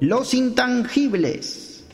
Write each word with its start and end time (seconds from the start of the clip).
Los 0.00 0.32
intangibles. 0.34 1.84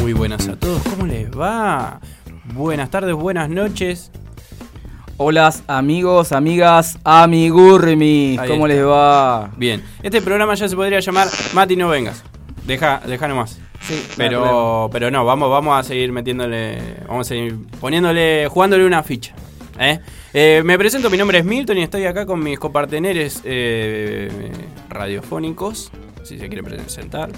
Muy 0.00 0.12
buenas 0.12 0.48
a 0.48 0.56
todos, 0.56 0.82
¿cómo 0.82 1.06
les 1.06 1.30
va? 1.30 2.00
Buenas 2.54 2.90
tardes, 2.90 3.14
buenas 3.14 3.48
noches. 3.48 4.10
Hola 5.18 5.52
amigos, 5.66 6.32
amigas, 6.32 6.98
amigurmis, 7.04 8.38
Ahí 8.38 8.48
¿cómo 8.48 8.66
está. 8.66 8.76
les 8.76 8.86
va? 8.86 9.50
Bien, 9.56 9.82
este 10.02 10.22
programa 10.22 10.54
ya 10.54 10.66
se 10.68 10.76
podría 10.76 11.00
llamar 11.00 11.28
Mati 11.52 11.76
no 11.76 11.88
vengas. 11.88 12.24
Deja, 12.66 13.00
deja 13.06 13.28
nomás. 13.28 13.58
Sí, 13.90 14.06
Pero, 14.16 14.88
pero 14.92 15.10
no, 15.10 15.24
vamos, 15.24 15.50
vamos 15.50 15.76
a 15.76 15.82
seguir 15.82 16.12
metiéndole, 16.12 16.78
vamos 17.08 17.26
a 17.26 17.28
seguir 17.28 17.56
poniéndole, 17.80 18.46
jugándole 18.46 18.86
una 18.86 19.02
ficha. 19.02 19.34
¿eh? 19.80 19.98
Eh, 20.32 20.62
me 20.64 20.78
presento, 20.78 21.10
mi 21.10 21.16
nombre 21.16 21.38
es 21.38 21.44
Milton 21.44 21.76
y 21.76 21.82
estoy 21.82 22.04
acá 22.04 22.24
con 22.24 22.40
mis 22.40 22.56
coparteneres 22.56 23.40
eh, 23.42 24.30
radiofónicos. 24.88 25.90
Si 26.30 26.38
se 26.38 26.46
quieren 26.48 26.64
presentar. 26.64 27.28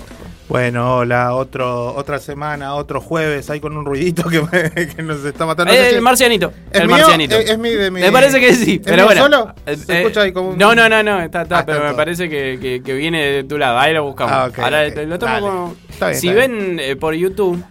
Bueno, 0.50 0.98
hola, 0.98 1.34
otro, 1.34 1.94
otra 1.94 2.18
semana, 2.18 2.74
otro 2.74 3.00
jueves, 3.00 3.48
ahí 3.48 3.58
con 3.58 3.74
un 3.74 3.86
ruidito 3.86 4.24
que, 4.28 4.42
me- 4.42 4.86
que 4.94 5.02
nos 5.02 5.24
está 5.24 5.46
matando. 5.46 5.72
Eh, 5.72 5.88
si- 5.88 5.94
el 5.96 6.02
marcianito. 6.02 6.52
¿Es 6.70 6.80
el 6.82 6.88
mío? 6.88 6.96
marcianito. 6.98 7.36
¿Es- 7.36 7.48
es 7.52 7.58
mi- 7.58 7.70
de 7.70 7.90
mi- 7.90 8.00
Me 8.02 8.12
parece 8.12 8.38
que 8.38 8.52
sí, 8.54 8.74
¿Es 8.74 8.80
pero 8.84 9.06
bueno. 9.06 9.22
solo? 9.22 9.54
Eh, 9.64 9.76
Se 9.78 9.92
eh, 9.94 9.98
escucha 10.02 10.20
ahí 10.20 10.32
como 10.34 10.50
un- 10.50 10.58
No, 10.58 10.74
no, 10.74 10.90
no, 10.90 11.02
no, 11.02 11.22
está, 11.22 11.42
está, 11.42 11.60
Ah, 11.60 11.64
pero 11.64 11.78
está 11.78 11.84
me 11.84 11.90
todo. 11.92 11.96
parece 11.96 12.28
que, 12.28 12.58
que- 12.60 12.82
que 12.82 12.92
viene 12.92 13.24
de 13.24 13.44
tu 13.44 13.56
lado. 13.56 13.78
Ahí 13.78 13.94
lo 13.94 14.04
buscamos. 14.04 14.30
Ah, 14.30 14.50
Ahora 14.62 14.86
ok. 14.88 14.94
te- 14.94 15.06
lo 15.06 15.18
tomo 15.18 15.40
como. 15.40 15.74
Está 15.88 16.08
bien, 16.08 16.20
si 16.20 16.28
está 16.28 16.40
ven 16.40 16.78
eh, 16.78 16.96
por 16.96 17.14
YouTube. 17.14 17.64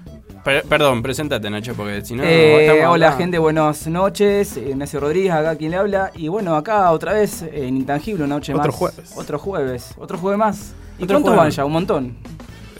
per- 0.43 0.63
perdón, 0.63 1.03
preséntate, 1.03 1.51
Nacho, 1.51 1.75
porque 1.75 2.01
si 2.03 2.15
no. 2.15 2.23
Eh, 2.25 2.83
hola 2.83 3.09
acá. 3.09 3.17
gente, 3.17 3.37
buenas 3.37 3.85
noches, 3.85 4.57
eh, 4.57 4.69
Ignacio 4.71 4.99
Rodríguez, 4.99 5.33
acá 5.33 5.55
quien 5.55 5.69
le 5.69 5.77
habla, 5.77 6.09
y 6.15 6.29
bueno, 6.29 6.55
acá 6.55 6.89
otra 6.89 7.13
vez 7.13 7.43
en 7.43 7.77
Intangible, 7.77 8.23
una 8.23 8.37
noche 8.37 8.51
Otro 8.55 8.71
más. 8.71 8.75
jueves. 8.75 9.13
Otro 9.15 9.37
jueves, 9.37 9.93
otro 9.99 10.17
jueves 10.17 10.39
más. 10.39 10.73
¿Y 11.01 11.07
cuántos 11.07 11.35
van 11.35 11.49
ya? 11.49 11.65
Un 11.65 11.71
montón. 11.71 12.15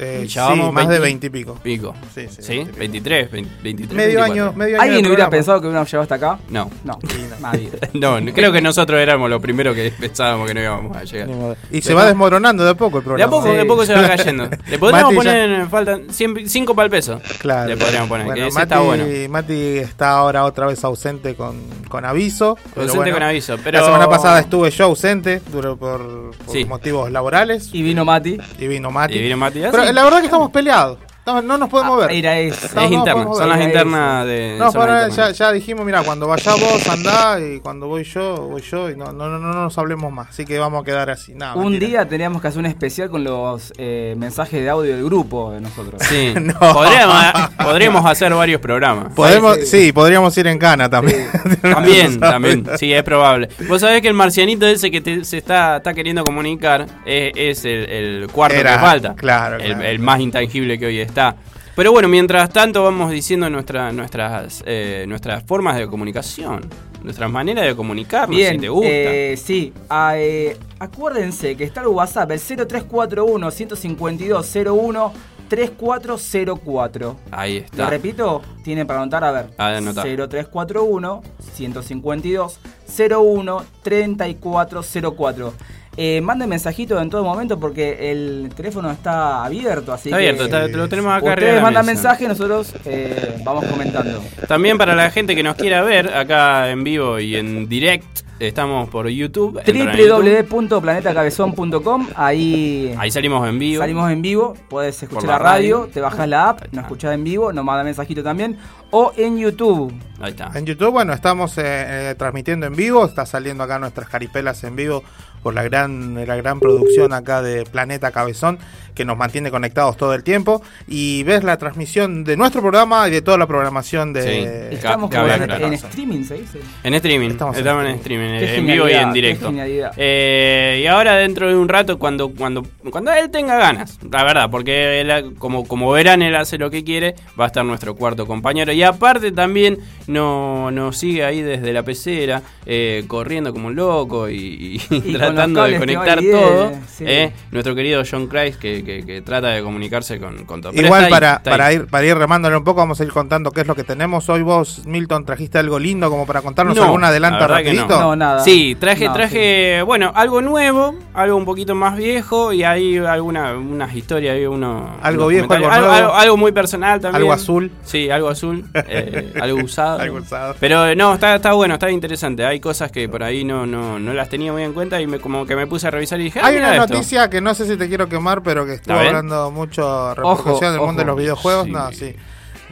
Eh, 0.01 0.25
Ya 0.27 0.43
sí, 0.45 0.49
vamos 0.49 0.73
más 0.73 0.87
de 0.87 0.99
20 0.99 1.01
20 1.01 1.27
y 1.27 1.29
pico. 1.29 1.59
Pico. 1.61 1.93
Sí, 2.15 2.25
sí, 2.29 2.41
¿Sí? 2.41 2.53
20 2.57 2.61
y 2.61 2.65
pico. 2.65 2.79
23, 2.79 3.31
20 3.31 3.51
23. 3.63 3.95
Medio 3.97 4.19
24. 4.21 4.33
año, 4.43 4.53
medio 4.57 4.75
año. 4.75 4.81
¿Alguien 4.83 5.01
de 5.03 5.07
hubiera 5.09 5.29
pensado 5.29 5.61
que 5.61 5.67
hubiéramos 5.67 5.89
llegado 5.91 6.03
hasta 6.03 6.15
acá? 6.15 6.39
No. 6.49 6.69
No, 6.83 6.99
nadie. 7.39 7.69
No, 7.93 8.19
no, 8.21 8.33
creo 8.33 8.51
que 8.51 8.61
nosotros 8.61 8.99
éramos 8.99 9.29
los 9.29 9.41
primeros 9.41 9.75
que 9.75 9.91
pensábamos 9.91 10.47
que 10.47 10.53
no 10.53 10.61
íbamos 10.61 10.95
a 10.97 11.03
llegar. 11.03 11.29
Y 11.71 11.81
se 11.81 11.93
va 11.93 12.05
desmoronando 12.05 12.63
de 12.63 12.71
a 12.71 12.73
poco 12.75 12.97
el 12.97 13.03
De 13.03 13.05
programa. 13.05 13.27
a 13.27 13.29
poco, 13.29 13.47
Sí. 13.49 13.55
de 13.55 13.61
a 13.61 13.65
poco 13.65 13.85
se 13.85 13.93
va 13.93 14.07
cayendo. 14.15 14.49
Le 14.67 14.79
podríamos 14.79 15.13
Mati 15.13 15.27
ya- 15.27 15.31
poner, 15.33 15.67
faltan 15.69 16.03
5 16.11 16.75
para 16.75 16.85
el 16.85 16.91
peso. 16.91 17.21
Claro. 17.39 17.69
Le 17.69 17.77
podríamos 17.77 18.09
poner, 18.09 18.25
Bueno, 18.25 18.41
que 18.41 18.47
ese 18.47 18.55
Mati, 18.55 18.63
está 18.63 18.79
bueno. 18.79 19.05
Mati 19.29 19.77
está 19.77 20.09
ahora 20.11 20.45
otra 20.45 20.67
vez 20.67 20.83
ausente 20.83 21.35
con, 21.35 21.61
con 21.89 22.05
aviso. 22.05 22.57
pero 22.73 22.81
Ausente 22.83 22.97
bueno, 22.97 23.13
con 23.13 23.23
aviso, 23.23 23.57
pero. 23.63 23.79
La 23.79 23.85
semana 23.85 24.09
pasada 24.09 24.39
estuve 24.39 24.71
yo 24.71 24.85
ausente 24.85 25.41
duro 25.51 25.77
por, 25.77 26.31
por 26.45 26.53
Sí. 26.55 26.65
motivos 26.65 27.11
laborales 27.11 27.69
Y 27.73 27.81
vino 27.83 28.05
Mati. 28.05 28.37
y 28.59 28.67
vino 28.67 28.89
Mati. 28.91 29.15
Y 29.15 29.21
vino 29.21 29.37
Mati. 29.37 29.59
Pero. 29.71 29.83
La 29.93 30.03
verdad 30.03 30.19
que 30.19 30.25
estamos 30.25 30.51
peleados. 30.51 30.97
Estamos- 31.21 31.43
no 31.43 31.55
nos 31.55 31.69
podemos 31.69 31.99
ver. 31.99 32.11
Era 32.11 32.39
eso. 32.39 32.65
Es 32.65 32.73
no, 32.73 32.81
no 32.81 32.87
interna, 32.95 33.23
son 33.25 33.37
ver, 33.39 33.47
las 33.47 33.61
internas 33.61 34.25
de. 34.25 34.55
No, 34.57 34.71
las 34.87 35.15
ya, 35.15 35.29
ya 35.31 35.51
dijimos, 35.51 35.85
mira, 35.85 36.01
cuando 36.01 36.27
vaya 36.27 36.51
vos 36.55 36.87
andá 36.89 37.39
y 37.39 37.59
cuando 37.59 37.85
voy 37.87 38.03
yo, 38.03 38.37
voy 38.49 38.61
yo 38.63 38.89
y 38.89 38.95
no, 38.95 39.11
no, 39.11 39.29
no, 39.29 39.37
no 39.37 39.53
nos 39.53 39.77
hablemos 39.77 40.11
más. 40.11 40.29
Así 40.29 40.45
que 40.45 40.57
vamos 40.57 40.81
a 40.81 40.83
quedar 40.85 41.11
así. 41.11 41.33
Un 41.33 41.39
mentira. 41.73 41.87
día 41.87 42.09
teníamos 42.09 42.41
que 42.41 42.47
hacer 42.47 42.59
un 42.59 42.65
especial 42.65 43.11
con 43.11 43.23
los 43.23 43.71
eh, 43.77 44.15
mensajes 44.17 44.63
de 44.63 44.69
audio 44.71 44.95
del 44.95 45.05
grupo 45.05 45.51
de 45.51 45.61
nosotros. 45.61 46.01
Sí. 46.09 46.33
No. 46.41 46.57
Podríamos, 46.57 47.15
podríamos 47.63 48.05
hacer 48.05 48.33
varios 48.33 48.59
programas. 48.59 49.13
Podemos, 49.13 49.57
Sí, 49.57 49.65
sí, 49.67 49.85
sí. 49.85 49.91
podríamos 49.91 50.35
ir 50.39 50.47
en 50.47 50.57
cana 50.57 50.89
también. 50.89 51.27
También, 51.61 52.19
también, 52.19 52.65
sí, 52.79 52.91
es 52.91 53.03
probable. 53.03 53.47
Vos 53.67 53.81
sabés 53.81 54.01
que 54.01 54.07
el 54.07 54.13
marcianito 54.15 54.65
ese 54.65 54.89
que 54.89 55.01
te- 55.01 55.23
se 55.23 55.37
está, 55.37 55.77
está 55.77 55.93
queriendo 55.93 56.23
comunicar 56.23 56.87
es, 57.05 57.31
es 57.35 57.65
el, 57.65 57.89
el 57.89 58.27
cuarto 58.31 58.57
Era, 58.57 58.73
que 58.73 58.79
falta. 58.79 59.13
claro, 59.15 59.57
el, 59.57 59.73
claro. 59.73 59.83
el 59.83 59.99
más 59.99 60.19
intangible 60.19 60.79
que 60.79 60.85
hoy 60.87 60.99
está. 61.11 61.35
Pero 61.75 61.91
bueno, 61.93 62.07
mientras 62.09 62.49
tanto 62.49 62.83
vamos 62.83 63.11
diciendo 63.11 63.49
nuestra, 63.49 63.91
nuestras, 63.93 64.61
eh, 64.65 65.05
nuestras 65.07 65.43
formas 65.43 65.77
de 65.77 65.87
comunicación, 65.87 66.65
nuestras 67.01 67.31
maneras 67.31 67.65
de 67.65 67.75
comunicarnos, 67.75 68.35
Bien, 68.35 68.55
si 68.55 68.59
te 68.59 68.69
gusta. 68.69 68.89
eh, 68.91 69.37
sí. 69.41 69.73
Ah, 69.89 70.13
eh, 70.17 70.57
acuérdense 70.79 71.55
que 71.55 71.63
está 71.63 71.81
el 71.81 71.87
WhatsApp, 71.87 72.31
el 72.31 72.39
0341 72.39 73.51
152 73.51 74.55
01 74.67 75.13
3404. 75.47 77.15
Ahí 77.31 77.59
Lo 77.59 77.65
está. 77.65 77.89
repito, 77.89 78.41
tienen 78.63 78.85
para 78.87 79.01
anotar, 79.01 79.23
a 79.23 79.31
ver. 79.31 79.45
A 79.57 79.67
ver, 79.67 79.77
anotá. 79.77 80.03
0341 80.03 81.21
152 81.53 82.59
01 82.97 83.63
3404. 83.83 85.53
Eh, 85.97 86.21
manden 86.21 86.47
mensajito 86.47 87.01
en 87.01 87.09
todo 87.09 87.23
momento 87.23 87.59
porque 87.59 88.11
el 88.11 88.49
teléfono 88.55 88.89
está 88.91 89.43
abierto, 89.43 89.91
así 89.91 90.07
Está 90.07 90.19
que 90.19 90.29
abierto, 90.29 90.45
está- 90.45 90.67
lo 90.69 90.87
tenemos 90.87 91.11
acá 91.11 91.33
arriba 91.33 91.35
de 91.35 91.41
ustedes 91.41 91.55
la 91.55 91.61
mandan 91.61 91.85
mesa. 91.85 91.93
mensaje, 92.09 92.27
nosotros 92.29 92.73
eh, 92.85 93.41
vamos 93.43 93.65
comentando. 93.65 94.23
También 94.47 94.77
para 94.77 94.95
la 94.95 95.11
gente 95.11 95.35
que 95.35 95.43
nos 95.43 95.55
quiera 95.55 95.81
ver 95.81 96.07
acá 96.15 96.69
en 96.71 96.85
vivo 96.85 97.19
y 97.19 97.35
en 97.35 97.67
direct, 97.67 98.21
estamos 98.47 98.89
por 98.89 99.07
YouTube. 99.07 99.61
www.planetacabezón.com 99.63 102.07
ahí 102.15 102.95
Ahí 102.97 103.11
salimos 103.11 103.47
en 103.47 103.59
vivo. 103.59 103.81
Salimos 103.81 104.11
en 104.11 104.21
vivo, 104.21 104.55
puedes 104.69 105.03
escuchar 105.03 105.25
la 105.25 105.33
la 105.33 105.39
radio, 105.39 105.79
radio. 105.79 105.93
te 105.93 105.99
bajas 106.01 106.27
la 106.27 106.49
app, 106.49 106.63
nos 106.71 106.85
escuchás 106.85 107.13
en 107.13 107.23
vivo, 107.23 107.53
nos 107.53 107.63
manda 107.63 107.83
mensajito 107.83 108.23
también. 108.23 108.57
O 108.89 109.13
en 109.15 109.37
YouTube. 109.37 109.93
Ahí 110.19 110.31
está. 110.31 110.49
En 110.55 110.65
YouTube, 110.65 110.91
bueno, 110.91 111.13
estamos 111.13 111.55
eh, 111.57 111.61
eh, 111.65 112.15
transmitiendo 112.17 112.65
en 112.65 112.75
vivo, 112.75 113.05
está 113.05 113.25
saliendo 113.25 113.63
acá 113.63 113.79
nuestras 113.79 114.09
caripelas 114.09 114.61
en 114.63 114.75
vivo 114.75 115.03
por 115.41 115.53
la 115.53 115.63
gran, 115.63 116.27
la 116.27 116.35
gran 116.35 116.59
producción 116.59 117.13
acá 117.13 117.41
de 117.41 117.63
Planeta 117.63 118.11
Cabezón, 118.11 118.59
que 118.93 119.05
nos 119.05 119.17
mantiene 119.17 119.51
conectados 119.51 119.97
todo 119.97 120.13
el 120.13 120.23
tiempo. 120.23 120.61
Y 120.87 121.23
ves 121.23 121.43
la 121.43 121.57
transmisión 121.57 122.23
de 122.23 122.37
nuestro 122.37 122.61
programa 122.61 123.07
y 123.07 123.11
de 123.11 123.21
toda 123.21 123.37
la 123.37 123.47
programación 123.47 124.13
de... 124.13 124.21
Sí. 124.69 124.75
Estamos 124.75 125.11
en, 125.13 125.51
en 125.51 125.73
streaming, 125.73 126.23
¿se 126.23 126.35
dice? 126.35 126.59
En 126.83 126.93
streaming, 126.93 127.29
Estamos 127.31 127.57
estamos, 127.57 127.83
en 127.85 127.89
en 127.91 127.95
streaming, 127.97 128.29
en 128.29 128.65
vivo 128.67 128.89
y 128.89 128.93
en 128.93 129.13
directo. 129.13 129.51
Eh, 129.97 130.79
y 130.83 130.87
ahora 130.87 131.15
dentro 131.15 131.47
de 131.47 131.55
un 131.55 131.67
rato, 131.69 131.97
cuando 131.99 132.29
cuando 132.29 132.65
cuando 132.89 133.11
él 133.13 133.29
tenga 133.29 133.57
ganas, 133.57 133.99
la 134.09 134.23
verdad, 134.23 134.49
porque 134.49 135.01
él, 135.01 135.35
como, 135.37 135.67
como 135.67 135.91
verán, 135.91 136.21
él 136.21 136.35
hace 136.35 136.57
lo 136.57 136.69
que 136.69 136.83
quiere, 136.83 137.15
va 137.39 137.45
a 137.45 137.47
estar 137.47 137.63
nuestro 137.65 137.95
cuarto 137.95 138.25
compañero. 138.25 138.71
Y 138.71 138.83
aparte 138.83 139.31
también 139.31 139.77
no- 140.07 140.71
nos 140.71 140.97
sigue 140.97 141.23
ahí 141.23 141.41
desde 141.41 141.73
la 141.73 141.83
pecera, 141.83 142.41
eh, 142.65 143.03
corriendo 143.07 143.53
como 143.53 143.67
un 143.67 143.75
loco 143.75 144.29
y, 144.29 144.79
tratando 145.13 145.63
de 145.63 145.77
conectar 145.79 146.19
todo. 146.21 146.71
sí. 146.87 147.03
eh, 147.07 147.31
nuestro 147.51 147.75
querido 147.75 148.03
John 148.09 148.27
Christ 148.27 148.59
que, 148.59 148.80
que- 148.83 149.05
que 149.05 149.21
trata 149.21 149.47
de 149.49 149.61
comunicarse 149.63 150.19
con, 150.19 150.45
con 150.45 150.61
todo. 150.61 150.73
Igual 150.73 151.09
para, 151.09 151.33
ahí. 151.35 151.39
para 151.43 151.73
ir 151.73 151.87
para 151.87 152.05
ir 152.05 152.17
remándole 152.17 152.57
un 152.57 152.63
poco, 152.63 152.79
vamos 152.81 152.99
a 152.99 153.03
ir 153.03 153.11
contando 153.11 153.51
qué 153.51 153.61
es 153.61 153.67
lo 153.67 153.75
que 153.75 153.83
tenemos. 153.83 154.29
Hoy 154.29 154.41
vos, 154.41 154.83
Milton, 154.85 155.25
trajiste 155.25 155.57
algo 155.57 155.79
lindo 155.79 156.09
como 156.09 156.25
para 156.25 156.41
contarnos 156.41 156.75
No, 156.75 156.83
algún 156.83 157.03
adelanto 157.03 157.47
rapidito. 157.47 157.87
No, 157.99 158.15
nada. 158.15 158.43
Sí, 158.43 158.75
traje, 158.79 159.05
No, 159.07 159.13
traje, 159.13 159.81
bueno, 159.83 160.11
algo 160.15 160.41
nuevo, 160.41 160.95
algo 161.13 161.35
un 161.37 161.45
poquito 161.45 161.75
más 161.75 161.95
viejo 161.97 162.53
y 162.53 162.63
hay 162.63 162.97
alguna, 162.97 163.53
unas 163.57 163.93
historias, 163.95 164.35
hay 164.35 164.45
uno, 164.45 164.97
Algo 165.01 165.27
viejo, 165.27 165.51
algo 165.53 165.69
algo, 165.69 165.87
nuevo. 165.87 166.13
algo 166.13 166.37
muy 166.37 166.51
personal 166.51 166.99
también. 166.99 167.21
Algo 167.21 167.33
azul. 167.33 167.71
Sí, 167.83 168.09
algo 168.09 168.29
azul, 168.29 168.65
eh, 168.73 169.33
algo 169.41 169.59
usado. 169.63 169.99
Algo 169.99 170.17
usado. 170.17 170.55
Pero 170.59 170.95
no, 170.95 171.13
está, 171.15 171.35
está 171.35 171.53
bueno, 171.53 171.75
está 171.75 171.89
interesante. 171.91 172.45
Hay 172.45 172.59
cosas 172.59 172.91
que 172.91 173.07
por 173.09 173.23
ahí 173.23 173.43
no, 173.43 173.65
no, 173.65 173.99
no 173.99 174.13
las 174.13 174.29
tenía 174.29 174.51
muy 174.51 174.63
en 174.63 174.73
cuenta 174.73 175.01
y 175.01 175.07
me, 175.07 175.19
como 175.19 175.45
que 175.45 175.55
me 175.55 175.67
puse 175.67 175.87
a 175.87 175.91
revisar 175.91 176.19
y 176.19 176.25
dije, 176.25 176.39
ah, 176.41 176.47
Hay 176.47 176.57
una 176.57 176.75
esto. 176.75 176.93
noticia 176.93 177.29
que 177.29 177.41
no 177.41 177.53
sé 177.53 177.65
si 177.67 177.77
te 177.77 177.87
quiero 177.87 178.07
quemar, 178.09 178.41
pero 178.43 178.65
que 178.65 178.70
estuvo 178.75 178.95
A 178.95 178.99
ver. 178.99 179.07
hablando 179.07 179.51
mucho 179.51 180.15
repercusión 180.15 180.73
del 180.73 180.81
mundo 180.81 181.01
de 181.01 181.05
los 181.05 181.17
videojuegos. 181.17 181.65
Sí. 181.65 181.71
No, 181.71 181.91
sí. 181.91 182.15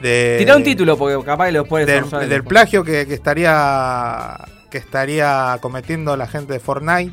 De, 0.01 0.35
Tirá 0.39 0.55
un 0.55 0.63
título 0.63 0.97
porque 0.97 1.21
capaz 1.25 1.47
que 1.47 1.51
lo 1.51 1.65
puedes 1.65 1.87
del, 1.87 2.29
del 2.29 2.43
plagio 2.43 2.83
que, 2.83 3.05
que 3.05 3.13
estaría 3.13 4.37
que 4.69 4.77
estaría 4.77 5.57
cometiendo 5.61 6.15
la 6.15 6.27
gente 6.27 6.53
de 6.53 6.59
Fortnite. 6.59 7.11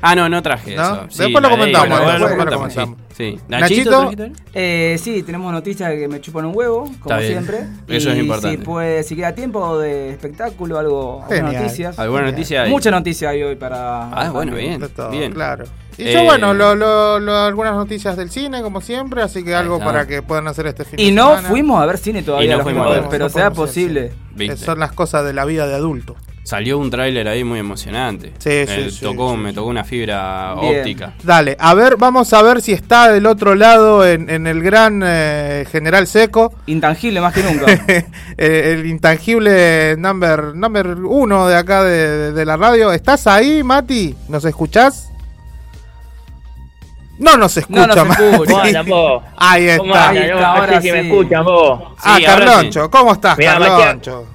Ah, 0.00 0.14
no, 0.14 0.28
no 0.28 0.42
traje 0.42 0.76
¿No? 0.76 0.82
eso. 0.82 1.06
Sí, 1.10 1.22
Después 1.24 1.42
lo 1.42 1.50
comentamos, 1.50 1.88
pero 1.88 2.10
después 2.10 2.20
bueno, 2.20 2.50
lo 2.50 2.58
comentamos, 2.58 2.74
comentamos. 2.74 2.98
Sí, 3.16 3.36
sí. 3.36 3.40
Nachito. 3.48 4.10
Eh, 4.54 4.96
sí, 5.02 5.22
tenemos 5.24 5.52
noticias 5.52 5.90
que 5.92 6.06
me 6.08 6.20
chupan 6.20 6.44
un 6.46 6.56
huevo, 6.56 6.90
como 7.00 7.18
siempre. 7.20 7.58
Eso 7.88 8.10
Y 8.10 8.12
es 8.12 8.18
importante. 8.18 8.58
Si, 8.58 8.64
puede, 8.64 9.02
si 9.02 9.16
queda 9.16 9.34
tiempo 9.34 9.78
de 9.78 10.10
espectáculo, 10.10 10.78
algo, 10.78 11.22
algunas 11.22 11.42
Genial. 11.42 11.62
noticias. 11.64 11.98
¿Alguna 11.98 12.22
noticia 12.30 12.62
hay? 12.62 12.70
Mucha 12.70 12.90
noticia 12.90 13.30
hay 13.30 13.42
hoy 13.42 13.56
para. 13.56 14.08
Ah, 14.10 14.30
bueno, 14.30 14.54
bien. 14.54 14.80
todo, 14.94 15.10
bien. 15.10 15.32
claro. 15.32 15.64
Y 15.96 16.04
Eh, 16.06 16.12
yo, 16.12 16.22
bueno, 16.22 16.54
lo, 16.54 16.76
lo- 16.76 17.18
lo- 17.18 17.36
algunas 17.38 17.74
noticias 17.74 18.16
del 18.16 18.30
cine, 18.30 18.62
como 18.62 18.80
siempre, 18.80 19.20
así 19.20 19.42
que 19.42 19.56
algo 19.56 19.80
para 19.80 20.06
que 20.06 20.22
puedan 20.22 20.46
hacer 20.46 20.68
este 20.68 20.84
fin 20.84 21.00
Y 21.00 21.06
de 21.06 21.12
no 21.12 21.30
semana. 21.30 21.48
fuimos 21.48 21.82
a 21.82 21.86
ver 21.86 21.98
cine 21.98 22.22
todavía, 22.22 22.46
Y 22.46 22.50
no 22.50 22.58
los 22.58 22.62
fuimos 22.64 22.82
jueves, 22.86 22.98
a 22.98 23.02
ver. 23.02 23.10
pero 23.10 23.24
No 23.24 23.30
sea 23.30 23.50
posible. 23.50 24.12
Son 24.56 24.78
las 24.78 24.92
cosas 24.92 25.24
de 25.24 25.32
la 25.32 25.44
vida 25.44 25.66
de 25.66 25.74
adulto. 25.74 26.14
Salió 26.48 26.78
un 26.78 26.88
tráiler 26.88 27.28
ahí 27.28 27.44
muy 27.44 27.58
emocionante. 27.58 28.28
Sí, 28.38 28.64
sí, 28.66 28.72
Eh, 28.80 28.88
sí, 28.90 29.00
tocó, 29.02 29.32
sí, 29.32 29.36
me 29.36 29.50
sí. 29.50 29.54
tocó 29.56 29.68
una 29.68 29.84
fibra 29.84 30.54
Bien. 30.58 30.78
óptica. 30.80 31.12
Dale, 31.22 31.54
a 31.60 31.74
ver, 31.74 31.96
vamos 31.98 32.32
a 32.32 32.40
ver 32.40 32.62
si 32.62 32.72
está 32.72 33.12
del 33.12 33.26
otro 33.26 33.54
lado 33.54 34.06
en, 34.06 34.30
en 34.30 34.46
el 34.46 34.62
gran 34.62 35.02
eh, 35.04 35.66
General 35.70 36.06
Seco. 36.06 36.54
Intangible 36.64 37.20
más 37.20 37.34
que 37.34 37.42
nunca. 37.42 37.66
Eh, 38.40 38.72
el 38.78 38.86
intangible 38.86 39.96
number, 39.98 40.54
number 40.54 40.86
uno 41.04 41.48
de 41.48 41.56
acá 41.56 41.82
de, 41.84 42.08
de- 42.08 42.32
de 42.32 42.44
la 42.46 42.56
radio. 42.56 42.92
¿Estás 42.92 43.26
ahí, 43.26 43.62
Mati? 43.62 44.14
¿Nos 44.28 44.44
escuchás? 44.46 45.10
No 47.18 47.36
nos 47.36 47.56
escucha, 47.58 47.86
No 47.88 47.94
nos 47.94 47.96
escucha. 48.18 48.52
¿Cómo 48.52 48.58
andan 48.62 48.86
vos? 48.86 49.22
Ahí 49.36 49.76
¿Cómo 49.76 49.92
está. 49.94 50.08
Ahí 50.10 50.18
está, 50.18 50.48
ahora 50.54 50.74
sé 50.76 50.82
si 50.82 50.92
me 50.92 51.02
sí. 51.02 51.08
escuchan 51.08 51.44
vos. 51.44 51.80
Ah, 52.00 52.16
Sí, 52.16 52.24
Carloncho, 52.24 52.90
¿cómo 52.90 53.12
estás, 53.12 53.36
Carloncho? 53.36 54.26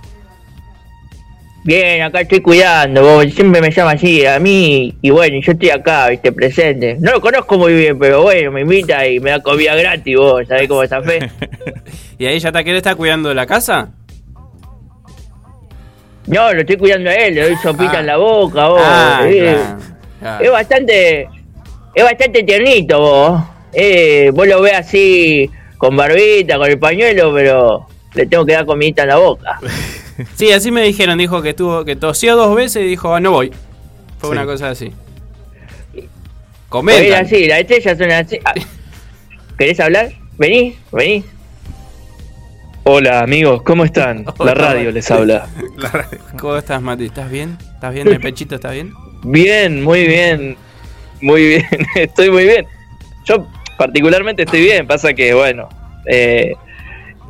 Bien, 1.65 2.01
acá 2.01 2.19
estoy 2.21 2.41
cuidando, 2.41 3.01
vos 3.01 3.25
siempre 3.33 3.61
me 3.61 3.71
llama 3.71 3.91
así 3.91 4.25
a 4.25 4.37
mí 4.37 4.97
y 5.01 5.09
bueno, 5.11 5.37
yo 5.41 5.53
estoy 5.53 5.69
acá, 5.69 6.09
viste, 6.09 6.33
presente. 6.33 6.97
No 6.99 7.11
lo 7.13 7.21
conozco 7.21 7.57
muy 7.57 7.73
bien, 7.73 7.97
pero 7.97 8.21
bueno, 8.21 8.51
me 8.51 8.61
invita 8.61 9.07
y 9.07 9.21
me 9.21 9.29
da 9.31 9.39
comida 9.41 9.73
gratis, 9.73 10.17
vos, 10.17 10.45
¿sabés 10.45 10.67
cómo 10.67 10.83
es 10.83 10.91
esa 10.91 11.01
fe? 11.01 11.19
¿Y 12.17 12.25
ahí 12.25 12.37
ya 12.39 12.49
está, 12.49 12.63
¿querés 12.65 12.79
estar 12.79 12.97
cuidando 12.97 13.29
de 13.29 13.35
la 13.35 13.45
casa? 13.45 13.91
No, 16.27 16.53
lo 16.53 16.59
estoy 16.61 16.75
cuidando 16.77 17.09
a 17.09 17.13
él, 17.15 17.35
le 17.35 17.43
doy 17.43 17.55
sopita 17.55 17.93
Ah. 17.95 17.99
en 18.01 18.05
la 18.07 18.17
boca, 18.17 18.67
vos. 18.67 18.81
Ah, 18.83 19.21
claro, 19.29 19.77
claro. 20.19 20.43
Es 20.43 20.51
bastante, 20.51 21.29
es 21.95 22.03
bastante 22.03 22.43
tiernito 22.43 22.99
vos. 22.99 23.41
Eh, 23.71 24.31
vos 24.33 24.47
lo 24.47 24.61
ves 24.61 24.73
así 24.73 25.49
con 25.77 25.95
barbita, 25.95 26.57
con 26.57 26.69
el 26.69 26.77
pañuelo, 26.79 27.33
pero 27.33 27.87
le 28.15 28.25
tengo 28.25 28.45
que 28.45 28.53
dar 28.53 28.65
comidita 28.65 29.03
en 29.03 29.07
la 29.09 29.15
boca. 29.17 29.59
Sí, 30.35 30.51
así 30.51 30.71
me 30.71 30.83
dijeron, 30.83 31.17
dijo 31.17 31.41
que 31.41 31.49
estuvo, 31.49 31.83
que 31.85 31.95
tosió 31.95 32.35
dos 32.35 32.55
veces 32.55 32.83
y 32.83 32.87
dijo, 32.87 33.13
ah, 33.15 33.19
no 33.19 33.31
voy. 33.31 33.51
Fue 34.19 34.29
Sí. 34.29 34.31
una 34.31 34.45
cosa 34.45 34.69
así. 34.69 34.91
Oye, 35.93 36.07
Comentan. 36.69 37.25
así, 37.25 37.45
las 37.47 37.59
estrellas 37.59 37.97
son 37.97 38.11
así. 38.11 38.39
Ah, 38.45 38.53
¿Querés 39.57 39.79
hablar? 39.79 40.11
Vení, 40.37 40.77
vení. 40.91 41.23
Hola 42.85 43.21
amigos, 43.21 43.61
¿cómo 43.63 43.85
están? 43.85 44.25
Hola. 44.37 44.53
La 44.53 44.61
radio 44.61 44.91
les 44.91 45.09
habla. 45.09 45.47
¿Cómo 46.37 46.57
estás, 46.57 46.81
Mati? 46.81 47.05
¿Estás 47.05 47.31
bien? 47.31 47.57
¿Estás 47.75 47.93
bien? 47.93 48.07
¿El 48.07 48.19
pechito 48.19 48.55
está 48.55 48.71
bien? 48.71 48.93
Bien, 49.23 49.81
muy 49.83 50.05
bien. 50.05 50.57
Muy 51.21 51.47
bien, 51.47 51.65
estoy 51.95 52.29
muy 52.29 52.43
bien. 52.43 52.65
Yo 53.23 53.47
particularmente 53.77 54.43
estoy 54.43 54.59
bien, 54.61 54.85
pasa 54.85 55.13
que 55.13 55.33
bueno, 55.33 55.69
eh, 56.05 56.53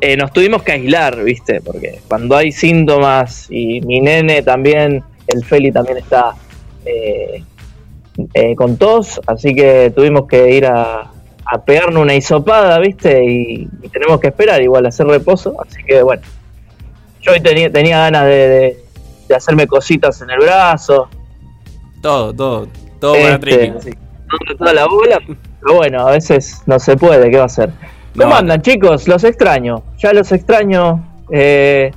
eh, 0.00 0.16
nos 0.16 0.32
tuvimos 0.32 0.62
que 0.62 0.72
aislar, 0.72 1.22
¿viste? 1.22 1.60
Porque 1.60 2.00
cuando 2.08 2.36
hay 2.36 2.52
síntomas 2.52 3.46
y 3.50 3.80
mi 3.82 4.00
nene 4.00 4.42
también, 4.42 5.02
el 5.28 5.44
Feli 5.44 5.72
también 5.72 5.98
está 5.98 6.34
eh, 6.84 7.42
eh, 8.34 8.54
con 8.54 8.76
tos, 8.76 9.20
así 9.26 9.54
que 9.54 9.92
tuvimos 9.94 10.26
que 10.28 10.50
ir 10.56 10.66
a, 10.66 11.10
a 11.46 11.64
pegarnos 11.64 12.02
una 12.02 12.14
hisopada, 12.14 12.78
¿viste? 12.78 13.24
Y, 13.24 13.68
y 13.82 13.88
tenemos 13.88 14.20
que 14.20 14.28
esperar 14.28 14.60
igual, 14.62 14.86
hacer 14.86 15.06
reposo, 15.06 15.54
así 15.66 15.82
que 15.84 16.02
bueno. 16.02 16.22
Yo 17.22 17.32
hoy 17.32 17.40
tenía, 17.40 17.72
tenía 17.72 17.98
ganas 18.00 18.24
de, 18.26 18.48
de- 18.48 18.84
de 19.28 19.34
hacerme 19.34 19.66
cositas 19.66 20.20
en 20.20 20.28
el 20.28 20.38
brazo, 20.40 21.08
Todo, 22.02 22.34
todo. 22.34 22.68
Todo 23.00 23.14
para 23.14 23.34
este, 23.36 23.70
así, 23.78 23.90
dando 23.90 24.56
toda 24.58 24.72
la 24.74 24.86
bola, 24.86 25.18
pero 25.60 25.76
bueno, 25.76 26.06
a 26.06 26.10
veces 26.10 26.60
no 26.66 26.78
se 26.78 26.94
puede, 26.98 27.30
¿qué 27.30 27.36
va 27.38 27.44
a 27.44 27.46
hacer? 27.46 27.70
¿Cómo 28.16 28.30
No. 28.30 28.36
andan 28.36 28.62
chicos? 28.62 29.08
Los 29.08 29.24
extraño, 29.24 29.82
ya 29.98 30.12
los 30.12 30.30
extraño, 30.32 31.04
eh, 31.30 31.90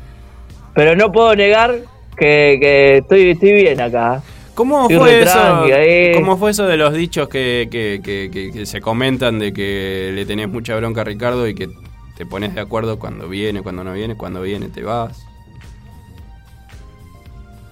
pero 0.73 0.95
no 0.95 1.11
puedo 1.11 1.35
negar 1.35 1.75
que, 2.17 2.57
que 2.59 2.97
estoy, 2.97 3.31
estoy 3.31 3.53
bien 3.53 3.79
acá. 3.81 4.21
¿Cómo 4.55 4.89
Estoy 4.89 4.97
fue 4.97 5.21
eso? 5.21 6.19
¿Cómo 6.19 6.37
fue 6.37 6.49
eso 6.49 6.65
de 6.65 6.77
los 6.77 6.91
dichos 6.93 7.29
que, 7.29 7.67
que- 7.71 8.01
que- 8.03 8.65
se 8.65 8.81
comentan 8.81 9.37
de 9.37 9.53
que 9.53 10.11
le 10.15 10.25
tenés 10.25 10.49
mucha 10.49 10.75
bronca 10.75 11.01
a 11.01 11.03
Ricardo 11.03 11.47
y 11.47 11.53
que 11.53 11.69
te 12.17 12.25
pones 12.25 12.55
de 12.55 12.61
acuerdo 12.61 12.97
cuando 12.97 13.29
viene, 13.29 13.61
cuando 13.61 13.83
no 13.83 13.93
viene, 13.93 14.15
cuando 14.15 14.41
viene 14.41 14.69
te 14.69 14.81
vas? 14.81 15.23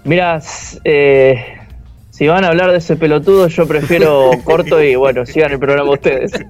Mira, 0.03 0.35
s- 0.35 0.79
eh, 0.83 1.43
si 2.11 2.27
van 2.27 2.43
a 2.45 2.49
hablar 2.49 2.71
de 2.71 2.77
ese 2.77 2.95
pelotudo, 2.95 3.47
yo 3.47 3.67
prefiero 3.67 4.29
corto 4.43 4.83
y 4.83 4.93
bueno, 4.93 5.25
sigan 5.25 5.53
el 5.53 5.59
programa 5.59 5.89
ustedes. 5.91 6.31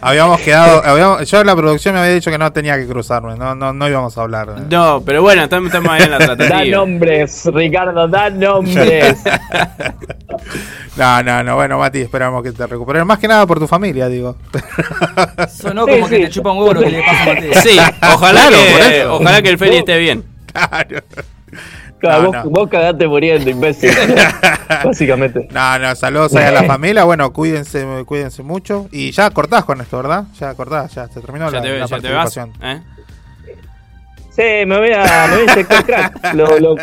Habíamos 0.00 0.40
quedado, 0.40 0.82
habíamos- 0.84 1.28
yo 1.28 1.40
en 1.40 1.46
la 1.46 1.56
producción 1.56 1.94
me 1.94 2.00
había 2.00 2.14
dicho 2.14 2.30
que 2.30 2.38
no 2.38 2.52
tenía 2.52 2.76
que 2.76 2.86
cruzarme, 2.86 3.36
no, 3.36 3.54
no, 3.54 3.72
no 3.72 3.88
íbamos 3.88 4.16
a 4.16 4.22
hablar. 4.22 4.48
No, 4.70 5.02
pero 5.04 5.22
bueno, 5.22 5.42
estamos, 5.42 5.66
estamos 5.68 5.90
ahí 5.90 6.02
en 6.02 6.10
la 6.12 6.18
Da 6.18 6.36
tratativa. 6.36 6.76
nombres, 6.76 7.44
Ricardo, 7.52 8.08
da 8.08 8.30
nombres. 8.30 9.18
No, 10.96 11.22
no, 11.22 11.44
no, 11.44 11.54
bueno, 11.54 11.78
Mati, 11.78 12.00
esperamos 12.00 12.42
que 12.42 12.50
te 12.52 12.66
recuperes. 12.66 13.04
Más 13.04 13.18
que 13.18 13.28
nada 13.28 13.46
por 13.46 13.58
tu 13.60 13.68
familia, 13.68 14.08
digo. 14.08 14.36
Sonó 15.48 15.84
Sí, 15.86 15.92
como 15.92 16.08
que 16.08 16.16
sí. 16.16 16.22
te 16.24 16.28
chupa 16.30 16.50
un 16.52 16.58
huevo 16.58 16.74
lo 16.74 16.80
que 16.80 16.90
le 16.90 17.00
pasa 17.02 17.22
a 17.22 17.26
Mateo. 17.34 17.52
Sí, 17.62 17.78
ojalá, 18.14 18.40
Claro, 18.48 18.56
por 18.56 18.80
que, 18.88 19.00
eso. 19.00 19.14
ojalá 19.14 19.42
que 19.42 19.48
el 19.48 19.58
Feli 19.58 19.76
esté 19.76 19.98
bien. 19.98 20.24
Claro. 20.52 20.98
Claro, 22.00 22.22
No, 22.22 22.32
vos, 22.32 22.44
no. 22.44 22.50
vos 22.50 22.68
cagaste 22.70 23.08
muriendo, 23.08 23.50
imbécil. 23.50 23.90
Básicamente. 24.84 25.48
No, 25.50 25.78
no, 25.78 25.94
saludos 25.96 26.34
ahí 26.36 26.44
a 26.44 26.50
la 26.52 26.64
familia. 26.64 27.04
Bueno, 27.04 27.32
cuídense, 27.32 27.84
cuídense 28.06 28.42
mucho. 28.42 28.88
Y 28.92 29.10
ya 29.10 29.30
cortás 29.30 29.64
con 29.64 29.80
esto, 29.80 29.96
¿verdad? 29.96 30.24
Ya 30.38 30.54
cortás, 30.54 30.94
ya 30.94 31.08
se 31.08 31.20
terminó 31.20 31.50
Ya 31.50 31.56
la, 31.58 31.62
te, 31.62 31.78
la 31.78 31.86
ya 31.86 31.98
te 32.00 32.12
vas. 32.12 32.34
participación. 32.34 32.52
¿eh? 32.62 32.82
Sí, 34.30 34.66
me 34.66 34.78
voy 34.78 34.90
a, 34.92 35.26
me 35.28 35.42
voy 35.44 35.64
a 35.74 35.82
crack. 35.82 36.34
Lo, 36.34 36.58
lo- 36.60 36.76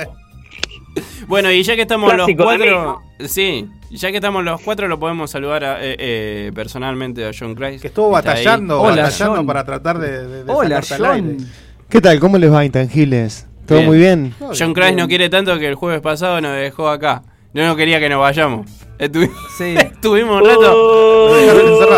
Bueno, 1.27 1.49
y 1.51 1.63
ya 1.63 1.75
que 1.75 1.83
estamos 1.83 2.13
Clásico 2.13 2.43
los 2.43 2.57
cuatro, 2.57 3.01
sí, 3.27 3.69
ya 3.91 4.09
que 4.11 4.17
estamos 4.17 4.43
los 4.43 4.59
cuatro, 4.61 4.87
lo 4.87 4.99
podemos 4.99 5.31
saludar 5.31 5.63
a, 5.63 5.77
eh, 5.83 5.95
eh, 5.97 6.51
personalmente 6.53 7.25
a 7.25 7.31
John 7.37 7.55
Christ. 7.55 7.81
Que 7.81 7.87
estuvo 7.87 8.09
batallando, 8.11 8.81
Hola, 8.81 9.03
batallando 9.03 9.35
John. 9.37 9.45
para 9.47 9.63
tratar 9.63 9.99
de, 9.99 10.27
de- 10.27 10.43
de 10.43 10.51
Hola, 10.51 10.81
sacarte 10.81 10.93
al 11.05 11.11
aire. 11.15 11.35
John. 11.39 11.47
¿Qué 11.89 12.01
tal? 12.01 12.19
¿Cómo 12.19 12.37
les 12.37 12.51
va, 12.51 12.65
Intangibles? 12.65 13.47
¿Todo 13.67 13.77
Bien. 13.79 13.87
muy 13.89 13.97
bien? 13.97 14.33
John 14.57 14.73
Christ 14.73 14.93
no 14.95 15.07
quiere 15.07 15.29
tanto 15.29 15.57
que 15.57 15.67
el 15.67 15.75
jueves 15.75 16.01
pasado 16.01 16.39
nos 16.41 16.55
dejó 16.55 16.89
acá. 16.89 17.23
No, 17.53 17.65
no 17.65 17.75
quería 17.75 17.99
que 17.99 18.09
nos 18.09 18.19
vayamos. 18.19 18.69
Estuvi- 18.99 19.31
Sí. 19.57 19.75
Estuvimos 19.79 20.41
un 20.41 20.47
rato. 20.47 20.73
Oh. 20.75 21.35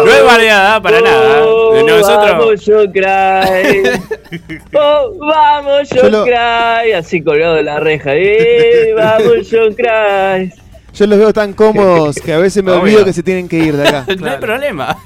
No 0.05 0.11
es 0.11 0.23
variedad 0.25 0.81
para 0.81 1.01
nada. 1.01 1.45
oh, 1.45 1.75
Nosotros. 1.85 2.31
Vamos, 2.31 2.65
yo 2.65 2.91
cry. 2.91 3.83
Oh, 4.73 5.13
vamos, 5.19 5.89
yo, 5.89 6.03
Yo 6.03 6.09
lo- 6.09 6.23
cry. 6.25 6.91
Así 6.95 7.21
colgado 7.21 7.55
de 7.55 7.63
la 7.63 7.79
reja. 7.79 8.11
Eh, 8.13 8.93
vamos, 8.95 9.49
yo 9.49 9.67
cry. 9.75 10.51
Yo 10.93 11.05
los 11.07 11.19
veo 11.19 11.33
tan 11.33 11.53
cómodos 11.53 12.15
que 12.23 12.33
a 12.33 12.37
veces 12.39 12.63
me 12.63 12.71
Obvio. 12.71 12.81
olvido 12.83 13.05
que 13.05 13.13
se 13.13 13.23
tienen 13.23 13.47
que 13.47 13.57
ir 13.57 13.75
de 13.77 13.87
acá. 13.87 14.05
No 14.19 14.29
hay 14.29 14.37
problema. 14.37 14.97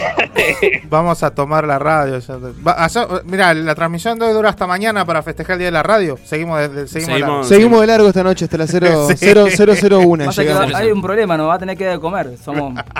Vamos 0.88 1.22
a 1.22 1.34
tomar 1.34 1.66
la 1.66 1.78
radio. 1.78 2.18
te- 2.20 3.24
Mirá, 3.24 3.54
la 3.54 3.74
transmisión 3.74 4.18
de 4.18 4.26
hoy 4.26 4.32
dura 4.32 4.50
hasta 4.50 4.66
mañana 4.66 5.04
para 5.04 5.22
festejar 5.22 5.54
el 5.54 5.58
día 5.60 5.66
de 5.68 5.72
la 5.72 5.82
radio. 5.82 6.18
Seguimos, 6.24 6.58
desde- 6.60 6.88
seguimos, 6.88 7.20
la- 7.20 7.26
Seguimos. 7.26 7.48
Seguimos 7.48 7.80
de 7.80 7.86
largo 7.86 8.08
esta 8.08 8.22
noche 8.22 8.44
hasta 8.44 8.58
las 8.58 8.70
0, 8.72 9.08
Sí. 9.10 9.16
0, 9.18 9.74
001. 10.00 10.24
Pasa 10.26 10.42
que 10.42 10.48
llegamos. 10.48 10.74
hay 10.74 10.90
un 10.90 11.02
problema, 11.02 11.36
nos 11.36 11.48
va 11.48 11.54
a 11.54 11.58
tener 11.58 11.76
que 11.76 11.86
de 11.86 11.98
comer. 11.98 12.36
Somos. 12.42 12.74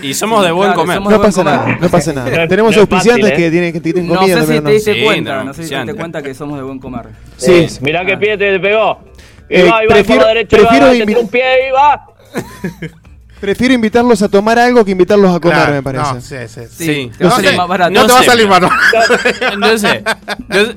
Y 0.00 0.14
somos 0.14 0.42
de 0.42 0.50
buen 0.50 0.68
Claro, 0.72 0.80
comer. 0.80 1.00
No 1.02 1.20
pasa 1.20 1.42
comer. 1.44 1.54
nada, 1.60 1.78
no 1.80 1.88
pasa 1.88 2.12
nada. 2.14 2.48
Tenemos 2.48 2.70
no 2.74 2.82
es 2.82 2.90
auspiciantes 2.90 3.28
fácil, 3.30 3.44
¿eh? 3.44 3.44
que 3.44 3.50
tienen 3.50 3.72
que 3.74 3.80
tienen 3.80 4.08
No 4.08 4.16
comida, 4.16 4.36
sé 4.40 4.46
si 4.46 4.52
te 4.54 4.60
no. 4.62 4.70
diste 4.70 4.94
Sí, 4.94 5.04
cuenta, 5.04 5.36
no, 5.36 5.44
no 5.44 5.54
sé 5.54 5.62
si 5.64 5.68
te 5.68 5.76
diste 5.76 5.94
cuenta 5.94 6.22
que 6.22 6.34
somos 6.34 6.56
de 6.56 6.64
buen 6.64 6.78
comer. 6.80 7.08
Sí, 7.36 7.52
Eh, 7.52 7.68
mirá 7.82 8.04
qué 8.04 8.14
Ah. 8.14 8.18
pie 8.18 8.38
te 8.38 8.58
pegó. 8.58 8.98
Y 9.50 9.56
Eh, 9.56 9.62
va, 9.70 9.84
y 9.84 9.86
va 9.86 9.94
prefiero- 9.94 10.20
por 10.22 10.28
la 10.28 10.34
derecha, 10.34 10.56
y 10.56 10.60
va, 10.62 10.68
prefiero 10.70 11.06
te 11.06 11.20
un 11.20 11.28
pie 11.28 11.68
y 11.68 11.70
va. 11.72 12.06
Prefiero 13.42 13.74
invitarlos 13.74 14.22
a 14.22 14.28
tomar 14.28 14.56
algo 14.56 14.84
que 14.84 14.92
invitarlos 14.92 15.34
a 15.34 15.40
comer, 15.40 15.56
Claro, 15.58 15.72
me 15.72 15.82
parece. 15.82 16.04
No, 16.04 16.20
sí, 16.20 16.36
sí, 16.46 16.60
sí. 16.70 16.84
Sí. 16.84 17.10
Te 17.18 17.24
va 17.24 17.30
a 17.30 17.32
No 17.32 17.36
salir 17.36 17.50
sé, 17.50 17.56
más 17.56 17.68
barato. 17.68 17.90
No, 17.90 18.00
No 18.02 18.06
te 18.06 18.12
va 18.12 18.18
a 18.20 18.22
salir 18.22 18.46
malo. 18.48 18.70
No 19.58 19.78
sé. 19.78 20.04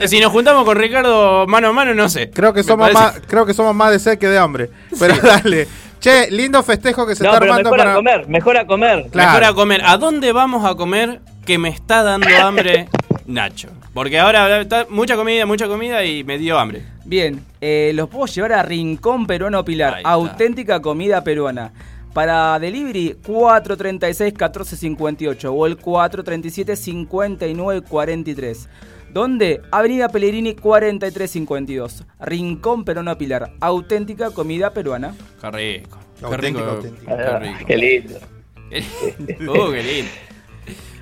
Si 0.07 0.19
nos 0.19 0.31
juntamos 0.31 0.65
con 0.65 0.75
Ricardo 0.75 1.45
mano 1.48 1.67
a 1.67 1.74
mano, 1.74 1.93
no 1.93 2.10
sé. 2.10 2.31
Creo 2.31 2.53
que 2.53 2.62
Me 2.62 2.63
somos 2.63 2.89
parece- 2.91 3.00
más, 3.19 3.22
creo 3.27 3.45
que 3.45 3.53
somos 3.53 3.75
más 3.75 3.91
de 3.91 4.00
sed 4.00 4.17
que 4.17 4.27
de 4.27 4.39
hambre. 4.39 4.69
Pero 5.00 5.15
dale. 5.17 5.67
Che, 6.00 6.29
lindo 6.31 6.62
festejo 6.63 7.05
que 7.05 7.15
se 7.15 7.24
No, 7.24 7.29
está 7.29 7.39
pero 7.39 7.53
armando 7.53 7.69
mejor 7.72 7.77
para. 7.79 7.91
a 7.93 7.95
comer, 7.95 8.27
mejor 8.27 8.57
a 8.57 8.65
comer. 8.65 9.05
Claro. 9.12 9.29
Mejor 9.29 9.43
a 9.43 9.53
comer. 9.53 9.81
¿A 9.86 9.98
dónde 9.98 10.31
vamos 10.31 10.65
a 10.65 10.75
comer 10.75 11.22
que 11.45 11.57
me 11.60 11.69
está 11.69 12.01
dando 12.03 12.27
hambre 12.43 12.88
Nacho? 13.27 13.69
Porque 13.93 14.19
ahora 14.19 14.60
está 14.62 14.88
mucha 14.89 15.15
comida, 15.15 15.45
mucha 15.45 15.67
comida 15.67 16.03
y 16.03 16.24
me 16.24 16.38
dio 16.39 16.57
hambre. 16.60 16.84
Bien, 17.05 17.43
eh, 17.62 17.91
los 17.93 18.10
puedo 18.10 18.25
llevar 18.25 18.53
a 18.53 18.63
Rincón 18.63 19.25
Peruano 19.27 19.63
Pilar, 19.63 20.00
auténtica 20.03 20.81
comida 20.81 21.24
peruana. 21.24 21.72
Para 22.15 22.57
delivery 22.60 23.15
436-1458 23.22 25.51
o 25.53 25.67
el 25.67 25.77
437-5943. 25.77 28.67
¿Dónde? 29.12 29.62
Avenida 29.69 30.07
Pellegrini 30.07 30.55
4352. 30.55 32.05
Rincón 32.22 32.86
Peruano 32.86 33.17
Pilar, 33.17 33.51
auténtica 33.60 34.31
comida 34.31 34.72
peruana. 34.72 35.13
Qué 35.41 35.51
rico. 35.51 36.00
Qué 36.17 36.38
rico. 36.38 36.60
auténtico. 36.60 37.17
Qué 37.17 37.39
rico. 37.39 37.65
Qué 37.67 37.77
lindo. 37.77 38.15
Uh, 38.15 38.69
qué 39.74 39.84
lindo. 39.84 40.10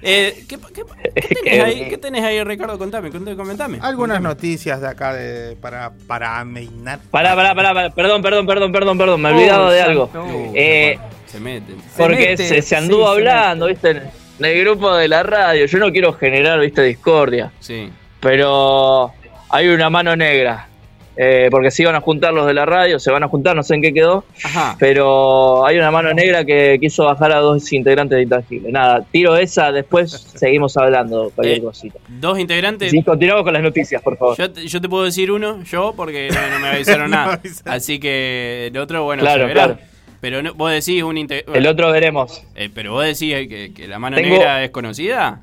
Eh, 0.01 0.43
¿qué, 0.49 0.57
qué- 0.57 0.83
qué 1.15 1.35
tenés 1.43 1.63
ahí, 1.63 1.89
¿Qué 1.89 1.97
tenés 1.97 2.23
ahí, 2.23 2.43
Ricardo? 2.43 2.77
Contame, 2.77 3.09
contame, 3.09 3.37
comentame. 3.37 3.77
Algunas 3.81 4.17
Contame. 4.17 4.35
noticias 4.35 4.81
de 4.81 4.87
acá 4.87 5.13
de, 5.13 5.55
para, 5.55 5.91
para 6.07 6.39
ameinar. 6.39 6.99
Pará, 7.09 7.35
pará, 7.35 7.55
pará, 7.55 7.73
pará, 7.73 7.89
perdón, 7.91 8.21
perdón, 8.21 8.45
perdón, 8.45 8.71
perdón, 8.73 8.97
perdón, 8.97 9.21
me 9.21 9.29
he 9.29 9.33
olvidado 9.33 9.67
Oh, 9.67 9.71
de 9.71 9.81
algo. 9.81 10.09
santo. 10.11 10.51
Eh, 10.55 10.97
Se 11.25 11.39
meten. 11.39 11.77
porque 11.97 12.29
mete, 12.31 12.47
se, 12.47 12.61
se 12.61 12.75
anduvo 12.75 13.03
sí, 13.15 13.21
se 13.23 13.29
hablando, 13.29 13.67
viste, 13.67 13.89
en 13.91 14.01
en 14.39 14.45
el 14.45 14.59
grupo 14.61 14.93
de 14.95 15.07
la 15.07 15.23
radio. 15.23 15.65
Yo 15.67 15.77
no 15.77 15.91
quiero 15.91 16.11
generar, 16.13 16.59
viste, 16.59 16.81
discordia. 16.83 17.51
Sí. 17.59 17.89
pero 18.19 19.11
hay 19.49 19.67
una 19.69 19.89
mano 19.89 20.15
negra. 20.15 20.67
Eh, 21.15 21.47
porque 21.51 21.69
se 21.69 21.83
iban 21.83 21.93
a 21.93 22.01
juntar 22.01 22.33
los 22.33 22.47
de 22.47 22.55
la 22.55 22.65
radio, 22.65 22.97
se 22.99 23.11
van 23.11 23.21
a 23.21 23.27
juntar, 23.27 23.55
no 23.55 23.61
sé 23.61 23.75
en 23.75 23.83
qué 23.83 23.93
quedó, 23.93 24.25
Ajá. 24.43 24.75
pero 24.79 25.63
hay 25.63 25.77
una 25.77 25.91
mano 25.91 26.11
negra 26.11 26.43
que 26.43 26.79
quiso 26.81 27.05
bajar 27.05 27.31
a 27.31 27.37
dos 27.39 27.71
integrantes 27.71 28.15
de 28.15 28.23
Intangible. 28.23 28.71
Nada, 28.71 29.05
tiro 29.11 29.37
esa, 29.37 29.71
después 29.71 30.11
seguimos 30.35 30.75
hablando, 30.75 31.31
cualquier 31.35 31.59
Eh, 31.59 31.61
cosita. 31.63 31.99
Dos 32.07 32.39
integrantes. 32.39 32.89
Sí, 32.89 33.03
continuamos 33.03 33.43
con 33.43 33.53
las 33.53 33.61
noticias, 33.61 34.01
por 34.01 34.17
favor. 34.17 34.35
Yo 34.37 34.51
te, 34.51 34.65
yo 34.67 34.81
te 34.81 34.89
puedo 34.89 35.03
decir 35.03 35.31
uno, 35.31 35.61
yo, 35.63 35.93
porque 35.95 36.29
no, 36.33 36.49
no 36.49 36.59
me 36.59 36.69
avisaron 36.69 37.11
No 37.11 37.17
nada. 37.17 37.33
avisaron. 37.35 37.73
Así 37.73 37.99
que 37.99 38.67
el 38.73 38.77
otro, 38.79 39.03
bueno, 39.03 39.21
Claro, 39.21 39.41
se 39.43 39.47
verá. 39.49 39.63
claro. 39.65 39.79
Pero 40.19 40.41
no, 40.41 40.53
vos 40.55 40.71
decís 40.71 41.03
un 41.03 41.17
inte- 41.17 41.43
El 41.53 41.67
otro 41.67 41.91
veremos. 41.91 42.41
Eh, 42.55 42.69
pero 42.73 42.93
vos 42.93 43.03
decís 43.05 43.35
que, 43.47 43.71
que 43.75 43.87
la 43.87 43.99
mano 43.99 44.15
Tengo- 44.15 44.29
negra 44.37 44.63
es 44.63 44.71
conocida. 44.71 45.41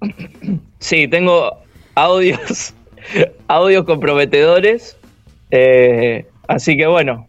Sí, 0.78 1.08
tengo 1.08 1.62
audios, 1.94 2.74
audios 3.48 3.84
comprometedores. 3.84 4.96
eh, 5.50 6.26
así 6.48 6.76
que 6.76 6.86
bueno, 6.86 7.26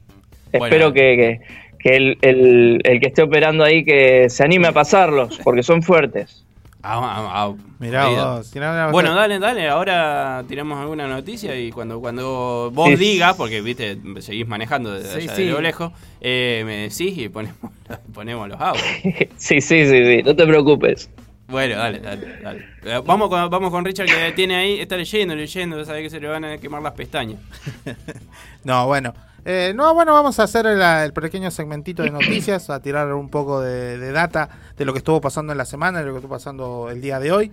Bueno. 0.51 0.65
espero 0.65 0.94
que, 0.94 1.15
que- 1.17 1.39
que 1.79 1.96
el, 1.96 2.17
el- 2.22 2.82
el 2.84 3.00
que 3.00 3.08
esté 3.08 3.22
operando 3.22 3.63
ahí 3.63 3.84
que 3.86 4.27
se 4.29 4.44
anime 4.44 4.67
a 4.70 4.72
pasarlos, 4.72 5.39
porque 5.44 5.62
son 5.62 5.84
fuertes. 5.84 6.44
Ah, 6.88 7.00
ah, 7.03 7.32
ah, 7.34 7.53
Mirá 7.79 8.08
vos. 8.08 8.51
Bueno, 8.91 9.10
no- 9.10 9.15
dale, 9.15 9.38
dale, 9.39 9.67
ahora 9.67 10.44
tiramos 10.48 10.79
alguna 10.79 11.08
noticia 11.08 11.55
y 11.60 11.72
cuando, 11.72 12.00
cuando 12.00 12.70
vos 12.74 12.89
Sí. 12.89 12.96
digas, 12.96 13.36
porque 13.36 13.62
viste, 13.62 13.98
seguís 14.20 14.48
manejando 14.48 14.94
desde 14.94 15.10
Sí, 15.22 15.27
allá 15.27 15.36
sí. 15.36 15.46
de 15.46 15.51
lo 15.51 15.62
lejos, 15.62 15.91
eh, 16.22 16.63
me 16.65 16.77
decís 16.77 17.17
y 17.17 17.29
ponemos, 17.29 17.58
ponemos 18.13 18.50
los 18.50 18.60
audios. 18.62 18.86
Sí, 19.38 19.62
sí, 19.62 19.86
sí, 19.86 20.05
sí, 20.05 20.24
no 20.24 20.36
te 20.36 20.46
preocupes. 20.48 21.10
Bueno, 21.47 21.77
dale, 21.77 21.99
dale, 21.99 22.37
dale. 22.41 22.65
Eh, 22.83 23.01
Vamos 23.05 23.29
con, 23.29 23.49
vamos 23.49 23.69
con 23.71 23.85
Richard 23.85 24.07
que 24.07 24.33
tiene 24.35 24.55
ahí, 24.55 24.79
está 24.79 24.97
leyendo, 24.97 25.35
leyendo, 25.35 25.83
sabe 25.85 26.01
que 26.01 26.09
se 26.09 26.19
le 26.19 26.27
van 26.27 26.43
a 26.43 26.57
quemar 26.57 26.81
las 26.81 26.93
pestañas. 26.93 27.39
No, 28.63 28.87
bueno. 28.87 29.13
Eh, 29.47 29.73
no, 29.75 29.93
bueno, 29.93 30.11
vamos 30.11 30.39
a 30.39 30.43
hacer 30.43 30.65
el, 30.65 31.13
pequeño 31.13 31.51
segmentito 31.51 32.01
de 32.01 32.09
noticias, 32.09 32.71
a 32.71 32.79
tirar 32.81 33.13
un 33.13 33.29
poco 33.29 33.61
de, 33.61 34.11
data 34.11 34.49
de 34.75 34.85
lo 34.85 34.91
que 34.91 34.97
estuvo 34.97 35.21
pasando 35.21 35.51
en 35.51 35.59
la 35.59 35.65
semana, 35.65 35.99
de 35.99 36.05
lo 36.05 36.13
que 36.13 36.17
estuvo 36.17 36.33
pasando 36.33 36.89
el 36.89 36.99
día 36.99 37.19
de 37.19 37.31
hoy. 37.31 37.51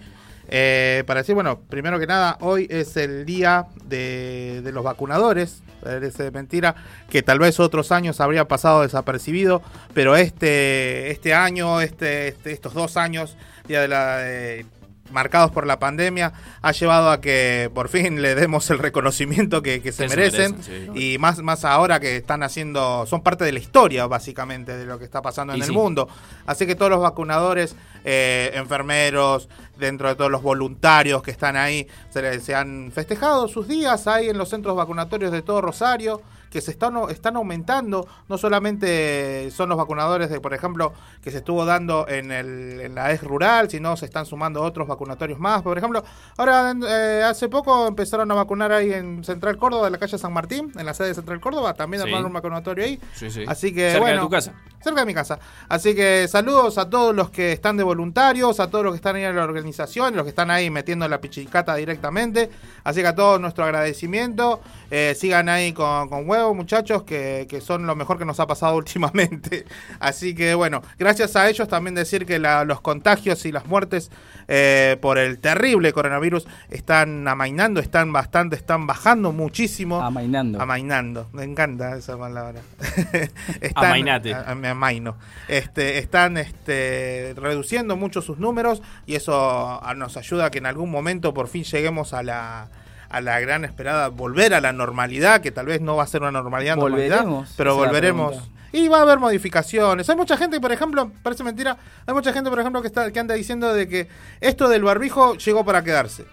Eh, 0.49 1.05
para 1.07 1.21
decir, 1.21 1.35
bueno, 1.35 1.61
primero 1.69 1.99
que 1.99 2.07
nada, 2.07 2.39
hoy 2.41 2.67
es 2.71 2.97
el 2.97 3.27
día 3.27 3.67
de, 3.85 4.63
los 4.73 4.83
vacunadores. 4.83 5.63
Parece 5.83 6.31
mentira 6.31 6.75
que 7.11 7.23
tal 7.23 7.39
vez 7.39 7.61
otros 7.61 7.93
años 7.93 8.23
habría 8.23 8.49
pasado 8.49 8.83
desapercibido, 8.83 9.61
pero 9.93 10.17
este, 10.17 11.11
este 11.11 11.35
año, 11.35 11.83
este, 11.83 12.29
este- 12.29 12.53
estos 12.53 12.73
dos 12.73 12.97
años, 12.97 13.37
día 13.67 13.81
de 13.81 13.89
la, 13.89 14.17
de- 14.19 14.67
marcados 15.11 15.51
por 15.51 15.67
la 15.67 15.79
pandemia, 15.79 16.33
ha 16.63 16.73
llevado 16.73 17.11
a 17.11 17.21
que 17.21 17.71
por 17.75 17.89
fin 17.89 18.23
le 18.23 18.35
demos 18.35 18.71
el 18.71 18.79
reconocimiento 18.79 19.63
que, 19.63 19.83
que 19.83 19.93
se 19.93 20.09
merecen. 20.09 20.53
merecen, 20.53 20.95
sí. 20.95 21.15
y 21.15 21.19
más, 21.19 21.41
más 21.41 21.65
ahora 21.67 22.01
que 22.01 22.17
están 22.17 22.43
haciendo, 22.43 23.05
son 23.07 23.23
parte 23.23 23.45
de 23.45 23.53
la 23.53 23.59
historia 23.59 24.07
básicamente 24.07 24.75
de 24.77 24.87
lo 24.87 24.99
que 24.99 25.05
está 25.05 25.21
pasando 25.21 25.53
en 25.53 25.63
el 25.63 25.73
mundo. 25.73 26.09
Así 26.47 26.67
que 26.67 26.75
todos 26.75 26.91
los 26.91 27.01
vacunadores, 27.03 27.77
eh, 28.05 28.53
enfermeros, 28.55 29.49
dentro 29.79 30.09
de 30.09 30.15
todos 30.15 30.31
los 30.31 30.43
voluntarios 30.43 31.23
que 31.23 31.31
están 31.31 31.57
ahí, 31.57 31.87
se, 32.11 32.41
se 32.41 32.55
han 32.55 32.91
festejado 32.95 33.49
sus 33.49 33.69
días 33.69 34.07
ahí 34.07 34.29
en 34.31 34.39
los 34.39 34.49
centros 34.49 34.75
vacunatorios 34.77 35.31
de 35.31 35.43
todo 35.43 35.61
Rosario 35.61 36.23
que 36.53 36.61
se 36.61 36.71
están, 36.71 36.95
están 37.11 37.37
aumentando, 37.37 38.07
no 38.29 38.37
solamente 38.39 39.51
son 39.51 39.71
los 39.71 39.79
vacunadores 39.79 40.29
de, 40.29 40.39
por 40.39 40.53
ejemplo, 40.53 40.93
que 41.23 41.31
se 41.31 41.39
estuvo 41.39 41.65
dando 41.65 42.07
en, 42.09 42.31
el, 42.31 42.81
en 42.83 42.95
la 42.95 43.11
ES 43.11 43.23
rural, 43.25 43.71
sino 43.71 43.97
se 43.97 44.05
están 44.05 44.27
sumando 44.27 44.63
otros 44.63 44.87
vacunatorios 44.87 45.39
más. 45.39 45.63
Por 45.63 45.79
ejemplo, 45.79 46.05
ahora 46.37 46.75
eh, 46.87 47.23
hace 47.25 47.49
poco 47.49 47.87
empezaron 47.89 48.31
a 48.31 48.35
vacunar 48.35 48.71
ahí 48.71 48.93
en 48.93 49.25
Central 49.25 49.57
Córdoba, 49.57 49.87
en 49.87 49.93
la 49.95 49.99
calle 49.99 50.19
San 50.19 50.33
Martín, 50.33 50.71
en 50.77 50.85
la 50.85 50.93
sede 50.93 51.09
de 51.09 51.15
Central 51.15 51.41
Córdoba, 51.41 51.73
también 51.75 52.03
Sí. 52.03 52.09
armaron 52.09 52.27
un 52.27 52.33
vacunatorio 52.35 52.85
ahí. 52.85 53.01
Sí, 53.15 53.31
sí. 53.31 53.45
Así 53.47 53.73
que, 53.73 53.91
Cerca 53.93 54.01
bueno, 54.01 54.17
de 54.17 54.27
tu 54.27 54.31
casa. 54.31 54.53
Cerca 54.83 55.01
de 55.01 55.07
mi 55.07 55.15
casa. 55.15 55.39
Así 55.69 55.95
que 55.95 56.27
saludos 56.29 56.77
a 56.77 56.91
todos 56.91 57.15
los 57.15 57.31
que 57.31 57.53
están 57.53 57.77
de 57.77 57.83
voluntarios, 57.85 58.61
a 58.61 58.69
todos 58.69 58.85
los 58.85 58.93
que 58.93 58.97
están 58.97 59.17
ahí 59.17 59.25
en 59.25 59.37
la 59.37 59.45
organización, 59.45 60.15
los 60.17 60.25
que 60.25 60.31
están 60.31 60.51
ahí 60.51 60.69
metiendo 60.71 61.09
la 61.09 61.21
pichicata 61.21 61.75
directamente. 61.77 62.51
Así 62.85 63.01
que 63.01 63.07
a 63.07 63.15
todos 63.15 63.41
nuestro 63.41 63.65
agradecimiento. 63.65 64.61
Eh, 64.91 65.15
sigan 65.17 65.49
ahí 65.49 65.73
con, 65.73 66.09
con 66.09 66.29
muchachos, 66.55 67.05
que, 67.05 67.47
que 67.49 67.61
son 67.61 67.87
lo 67.87 67.95
mejor 67.97 68.19
que 68.19 68.25
nos 68.25 68.41
ha 68.41 68.47
pasado 68.47 68.77
últimamente. 68.77 69.65
Así 70.01 70.35
que 70.35 70.55
bueno, 70.55 70.83
gracias 70.99 71.37
a 71.37 71.49
ellos 71.49 71.69
también 71.69 71.95
decir 71.95 72.27
que 72.27 72.39
la- 72.39 72.65
los 72.65 72.81
contagios 72.81 73.45
y 73.47 73.53
las 73.53 73.67
muertes 73.67 74.11
eh, 74.49 74.97
por 75.01 75.19
el 75.19 75.39
terrible 75.39 75.93
coronavirus 75.93 76.47
están 76.71 77.27
amainando, 77.29 77.81
están 77.81 78.13
bastante, 78.13 78.57
están 78.57 78.87
bajando 78.87 79.33
muchísimo. 79.33 80.03
Amainando. 80.03 80.61
Amainando, 80.61 81.29
me 81.33 81.45
encanta 81.45 81.97
esa 81.97 82.19
palabra. 82.19 82.61
Amainate. 83.75 84.35
a- 84.35 84.51
a- 84.51 84.55
me 84.55 84.69
amaino. 84.69 85.17
Este, 85.49 85.99
están 85.99 86.37
este, 86.37 87.35
reduciendo 87.37 87.97
mucho 87.97 88.23
sus 88.23 88.39
números 88.39 88.83
y 89.07 89.15
eso 89.15 89.35
a- 89.83 89.95
nos 89.95 90.17
ayuda 90.17 90.47
a 90.47 90.51
que 90.51 90.59
en 90.59 90.67
algún 90.67 90.91
momento 90.91 91.33
por 91.35 91.49
fin 91.49 91.65
lleguemos 91.65 92.13
a 92.13 92.23
la 92.23 92.69
a 93.13 93.21
la 93.21 93.39
gran 93.41 93.65
esperada 93.65 94.09
volver 94.09 94.55
a 94.55 94.61
la 94.61 94.73
normalidad, 94.73 95.43
que 95.43 95.51
tal 95.53 95.67
vez 95.67 95.81
no 95.81 95.97
va 95.97 96.05
a 96.05 96.07
ser 96.07 96.23
una 96.23 96.33
normalidad, 96.33 96.77
normalidad 96.77 97.19
¿Volveremos? 97.19 97.55
pero 97.57 97.73
es 97.73 97.77
la 97.77 97.87
volveremos. 97.87 98.49
Y 98.73 98.89
va 98.89 98.99
a 98.99 99.03
haber 99.03 99.19
modificaciones. 99.19 100.09
Hay 100.09 100.17
mucha 100.17 100.39
gente, 100.39 100.59
por 100.59 100.73
ejemplo, 100.73 101.13
parece 101.23 101.45
mentira, 101.45 101.77
hay 102.07 102.15
mucha 102.15 102.33
gente, 102.33 102.49
por 102.49 102.59
ejemplo, 102.59 102.81
que 102.81 102.89
está 102.89 103.13
que 103.13 103.21
anda 103.21 103.35
diciendo 103.35 103.75
de 103.75 103.87
que 103.87 104.09
esto 104.41 104.69
del 104.71 104.83
barbijo 104.83 105.35
llegó 105.35 105.63
para 105.63 105.85
quedarse. 105.85 106.25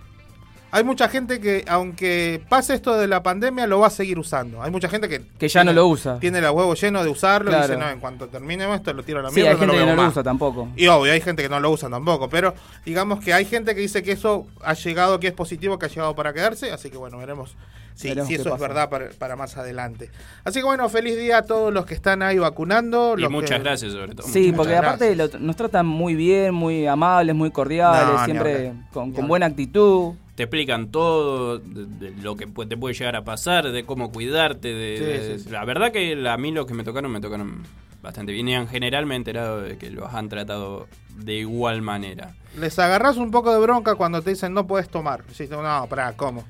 Hay 0.71 0.83
mucha 0.83 1.09
gente 1.09 1.39
que, 1.39 1.65
aunque 1.67 2.41
pase 2.47 2.75
esto 2.75 2.95
de 2.97 3.07
la 3.07 3.23
pandemia, 3.23 3.65
lo 3.65 3.79
va 3.79 3.88
a 3.88 3.89
seguir 3.89 4.19
usando. 4.19 4.61
Hay 4.61 4.69
mucha 4.69 4.88
gente 4.88 5.09
que... 5.09 5.21
Que 5.39 5.47
ya 5.47 5.63
no 5.63 5.73
lo 5.73 5.88
usa. 5.88 6.19
Tiene 6.19 6.41
la 6.41 6.51
huevo 6.51 6.75
lleno 6.75 7.03
de 7.03 7.09
usarlo 7.09 7.51
y 7.51 7.55
dice, 7.55 7.75
no, 7.75 7.89
en 7.89 7.99
cuanto 7.99 8.27
termine 8.27 8.71
esto, 8.75 8.93
lo 8.93 9.01
tiro 9.03 9.19
a 9.19 9.23
la 9.23 9.29
Sí, 9.29 9.35
mierda, 9.41 9.49
hay 9.51 9.55
no 9.55 9.59
gente 9.61 9.67
lo 9.67 9.73
que 9.73 9.77
veo 9.85 9.88
no 9.88 9.95
lo 9.95 10.01
más". 10.03 10.11
usa 10.11 10.23
tampoco. 10.23 10.67
Y 10.75 10.85
obvio, 10.88 11.11
hay 11.11 11.21
gente 11.21 11.41
que 11.41 11.49
no 11.49 11.59
lo 11.59 11.71
usa 11.71 11.89
tampoco, 11.89 12.29
pero 12.29 12.53
digamos 12.85 13.19
que 13.23 13.33
hay 13.33 13.45
gente 13.45 13.73
que 13.73 13.81
dice 13.81 14.03
que 14.03 14.11
eso 14.11 14.45
ha 14.63 14.73
llegado, 14.75 15.19
que 15.19 15.27
es 15.27 15.33
positivo, 15.33 15.79
que 15.79 15.88
ha 15.88 15.89
llegado 15.89 16.15
para 16.15 16.33
quedarse, 16.33 16.71
así 16.71 16.89
que 16.91 16.97
bueno, 16.97 17.17
veremos 17.17 17.55
si, 17.95 18.07
Veremos 18.09 18.27
si 18.29 18.35
eso 18.35 18.53
es 18.53 18.61
verdad 18.61 18.89
para, 18.89 19.09
para 19.09 19.35
más 19.35 19.57
adelante. 19.57 20.09
Así 20.45 20.59
que 20.59 20.65
bueno, 20.65 20.88
feliz 20.88 21.17
día 21.17 21.39
a 21.39 21.41
todos 21.41 21.73
los 21.73 21.85
que 21.85 21.95
están 21.95 22.21
ahí 22.21 22.38
vacunando. 22.38 23.15
Y 23.17 23.23
los 23.23 23.31
muchas 23.31 23.57
que- 23.57 23.63
gracias 23.63 23.91
sobre 23.91 24.13
todo. 24.15 24.25
Sí, 24.27 24.39
Muchas 24.51 24.55
porque 24.55 24.71
gracias. 24.73 24.88
aparte 24.95 25.15
lo- 25.15 25.39
nos 25.39 25.55
tratan 25.57 25.85
muy 25.85 26.15
bien, 26.15 26.53
muy 26.53 26.85
amables, 26.88 27.35
muy 27.35 27.51
cordiales, 27.51 28.07
No, 28.07 28.23
siempre 28.25 28.73
con, 28.93 29.11
buena 29.27 29.47
actitud. 29.47 30.13
Te 30.39 30.43
explican 30.43 30.89
todo, 30.89 31.58
de, 31.60 31.86
de 32.12 32.22
lo 32.22 32.38
que 32.38 32.46
te 32.48 32.77
puede 32.77 32.96
llegar 32.96 33.17
a 33.17 33.25
pasar, 33.25 33.74
de 33.74 33.84
cómo 33.84 34.10
cuidarte. 34.10 34.69
De, 34.74 34.98
Sí, 34.98 35.03
de- 35.03 35.38
sí, 35.38 35.43
sí. 35.43 35.50
La 35.50 35.65
verdad 35.65 35.91
que 35.91 36.13
a 36.29 36.38
mí 36.38 36.53
los 36.53 36.65
que 36.65 36.74
me 36.74 36.86
tocaron, 36.86 37.12
me 37.12 37.19
tocaron 37.19 37.63
bastante 38.01 38.31
bien. 38.31 38.48
Y 38.48 38.53
en 38.55 38.69
general 38.69 39.05
me 39.05 39.15
he 39.15 39.17
enterado 39.17 39.60
de 39.60 39.77
que 39.77 39.89
los 39.91 40.13
han 40.13 40.29
tratado 40.29 40.88
de 41.17 41.34
igual 41.34 41.81
manera. 41.81 42.36
Les 42.58 42.79
agarras 42.79 43.17
un 43.17 43.31
poco 43.31 43.51
de 43.53 43.60
bronca 43.60 43.96
cuando 43.96 44.22
te 44.22 44.29
dicen 44.29 44.53
no 44.53 44.65
puedes 44.65 44.88
tomar. 44.88 45.25
Decís, 45.25 45.50
no, 45.50 45.88
pará, 45.89 46.13
¿cómo? 46.15 46.46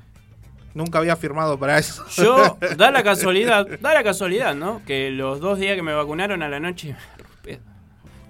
Nunca 0.72 1.00
había 1.00 1.16
firmado 1.16 1.58
para 1.58 1.76
eso. 1.76 2.04
Yo, 2.10 2.58
da 2.76 2.92
la 2.92 3.02
casualidad, 3.10 3.66
da 3.80 3.92
la 3.92 4.04
casualidad, 4.04 4.54
¿no? 4.54 4.82
Que 4.86 5.10
los 5.10 5.40
dos 5.40 5.58
días 5.58 5.74
que 5.74 5.82
me 5.82 5.94
vacunaron 5.94 6.44
a 6.44 6.48
la 6.48 6.60
noche. 6.60 6.94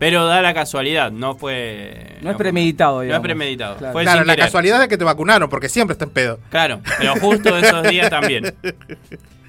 Pero 0.01 0.25
da 0.27 0.41
la 0.43 0.53
casualidad, 0.55 1.13
no 1.13 1.37
fue. 1.37 2.17
No 2.23 2.31
es 2.33 2.37
premeditado, 2.37 2.97
No 2.97 3.03
es 3.03 3.07
digamos. 3.09 3.23
premeditado. 3.23 3.77
Claro. 3.77 3.93
Fue 3.93 4.03
claro, 4.03 4.19
sin 4.21 4.27
la 4.27 4.33
querer. 4.35 4.47
casualidad 4.47 4.83
es 4.83 4.89
que 4.89 4.97
te 4.99 5.05
vacunaron, 5.05 5.49
porque 5.49 5.69
siempre 5.69 5.93
está 5.93 6.07
en 6.07 6.11
pedo. 6.11 6.39
Claro, 6.51 6.81
pero 6.99 7.15
justo 7.17 7.57
esos 7.57 7.83
días 7.89 8.11
también. 8.11 8.53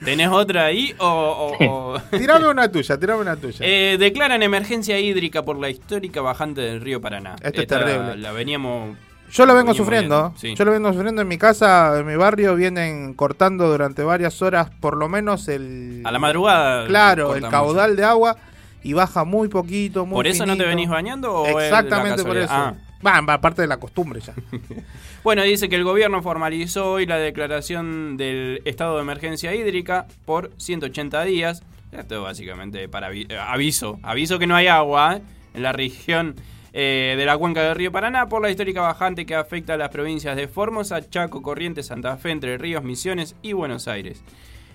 ¿Tenés 0.04 0.30
otra 0.30 0.66
ahí 0.66 0.94
o.? 0.98 1.06
o- 1.08 1.66
o- 1.96 2.00
Tirame 2.18 2.48
una 2.48 2.70
tuya, 2.72 2.98
tirame 3.00 3.22
una 3.22 3.36
tuya. 3.38 3.60
Eh, 3.62 3.98
declaran 4.00 4.42
emergencia 4.44 5.00
hídrica 5.00 5.44
por 5.44 5.58
la 5.60 5.70
histórica 5.70 6.22
bajante 6.22 6.62
del 6.62 6.82
río 6.82 7.00
Paraná. 7.00 7.36
Esto 7.42 7.62
es 7.62 7.68
terrible. 7.68 8.18
La 8.18 8.32
veníamos. 8.32 8.98
Yo 9.32 9.46
lo 9.46 9.56
vengo 9.56 9.74
sufriendo. 9.74 10.34
sí. 10.38 10.56
Yo 10.56 10.66
lo 10.66 10.72
vengo 10.72 10.92
sufriendo 10.92 11.22
en 11.22 11.28
mi 11.30 11.38
casa, 11.38 11.98
en 12.00 12.06
mi 12.06 12.16
barrio, 12.18 12.56
vienen 12.56 13.14
cortando 13.14 13.70
durante 13.70 14.04
varias 14.04 14.42
horas, 14.42 14.70
por 14.82 14.98
lo 14.98 15.08
menos 15.08 15.48
el. 15.48 16.02
A 16.04 16.12
la 16.12 16.20
madrugada. 16.20 16.86
Claro, 16.88 17.36
el 17.36 17.48
caudal 17.48 17.96
de 17.96 18.04
agua 18.04 18.36
y 18.84 18.94
baja 18.94 19.24
muy 19.24 19.48
poquito, 19.48 20.06
muy 20.06 20.16
¿Por 20.16 20.28
eso 20.28 20.46
no 20.46 20.58
te 20.58 20.66
venís 20.66 20.90
bañando 20.90 21.34
o 21.34 21.60
es 21.60 21.66
Exactamente 21.66 22.24
por 22.24 22.38
eso. 22.38 22.52
Ah. 22.52 22.76
Va, 23.06 23.38
de 23.38 23.68
la 23.68 23.78
costumbre 23.78 24.22
ya. 24.22 24.34
Bueno, 25.24 25.44
dice 25.44 25.70
que 25.70 25.76
el 25.76 25.84
gobierno 25.84 26.22
formalizó 26.22 26.94
hoy 26.94 27.06
la 27.06 27.18
declaración 27.18 28.18
del 28.18 28.62
estado 28.66 28.96
de 28.96 29.02
emergencia 29.04 29.54
hídrica 29.54 30.08
por 30.26 30.52
180 30.58 31.24
días. 31.26 31.64
Esto 31.92 32.24
básicamente 32.24 32.88
para 32.88 33.12
avi- 33.12 33.28
aviso, 33.38 34.00
aviso 34.02 34.40
que 34.40 34.48
no 34.48 34.56
hay 34.56 34.68
agua 34.68 35.18
¿eh? 35.18 35.22
en 35.54 35.64
la 35.64 35.74
región 35.74 36.36
eh, 36.74 37.16
de 37.18 37.26
la 37.26 37.38
cuenca 37.38 37.62
del 37.64 37.76
río 37.76 37.92
Paraná 37.92 38.30
por 38.30 38.42
la 38.42 38.50
histórica 38.50 38.82
bajante 38.82 39.26
que 39.26 39.36
afecta 39.36 39.74
a 39.74 39.78
las 39.78 39.90
provincias 39.90 40.36
de 40.36 40.48
Formosa, 40.48 41.08
Chaco, 41.10 41.42
Corrientes, 41.42 41.88
Santa 41.88 42.18
Fe, 42.18 42.32
Entre 42.32 42.58
Ríos, 42.58 42.84
Misiones 42.84 43.36
y 43.42 43.54
Buenos 43.54 43.88
Aires. 43.88 44.24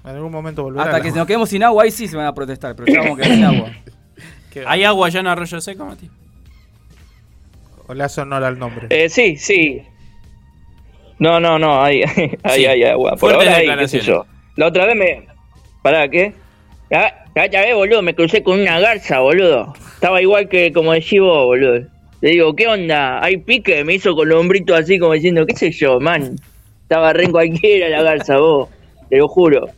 en 0.07 0.17
algún 0.17 0.33
momento 0.33 0.63
volverá. 0.63 0.85
Hasta 0.85 1.01
que 1.01 1.09
agua. 1.09 1.19
nos 1.19 1.27
quedemos 1.27 1.49
sin 1.49 1.63
agua, 1.63 1.85
ahí 1.85 1.91
sí 1.91 2.09
se 2.09 2.17
van 2.17 2.27
a 2.27 2.35
protestar, 2.35 2.75
pero 2.77 2.93
ya 2.93 3.01
vamos 3.01 3.19
a 3.19 3.23
quedar 3.23 3.35
sin 3.37 3.45
agua. 3.45 3.71
¿Hay 4.67 4.85
agua 4.85 5.07
allá 5.09 5.21
en 5.21 5.27
Arroyo 5.27 5.61
Seco, 5.61 5.85
Mati? 5.85 6.09
O 7.89 7.95
le 7.95 8.05
hace 8.05 8.21
honor 8.23 8.43
al 8.45 8.59
nombre. 8.59 8.87
Eh, 8.91 9.09
sí, 9.09 9.37
sí. 9.37 9.83
No, 11.19 11.41
no, 11.41 11.59
no, 11.59 11.83
hay, 11.83 12.03
hay, 12.43 12.61
Sí. 12.61 12.67
hay 12.67 12.85
agua. 12.85 13.11
Por 13.11 13.33
Fuertes 13.33 13.49
ahora 13.49 13.73
hay, 13.75 13.79
qué 13.79 13.89
sé 13.89 14.01
yo. 14.01 14.27
La 14.57 14.67
otra 14.67 14.87
vez 14.87 14.97
me... 14.97 15.27
¿Para 15.83 16.09
qué? 16.09 16.33
Ya, 16.91 17.25
ya, 17.35 17.47
ya 17.47 17.61
ves, 17.61 17.75
boludo, 17.75 18.03
me 18.03 18.15
crucé 18.15 18.43
con 18.43 18.61
una 18.61 18.81
garza, 18.81 19.21
boludo. 19.21 19.75
Estaba 19.95 20.21
igual 20.23 20.49
que 20.49 20.73
como 20.73 20.93
decís 20.93 21.21
vos, 21.21 21.45
boludo. 21.47 21.87
Le 22.21 22.31
digo, 22.31 22.57
¿qué 22.57 22.67
onda? 22.67 23.23
¿Hay 23.23 23.37
pique? 23.37 23.85
Me 23.85 23.95
hizo 23.95 24.15
con 24.15 24.29
los 24.29 24.41
hombritos 24.41 24.79
así 24.79 24.99
como 24.99 25.13
diciendo, 25.13 25.45
qué 25.47 25.55
sé 25.55 25.71
yo, 25.71 26.01
man. 26.01 26.37
Estaba 26.83 27.13
re 27.13 27.25
en 27.25 27.33
cualquiera 27.33 27.89
la 27.89 28.03
garza, 28.03 28.39
vos. 28.39 28.69
Te 29.11 29.19
lo 29.19 29.29
juro. 29.29 29.69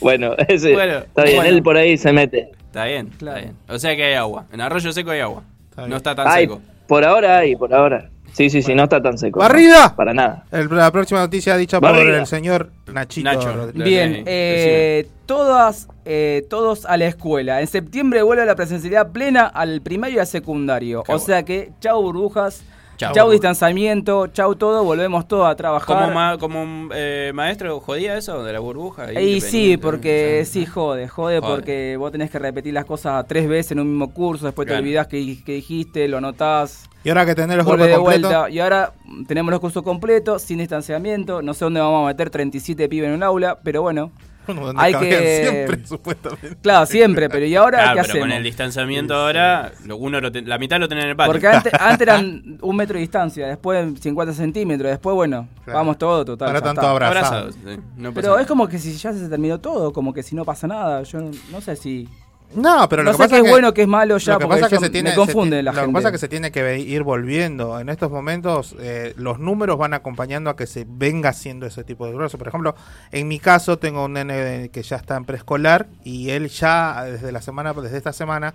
Bueno, 0.00 0.34
ese... 0.48 0.72
Bueno, 0.72 0.98
está 0.98 1.24
bien, 1.24 1.36
bueno. 1.36 1.50
él 1.50 1.62
por 1.62 1.76
ahí 1.76 1.96
se 1.98 2.12
mete. 2.12 2.50
Está 2.66 2.84
bien, 2.84 3.08
Claro. 3.18 3.38
está 3.38 3.46
bien. 3.50 3.56
O 3.68 3.78
sea 3.78 3.96
que 3.96 4.04
hay 4.04 4.14
agua. 4.14 4.44
En 4.52 4.60
Arroyo 4.60 4.92
Seco 4.92 5.10
hay 5.10 5.20
agua. 5.20 5.42
Está 5.70 5.86
no 5.86 5.96
está 5.96 6.14
tan 6.14 6.26
Ay, 6.28 6.44
seco. 6.44 6.60
por 6.86 7.04
ahora 7.04 7.38
hay, 7.38 7.56
por 7.56 7.72
ahora. 7.72 8.10
Sí, 8.32 8.50
sí, 8.50 8.62
sí, 8.62 8.74
no 8.74 8.84
está 8.84 9.02
tan 9.02 9.16
seco. 9.18 9.40
¡Barrida! 9.40 9.96
Para 9.96 10.12
nada. 10.14 10.44
El- 10.52 10.68
la 10.68 10.92
próxima 10.92 11.20
noticia 11.20 11.56
dicha 11.56 11.80
por 11.80 11.90
Barriga. 11.92 12.18
el 12.18 12.26
señor 12.26 12.70
Nachito 12.92 13.24
Nacho. 13.32 13.52
Rodríguez. 13.52 13.84
Bien, 13.88 14.22
eh, 14.26 15.08
todas, 15.26 15.88
eh, 16.04 16.46
todos 16.48 16.84
a 16.86 16.96
la 16.98 17.06
escuela. 17.06 17.60
En 17.60 17.66
septiembre 17.66 18.22
vuelve 18.22 18.44
la 18.46 18.54
presencialidad 18.54 19.10
plena 19.12 19.46
al 19.46 19.80
primario 19.80 20.16
y 20.16 20.20
al 20.20 20.26
secundario. 20.26 21.02
Qué 21.02 21.10
o 21.12 21.14
bueno. 21.16 21.26
sea 21.26 21.42
que, 21.44 21.70
chau 21.80 22.00
burbujas, 22.02 22.62
Chau. 22.98 23.14
chau, 23.14 23.30
distanciamiento, 23.30 24.26
chau 24.26 24.54
todo, 24.56 24.82
volvemos 24.84 25.26
todos 25.28 25.46
a 25.48 25.54
trabajar. 25.54 25.96
Como, 26.02 26.12
ma- 26.14 26.36
como 26.38 26.88
eh, 26.92 27.30
maestro, 27.34 27.78
¿jodía 27.80 28.16
eso 28.16 28.42
de 28.42 28.52
la 28.52 28.58
burbuja? 28.58 29.12
Y 29.20 29.40
sí, 29.40 29.76
porque 29.76 30.40
¿no? 30.40 30.46
sí, 30.50 30.66
jode, 30.66 31.06
jode, 31.08 31.38
Jode. 31.40 31.48
porque 31.54 31.96
vos 31.96 32.10
tenés 32.12 32.28
que 32.30 32.38
repetir 32.40 32.74
las 32.74 32.84
cosas 32.84 33.24
tres 33.28 33.48
veces 33.48 33.72
en 33.72 33.80
un 33.80 33.88
mismo 33.90 34.10
curso, 34.12 34.46
después 34.46 34.66
Claro. 34.66 34.80
te 34.82 34.86
olvidás 34.88 35.06
que, 35.06 35.42
que 35.44 35.52
dijiste, 35.52 36.08
lo 36.08 36.18
anotás, 36.18 36.88
Y 37.04 37.08
ahora 37.08 37.24
que 37.24 37.34
tenés 37.36 37.56
los 37.56 37.64
de 37.66 37.70
completos. 37.70 38.00
vuelta. 38.02 38.50
Y 38.50 38.58
ahora 38.58 38.92
tenemos 39.28 39.52
los 39.52 39.60
cursos 39.60 39.82
completos, 39.84 40.42
sin 40.42 40.58
distanciamiento, 40.58 41.40
no 41.40 41.54
sé 41.54 41.64
dónde 41.64 41.78
vamos 41.80 42.02
a 42.02 42.06
meter 42.08 42.30
37 42.30 42.88
pibes 42.88 43.08
en 43.10 43.14
un 43.14 43.22
aula, 43.22 43.58
pero 43.62 43.80
bueno, 43.80 44.10
Bueno, 44.48 44.66
donde 44.66 44.82
Hay 44.82 44.94
que- 44.94 45.42
siempre, 45.50 45.86
supuestamente. 45.86 46.56
claro, 46.62 46.86
siempre, 46.86 47.28
pero 47.28 47.46
¿y 47.46 47.54
ahora 47.54 47.78
Claro, 47.78 47.90
qué 47.96 48.00
pero 48.00 48.12
hacemos? 48.12 48.28
con 48.28 48.32
el 48.32 48.42
distanciamiento 48.42 49.14
ahora, 49.14 49.72
uno 49.96 50.20
lo 50.20 50.32
ten- 50.32 50.48
la 50.48 50.58
mitad 50.58 50.78
lo 50.80 50.88
tenés 50.88 51.04
en 51.04 51.10
el 51.10 51.16
patio. 51.16 51.32
Porque 51.32 51.46
antes, 51.48 51.72
antes 51.78 52.00
eran 52.00 52.58
un 52.62 52.76
metro 52.76 52.94
de 52.94 53.00
distancia, 53.00 53.46
después 53.46 54.00
50 54.00 54.32
centímetros, 54.34 54.90
después 54.90 55.14
bueno, 55.14 55.48
Claro. 55.64 55.78
vamos 55.80 55.98
todo, 55.98 56.24
total. 56.24 56.48
Ahora 56.48 56.62
tanto 56.62 56.80
abrazados. 56.86 57.26
Abrazados. 57.26 57.54
sí, 57.54 57.80
no 57.96 58.08
pasa 58.10 58.14
Pero 58.14 58.28
nada. 58.30 58.40
es 58.40 58.46
como 58.46 58.66
que 58.68 58.78
si 58.78 58.92
ya 58.96 59.12
se 59.12 59.28
terminó 59.28 59.60
todo, 59.60 59.92
como 59.92 60.12
que 60.14 60.22
si 60.22 60.34
no 60.34 60.44
pasa 60.44 60.66
nada, 60.66 61.02
yo 61.02 61.20
no, 61.20 61.30
no 61.52 61.60
sé 61.60 61.76
si... 61.76 62.08
No, 62.54 62.88
pero 62.88 63.02
no 63.02 63.10
lo 63.12 63.16
que 63.18 63.22
sé 63.22 63.28
pasa 63.28 63.34
qué 63.36 63.40
es 63.40 63.44
que- 63.44 63.50
bueno, 63.50 63.74
qué 63.74 63.82
es 63.82 63.88
malo 63.88 64.16
ya, 64.16 64.32
lo 64.32 64.38
que 64.38 64.46
porque 64.46 64.60
pasa 64.62 64.74
es 64.74 64.80
que 64.80 64.86
se 64.86 64.90
tiene, 64.90 65.10
me 65.10 65.16
confunde 65.16 65.62
la 65.62 65.70
lo 65.70 65.76
gente. 65.76 65.88
que 65.88 65.92
pasa 65.92 66.08
es 66.08 66.12
que 66.12 66.18
se 66.18 66.28
tiene 66.28 66.50
que 66.50 66.78
ir 66.78 67.02
volviendo. 67.02 67.78
En 67.78 67.88
estos 67.90 68.10
momentos, 68.10 68.74
eh, 68.80 69.12
los 69.16 69.38
números 69.38 69.76
van 69.76 69.92
acompañando 69.92 70.48
a 70.48 70.56
que 70.56 70.66
se 70.66 70.86
venga 70.88 71.28
haciendo 71.28 71.66
ese 71.66 71.84
tipo 71.84 72.06
de 72.06 72.12
cosas. 72.14 72.38
Por 72.38 72.48
ejemplo, 72.48 72.74
en 73.12 73.28
mi 73.28 73.38
caso, 73.38 73.78
tengo 73.78 74.06
un 74.06 74.14
nene 74.14 74.70
que 74.72 74.82
ya 74.82 74.96
está 74.96 75.16
en 75.16 75.26
preescolar 75.26 75.88
y 76.04 76.30
él 76.30 76.48
ya, 76.48 77.04
desde 77.04 77.32
la 77.32 77.42
semana, 77.42 77.74
desde 77.74 77.98
esta 77.98 78.14
semana, 78.14 78.54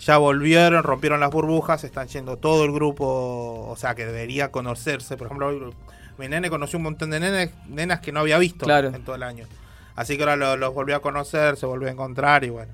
ya 0.00 0.16
volvieron, 0.16 0.82
rompieron 0.82 1.20
las 1.20 1.30
burbujas, 1.30 1.84
están 1.84 2.08
yendo 2.08 2.38
todo 2.38 2.64
el 2.64 2.72
grupo, 2.72 3.66
o 3.68 3.76
sea, 3.76 3.94
que 3.94 4.06
debería 4.06 4.50
conocerse. 4.50 5.16
Por 5.18 5.26
ejemplo, 5.26 5.72
mi 6.18 6.28
nene 6.28 6.48
conoció 6.48 6.78
un 6.78 6.84
montón 6.84 7.10
de 7.10 7.20
nenes, 7.20 7.50
nenas 7.68 8.00
que 8.00 8.10
no 8.10 8.20
había 8.20 8.38
visto 8.38 8.64
Claro. 8.64 8.88
en 8.88 9.04
todo 9.04 9.16
el 9.16 9.22
año. 9.22 9.44
Así 9.96 10.16
que 10.16 10.22
ahora 10.22 10.36
lo- 10.36 10.56
los 10.56 10.74
volvió 10.74 10.96
a 10.96 11.00
conocer, 11.02 11.56
se 11.56 11.66
volvió 11.66 11.88
a 11.88 11.92
encontrar 11.92 12.42
y 12.44 12.50
bueno, 12.50 12.72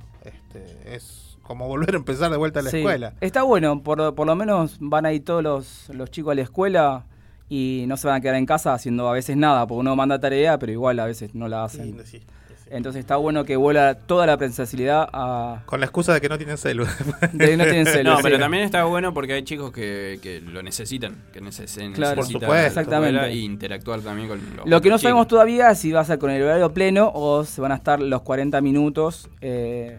este, 0.55 0.95
es 0.95 1.37
como 1.43 1.67
volver 1.69 1.95
a 1.95 1.99
empezar 1.99 2.31
de 2.31 2.37
vuelta 2.37 2.61
a 2.61 2.63
la 2.63 2.71
Sí. 2.71 2.79
escuela. 2.79 3.15
Está 3.21 3.43
bueno, 3.43 3.83
por, 3.83 4.15
por 4.15 4.27
lo 4.27 4.37
menos 4.37 4.77
van 4.81 5.07
a 5.07 5.13
ir 5.13 5.25
todos 5.25 5.43
los, 5.43 5.89
los 5.91 6.11
chicos 6.11 6.33
a 6.33 6.35
la 6.37 6.43
escuela 6.43 7.07
y 7.49 7.85
no 7.89 7.97
se 7.97 8.07
van 8.07 8.17
a 8.17 8.21
quedar 8.21 8.37
en 8.37 8.47
casa 8.47 8.73
haciendo 8.73 9.09
a 9.09 9.13
veces 9.13 9.37
nada, 9.37 9.67
porque 9.67 9.81
uno 9.81 9.97
manda 9.97 10.19
tarea, 10.21 10.59
pero 10.59 10.71
igual 10.71 11.01
a 11.01 11.07
veces 11.07 11.35
no 11.35 11.49
la 11.49 11.65
hacen. 11.65 11.85
Sí, 11.85 11.97
sí, 12.05 12.19
sí. 12.21 12.25
Entonces 12.73 13.01
está 13.01 13.17
bueno 13.17 13.45
que 13.45 13.57
vuela 13.57 13.97
toda 13.97 14.27
la 14.29 14.37
presencialidad 14.37 15.09
a... 15.13 15.63
Con 15.67 15.81
la 15.81 15.87
excusa 15.87 16.15
de 16.15 16.21
que 16.21 16.29
no 16.29 16.39
tienen 16.39 16.57
celu. 16.57 16.87
de 17.33 17.47
que 17.49 17.57
no 17.57 17.65
tienen 17.65 17.85
celu, 17.87 18.11
No, 18.11 18.17
sí. 18.19 18.23
pero 18.23 18.39
también 18.39 18.63
está 18.63 18.85
bueno 18.85 19.13
porque 19.13 19.33
hay 19.33 19.43
chicos 19.43 19.73
que, 19.73 20.21
que 20.23 20.41
lo 20.41 20.63
necesitan, 20.63 21.17
que 21.33 21.43
neces- 21.43 21.75
Claro. 21.95 22.15
necesitan 22.15 22.15
Por 22.15 22.27
supuesto. 22.27 22.55
Exactamente. 22.69 23.25
e 23.27 23.37
interactuar 23.39 23.99
también 24.03 24.29
con 24.29 24.39
los 24.57 24.69
Lo 24.69 24.81
que 24.81 24.89
no 24.89 24.99
sabemos 24.99 25.27
todavía 25.27 25.73
es 25.73 25.81
si 25.81 25.91
va 25.91 25.99
a 26.03 26.05
ser 26.05 26.21
con 26.21 26.31
el 26.31 26.41
horario 26.45 26.73
pleno 26.73 27.11
o 27.13 27.43
se 27.45 27.61
van 27.61 27.73
a 27.73 27.75
estar 27.75 27.99
los 27.99 28.23
40 28.23 28.61
minutos 28.61 29.29
eh, 29.41 29.99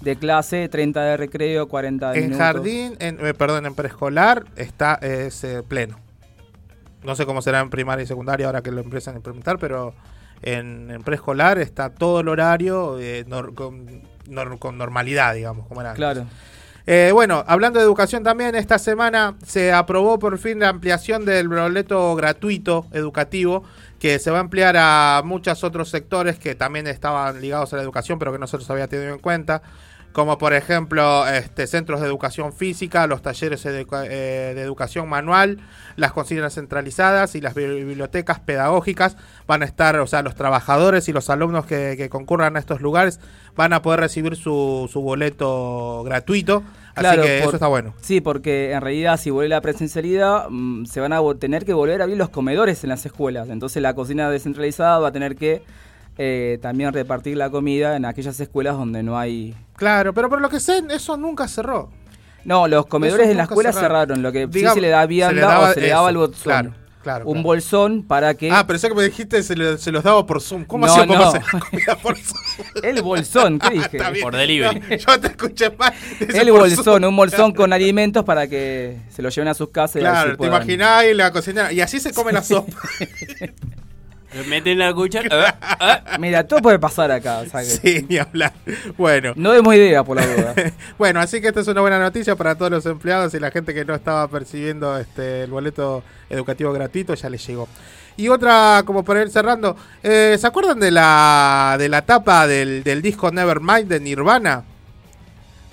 de 0.00 0.16
clase, 0.16 0.68
30 0.68 1.02
de 1.02 1.16
recreo, 1.16 1.68
40 1.68 2.10
de 2.12 2.18
en 2.18 2.24
minutos. 2.26 2.38
jardín, 2.46 2.96
en, 3.00 3.24
eh, 3.26 3.34
perdón, 3.34 3.66
en 3.66 3.74
preescolar 3.74 4.44
está 4.56 4.94
es, 5.02 5.42
eh, 5.44 5.62
pleno. 5.66 5.98
No 7.02 7.14
sé 7.16 7.26
cómo 7.26 7.42
será 7.42 7.60
en 7.60 7.70
primaria 7.70 8.02
y 8.02 8.06
secundaria 8.06 8.46
ahora 8.46 8.62
que 8.62 8.70
lo 8.70 8.80
empiezan 8.80 9.14
a 9.14 9.16
implementar, 9.18 9.58
pero 9.58 9.94
en, 10.42 10.90
en 10.90 11.02
preescolar 11.02 11.58
está 11.58 11.90
todo 11.90 12.20
el 12.20 12.28
horario 12.28 12.98
eh, 13.00 13.24
nor- 13.26 13.54
con, 13.54 14.02
nor- 14.28 14.58
con 14.58 14.78
normalidad, 14.78 15.34
digamos, 15.34 15.66
como 15.66 15.80
era 15.80 15.90
antes. 15.90 15.98
Claro. 15.98 16.26
Eh, 16.90 17.10
bueno, 17.12 17.44
hablando 17.46 17.78
de 17.78 17.84
educación 17.84 18.22
también, 18.24 18.54
esta 18.54 18.78
semana 18.78 19.34
se 19.46 19.72
aprobó 19.74 20.18
por 20.18 20.38
fin 20.38 20.58
la 20.60 20.70
ampliación 20.70 21.24
del 21.26 21.46
boleto 21.48 22.14
gratuito 22.16 22.86
educativo, 22.92 23.62
que 24.00 24.18
se 24.18 24.30
va 24.30 24.38
a 24.38 24.40
ampliar 24.40 24.74
a 24.78 25.20
muchos 25.24 25.62
otros 25.64 25.90
sectores 25.90 26.38
que 26.38 26.54
también 26.54 26.86
estaban 26.86 27.40
ligados 27.42 27.72
a 27.74 27.76
la 27.76 27.82
educación, 27.82 28.18
pero 28.18 28.32
que 28.32 28.38
no 28.38 28.46
se 28.46 28.56
los 28.56 28.70
había 28.70 28.88
tenido 28.88 29.12
en 29.12 29.18
cuenta, 29.18 29.60
como 30.18 30.36
por 30.36 30.52
ejemplo 30.52 31.28
este, 31.28 31.68
centros 31.68 32.00
de 32.00 32.08
educación 32.08 32.52
física, 32.52 33.06
los 33.06 33.22
talleres 33.22 33.64
educa- 33.64 34.04
eh, 34.04 34.52
de 34.52 34.60
educación 34.62 35.08
manual, 35.08 35.60
las 35.94 36.10
cocinas 36.12 36.54
centralizadas 36.54 37.36
y 37.36 37.40
las 37.40 37.54
bi- 37.54 37.66
bibliotecas 37.66 38.40
pedagógicas 38.40 39.16
van 39.46 39.62
a 39.62 39.64
estar, 39.64 39.96
o 40.00 40.08
sea, 40.08 40.22
los 40.22 40.34
trabajadores 40.34 41.08
y 41.08 41.12
los 41.12 41.30
alumnos 41.30 41.66
que, 41.66 41.94
que 41.96 42.08
concurran 42.08 42.56
a 42.56 42.58
estos 42.58 42.80
lugares 42.80 43.20
van 43.54 43.72
a 43.72 43.80
poder 43.80 44.00
recibir 44.00 44.34
su, 44.34 44.88
su 44.92 45.00
boleto 45.02 46.02
gratuito. 46.04 46.64
Así 46.96 47.00
Claro, 47.02 47.22
que 47.22 47.38
por- 47.38 47.48
eso 47.50 47.56
está 47.56 47.68
bueno. 47.68 47.94
Sí, 48.00 48.20
porque 48.20 48.72
en 48.72 48.80
realidad 48.80 49.18
si 49.20 49.30
vuelve 49.30 49.50
la 49.50 49.60
presencialidad, 49.60 50.46
mm, 50.50 50.86
se 50.86 50.98
van 50.98 51.12
a 51.12 51.20
tener 51.38 51.64
que 51.64 51.74
volver 51.74 52.00
a 52.00 52.04
abrir 52.04 52.18
los 52.18 52.28
comedores 52.30 52.82
en 52.82 52.90
las 52.90 53.06
escuelas. 53.06 53.48
Entonces 53.50 53.80
la 53.80 53.94
cocina 53.94 54.28
descentralizada 54.30 54.98
va 54.98 55.08
a 55.08 55.12
tener 55.12 55.36
que 55.36 55.62
eh, 56.18 56.58
también 56.60 56.92
repartir 56.92 57.36
la 57.36 57.48
comida 57.50 57.96
en 57.96 58.04
aquellas 58.04 58.38
escuelas 58.40 58.76
donde 58.76 59.02
no 59.02 59.18
hay... 59.18 59.54
Claro, 59.76 60.12
pero 60.12 60.28
por 60.28 60.40
lo 60.40 60.48
que 60.50 60.58
sé, 60.60 60.82
eso 60.90 61.16
nunca 61.16 61.46
cerró. 61.48 61.90
No, 62.44 62.66
los 62.68 62.86
comedores 62.86 63.24
Eso 63.24 63.30
en 63.32 63.36
la 63.38 63.42
escuela 63.44 63.72
cerraron. 63.72 64.06
cerraron. 64.08 64.22
Lo 64.22 64.32
que 64.32 64.46
Digamos, 64.46 64.74
sí 64.74 64.80
se 64.80 64.80
le 64.80 64.88
da 64.88 65.06
vianda 65.06 65.30
se 65.30 65.34
le 65.36 65.40
daba 65.42 65.70
o 65.70 65.72
se 65.74 65.80
le 65.80 65.88
daba 65.88 66.00
eso, 66.02 66.08
el 66.10 66.16
botzón. 66.16 66.74
claro, 67.02 67.26
un 67.26 67.32
claro. 67.34 67.42
bolsón 67.46 68.02
para 68.04 68.34
que... 68.34 68.50
Ah, 68.50 68.64
pero 68.66 68.78
sé 68.78 68.88
que 68.88 68.94
me 68.94 69.02
dijiste 69.04 69.42
se, 69.42 69.78
se 69.78 69.92
los 69.92 70.02
daba 70.02 70.24
por 70.26 70.40
Zoom. 70.40 70.64
¿Cómo 70.64 70.86
No, 70.86 70.92
hacía 70.92 71.06
no. 71.06 71.22
hacer 71.28 71.42
comida 71.70 71.96
por 72.02 72.16
Zoom? 72.16 72.38
El 72.82 73.02
bolsón, 73.02 73.58
¿qué 73.58 73.70
dije? 73.74 73.98
Por 74.22 74.34
delivery. 74.36 74.80
No, 74.80 74.96
yo 74.96 75.20
te 75.20 75.26
escuché 75.28 75.70
mal. 75.70 75.92
El 76.20 76.50
bolsón, 76.50 76.84
Zoom. 76.84 77.04
un 77.04 77.16
bolsón 77.16 77.52
con 77.52 77.72
alimentos 77.72 78.24
para 78.24 78.46
que 78.48 78.98
se 79.10 79.20
lo 79.22 79.28
lleven 79.28 79.48
a 79.48 79.54
sus 79.54 79.68
casas 79.70 79.96
y 79.96 80.00
Claro, 80.00 80.30
te 80.32 80.36
puedan- 80.38 80.54
imaginás 80.56 81.04
y 81.04 81.14
la 81.14 81.30
cocinera. 81.32 81.72
Y 81.72 81.80
así 81.80 82.00
se 82.00 82.12
come 82.12 82.32
la 82.32 82.42
sopa. 82.42 82.72
Meten 84.46 84.78
la 84.78 84.92
cuchara. 84.92 85.58
ah, 85.62 86.02
ah. 86.06 86.18
Mira, 86.18 86.46
todo 86.46 86.60
puede 86.60 86.78
pasar 86.78 87.10
acá. 87.10 87.38
o 87.38 87.46
sea 87.46 87.60
que 87.60 87.66
sí, 87.66 88.06
ni 88.08 88.18
hablar. 88.18 88.52
Bueno. 88.96 89.32
No 89.36 89.52
demos 89.52 89.74
idea, 89.74 90.04
por 90.04 90.16
la 90.16 90.26
duda. 90.26 90.54
Bueno, 90.98 91.20
así 91.20 91.40
que 91.40 91.48
esta 91.48 91.60
es 91.60 91.68
una 91.68 91.80
buena 91.80 91.98
noticia 91.98 92.36
para 92.36 92.54
todos 92.56 92.70
los 92.70 92.86
empleados 92.86 93.32
y 93.34 93.40
la 93.40 93.50
gente 93.50 93.72
que 93.72 93.84
no 93.84 93.94
estaba 93.94 94.28
percibiendo 94.28 94.98
este 94.98 95.44
el 95.44 95.50
boleto 95.50 96.02
educativo 96.28 96.72
gratuito 96.72 97.14
ya 97.14 97.30
les 97.30 97.46
llegó. 97.46 97.68
Y 98.16 98.28
otra, 98.28 98.82
como 98.84 99.04
para 99.04 99.22
ir 99.22 99.30
cerrando, 99.30 99.76
eh, 100.02 100.36
¿se 100.38 100.46
acuerdan 100.46 100.80
de 100.80 100.90
la 100.90 101.76
de 101.78 101.88
la 101.88 102.02
tapa 102.02 102.46
del, 102.48 102.82
del 102.82 103.00
disco 103.00 103.30
Nevermind 103.30 103.88
de 103.88 104.00
Nirvana? 104.00 104.64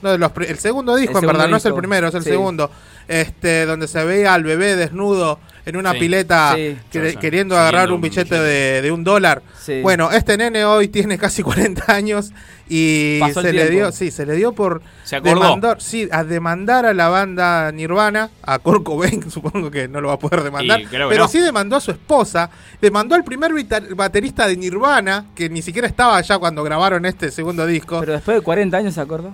No, 0.02 0.12
de 0.12 0.18
los 0.18 0.32
el 0.48 0.58
segundo 0.60 0.96
disco, 0.96 1.14
en 1.18 1.22
segundo 1.22 1.38
verdad, 1.40 1.50
no 1.50 1.58
es 1.58 1.66
el 1.66 1.74
primero, 1.74 2.08
es 2.10 2.14
el 2.16 2.24
sí. 2.24 2.30
segundo. 2.30 2.70
Este, 3.08 3.66
donde 3.68 3.88
se 3.88 4.04
veía 4.04 4.34
al 4.34 4.44
bebé 4.44 4.76
desnudo 4.76 5.40
en 5.68 5.78
una 5.78 5.92
Sí. 5.94 6.00
pileta 6.00 6.54
Sí. 6.56 6.76
quer- 6.92 7.12
Sí, 7.12 7.18
queriendo 7.18 7.54
sí. 7.56 7.60
agarrar 7.62 7.90
un 7.90 7.96
un 7.96 8.02
billete 8.02 8.40
de, 8.40 8.82
de 8.82 8.92
un 8.92 9.04
dólar. 9.04 9.44
Sí. 9.62 9.82
Bueno, 9.82 10.12
este 10.12 10.38
nene 10.38 10.66
hoy 10.66 10.88
tiene 10.88 11.18
casi 11.20 11.44
40 11.84 11.92
años 11.94 12.32
y 12.68 13.20
Pasó 13.20 13.44
se 13.44 13.54
le 13.54 13.70
dio, 13.70 13.92
sí, 13.92 14.10
se 14.10 14.26
le 14.26 14.34
dio 14.34 14.54
por 14.54 14.82
demandar, 15.24 15.80
sí, 15.82 16.10
a 16.12 16.24
demandar 16.24 16.88
a 16.88 16.96
la 16.96 17.10
banda 17.10 17.72
Nirvana, 17.72 18.32
a 18.42 18.58
Kurt 18.58 18.82
Cobain, 18.84 19.22
supongo 19.32 19.70
que 19.70 19.88
no 19.88 20.02
lo 20.02 20.08
va 20.08 20.16
a 20.16 20.20
poder 20.20 20.42
demandar, 20.44 20.82
pero 20.90 21.10
no. 21.16 21.28
sí 21.28 21.40
demandó 21.40 21.76
a 21.76 21.82
su 21.82 21.92
esposa, 21.92 22.50
demandó 22.82 23.14
al 23.14 23.24
primer 23.24 23.52
baterista 23.96 24.48
de 24.48 24.58
Nirvana, 24.58 25.26
que 25.36 25.48
ni 25.48 25.62
siquiera 25.62 25.88
estaba 25.88 26.18
allá 26.18 26.40
cuando 26.40 26.64
grabaron 26.64 27.06
este 27.06 27.30
segundo 27.30 27.68
disco. 27.68 28.00
Pero 28.00 28.14
después 28.14 28.36
de 28.38 28.42
40 28.42 28.78
años 28.78 28.96
se 28.96 29.02
acordó. 29.02 29.32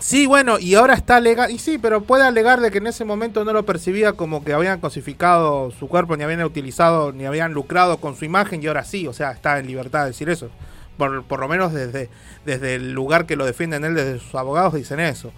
Sí, 0.00 0.26
bueno, 0.26 0.58
y 0.58 0.74
ahora 0.74 0.94
está 0.94 1.16
alegando, 1.16 1.54
y 1.54 1.58
sí, 1.58 1.78
pero 1.78 2.02
puede 2.02 2.24
alegar 2.24 2.60
de 2.60 2.70
que 2.70 2.78
en 2.78 2.86
ese 2.86 3.04
momento 3.04 3.44
no 3.44 3.52
lo 3.52 3.66
percibía 3.66 4.14
como 4.14 4.42
que 4.42 4.54
habían 4.54 4.80
cosificado 4.80 5.70
su 5.72 5.88
cuerpo, 5.88 6.16
ni 6.16 6.24
habían 6.24 6.42
utilizado, 6.42 7.12
ni 7.12 7.26
habían 7.26 7.52
lucrado 7.52 7.98
con 7.98 8.16
su 8.16 8.24
imagen, 8.24 8.62
y 8.62 8.66
ahora 8.66 8.84
sí, 8.84 9.06
o 9.06 9.12
sea, 9.12 9.30
está 9.32 9.58
en 9.58 9.66
libertad 9.66 10.00
de 10.00 10.06
decir 10.06 10.30
eso. 10.30 10.48
Por, 10.96 11.22
por 11.24 11.40
lo 11.40 11.48
menos 11.48 11.72
desde, 11.72 12.08
desde 12.44 12.74
el 12.76 12.92
lugar 12.92 13.26
que 13.26 13.36
lo 13.36 13.44
defienden 13.46 13.84
él, 13.84 13.94
desde 13.94 14.18
sus 14.18 14.34
abogados, 14.34 14.74
dicen 14.74 15.00
eso. 15.00 15.32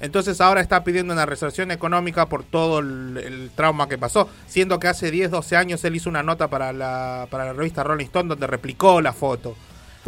Entonces 0.00 0.40
ahora 0.40 0.60
está 0.60 0.84
pidiendo 0.84 1.12
una 1.12 1.26
resarción 1.26 1.70
económica 1.70 2.26
por 2.26 2.44
todo 2.44 2.78
el, 2.80 3.16
el 3.16 3.50
trauma 3.54 3.88
que 3.88 3.98
pasó, 3.98 4.28
siendo 4.46 4.78
que 4.78 4.86
hace 4.86 5.10
10, 5.10 5.30
12 5.30 5.56
años 5.56 5.84
él 5.84 5.96
hizo 5.96 6.08
una 6.08 6.22
nota 6.22 6.48
para 6.48 6.72
la, 6.72 7.26
para 7.30 7.46
la 7.46 7.52
revista 7.52 7.82
Rolling 7.82 8.06
Stone 8.06 8.28
donde 8.28 8.46
replicó 8.46 9.00
la 9.00 9.12
foto. 9.12 9.56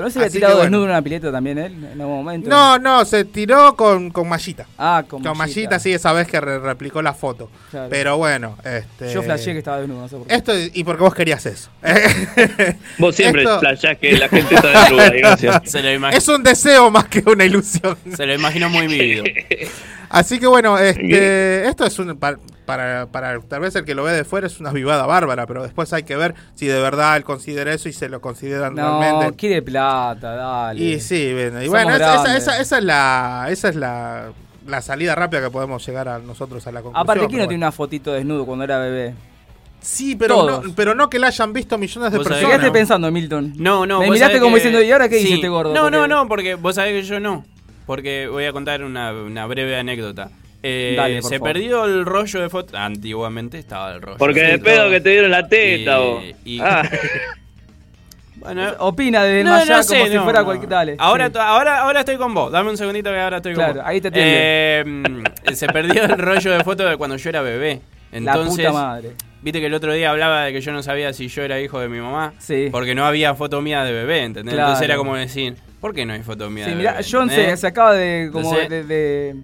¿Pero 0.00 0.08
no 0.08 0.10
se 0.12 0.18
había 0.18 0.30
tirado 0.30 0.54
bueno. 0.54 0.64
desnudo 0.64 0.84
en 0.84 0.90
una 0.90 1.02
pileta 1.02 1.30
también 1.32 1.58
él 1.58 1.72
en 1.92 2.00
algún 2.00 2.16
momento? 2.16 2.48
No, 2.48 2.78
no, 2.78 3.04
se 3.04 3.24
tiró 3.26 3.76
con, 3.76 4.10
con 4.10 4.28
mallita. 4.28 4.66
Ah, 4.78 5.04
con, 5.06 5.22
Con 5.22 5.36
Mallita, 5.36 5.78
sí, 5.78 5.92
esa 5.92 6.12
vez 6.12 6.26
que 6.26 6.40
re- 6.40 6.58
replicó 6.58 7.02
la 7.02 7.12
foto. 7.12 7.50
Claro. 7.70 7.88
Pero 7.90 8.16
bueno, 8.16 8.56
este. 8.64 9.12
Yo 9.12 9.22
flasheé 9.22 9.52
que 9.52 9.58
estaba 9.58 9.78
desnudo, 9.78 10.00
no 10.00 10.08
sé 10.08 10.16
por 10.16 10.26
qué. 10.26 10.34
Esto, 10.34 10.52
y 10.58 10.84
porque 10.84 11.02
vos 11.02 11.14
querías 11.14 11.44
eso. 11.46 11.70
Vos 12.98 13.14
siempre 13.14 13.42
Esto- 13.42 13.60
flashás 13.60 13.98
que 13.98 14.12
la 14.16 14.28
gente 14.28 14.54
está 14.54 14.80
desnuda, 14.82 15.06
Ignacio. 15.16 15.52
Se 15.64 15.82
lo, 15.82 16.08
es 16.08 16.28
un 16.28 16.42
deseo 16.42 16.90
más 16.90 17.04
que 17.06 17.22
una 17.26 17.44
ilusión. 17.44 17.96
se 18.16 18.26
lo 18.26 18.34
imagino 18.34 18.68
muy 18.70 18.86
vivido. 18.86 19.24
Así 20.08 20.38
que 20.40 20.46
bueno, 20.46 20.78
este, 20.78 21.66
esto 21.68 21.84
es 21.86 21.98
un. 21.98 22.18
Para, 22.70 23.06
para, 23.06 23.40
tal 23.40 23.60
vez 23.60 23.74
el 23.76 23.84
que 23.84 23.94
lo 23.94 24.04
ve 24.04 24.12
de 24.12 24.24
fuera 24.24 24.46
es 24.46 24.60
una 24.60 24.70
vivada 24.72 25.06
bárbara, 25.06 25.46
pero 25.46 25.62
después 25.62 25.92
hay 25.92 26.04
que 26.04 26.16
ver 26.16 26.34
si 26.54 26.66
de 26.66 26.80
verdad 26.80 27.16
él 27.16 27.24
considera 27.24 27.72
eso 27.74 27.88
y 27.88 27.92
se 27.92 28.08
lo 28.08 28.20
consideran 28.20 28.74
No, 28.74 29.00
realmente. 29.00 29.36
quiere 29.36 29.60
plata, 29.62 30.34
dale. 30.36 30.80
Y 30.80 31.00
sí, 31.00 31.32
bueno, 31.32 31.60
y 31.62 31.66
Somos 31.66 31.82
bueno, 31.84 31.96
esa, 31.96 32.14
esa, 32.14 32.22
grandes. 32.22 32.42
esa- 32.42 32.60
esa 32.60 32.78
es 32.78 32.84
la. 32.84 33.46
Esa 33.50 33.68
es 33.70 33.76
la. 33.76 34.28
La 34.66 34.82
salida 34.82 35.14
rápida 35.14 35.40
que 35.42 35.50
podemos 35.50 35.84
llegar 35.84 36.06
a 36.08 36.18
nosotros 36.20 36.64
a 36.66 36.70
la 36.70 36.80
conclusión. 36.82 37.02
Aparte, 37.02 37.20
¿quién 37.26 37.30
no 37.32 37.36
bueno. 37.38 37.48
tiene 37.48 37.64
una 37.64 37.72
fotito 37.72 38.12
desnudo 38.12 38.46
cuando 38.46 38.64
era 38.64 38.78
bebé? 38.78 39.14
Sí, 39.80 40.14
pero 40.14 40.60
no, 40.62 40.74
pero 40.76 40.94
no 40.94 41.08
que 41.08 41.18
la 41.18 41.28
hayan 41.28 41.52
visto 41.54 41.78
millones 41.78 42.12
de 42.12 42.18
Vos 42.18 42.26
sabés 42.26 42.40
¿Qué 42.40 42.44
personas. 42.46 42.60
quedaste 42.60 42.78
pensando, 42.78 43.10
Milton? 43.10 43.54
No, 43.56 43.86
no. 43.86 44.00
Me 44.00 44.10
miraste 44.10 44.38
como 44.38 44.50
que- 44.50 44.56
diciendo, 44.56 44.82
¿y 44.82 44.92
ahora 44.92 45.08
qué 45.08 45.16
dice 45.16 45.28
Sí. 45.28 45.34
este 45.34 45.48
gordo? 45.48 45.72
No, 45.74 45.90
no, 45.90 46.06
no, 46.06 46.28
porque 46.28 46.54
vos 46.54 46.74
sabés 46.74 46.92
que 46.92 47.02
yo 47.08 47.18
no. 47.18 47.44
Porque 47.86 48.28
voy 48.28 48.44
a 48.44 48.52
contar 48.52 48.84
una, 48.84 49.12
una 49.12 49.46
breve 49.46 49.76
anécdota. 49.78 50.30
Eh, 50.62 50.94
Dale, 50.96 51.22
se 51.22 51.38
favor. 51.38 51.52
perdió 51.52 51.84
el 51.86 52.04
rollo 52.04 52.40
de 52.40 52.50
fotos. 52.50 52.74
Antiguamente 52.74 53.58
estaba 53.58 53.92
el 53.94 54.02
rollo. 54.02 54.18
Porque 54.18 54.42
de 54.42 54.58
pedo 54.58 54.90
que 54.90 55.00
te 55.00 55.10
dieron 55.10 55.30
la 55.30 55.48
teta, 55.48 55.98
Y- 55.98 56.02
vos. 56.02 56.24
y- 56.44 56.60
Ah, 56.60 56.82
Bueno, 58.36 58.72
Opina 58.78 59.22
desde 59.22 59.44
no, 59.44 59.50
más 59.50 59.62
allá 59.64 59.76
no 59.76 59.82
sé, 59.82 59.98
como 59.98 60.10
si 60.12 60.18
fuera 60.18 60.38
no. 60.40 60.44
cualquier... 60.46 60.68
Dale. 60.70 60.96
Ahora, 60.98 61.26
sí. 61.28 61.32
ahora, 61.38 61.80
ahora 61.82 62.00
estoy 62.00 62.16
con 62.16 62.32
vos. 62.32 62.50
Dame 62.50 62.70
un 62.70 62.76
segundito 62.78 63.10
que 63.10 63.18
ahora 63.18 63.36
estoy 63.36 63.52
con 63.52 63.64
Claro, 63.64 63.80
vos. 63.80 63.82
ahí 63.86 64.00
te. 64.00 64.10
Eh, 64.14 64.82
mm, 64.86 65.52
se 65.52 65.66
perdió 65.66 66.04
el 66.04 66.16
rollo 66.16 66.50
de 66.52 66.64
fotos 66.64 66.88
de 66.88 66.96
cuando 66.96 67.16
yo 67.16 67.28
era 67.28 67.42
bebé. 67.42 67.82
Entonces, 68.12 68.64
la 68.64 68.70
puta 68.70 68.82
madre. 68.86 69.10
viste 69.42 69.60
que 69.60 69.66
el 69.66 69.74
otro 69.74 69.92
día 69.92 70.10
hablaba 70.10 70.44
de 70.44 70.52
que 70.54 70.62
yo 70.62 70.72
no 70.72 70.82
sabía 70.82 71.12
si 71.12 71.28
yo 71.28 71.42
era 71.42 71.60
hijo 71.60 71.80
de 71.80 71.88
mi 71.90 71.98
mamá. 72.00 72.32
Sí. 72.38 72.68
Porque 72.72 72.94
no 72.94 73.04
había 73.04 73.34
foto 73.34 73.60
mía 73.60 73.84
de 73.84 73.92
bebé, 73.92 74.22
¿entendés? 74.24 74.54
Claro. 74.54 74.68
Entonces 74.70 74.84
era 74.88 74.96
como 74.96 75.16
decir, 75.16 75.56
¿por 75.78 75.94
qué 75.94 76.06
no 76.06 76.14
hay 76.14 76.22
foto 76.22 76.48
mía 76.48 76.64
Sí, 76.64 76.70
de 76.70 76.76
mirá, 76.76 76.92
bebé? 76.92 77.04
John 77.10 77.28
se, 77.28 77.54
se 77.58 77.66
acaba 77.66 77.92
de... 77.92 78.30
como 78.32 78.54
Entonces- 78.54 78.70
de... 78.70 78.84
de- 78.84 79.36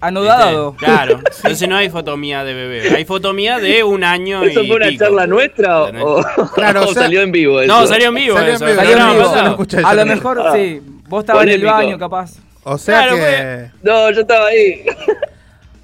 anodado. 0.00 0.72
¿Viste? 0.72 0.86
Claro. 0.86 1.20
Entonces 1.36 1.68
no 1.68 1.76
hay 1.76 1.88
foto 1.90 2.16
mía 2.16 2.44
de 2.44 2.54
bebé. 2.54 2.94
Hay 2.96 3.04
foto 3.04 3.32
mía 3.32 3.58
de 3.58 3.82
un 3.84 4.04
año 4.04 4.42
¿Eso 4.42 4.62
y 4.62 4.66
fue 4.68 4.76
una 4.76 4.88
pico. 4.88 5.04
charla 5.04 5.26
nuestra 5.26 5.82
o, 5.82 6.18
o- 6.20 6.24
Claro, 6.54 6.82
o 6.82 6.84
o 6.90 6.92
sea- 6.94 7.02
salió 7.04 7.22
en 7.22 7.32
vivo 7.32 7.60
eso? 7.60 7.72
No, 7.72 7.86
salió 7.86 8.08
en 8.08 8.14
vivo 8.14 8.36
Salió 8.36 8.50
en 8.50 8.54
eso. 8.56 8.64
vivo, 8.66 8.72
el 8.72 8.86
Salió 8.86 8.90
en 8.92 8.96
programa 8.98 9.12
vivo, 9.18 9.24
pasado. 9.30 9.44
lo 9.44 9.50
escuché. 9.50 9.78
A 9.84 9.94
lo 9.94 10.06
mejor, 10.06 10.42
Ah. 10.44 10.52
sí. 10.54 10.82
Vos 11.08 11.20
estabas 11.20 11.42
en 11.44 11.48
el 11.50 11.64
baño, 11.64 11.98
capaz. 11.98 12.32
O 12.64 12.76
sea 12.78 13.02
Claro, 13.02 13.16
que. 13.16 13.70
No, 13.82 14.10
yo 14.10 14.20
estaba 14.22 14.46
ahí. 14.46 14.84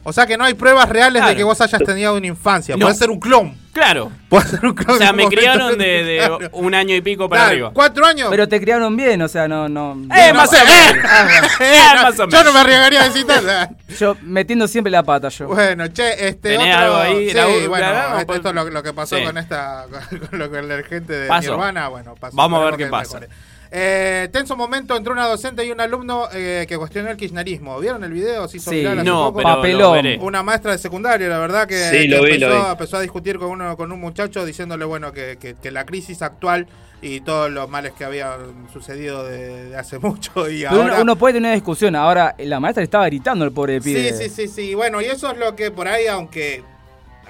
O 0.05 0.13
sea 0.13 0.27
que 0.27 0.37
no 0.37 0.45
hay 0.45 0.55
pruebas 0.55 0.89
reales 0.89 1.25
de 1.25 1.37
que 1.37 1.45
vos 1.45 1.61
hayas 1.61 1.83
tenido 1.83 2.15
una 2.15 2.27
infancia. 2.27 2.77
No. 2.77 2.87
Puede 2.87 2.97
ser 2.97 3.11
un 3.11 3.21
clon. 3.21 3.57
Claro. 3.73 4.13
Puede 4.29 4.49
ser 4.49 4.67
un 4.67 4.75
clon. 4.75 4.97
O 4.97 4.99
sea, 4.99 5.13
me 5.13 5.27
criaron 5.29 5.79
de, 5.79 6.49
un 6.53 6.75
año 6.75 6.95
y 6.95 7.01
pico 7.01 7.29
para 7.29 7.43
Claro, 7.43 7.53
arriba. 7.53 7.71
¿Cuatro 7.73 8.05
años? 8.05 8.29
Pero 8.31 8.47
te 8.49 8.61
criaron 8.61 8.97
bien, 8.97 9.23
o 9.23 9.29
sea, 9.29 9.49
no... 9.49 9.69
no 9.69 9.93
¡Eh, 10.15 10.29
No, 10.29 10.35
más 10.35 10.53
o 10.53 10.57
eh, 10.57 10.61
menos! 10.93 11.07
eh, 11.61 11.65
Eh, 11.75 12.03
más 12.03 12.19
o 12.19 12.29
Yo 12.29 12.39
no 12.39 12.39
menos. 12.39 12.55
me 12.55 12.61
arriesgaría 12.61 13.01
a 13.01 13.05
decir 13.05 13.27
nada. 13.27 13.71
Yo 13.99 14.17
metiendo 14.23 14.69
siempre 14.69 14.91
la 14.91 15.03
pata, 15.03 15.29
yo. 15.29 15.47
Bueno, 15.47 15.87
che, 15.89 16.29
este 16.29 16.51
¿Tenés 16.51 16.75
otro... 16.75 16.85
algo 16.87 16.97
ahí, 16.97 17.31
Sí, 17.31 17.67
bueno, 17.69 18.19
esto, 18.19 18.35
esto 18.35 18.49
es 18.49 18.55
lo, 18.55 18.71
lo 18.71 18.83
que 18.83 18.93
pasó 18.93 19.17
Sí. 19.17 19.25
con 19.25 19.39
esta... 19.39 19.87
Con 20.31 20.39
lo 20.39 20.51
con 20.51 20.71
el 20.71 20.85
gente 20.85 21.13
de 21.13 21.29
Pasó. 21.29 21.53
Nirvana, 21.53 21.89
bueno, 21.89 22.15
pasó. 22.19 22.37
Vamos 22.37 22.61
a 22.61 22.65
ver 22.67 22.77
qué 22.77 22.87
pasa. 22.87 23.21
mejore. 23.21 23.33
Eh, 23.75 24.29
tenso 24.31 24.55
momento 24.55 24.95
entre 24.95 25.15
una 25.15 25.27
docente 25.27 25.65
y 25.65 25.71
un 25.71 25.81
alumno 25.81 26.29
eh, 26.35 26.67
que 26.69 26.77
cuestionó 26.77 27.09
el 27.11 27.17
kirchnerismo. 27.17 27.81
¿Vieron 27.81 28.05
el 28.05 28.13
video? 28.13 28.47
Se 28.47 28.59
hizo 28.59 28.71
Sí. 28.71 28.77
viral 28.77 28.99
hace 28.99 29.09
No, 29.09 29.29
poco. 29.29 29.39
pero 29.39 29.49
Papelón. 29.57 29.81
lo 29.81 29.93
veré. 29.93 30.19
Una 30.21 30.43
maestra 30.43 30.73
de 30.73 30.79
secundaria, 30.79 31.27
la 31.29 31.39
verdad, 31.39 31.67
que, 31.67 31.77
Sí, 31.89 31.97
que 32.03 32.09
lo 32.09 32.23
vi, 32.23 32.33
empezó, 32.35 32.49
lo 32.51 32.65
vi. 32.65 32.71
empezó 32.73 32.97
a 32.99 33.01
discutir 33.01 33.39
con 33.39 33.49
uno 33.51 33.75
con 33.79 33.91
un 33.91 33.99
muchacho 33.99 34.45
diciéndole, 34.45 34.85
bueno, 34.85 35.13
que, 35.13 35.39
que- 35.41 35.55
que 35.55 35.71
la 35.71 35.87
crisis 35.87 36.21
actual 36.21 36.67
y 37.01 37.23
todos 37.23 37.51
los 37.51 37.67
males 37.71 37.93
que 37.95 38.05
habían 38.05 38.69
sucedido 38.73 39.25
de, 39.25 39.71
de 39.71 39.77
hace 39.77 39.99
mucho 40.01 40.51
y 40.51 40.59
Pero 40.65 40.71
ahora... 40.83 40.93
uno, 40.97 41.03
uno 41.03 41.17
puede 41.17 41.33
tener 41.35 41.49
una 41.49 41.55
discusión. 41.55 41.97
Ahora, 41.97 42.35
la 42.41 42.61
maestra 42.61 42.85
estaba 42.85 43.07
gritando 43.07 43.43
al 43.47 43.53
pobre 43.53 43.81
pibe. 43.81 44.13
Sí, 44.13 44.25
sí, 44.25 44.29
sí, 44.29 44.49
sí. 44.49 44.75
Bueno, 44.75 45.01
y 45.01 45.07
eso 45.07 45.31
es 45.31 45.39
lo 45.39 45.57
que 45.57 45.71
por 45.71 45.89
ahí, 45.89 46.07
aunque 46.09 46.63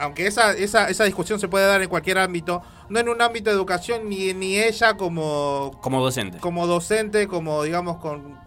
aunque 0.02 0.26
esa, 0.26 0.52
esa, 0.52 0.88
esa 0.88 1.04
discusión 1.04 1.38
se 1.40 1.48
puede 1.48 1.66
dar 1.66 1.80
en 1.82 1.88
cualquier 1.88 2.18
ámbito, 2.18 2.62
no 2.88 2.98
en 3.00 3.08
un 3.08 3.22
ámbito 3.22 3.50
de 3.50 3.56
educación, 3.56 4.08
ni, 4.08 4.34
ni 4.34 4.58
ella 4.58 4.94
como, 4.94 5.78
Como 5.80 6.02
docente. 6.02 6.38
como 6.38 6.66
docente, 6.66 7.26
como 7.28 7.62
digamos, 7.62 7.96
con 7.98 8.40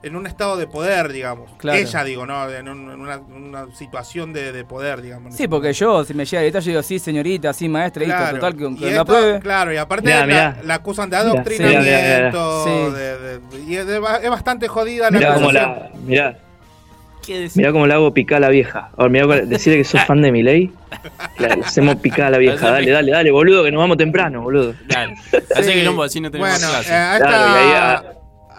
en 0.00 0.14
un 0.14 0.28
estado 0.28 0.56
de 0.56 0.68
poder, 0.68 1.12
digamos. 1.12 1.50
Claro. 1.58 1.76
Ella, 1.76 2.04
digo, 2.04 2.24
¿no? 2.24 2.48
En, 2.48 2.68
un- 2.68 2.88
en 2.92 3.00
una, 3.00 3.18
una 3.18 3.74
situación 3.74 4.32
de, 4.32 4.52
de 4.52 4.64
poder, 4.64 5.02
digamos. 5.02 5.34
Sí, 5.34 5.48
porque 5.48 5.72
yo, 5.72 6.04
si 6.04 6.14
me 6.14 6.24
llega 6.24 6.38
a 6.38 6.42
gritar, 6.44 6.62
yo 6.62 6.68
digo, 6.70 6.82
sí, 6.84 7.00
señorita, 7.00 7.52
sí, 7.52 7.68
maestra, 7.68 8.30
total, 8.30 8.56
que 8.56 8.64
aunque 8.64 8.82
Y 8.82 8.84
no 8.84 8.90
esto, 8.90 9.00
apruebe. 9.02 9.40
Claro, 9.40 9.72
y 9.72 9.76
aparte 9.76 10.04
Mirá, 10.06 10.20
la, 10.20 10.26
mirá. 10.26 10.56
la 10.62 10.74
acusan 10.74 11.10
de 11.10 11.16
adoctrinamiento, 11.16 12.64
sí, 12.64 12.70
mirá, 12.70 12.80
mirá, 12.80 12.90
Sí. 12.92 12.94
de- 12.94 13.18
de- 13.18 13.64
y 13.72 13.76
es, 13.76 13.86
de- 13.88 13.96
es 14.22 14.30
bastante 14.30 14.68
jodida 14.68 15.10
la 15.10 15.18
acusación. 15.30 15.54
la. 15.54 15.90
Mirá, 16.06 16.38
¿Qué 17.28 17.38
decís? 17.40 17.56
mirá 17.56 17.70
cómo 17.72 17.86
la 17.86 17.94
hago 17.94 18.12
picar 18.12 18.38
a 18.38 18.40
la 18.40 18.48
vieja. 18.48 18.90
Ahora, 18.96 19.10
mirá, 19.10 19.26
decirle 19.42 19.78
que 19.78 19.84
sos 19.84 20.02
fan 20.04 20.20
de 20.22 20.32
mi 20.32 20.42
ley. 20.42 20.72
La 21.38 21.54
hacemos 21.64 21.96
picar 21.96 22.26
a 22.26 22.30
la 22.30 22.38
vieja. 22.38 22.70
Dale, 22.70 22.90
dale, 22.90 23.12
dale, 23.12 23.30
boludo, 23.30 23.62
que 23.64 23.70
nos 23.70 23.78
vamos 23.80 23.96
temprano, 23.98 24.40
boludo. 24.42 24.74
Dale. 24.88 25.14
Hace 25.54 25.62
Sí. 25.64 25.72
quilombo, 25.74 26.02
así 26.02 26.20
no 26.20 26.30
tenemos 26.30 26.50
Bueno, 26.58 26.68
clase. 26.72 26.90
eh, 26.90 26.94
a, 26.96 27.16
esta, 27.16 27.28
Claro, 27.28 27.52
y 27.52 27.56
ahí 27.56 27.72
a- 27.74 28.04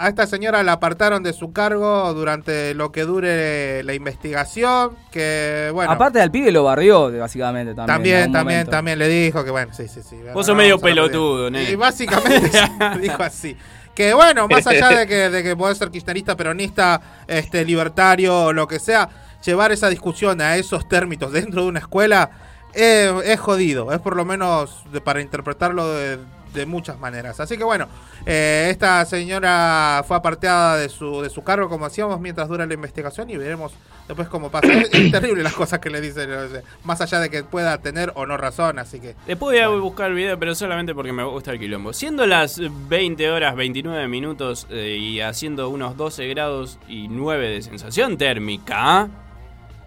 a 0.02 0.08
esta 0.08 0.28
señora 0.28 0.64
la 0.64 0.72
apartaron 0.74 1.24
de 1.24 1.34
su 1.34 1.52
cargo 1.52 2.14
durante 2.14 2.74
lo 2.74 2.90
que 2.94 3.02
dure 3.04 3.84
la 3.84 3.94
investigación. 3.94 4.92
Que 5.12 5.72
bueno, 5.74 5.92
Aparte 5.92 6.20
del 6.20 6.32
pibe 6.32 6.52
lo 6.54 6.64
barrió, 6.64 7.12
básicamente, 7.20 7.74
también. 7.74 7.88
también, 7.98 8.32
también, 8.32 8.58
momento. 8.60 8.72
también 8.72 9.00
le 9.00 9.08
dijo 9.10 9.44
que 9.44 9.52
bueno, 9.52 9.74
sí, 9.74 9.90
sí, 9.90 10.02
sí. 10.02 10.16
Vos 10.34 10.36
no, 10.36 10.44
sos 10.44 10.56
medio 10.56 10.80
pelotudo, 10.80 11.50
nene. 11.52 11.72
Y 11.72 11.76
básicamente 11.76 12.50
dijo 13.02 13.22
así. 13.24 13.58
Que 13.96 14.14
bueno, 14.14 14.48
más 14.48 14.66
allá 14.68 14.90
de 15.00 15.08
que, 15.08 15.30
de 15.30 15.44
que 15.44 15.56
podés 15.56 15.78
ser 15.78 15.92
kirchnerista, 15.92 16.36
peronista, 16.36 17.02
este, 17.28 17.66
libertario 17.66 18.54
lo 18.54 18.68
que 18.68 18.80
sea, 18.80 19.10
llevar 19.46 19.72
esa 19.72 19.90
discusión 19.90 20.40
a 20.42 20.56
esos 20.58 20.88
términos 20.88 21.32
dentro 21.32 21.64
de 21.64 21.68
una 21.70 21.80
escuela 21.80 22.30
eh, 22.74 23.14
es 23.26 23.40
jodido. 23.40 23.92
Es 23.92 24.00
por 24.00 24.16
lo 24.16 24.26
menos 24.26 24.84
de- 24.92 25.02
para 25.02 25.22
interpretarlo 25.22 25.94
de, 25.94 26.18
de 26.54 26.66
muchas 26.66 27.00
maneras. 27.00 27.40
Así 27.40 27.58
que 27.58 27.64
bueno, 27.64 27.88
eh, 28.26 28.68
esta 28.72 29.04
señora 29.06 30.04
fue 30.08 30.18
apartada 30.18 30.78
de 30.78 30.90
su, 30.90 31.22
de 31.22 31.30
su 31.30 31.44
cargo, 31.44 31.70
como 31.70 31.86
hacíamos, 31.86 32.20
mientras 32.20 32.48
dura 32.48 32.66
la 32.66 32.74
investigación 32.74 33.30
y 33.30 33.38
veremos 33.38 33.72
después 34.08 34.28
cómo 34.28 34.50
pasa. 34.50 34.68
Es, 34.74 34.90
es 34.94 35.12
terrible 35.12 35.44
las 35.44 35.54
cosas 35.54 35.80
que 35.80 35.90
le 35.90 36.02
dicen, 36.02 36.32
o 36.32 36.48
sea, 36.48 36.62
más 36.84 37.00
allá 37.02 37.20
de 37.20 37.30
que 37.30 37.44
pueda 37.44 37.78
tener 37.80 38.12
o 38.16 38.26
no 38.26 38.38
razón. 38.38 38.80
Así 38.80 39.00
que 39.00 39.16
Después 39.28 39.54
voy 39.56 39.60
a 39.60 39.68
buscar 39.68 40.10
el 40.10 40.16
video, 40.16 40.40
pero 40.40 40.56
solamente 40.56 40.96
porque 40.96 41.14
me 41.14 41.24
gusta 41.24 41.52
el 41.52 41.60
quilombo. 41.60 41.94
Siendo 41.94 42.26
las 42.26 42.60
20 42.90 43.30
horas 43.30 43.56
29 43.56 44.08
minutos 44.08 44.68
eh, 44.70 44.98
y 45.00 45.22
haciendo 45.22 45.70
unos 45.70 45.96
12 45.98 46.28
grados 46.28 46.80
y 46.88 47.08
9 47.08 47.50
de 47.50 47.62
sensación 47.62 48.18
térmica, 48.18 49.10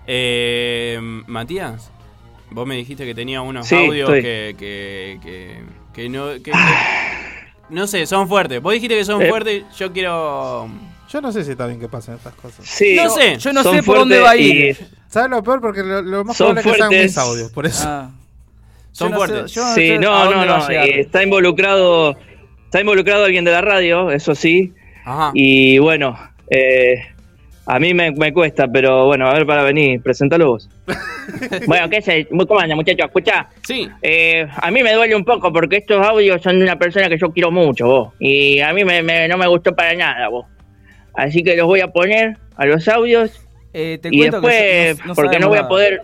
eh, 0.06 0.98
Matías, 1.26 1.90
vos 2.50 2.66
me 2.66 2.74
dijiste 2.76 3.04
que 3.04 3.14
tenía 3.14 3.40
unos 3.40 3.66
Sí, 3.66 3.74
audios 3.76 4.08
estoy. 4.08 4.22
que, 4.22 4.54
que, 4.58 5.18
que, 5.22 5.62
que 5.92 6.08
no... 6.08 6.28
que- 6.34 6.42
que- 6.42 6.52
no 7.70 7.86
sé, 7.86 8.04
son 8.06 8.28
fuertes. 8.28 8.60
Vos 8.60 8.72
dijiste 8.74 8.96
que 8.96 9.04
son 9.04 9.22
Eh. 9.22 9.28
fuertes, 9.28 9.64
yo 9.78 9.92
quiero... 9.92 10.68
yo 11.10 11.20
no 11.22 11.32
sé 11.32 11.42
si 11.44 11.52
está 11.52 11.66
bien 11.66 11.80
que 11.80 11.88
pasen 11.88 12.14
estas 12.16 12.34
cosas. 12.34 12.66
Sí, 12.66 12.96
No 12.96 13.08
sé, 13.08 13.38
Yo 13.38 13.52
no 13.52 13.62
son 13.62 13.76
sé 13.76 13.82
por 13.82 13.98
dónde 13.98 14.16
fuertes 14.20 14.26
va 14.28 14.30
a 14.32 14.36
ir. 14.36 14.76
y- 14.80 14.86
¿Sabes 15.08 15.30
lo 15.30 15.42
peor? 15.42 15.60
Porque 15.60 15.82
lo, 15.82 16.02
lo 16.02 16.24
más 16.24 16.36
Son 16.36 16.54
probable 16.54 16.60
es 16.60 16.64
que 16.64 16.76
sean 16.78 16.88
fuertes. 16.90 17.10
mis 17.10 17.18
audios, 17.18 17.50
por 17.52 17.66
eso. 17.66 17.84
Ah. 17.86 18.10
Son 18.92 19.08
Yo 19.10 19.14
no 19.14 19.20
sé- 19.20 19.26
fuertes. 19.32 19.52
yo 19.52 19.62
no 19.64 19.74
Sí, 19.74 19.80
sé 19.88 19.98
no, 19.98 20.30
no, 20.30 20.44
no. 20.44 20.70
eh, 20.70 21.00
Está 21.00 21.22
involucrado, 21.22 22.16
está 22.64 22.80
involucrado 22.80 23.24
alguien 23.24 23.44
de 23.44 23.52
la 23.52 23.60
radio, 23.62 24.10
eso 24.10 24.34
sí. 24.34 24.74
Ajá. 25.04 25.30
Y 25.34 25.78
bueno, 25.78 26.18
eh, 26.50 26.96
a 27.66 27.78
mí 27.78 27.94
me, 27.94 28.10
me 28.10 28.32
cuesta, 28.32 28.66
pero 28.68 29.06
bueno, 29.06 29.28
a 29.28 29.34
ver 29.34 29.46
para 29.46 29.62
venir, 29.62 30.00
presentalo 30.02 30.46
vos. 30.48 30.68
bueno, 31.66 31.88
¿qué 31.88 32.02
sé? 32.02 32.26
¿Cómo 32.26 32.58
anda, 32.60 32.74
muchachos? 32.74 33.06
Escucha, 33.06 33.48
Sí. 33.66 33.88
eh, 34.02 34.46
a 34.56 34.70
mí 34.70 34.82
me 34.82 34.92
duele 34.92 35.14
un 35.14 35.24
poco 35.24 35.52
porque 35.52 35.76
estos 35.76 36.04
audios 36.04 36.42
son 36.42 36.58
de 36.58 36.64
una 36.64 36.76
persona 36.78 37.08
que 37.08 37.18
yo 37.18 37.30
quiero 37.30 37.50
mucho, 37.50 37.86
vos. 37.86 38.14
Y 38.18 38.58
a 38.60 38.72
mí 38.72 38.84
me, 38.84 39.02
me- 39.02 39.28
no 39.28 39.38
me 39.38 39.46
gustó 39.46 39.74
para 39.74 39.94
nada, 39.94 40.28
vos. 40.28 40.46
Así 41.14 41.42
que 41.44 41.56
los 41.56 41.66
voy 41.66 41.80
a 41.80 41.88
poner 41.88 42.36
a 42.56 42.66
los 42.66 42.88
audios 42.88 43.46
Eh, 43.72 43.98
te 44.02 44.08
y 44.10 44.18
que 44.22 44.30
después, 44.30 44.98
yo- 44.98 45.02
no- 45.04 45.08
no 45.08 45.14
porque 45.14 45.38
no 45.38 45.48
voy 45.48 45.58
a 45.58 45.68
poder, 45.68 46.02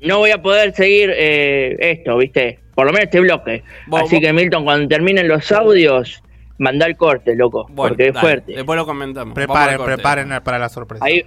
no 0.00 0.18
voy 0.18 0.30
a 0.30 0.42
poder 0.42 0.72
seguir 0.74 1.12
eh, 1.14 1.76
esto, 1.78 2.16
¿viste? 2.16 2.58
Por 2.74 2.86
lo 2.86 2.92
menos 2.92 3.04
este 3.06 3.20
bloque. 3.20 3.62
Vos- 3.86 4.02
Así 4.02 4.16
vos- 4.16 4.24
que 4.24 4.32
Milton, 4.32 4.64
cuando 4.64 4.88
terminen 4.88 5.28
los 5.28 5.52
audios, 5.52 6.22
manda 6.60 6.86
el 6.86 6.96
corte, 6.96 7.34
loco, 7.34 7.66
Bueno, 7.70 7.88
porque 7.88 8.08
es 8.08 8.14
dale, 8.14 8.26
fuerte. 8.26 8.52
Después 8.52 8.76
lo 8.76 8.86
comentamos. 8.86 9.34
Preparen, 9.34 9.82
preparen 9.82 10.42
para 10.44 10.58
la 10.58 10.68
sorpresa. 10.68 11.04
Ahí, 11.04 11.24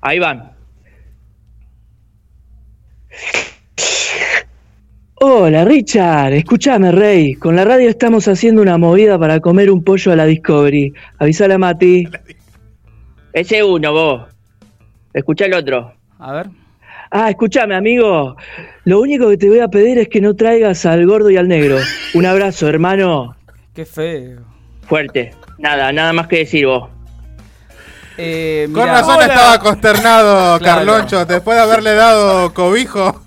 ahí 0.00 0.18
van. 0.18 0.52
Hola 5.24 5.64
Richard, 5.64 6.32
escúchame 6.32 6.90
Rey, 6.90 7.34
con 7.34 7.54
la 7.54 7.64
radio 7.64 7.88
estamos 7.88 8.26
haciendo 8.26 8.60
una 8.60 8.76
movida 8.76 9.18
para 9.18 9.38
comer 9.38 9.70
un 9.70 9.84
pollo 9.84 10.10
a 10.10 10.16
la 10.16 10.24
Discovery. 10.24 10.92
Avisale 11.18 11.54
a 11.54 11.58
Mati. 11.58 12.08
Ese 13.32 13.62
uno 13.62 13.92
vos. 13.92 14.22
Escucha 15.12 15.44
el 15.44 15.54
otro. 15.54 15.92
A 16.18 16.32
ver. 16.32 16.46
Ah, 17.10 17.28
escúchame 17.28 17.74
amigo, 17.74 18.36
lo 18.84 19.00
único 19.00 19.28
que 19.28 19.36
te 19.36 19.48
voy 19.50 19.58
a 19.58 19.68
pedir 19.68 19.98
es 19.98 20.08
que 20.08 20.22
no 20.22 20.34
traigas 20.34 20.86
al 20.86 21.06
gordo 21.06 21.30
y 21.30 21.36
al 21.36 21.46
negro. 21.46 21.76
Un 22.14 22.24
abrazo 22.24 22.66
hermano, 22.68 23.36
Qué 23.74 23.84
feo. 23.86 24.40
fuerte. 24.88 25.34
Nada, 25.58 25.92
nada 25.92 26.12
más 26.12 26.26
que 26.26 26.38
decir 26.38 26.66
vos. 26.66 26.90
Eh, 28.18 28.68
Con 28.72 28.82
mirá, 28.82 29.00
razón 29.00 29.16
Hola. 29.16 29.26
estaba 29.26 29.58
consternado, 29.58 30.58
Claro. 30.60 30.76
Carloncho, 30.86 31.24
después 31.24 31.56
de 31.56 31.62
haberle 31.62 31.94
dado 31.94 32.52
cobijo. 32.52 33.22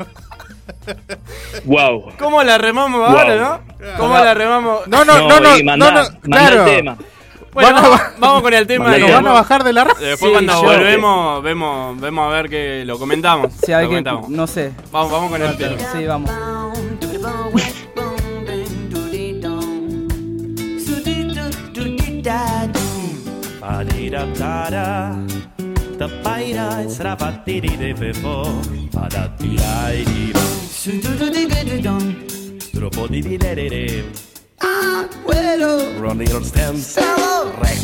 Wow. 1.63 2.12
¿Cómo 2.19 2.43
la 2.43 2.58
remamos 2.60 2.99
Wow. 2.99 3.17
ahora, 3.17 3.36
no? 3.36 3.62
¿Cómo 3.97 4.13
la 4.17 4.34
remamos? 4.36 4.88
No, 4.88 5.03
no, 5.03 5.27
no, 5.27 5.39
no, 5.39 5.58
y 5.58 5.63
mandá- 5.63 5.91
no, 5.91 5.93
mandá 5.93 6.19
claro. 6.49 6.65
el 6.67 6.75
tema. 6.77 6.97
Bueno, 7.51 7.69
Van 7.73 7.77
a 7.77 7.81
vamos, 7.88 7.99
ba- 7.99 8.13
vamos 8.19 8.41
con 8.43 8.53
el 8.53 8.67
tema. 8.67 8.84
Mandá 8.86 8.99
y 8.99 9.01
el 9.01 9.08
Nos 9.08 9.15
van 9.23 9.27
a 9.27 9.34
bajar 9.34 9.63
de 9.63 9.73
la 9.73 9.84
ra- 9.86 9.93
Después 9.99 10.19
Sí, 10.19 10.31
cuando 10.31 10.53
yo- 10.53 10.62
volvemos, 10.63 11.41
vemos, 11.43 11.99
vemos 11.99 12.27
a 12.27 12.29
ver 12.36 12.49
que 12.49 12.84
lo 12.86 12.99
comentamos. 12.99 13.53
si 13.53 13.71
Lo 13.71 13.77
alguien, 13.77 14.03
comentamos. 14.03 14.29
no 14.29 14.45
sé. 14.45 14.71
Vamos, 14.91 15.12
vamos 15.12 15.31
con 15.31 15.41
el 15.41 15.58
tema. 15.58 15.77
Sí, 15.93 16.05
vamos. 16.05 16.29
Padiratara, 23.65 25.25
tapaira, 25.97 26.86
sravatiri 26.88 27.75
de 27.75 27.93
befo, 27.93 28.62
padatirairi, 28.93 30.32
stropodi 32.60 33.21
di 33.21 33.38
lerere, 33.39 34.04
Ronnie 35.99 36.28
Stems, 36.43 36.99
rec. 37.60 37.82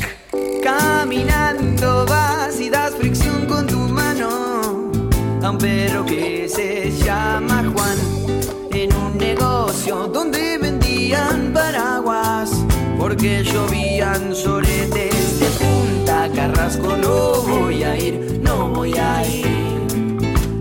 Caminando 0.62 2.06
vas 2.06 2.60
y 2.60 2.70
das 2.70 2.94
fricción 2.94 3.48
con 3.48 3.66
tu 3.66 3.80
mano. 3.80 4.92
A 5.42 5.50
un 5.50 5.58
perro 5.58 6.06
que 6.06 6.48
se 6.48 6.92
llama 7.04 7.64
Juan. 7.74 7.98
En 8.72 8.94
un 8.94 9.18
negocio 9.18 10.08
donde 10.08 10.60
vendían 10.60 11.52
paraguas. 11.52 12.52
Porque 13.00 13.44
llovían 13.44 14.36
punta 14.36 14.71
carrasco 16.32 16.96
no 16.98 17.42
voy 17.42 17.84
a 17.84 17.98
ir 17.98 18.40
no 18.44 18.70
voy 18.70 18.94
a 18.98 19.28
ir 19.28 19.48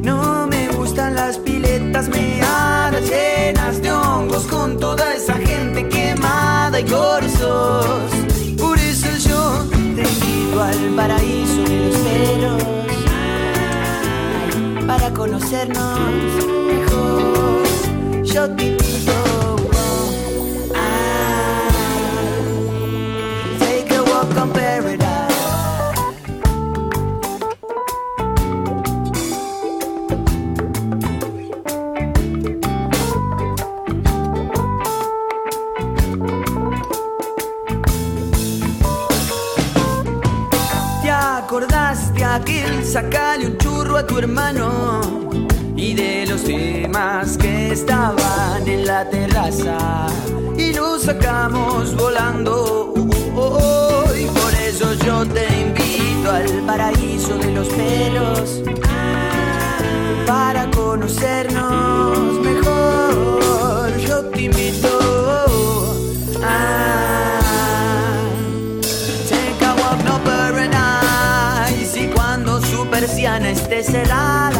no 0.02 0.46
me 0.46 0.68
gustan 0.68 1.14
las 1.14 1.38
piletas 1.38 2.08
meadas 2.08 3.08
llenas 3.08 3.82
de 3.82 3.92
hongos 3.92 4.44
con 4.44 4.78
toda 4.78 5.14
esa 5.14 5.34
gente 5.34 5.88
quemada 5.88 6.80
y 6.80 6.84
corzos. 6.84 8.10
Por 8.58 8.78
eso 8.78 9.08
yo 9.28 9.64
te 9.94 10.02
invito 10.02 10.62
al 10.62 10.94
paraíso 10.96 11.62
de 11.62 12.38
los 12.42 12.62
ay, 14.78 14.84
para 14.86 15.10
conocernos 15.12 15.98
mejor. 16.66 18.24
Yo 18.24 18.50
te 18.56 18.79
sacale 42.90 43.46
un 43.46 43.56
churro 43.56 43.96
a 43.98 44.06
tu 44.06 44.18
hermano? 44.18 45.10
Y 45.76 45.94
de 45.94 46.26
los 46.26 46.42
temas 46.42 47.38
que 47.38 47.70
estaban 47.72 48.66
en 48.66 48.84
la 48.84 49.08
terraza. 49.08 50.06
Y 50.58 50.72
los 50.72 51.02
sacamos 51.02 51.94
volando. 51.96 52.92
Uh, 52.96 53.00
uh, 53.00 53.56
uh, 53.56 54.16
Y 54.16 54.26
por 54.26 54.52
eso 54.54 54.92
yo 55.06 55.24
te 55.26 55.46
invito 55.60 56.30
al 56.30 56.50
paraíso 56.66 57.38
de 57.38 57.52
los 57.52 57.68
pelos 57.68 58.62
Para 60.26 60.70
conocernos 60.70 62.39
persiana 73.70 73.78
esté 73.78 74.59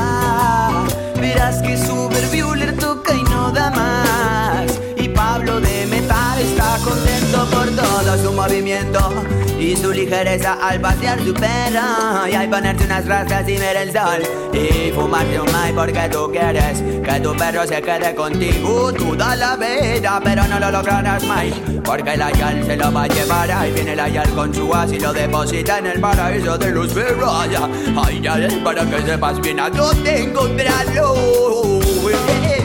Y 9.71 9.77
su 9.77 9.93
ligereza 9.93 10.55
al 10.55 10.81
pasear 10.81 11.21
su 11.21 11.33
perro 11.33 12.27
Y 12.29 12.35
al 12.35 12.51
ponerte 12.51 12.85
unas 12.87 13.07
rastas 13.07 13.49
y 13.49 13.57
ver 13.57 13.77
el 13.77 13.93
sol. 13.93 14.21
Y 14.53 14.91
fumarte 14.91 15.39
un 15.39 15.53
mai 15.53 15.73
porque 15.73 16.09
tú 16.11 16.29
quieres 16.33 16.83
Que 17.05 17.21
tu 17.21 17.37
perro 17.37 17.65
se 17.65 17.81
quede 17.81 18.13
contigo. 18.17 18.93
Toda 18.93 19.37
la 19.37 19.55
vida 19.55 20.21
Pero 20.25 20.49
no 20.49 20.59
lo 20.59 20.73
lograrás 20.73 21.23
más. 21.23 21.45
Porque 21.85 22.15
el 22.15 22.23
ayal 22.23 22.65
se 22.67 22.77
lo 22.77 22.93
va 22.93 23.05
a 23.05 23.07
llevar. 23.07 23.49
Ahí 23.53 23.73
viene 23.73 23.93
el 23.93 24.01
ayal 24.01 24.29
con 24.31 24.53
su 24.53 24.75
as 24.75 24.93
y 24.93 24.99
lo 24.99 25.13
deposita 25.13 25.79
en 25.79 25.87
el 25.87 26.01
paraíso 26.01 26.59
de 26.59 26.73
perros 26.73 27.47
Ay, 28.05 28.21
ya 28.21 28.39
para 28.65 28.85
que 28.85 29.03
sepas 29.03 29.41
bien 29.41 29.61
a 29.61 29.71
dónde 29.71 30.25
encontrarlo. 30.25 31.15
Eh, 32.11 32.60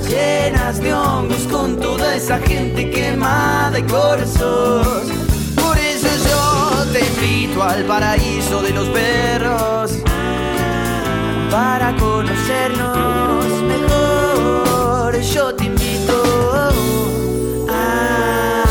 meadas 0.00 0.08
llenas 0.08 0.80
de 0.80 0.94
hongos 0.94 1.46
con 1.50 1.76
toda 1.76 2.14
esa 2.14 2.38
gente 2.38 2.90
quemada 2.90 3.78
y 3.78 3.82
corazón. 3.82 5.02
Por 5.56 5.76
eso 5.78 6.08
yo 6.28 6.92
te 6.92 7.00
invito 7.00 7.62
al 7.62 7.84
paraíso 7.84 8.62
de 8.62 8.70
los 8.70 8.88
perros 8.88 9.92
para 11.50 11.94
conocernos 11.96 13.46
mejor. 13.62 15.20
Yo 15.20 15.54
te 15.54 15.64
invito 15.64 16.22
a 17.68 18.64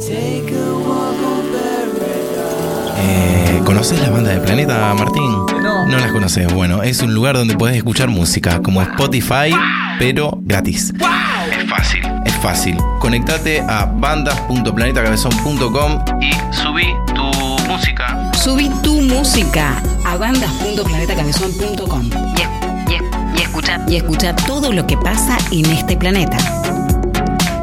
take 0.00 0.54
a 0.54 0.72
walk 0.74 1.22
on 1.24 1.44
paradise. 1.52 2.98
Eh, 2.98 3.62
¿Conoces 3.64 4.00
la 4.00 4.10
banda 4.10 4.30
de 4.30 4.40
Planeta, 4.40 4.94
Martín? 4.94 5.51
No. 5.86 5.92
No 5.92 5.98
las 5.98 6.12
conoces. 6.12 6.52
Bueno, 6.52 6.82
es 6.82 7.00
un 7.02 7.14
lugar 7.14 7.36
donde 7.36 7.56
puedes 7.56 7.76
escuchar 7.76 8.08
música, 8.08 8.60
como 8.62 8.80
Spotify, 8.82 9.54
pero 9.98 10.38
gratis. 10.42 10.92
Es 10.94 11.70
fácil. 11.70 12.02
Es 12.24 12.34
fácil. 12.36 12.76
Conectate 13.00 13.60
a 13.60 13.84
bandas.planetacabezón.com 13.86 16.04
y 16.20 16.32
subí 16.54 16.86
tu 17.14 17.22
música. 17.68 18.30
Subí 18.34 18.68
tu 18.82 19.00
música 19.02 19.82
a 20.06 20.16
bandas.planetacabezón.com 20.16 22.10
y, 22.36 22.40
es- 22.42 22.48
y, 22.90 22.94
es- 22.94 23.02
y 23.38 23.42
escucha, 23.42 23.80
y 23.88 23.96
escucha 23.96 24.34
todo 24.36 24.72
lo 24.72 24.86
que 24.86 24.96
pasa 24.96 25.36
en 25.50 25.66
este 25.66 25.96
planeta. 25.96 26.36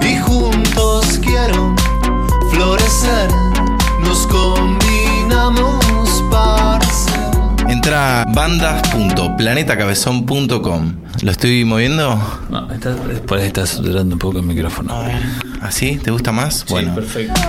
Y 0.02 0.18
juntos 0.20 1.20
quiero 1.24 1.74
florecer, 2.52 3.30
nos 4.04 4.28
combinamos 4.28 5.86
para. 6.32 6.80
Entra 7.70 8.24
a 8.24 8.26
bandas.planetacabezón.com. 8.26 10.96
¿Lo 11.22 11.32
estoy 11.32 11.64
moviendo? 11.66 12.18
No, 12.50 12.72
está, 12.72 12.96
por 13.28 13.38
ahí 13.38 13.46
está 13.48 13.68
saturando 13.68 14.16
un 14.16 14.20
poco 14.20 14.40
el 14.40 14.46
micrófono. 14.46 15.04
¿Así? 15.62 15.98
¿Te 15.98 16.10
gusta 16.12 16.32
más? 16.32 16.66
bueno. 16.66 16.96
perfecto. 16.96 17.40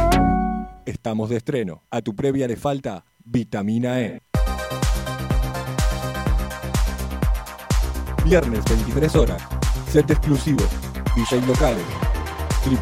Estamos 0.85 1.31
de 1.31 1.39
estreno. 1.39 1.85
A 1.91 2.03
tu 2.03 2.15
previa 2.15 2.47
le 2.47 2.57
falta 2.57 3.03
vitamina 3.25 3.99
E. 4.01 4.21
Viernes 8.25 8.63
23 8.69 9.17
horas. 9.17 9.43
Set 9.91 10.11
exclusivo. 10.11 10.63
DJ 11.17 11.41
locales. 11.47 11.85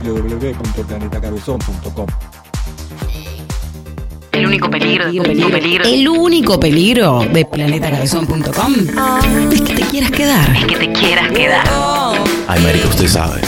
www.planetacabezón.com 0.03 2.07
único 4.49 4.71
peligro, 4.71 5.85
el 5.85 6.09
único 6.09 6.59
peligro 6.59 7.21
de 7.33 7.45
planetacabezón.com 7.45 8.75
es 9.53 9.61
que 9.61 9.75
te 9.75 9.83
quieras 9.83 10.11
quedar. 10.11 10.57
Es 10.57 10.65
que 10.65 10.77
te 10.77 10.93
quieras 10.93 11.31
quedar. 11.33 11.67
Ay, 12.47 12.63
marica, 12.63 12.89
usted 12.89 13.09
sabe. 13.09 13.43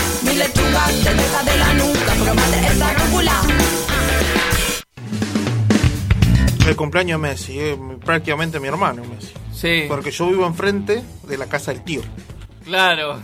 El 6.67 6.77
cumpleaños 6.77 7.21
de 7.21 7.29
Messi, 7.29 7.59
eh, 7.59 7.79
prácticamente 8.05 8.61
mi 8.61 8.69
hermano 8.69 9.03
Messi. 9.05 9.33
Sí. 9.55 9.87
Porque 9.89 10.11
yo 10.11 10.29
vivo 10.29 10.47
enfrente 10.47 11.03
de 11.27 11.39
la 11.39 11.47
casa 11.47 11.73
del 11.73 11.83
tío. 11.83 12.03
Claro. 12.65 13.21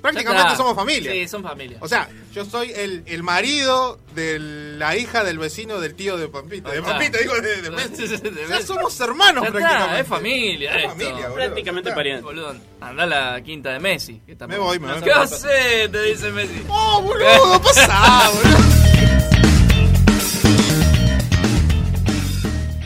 Prácticamente 0.00 0.50
Ya 0.50 0.56
somos 0.56 0.74
familia. 0.74 1.12
Sí, 1.12 1.28
son 1.28 1.42
familia. 1.42 1.78
O 1.80 1.88
sea, 1.88 2.08
yo 2.32 2.44
soy 2.44 2.70
el, 2.72 3.02
el 3.06 3.22
marido 3.22 3.98
de 4.14 4.38
la 4.38 4.96
hija 4.96 5.24
del 5.24 5.38
vecino 5.38 5.80
del 5.80 5.94
tío 5.94 6.16
de 6.16 6.28
Pampita. 6.28 6.70
De. 6.70 6.82
Pampita, 6.82 7.18
digo, 7.18 7.34
de, 7.40 7.62
de 7.62 7.70
Messi. 7.72 8.06
De 8.06 8.14
O 8.14 8.18
sea, 8.18 8.46
Messi. 8.48 8.66
somos 8.66 9.00
hermanos 9.00 9.42
Ya 9.42 9.48
está, 9.48 9.58
prácticamente. 9.58 10.00
es 10.00 10.06
familia 10.06 10.74
Es 10.76 10.86
familia, 10.90 11.14
boludo. 11.14 11.34
Prácticamente 11.34 11.88
Ya 11.90 11.94
pariente. 11.94 12.22
Boludo, 12.22 12.54
anda 12.80 13.02
a 13.02 13.06
la 13.06 13.40
quinta 13.42 13.70
de 13.72 13.80
Messi. 13.80 14.20
que 14.26 14.36
Me 14.46 14.58
voy, 14.58 14.78
me 14.78 14.92
voy. 14.92 15.02
¿Qué 15.02 15.12
haces? 15.12 15.90
Te 15.90 16.02
dice 16.02 16.30
Messi. 16.30 16.62
¡Oh, 16.68 17.02
boludo! 17.02 17.60
¡Pasá, 17.62 18.30
boludo! 18.30 18.58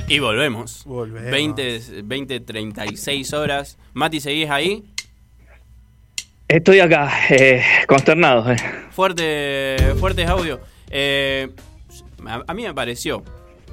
Y 0.09 0.19
volvemos. 0.19 0.85
Volvemos. 0.85 1.31
20, 1.31 2.03
20, 2.05 2.41
36 2.41 3.33
horas. 3.33 3.79
Mati, 3.95 4.21
¿seguís 4.21 4.51
ahí? 4.51 4.92
Estoy 6.53 6.81
acá, 6.81 7.11
eh, 7.31 7.63
consternado. 7.87 8.51
eh. 8.53 8.57
Fuerte, 8.91 9.77
fuertes 9.99 10.29
audio. 10.29 10.61
Eh, 10.91 11.49
a, 12.27 12.43
a 12.47 12.53
mí 12.55 12.63
me 12.65 12.75
pareció, 12.75 13.23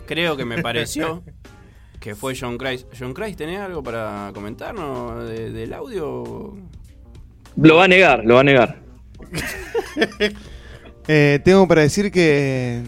creo 0.06 0.38
que 0.38 0.46
me 0.46 0.62
pareció, 0.62 1.22
que 2.00 2.16
fue 2.16 2.36
John 2.40 2.58
Christ. 2.58 2.88
John 2.98 3.14
Christ, 3.14 3.38
¿tenés 3.38 3.60
algo 3.60 3.84
para 3.84 4.32
comentarnos 4.34 5.28
de- 5.28 5.52
del 5.52 5.74
audio? 5.74 6.56
Lo 7.58 7.76
va 7.76 7.84
a 7.84 7.88
negar, 7.90 8.24
lo 8.24 8.36
va 8.36 8.42
a 8.42 8.44
negar. 8.46 8.78
Eh, 11.12 11.40
tengo 11.44 11.68
para 11.68 11.82
decir 11.82 12.12
que, 12.12 12.84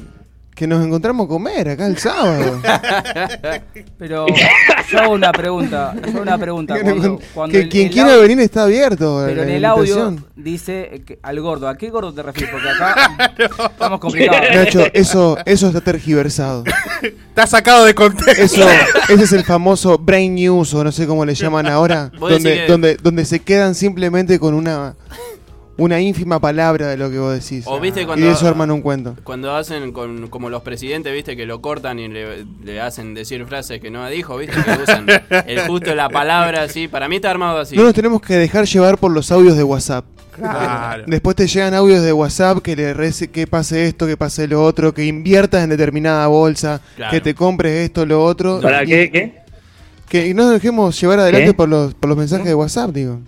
que 0.62 0.67
nos 0.67 0.86
encontramos 0.86 1.26
a 1.26 1.28
comer 1.28 1.69
acá 1.69 1.88
el 1.88 1.97
sábado. 1.97 2.62
Pero 3.97 4.28
yo 4.91 5.00
hago 5.00 5.13
una 5.13 5.32
pregunta. 5.32 5.95
Yo 6.04 6.10
hago 6.12 6.21
una 6.21 6.38
pregunta. 6.38 6.80
Cuando, 6.80 7.19
cuando 7.34 7.52
que 7.54 7.62
el- 7.62 7.69
quien 7.69 7.88
el 7.88 7.93
quiera 7.93 8.10
audio- 8.10 8.21
venir 8.21 8.39
está 8.41 8.62
abierto. 8.62 9.24
Pero 9.26 9.41
en 9.41 9.50
el 9.50 9.65
audio 9.65 10.15
dice 10.36 11.02
que- 11.04 11.17
al 11.24 11.41
gordo. 11.41 11.67
¿A 11.67 11.76
qué 11.76 11.89
gordo 11.89 12.13
te 12.13 12.21
refieres? 12.21 12.54
Porque 12.54 12.69
acá 12.69 13.12
estamos 13.71 14.00
complicados. 14.00 14.56
Nacho, 14.56 14.86
eso, 14.93 15.36
eso 15.45 15.67
está 15.69 15.82
tergiversado. 15.82 16.63
Está 17.02 17.47
sacado 17.47 17.84
de 17.86 17.95
contexto. 17.95 18.39
Eso, 18.39 18.67
ese 19.10 19.24
es 19.24 19.32
el 19.34 19.43
famoso 19.43 19.97
brain 19.97 20.36
news 20.36 20.76
o 20.76 20.84
no 20.84 20.91
sé 20.91 21.08
cómo 21.08 21.26
le 21.26 21.34
llaman 21.34 21.65
ahora, 21.65 22.12
donde, 22.19 22.67
donde, 22.67 22.97
donde 23.02 23.26
se 23.26 23.39
quedan 23.39 23.74
simplemente 23.74 24.38
con 24.38 24.54
una 24.54 24.93
una 25.84 26.00
ínfima 26.00 26.39
palabra 26.39 26.88
de 26.88 26.98
lo 26.98 27.10
que 27.10 27.17
vos 27.20 27.34
decís. 27.34 27.63
O 27.67 27.80
viste 27.80 28.02
y 28.04 28.22
de 28.22 28.32
eso 28.32 28.48
arman 28.48 28.70
un 28.72 28.82
cuento. 28.82 29.15
Cuando 29.24 29.56
hacen 29.56 29.91
con, 29.91 30.28
como 30.28 30.50
los 30.50 30.62
presidentes, 30.62 31.12
viste, 31.13 31.36
que 31.36 31.46
lo 31.46 31.62
cortan 31.62 32.00
y 32.00 32.08
le, 32.08 32.46
le 32.63 32.80
hacen 32.82 33.13
decir 33.13 33.46
frases 33.46 33.80
que 33.82 33.89
no 33.89 34.08
dijo, 34.10 34.38
viste, 34.38 34.56
que 34.63 34.84
usan 34.84 35.08
el 35.48 35.60
justo 35.67 35.94
la 35.96 36.10
palabra 36.10 36.63
así. 36.63 36.88
Para 36.88 37.08
mí 37.10 37.15
está 37.17 37.32
armado 37.32 37.60
así. 37.60 37.76
No 37.76 37.84
nos 37.84 37.94
tenemos 37.94 38.22
que 38.22 38.36
dejar 38.36 38.65
llevar 38.65 38.98
por 38.98 39.12
los 39.12 39.32
audios 39.32 39.58
de 39.58 39.63
WhatsApp. 39.63 40.06
Claro. 40.36 41.04
Después 41.08 41.36
te 41.36 41.48
llegan 41.48 41.74
audios 41.74 42.04
de 42.04 42.13
WhatsApp 42.13 42.60
que 42.60 42.76
le 42.76 42.94
rece 42.94 43.30
que 43.30 43.48
pase 43.48 43.88
esto, 43.88 44.08
que 44.08 44.15
pase 44.17 44.48
lo 44.48 44.63
otro, 44.63 44.94
que 44.94 45.06
inviertas 45.06 45.63
en 45.63 45.70
determinada 45.72 46.28
bolsa, 46.28 46.80
Claro. 46.96 47.12
que 47.12 47.22
te 47.22 47.36
compres 47.36 47.74
esto, 47.86 48.06
lo 48.06 48.24
otro. 48.24 48.62
¿Para 48.62 48.84
y- 48.84 48.88
qué? 48.88 49.12
¿Qué? 49.12 49.41
Que 50.08 50.34
no 50.34 50.44
nos 50.44 50.54
dejemos 50.54 51.00
llevar 51.00 51.20
adelante 51.20 51.48
¿Qué? 51.48 51.54
por 51.54 51.70
los, 51.70 51.94
por 51.94 52.10
los 52.10 52.17
mensajes 52.17 52.46
de 52.46 52.54
WhatsApp, 52.56 52.91
digo. 52.91 53.20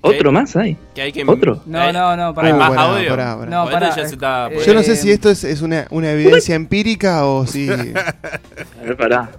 ¿Otro 0.00 0.30
más 0.32 0.54
hay? 0.56 0.76
Que 0.94 1.02
hay 1.02 1.12
que, 1.12 1.24
¿Otro? 1.26 1.62
No, 1.66 1.92
no, 1.92 2.16
no, 2.16 2.34
pará. 2.34 2.48
¿Hay 2.48 2.54
más 2.54 2.70
Pará, 2.70 2.82
audio? 2.82 3.10
pará, 3.10 3.36
pará. 3.38 3.50
No, 3.50 3.64
O 3.64 3.70
pará, 3.70 3.88
ya 3.96 4.06
se 4.06 4.14
está 4.14 4.48
eh, 4.50 4.60
Yo 4.64 4.74
no 4.74 4.82
sé 4.82 4.94
si 4.96 5.10
esto 5.10 5.28
es, 5.28 5.42
es 5.44 5.60
una, 5.60 5.86
una 5.90 6.12
evidencia 6.12 6.54
empírica 6.54 7.24
o 7.26 7.46
si... 7.46 7.68
A 7.70 8.84
ver, 8.84 8.96
pará. 8.96 9.30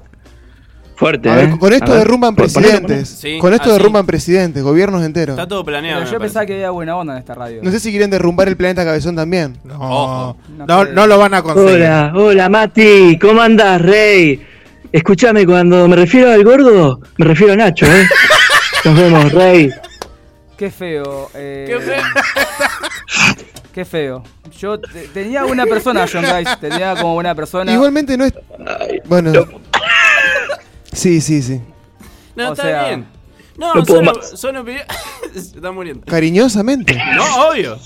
Fuerte, 0.96 1.30
A 1.30 1.36
ver, 1.36 1.50
¿eh? 1.52 1.58
con 1.58 1.72
esto 1.72 1.86
A 1.86 1.90
ver. 1.96 1.98
derrumban 2.00 2.36
presidentes. 2.36 3.08
Sí, 3.08 3.38
con 3.40 3.54
esto 3.54 3.70
así. 3.70 3.78
derrumban 3.78 4.06
presidentes, 4.06 4.62
gobiernos 4.62 5.02
enteros. 5.02 5.38
Está 5.38 5.48
todo 5.48 5.64
planeado. 5.64 6.02
Pero 6.02 6.12
yo 6.12 6.20
pensaba 6.20 6.46
que 6.46 6.56
había 6.56 6.72
buena 6.72 6.98
onda 6.98 7.14
en 7.14 7.20
esta 7.20 7.36
radio. 7.36 7.62
No 7.64 7.72
sé 7.72 7.80
si 7.80 7.90
quieren 7.92 8.10
derrumbar 8.10 8.50
el 8.50 8.58
planeta 8.58 8.84
Cabezón 8.84 9.16
también. 9.16 9.58
No, 9.64 9.76
Ojo. 9.80 10.38
No 10.68 10.84
no 10.84 11.08
lo 11.08 11.18
van 11.18 11.36
a 11.36 11.42
conseguir. 11.42 11.76
Hola, 11.76 12.12
hola 12.14 12.50
Mati, 12.50 13.18
¿cómo 13.18 13.42
andás, 13.42 13.82
Rey? 13.82 14.46
Escúchame, 14.92 15.46
cuando 15.46 15.88
me 15.88 15.96
refiero 15.96 16.32
al 16.32 16.44
gordo, 16.44 17.00
me 17.18 17.26
refiero 17.26 17.54
a 17.54 17.56
Nacho, 17.56 17.86
¿eh? 17.86 18.04
Nos 18.84 18.96
vemos, 18.98 19.32
Rey. 19.32 19.70
Qué 20.60 20.70
feo. 20.70 21.32
eh, 21.36 21.66
Qué 21.70 21.80
feo. 21.80 22.04
Qué 23.74 23.86
feo. 23.86 24.24
Yo 24.58 24.78
te- 24.78 25.08
tenía 25.08 25.46
buena 25.46 25.66
persona, 25.66 26.06
John 26.12 26.24
Rice. 26.26 26.58
Tenía 26.60 26.96
como 26.96 27.14
buena 27.14 27.34
persona. 27.34 27.72
Igualmente 27.72 28.18
no 28.18 28.26
es... 28.26 28.34
Bueno. 29.06 29.32
Sí, 30.92 31.22
sí, 31.22 31.42
sí. 31.42 31.62
No, 32.36 32.50
O 32.50 32.52
está 32.52 32.64
sea, 32.64 32.84
bien. 32.90 33.08
No, 33.58 33.74
no 33.74 33.84
puedo 33.86 34.04
son, 34.04 34.06
más. 34.18 34.30
son 34.40 34.58
opiniones. 34.58 34.88
Se 35.34 35.40
está 35.40 35.72
muriendo. 35.72 36.06
Cariñosamente. 36.06 37.02
No, 37.16 37.48
obvio. 37.50 37.78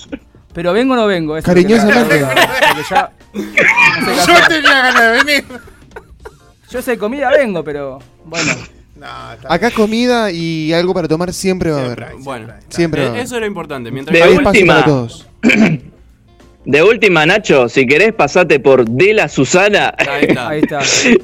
Pero 0.52 0.72
vengo 0.72 0.94
o 0.94 0.96
no 0.96 1.06
vengo. 1.06 1.36
Eso 1.36 1.48
es 1.52 1.54
que- 1.56 1.62
Cariñosamente. 1.62 2.26
porque 2.26 2.82
ya- 2.90 3.12
no 3.34 4.14
sé 4.14 4.22
qué 4.26 4.32
Yo 4.32 4.48
tenía 4.48 4.82
ganas 4.82 5.00
de 5.00 5.10
venir. 5.24 5.44
Yo 6.70 6.82
sé 6.82 6.98
comida 6.98 7.30
vengo, 7.30 7.62
pero 7.62 8.00
bueno. 8.24 8.52
No, 8.96 9.06
Acá 9.48 9.70
comida 9.72 10.30
y 10.30 10.72
algo 10.72 10.94
para 10.94 11.08
tomar 11.08 11.32
siempre 11.32 11.70
va 11.72 11.78
a 11.78 11.80
Siempre 11.84 12.04
haber. 12.04 12.16
hay, 12.16 12.22
Bueno, 12.22 12.46
siempre 12.46 12.54
hay. 12.56 12.62
Siempre 12.68 13.00
va 13.00 13.06
a 13.06 13.08
eh, 13.08 13.10
haber. 13.10 13.24
eso 13.24 13.36
era 13.36 13.46
importante. 13.46 13.90
Mientras 13.90 14.16
De 14.18 14.28
última. 14.36 14.74
para 14.74 14.84
todos. 14.84 15.26
De 16.66 16.82
última, 16.82 17.26
Nacho, 17.26 17.68
si 17.68 17.86
querés 17.86 18.14
pasate 18.14 18.58
por 18.58 18.86
De 18.88 19.12
la 19.12 19.28
Susana 19.28 19.92
Ahí 19.98 20.24
está. 20.28 20.48
Ahí 20.48 20.60
está. 20.62 20.80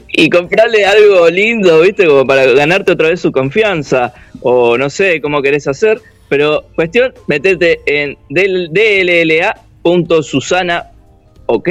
y 0.08 0.28
comprarle 0.28 0.84
algo 0.84 1.30
lindo, 1.30 1.80
¿viste? 1.80 2.06
Como 2.06 2.26
para 2.26 2.44
ganarte 2.52 2.92
otra 2.92 3.08
vez 3.08 3.20
su 3.20 3.32
confianza. 3.32 4.12
O 4.42 4.76
no 4.76 4.90
sé 4.90 5.20
cómo 5.22 5.40
querés 5.40 5.66
hacer. 5.66 6.02
Pero 6.28 6.66
cuestión, 6.74 7.14
metete 7.26 7.80
en 7.86 8.16
dll.susana, 9.84 10.90
¿ok? 11.46 11.68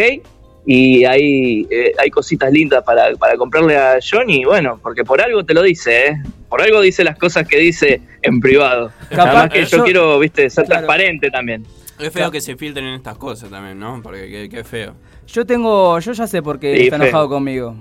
Y 0.72 1.03
hay, 1.03 1.65
eh, 1.72 1.93
hay 1.97 2.11
cositas 2.11 2.51
lindas 2.51 2.84
para, 2.84 3.11
para 3.15 3.36
comprarle 3.38 3.76
a 3.76 3.97
Johnny, 4.07 4.45
bueno, 4.45 4.80
porque 4.84 5.03
por 5.03 5.20
algo 5.20 5.43
te 5.43 5.55
lo 5.55 5.63
dice, 5.63 6.05
¿eh? 6.09 6.22
Por 6.47 6.61
algo 6.61 6.80
dice 6.82 7.03
las 7.03 7.17
cosas 7.17 7.47
que 7.47 7.57
dice 7.57 8.01
en 8.22 8.39
privado. 8.39 8.91
Capaz- 9.09 9.15
Nada 9.26 9.34
más 9.34 9.49
que 9.49 9.65
yo, 9.65 9.78
yo- 9.78 9.84
quiero, 9.84 10.20
viste, 10.20 10.47
ser 10.47 10.65
Claro. 10.65 10.86
transparente 10.86 11.32
también. 11.32 11.65
Es 11.97 12.13
feo 12.13 12.30
que 12.30 12.39
se 12.39 12.55
filtren 12.55 12.86
estas 12.93 13.17
cosas 13.17 13.49
también, 13.49 13.80
¿no? 13.80 13.99
Porque 14.03 14.30
qué, 14.30 14.47
qué 14.47 14.63
feo. 14.63 14.93
Yo 15.26 15.43
tengo, 15.43 15.97
yo 15.99 16.11
ya 16.11 16.28
sé 16.28 16.43
por 16.43 16.59
qué 16.59 16.78
Sí, 16.78 16.84
está 16.84 16.97
feo. 16.97 17.05
enojado 17.07 17.30
conmigo. 17.30 17.76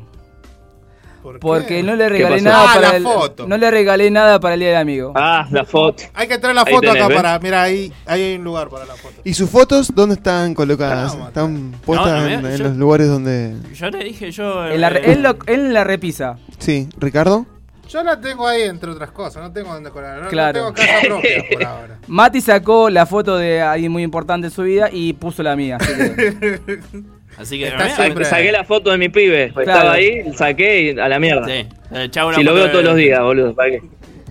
¿Por 1.22 1.40
Porque 1.40 1.82
no 1.82 1.96
le 1.96 2.08
regalé 2.08 2.40
nada 2.40 2.64
Ah, 2.70 2.74
para 2.74 2.88
la 2.90 2.96
el, 2.96 3.02
foto. 3.02 3.46
no 3.48 3.56
le 3.56 3.70
regalé 3.70 4.10
nada 4.10 4.38
para 4.40 4.54
el 4.54 4.60
día 4.60 4.68
del 4.70 4.78
amigo. 4.78 5.12
Ah, 5.16 5.46
la 5.50 5.64
foto. 5.64 6.04
Hay 6.14 6.28
que 6.28 6.38
traer 6.38 6.54
la 6.54 6.62
Ahí 6.62 6.72
foto 6.72 6.86
tenés, 6.88 6.96
acá 6.96 7.08
¿ves? 7.08 7.16
para. 7.16 7.38
Mira, 7.40 7.62
ahí, 7.62 7.92
ahí 8.06 8.22
hay 8.22 8.34
un 8.36 8.44
lugar 8.44 8.68
para 8.68 8.84
la 8.86 8.94
foto. 8.94 9.14
¿Y 9.24 9.34
sus 9.34 9.50
fotos 9.50 9.92
dónde 9.94 10.14
están 10.14 10.54
colocadas? 10.54 11.14
¿Están 11.14 11.72
puestas 11.84 12.08
No, 12.08 12.20
no, 12.20 12.26
en, 12.28 12.46
en 12.46 12.56
yo- 12.56 12.64
los 12.64 12.76
lugares 12.76 13.08
donde...? 13.08 13.54
Yo 13.74 13.90
te 13.90 13.98
dije, 13.98 14.30
yo. 14.30 14.66
En 14.66 14.80
la, 14.80 14.90
re- 14.90 15.00
eh, 15.00 15.12
él, 15.12 15.22
lo- 15.22 15.38
él 15.46 15.60
en 15.66 15.74
la 15.74 15.84
repisa. 15.84 16.38
Sí, 16.58 16.88
¿Ricardo? 16.98 17.46
Yo 17.88 18.02
la 18.02 18.20
tengo 18.20 18.46
ahí, 18.46 18.62
entre 18.62 18.90
otras 18.90 19.10
cosas. 19.12 19.42
No 19.42 19.50
tengo 19.50 19.72
donde 19.72 19.90
colar. 19.90 20.18
No, 20.18 20.24
no 20.24 20.28
Claro. 20.30 20.52
tengo 20.60 20.74
casa 20.74 20.92
propia 21.06 21.44
por 21.50 21.64
ahora. 21.64 21.98
Mati 22.06 22.40
sacó 22.42 22.90
la 22.90 23.06
foto 23.06 23.36
de 23.38 23.62
alguien 23.62 23.90
muy 23.90 24.02
importante 24.02 24.48
en 24.48 24.50
su 24.52 24.62
vida 24.62 24.90
y 24.92 25.14
puso 25.14 25.42
la 25.42 25.56
mía. 25.56 25.78
Así 25.80 25.92
que 25.94 26.80
Así 27.38 27.58
que. 27.58 27.68
Está 27.68 27.84
mira, 27.84 27.96
siempre- 27.96 28.24
Saqué 28.24 28.52
la 28.52 28.64
foto 28.64 28.90
de 28.90 28.98
mi 28.98 29.08
pibe, 29.08 29.50
Claro. 29.52 29.70
estaba 29.70 29.92
ahí, 29.92 30.32
saqué 30.36 30.82
y 30.82 30.98
a 30.98 31.08
la 31.08 31.18
mierda. 31.18 31.46
Sí. 31.46 31.66
Eh, 31.92 32.08
chau 32.10 32.32
Si 32.34 32.42
lo 32.42 32.52
veo 32.54 32.64
de- 32.64 32.70
todos 32.70 32.84
los 32.84 32.96
días, 32.96 33.20
boludo. 33.20 33.54
¿para 33.54 33.70
qué? 33.70 33.82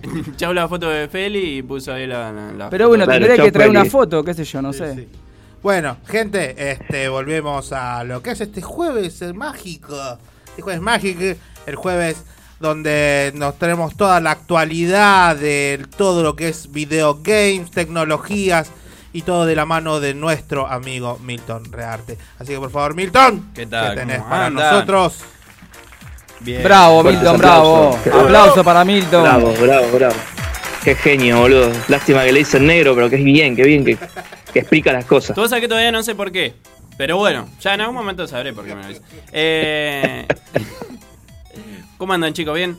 Chau 0.36 0.52
la 0.54 0.68
foto 0.68 0.88
de 0.88 1.08
Feli 1.08 1.58
y 1.58 1.62
puso 1.62 1.92
ahí 1.92 2.06
la. 2.06 2.30
la- 2.32 2.52
la 2.52 2.70
Pero 2.70 2.88
bueno, 2.88 3.04
foto. 3.04 3.18
tendría 3.18 3.36
que 3.44 3.50
traer 3.50 3.70
Feli. 3.70 3.80
una 3.80 3.90
foto, 3.90 4.22
qué 4.22 4.34
sé 4.34 4.44
yo, 4.44 4.62
no 4.62 4.72
sé. 4.72 5.08
Bueno, 5.62 5.96
gente, 6.06 6.54
este, 6.70 7.08
volvemos 7.08 7.72
a 7.72 8.04
lo 8.04 8.22
que 8.22 8.30
es 8.30 8.40
este 8.40 8.62
jueves 8.62 9.20
el 9.22 9.34
mágico. 9.34 9.96
Este 10.46 10.62
jueves 10.62 10.80
mágico, 10.80 11.20
el 11.66 11.74
jueves 11.74 12.22
donde 12.60 13.32
nos 13.34 13.58
tenemos 13.58 13.96
toda 13.96 14.20
la 14.20 14.32
actualidad 14.32 15.34
de 15.36 15.84
todo 15.96 16.22
lo 16.22 16.36
que 16.36 16.48
es 16.48 16.70
video 16.72 17.18
games, 17.22 17.70
tecnologías 17.72 18.70
y 19.12 19.22
todo 19.22 19.46
de 19.46 19.54
la 19.56 19.64
mano 19.66 20.00
de 20.00 20.14
nuestro 20.14 20.66
amigo 20.66 21.18
Milton 21.22 21.72
Rearte. 21.72 22.18
Así 22.38 22.52
que 22.52 22.58
por 22.58 22.70
favor, 22.70 22.94
Milton, 22.94 23.50
¿Qué 23.54 23.66
tal? 23.66 23.94
tenés 23.94 24.18
¿Cómo 24.18 24.30
para 24.30 24.46
andan? 24.46 24.70
nosotros? 24.72 25.18
Bien. 26.40 26.62
Bravo, 26.62 27.02
Fuertes 27.02 27.20
Milton, 27.22 27.38
bravo. 27.38 27.88
aplausos. 27.96 28.24
Aplauso 28.24 28.64
para 28.64 28.84
Milton. 28.84 29.22
Bravo, 29.22 29.54
bravo, 29.60 29.86
bravo. 29.92 30.14
Qué 30.84 30.94
genio, 30.94 31.40
boludo. 31.40 31.72
Lástima 31.88 32.24
que 32.24 32.32
le 32.32 32.38
dicen 32.40 32.66
negro, 32.66 32.94
pero 32.94 33.10
que 33.10 33.16
es 33.16 33.24
bien, 33.24 33.56
que 33.56 33.64
bien, 33.64 33.84
que, 33.84 33.98
que 34.52 34.58
explica 34.60 34.92
las 34.92 35.04
cosas. 35.04 35.34
Tú 35.34 35.46
sabes 35.48 35.62
que 35.62 35.68
todavía 35.68 35.90
no 35.90 36.02
sé 36.02 36.14
por 36.14 36.30
qué. 36.30 36.54
Pero 36.96 37.16
bueno, 37.16 37.48
ya 37.60 37.74
en 37.74 37.80
algún 37.80 37.96
momento 37.96 38.26
sabré 38.26 38.52
por 38.52 38.64
qué 38.64 38.74
me 38.74 38.82
lo 38.82 38.88
dice. 38.88 39.02
Eh, 39.32 40.26
¿Cómo 41.98 42.12
andan, 42.12 42.32
chicos? 42.32 42.54
¿Bien? 42.54 42.78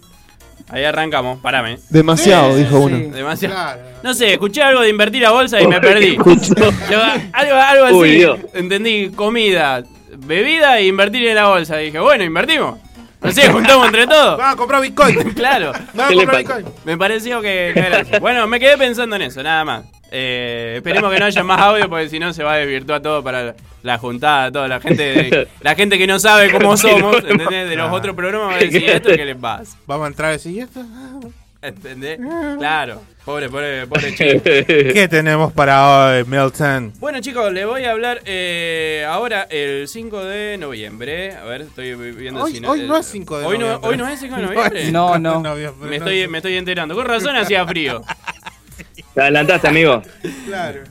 Ahí 0.70 0.84
arrancamos, 0.84 1.40
parame. 1.40 1.80
Demasiado, 1.90 2.54
Sí, 2.54 2.60
dijo 2.64 2.78
sí. 2.88 2.94
uno. 2.94 3.16
Demasiado. 3.16 3.56
Claro. 3.56 3.82
No 4.04 4.14
sé, 4.14 4.34
escuché 4.34 4.62
algo 4.62 4.82
de 4.82 4.90
invertir 4.90 5.26
a 5.26 5.32
bolsa 5.32 5.60
y 5.62 5.68
me 5.68 5.80
perdí. 5.82 6.16
Yo, 6.92 7.02
algo, 7.34 7.56
algo 7.56 8.02
así. 8.04 8.12
Dios. 8.18 8.40
Entendí, 8.54 9.10
comida, 9.10 9.84
bebida 10.18 10.78
e 10.80 10.86
invertir 10.86 11.28
en 11.28 11.36
la 11.36 11.48
bolsa. 11.48 11.78
Dije, 11.78 12.00
bueno, 12.00 12.24
invertimos. 12.24 12.78
No 13.22 13.32
sé, 13.32 13.50
juntamos 13.50 13.88
entre 13.88 14.08
todos. 14.08 14.38
Vamos 14.38 14.54
a 14.54 14.58
comprar 14.58 14.82
Bitcoin. 14.82 15.34
Claro. 15.36 15.72
Vamos 15.94 16.06
a 16.06 16.08
¿Qué 16.08 16.16
le 16.16 16.26
comprar? 16.26 16.38
Bitcoin. 16.58 16.66
Me 16.86 16.98
pareció 16.98 17.42
que, 17.42 17.72
que 17.74 17.80
era 17.80 18.00
así. 18.00 18.12
Bueno, 18.20 18.48
me 18.48 18.60
quedé 18.60 18.78
pensando 18.78 19.16
en 19.16 19.24
eso, 19.24 19.44
nada 19.44 19.66
más. 19.66 19.86
Eh, 20.12 20.74
esperemos 20.78 21.14
que 21.14 21.20
no 21.20 21.26
haya 21.26 21.44
más 21.44 21.60
audio 21.62 21.88
porque 21.88 22.10
si 22.10 22.18
no 22.20 22.34
se 22.34 22.44
va 22.44 22.54
a 22.54 22.58
desvirtuar 22.58 23.02
todo 23.02 23.24
para 23.24 23.56
la 23.84 23.98
juntada, 24.00 24.52
toda 24.52 24.68
la 24.68 24.80
gente, 24.80 25.48
la 25.62 25.76
gente 25.76 25.98
que 25.98 26.08
no 26.08 26.20
sabe 26.20 26.52
cómo 26.52 26.76
somos, 26.78 27.18
¿entendés? 27.18 27.70
De 27.70 27.76
los 27.76 27.92
otros 27.92 28.16
programas 28.16 28.50
va 28.50 28.56
a 28.56 28.60
decir, 28.60 28.90
¿esto 28.90 29.10
qué 29.10 29.26
les 29.26 29.36
pasa? 29.36 29.78
Vamos 29.86 30.06
a 30.06 30.08
entrar 30.08 30.30
a 30.30 30.32
decir, 30.34 30.52
¿y 30.54 30.60
esto? 30.62 30.82
¿Entendés? 31.62 32.20
Claro. 32.58 33.02
Pobre, 33.26 33.50
pobre, 33.50 33.86
pobre 33.86 34.16
chico. 34.16 34.42
¿Qué 34.44 35.08
tenemos 35.10 35.52
para 35.52 36.08
hoy, 36.16 36.24
Milton? 36.24 36.94
Bueno 37.00 37.20
chicos, 37.20 37.52
les 37.52 37.66
voy 37.66 37.84
a 37.84 37.92
hablar 37.92 38.22
eh, 38.26 39.06
ahora 39.08 39.44
el 39.50 39.88
5 39.88 40.24
de 40.24 40.58
noviembre. 40.58 41.36
A 41.36 41.44
ver, 41.44 41.62
estoy 41.64 41.94
viendo 42.14 42.44
Hoy- 42.44 42.54
si 42.56 42.66
hoy 42.66 42.82
eh, 42.82 42.88
no 42.88 42.98
es 42.98 43.06
5 43.08 43.40
de 43.40 43.46
hoy 43.46 43.58
no- 43.58 43.66
noviembre. 43.66 43.90
hoy 43.90 43.98
no 43.98 44.08
es 44.08 44.20
5 44.20 44.36
de 44.36 44.42
No 44.42 44.48
noviembre. 44.54 44.86
5 44.86 44.92
No, 44.94 45.20
no. 45.20 45.42
noviembre, 45.42 45.90
Me 45.90 45.98
no 46.00 46.06
estoy, 46.06 46.20
es- 46.22 46.30
me 46.30 46.38
estoy 46.38 46.56
enterando. 46.58 46.96
Con 46.96 47.06
razón 47.06 47.36
hacía 47.36 47.68
frío. 47.68 48.04
Te 49.14 49.22
adelantaste, 49.22 49.68
amigo. 49.68 50.02
Claro. 50.46 50.84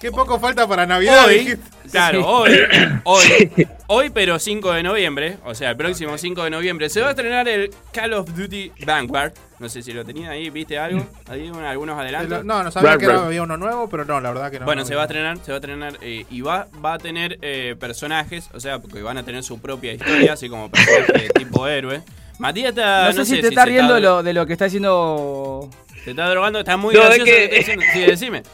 Qué 0.00 0.10
poco 0.10 0.40
falta 0.40 0.66
para 0.66 0.86
Navidad. 0.86 1.26
Hoy, 1.26 1.40
dijiste. 1.40 1.62
claro, 1.90 2.26
hoy, 2.26 2.58
hoy, 3.04 3.66
hoy, 3.86 4.10
pero 4.10 4.38
5 4.38 4.72
de 4.72 4.82
noviembre, 4.82 5.36
o 5.44 5.54
sea, 5.54 5.70
el 5.70 5.76
próximo 5.76 6.16
5 6.16 6.44
de 6.44 6.50
noviembre, 6.50 6.88
se 6.88 7.02
va 7.02 7.08
a 7.08 7.10
estrenar 7.10 7.46
el 7.48 7.70
Call 7.92 8.14
of 8.14 8.34
Duty 8.34 8.72
Vanguard. 8.86 9.34
No 9.60 9.68
sé 9.68 9.82
si 9.82 9.92
lo 9.92 10.04
tenía 10.04 10.30
ahí, 10.30 10.48
¿viste 10.50 10.78
algo? 10.78 11.06
Ahí 11.28 11.48
un- 11.50 11.62
algunos 11.62 11.98
adelantos. 11.98 12.44
No, 12.44 12.64
no 12.64 12.70
sabía 12.72 12.96
que 12.96 13.06
había 13.06 13.42
uno 13.42 13.56
nuevo, 13.58 13.88
pero 13.90 14.04
no, 14.06 14.18
la 14.20 14.30
verdad 14.30 14.50
que 14.50 14.58
no. 14.58 14.64
Bueno, 14.64 14.82
no 14.82 14.86
se 14.88 14.94
va 14.94 15.02
a 15.02 15.04
estrenar, 15.04 15.36
se 15.44 15.52
va 15.52 15.56
a 15.56 15.60
estrenar 15.60 15.98
eh, 16.00 16.24
y 16.30 16.40
va, 16.40 16.66
va 16.84 16.94
a 16.94 16.98
tener 16.98 17.38
eh, 17.42 17.76
personajes, 17.78 18.48
o 18.54 18.58
sea, 18.58 18.78
porque 18.80 19.02
van 19.02 19.18
a 19.18 19.22
tener 19.22 19.44
su 19.44 19.60
propia 19.60 19.92
historia, 19.92 20.32
así 20.32 20.48
como 20.48 20.70
personajes 20.70 21.30
tipo 21.34 21.66
héroe. 21.68 22.00
Matías 22.38 22.70
está, 22.70 23.12
No 23.12 23.12
sé 23.12 23.24
si 23.36 23.40
te 23.42 23.48
está 23.48 23.64
se 23.64 23.68
riendo 23.68 24.00
lo, 24.00 24.22
de 24.22 24.32
lo 24.32 24.46
que 24.46 24.54
está 24.54 24.64
diciendo. 24.64 25.68
¿Te 26.06 26.10
está 26.12 26.30
drogando? 26.30 26.58
Está 26.60 26.78
muy 26.78 26.94
No, 26.94 27.02
es 27.02 27.06
gracioso 27.08 27.24
que- 27.26 27.30
lo 27.44 27.50
que 27.50 27.58
está 27.58 27.72
diciendo. 27.72 27.84
Sí, 27.92 28.00
decime. 28.00 28.42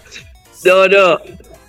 No, 0.65 0.89
no. 0.89 1.21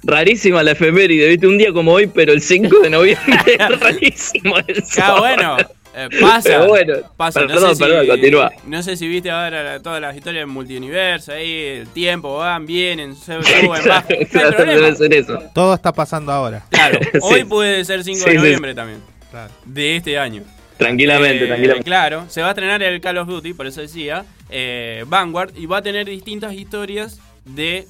Rarísima 0.04 0.64
la 0.64 0.72
efeméride, 0.72 1.28
¿viste? 1.28 1.46
Un 1.46 1.58
día 1.60 1.72
como 1.74 1.92
hoy, 1.92 2.08
pero 2.08 2.32
el 2.34 2.42
5 2.42 2.80
de 2.80 2.90
noviembre 2.90 3.38
es 3.60 3.80
rarísimo 3.80 4.56
eso. 4.66 5.02
Ah, 5.04 5.20
bueno. 5.20 5.58
Eh, 5.98 6.10
pasa. 6.22 6.50
Pero 6.50 6.68
bueno, 6.68 6.94
pasa. 7.18 7.40
perdón, 7.42 7.62
no 7.64 7.76
sé 7.76 7.84
perdón, 7.84 8.02
si, 8.04 8.08
continúa. 8.12 8.52
No 8.66 8.84
sé 8.84 8.96
si 8.98 9.08
viste 9.08 9.32
ahora 9.32 9.80
todas 9.82 10.00
las 10.02 10.16
historias 10.16 10.44
en 10.44 10.50
multiuniverso, 10.50 11.32
ahí 11.34 11.52
el 11.82 11.88
tiempo, 11.88 12.38
van, 12.38 12.66
vienen, 12.66 13.16
se 13.16 13.42
suben, 13.42 13.70
bajan. 13.88 14.06
No 14.10 14.16
hay 14.18 14.26
Claro, 14.28 14.56
problema. 14.56 14.82
debe 14.82 14.96
ser 14.96 15.14
eso. 15.14 15.40
Todo 15.54 15.74
está 15.74 15.92
pasando 15.92 16.32
ahora. 16.32 16.64
Claro, 16.70 17.00
hoy 17.22 17.44
puede 17.44 17.84
ser 17.86 18.04
5 18.04 18.20
Sí, 18.20 18.26
de 18.26 18.32
sí. 18.32 18.38
noviembre 18.38 18.76
también. 18.76 19.02
Claro. 19.32 19.52
De 19.66 19.96
este 19.98 20.18
año. 20.20 20.44
Tranquilamente, 20.78 21.44
Eh, 21.46 21.48
tranquilamente. 21.48 21.86
Claro, 21.86 22.26
se 22.30 22.42
va 22.42 22.48
a 22.48 22.52
estrenar 22.52 22.84
el 22.84 23.02
Call 23.02 23.18
of 23.18 23.28
Duty, 23.28 23.54
por 23.54 23.66
eso 23.66 23.82
decía, 23.82 24.26
eh, 24.50 25.04
Vanguard, 25.08 25.52
y 25.58 25.66
va 25.66 25.78
a 25.78 25.82
tener 25.82 26.06
distintas 26.06 26.54
historias 26.54 27.20
de 27.46 27.88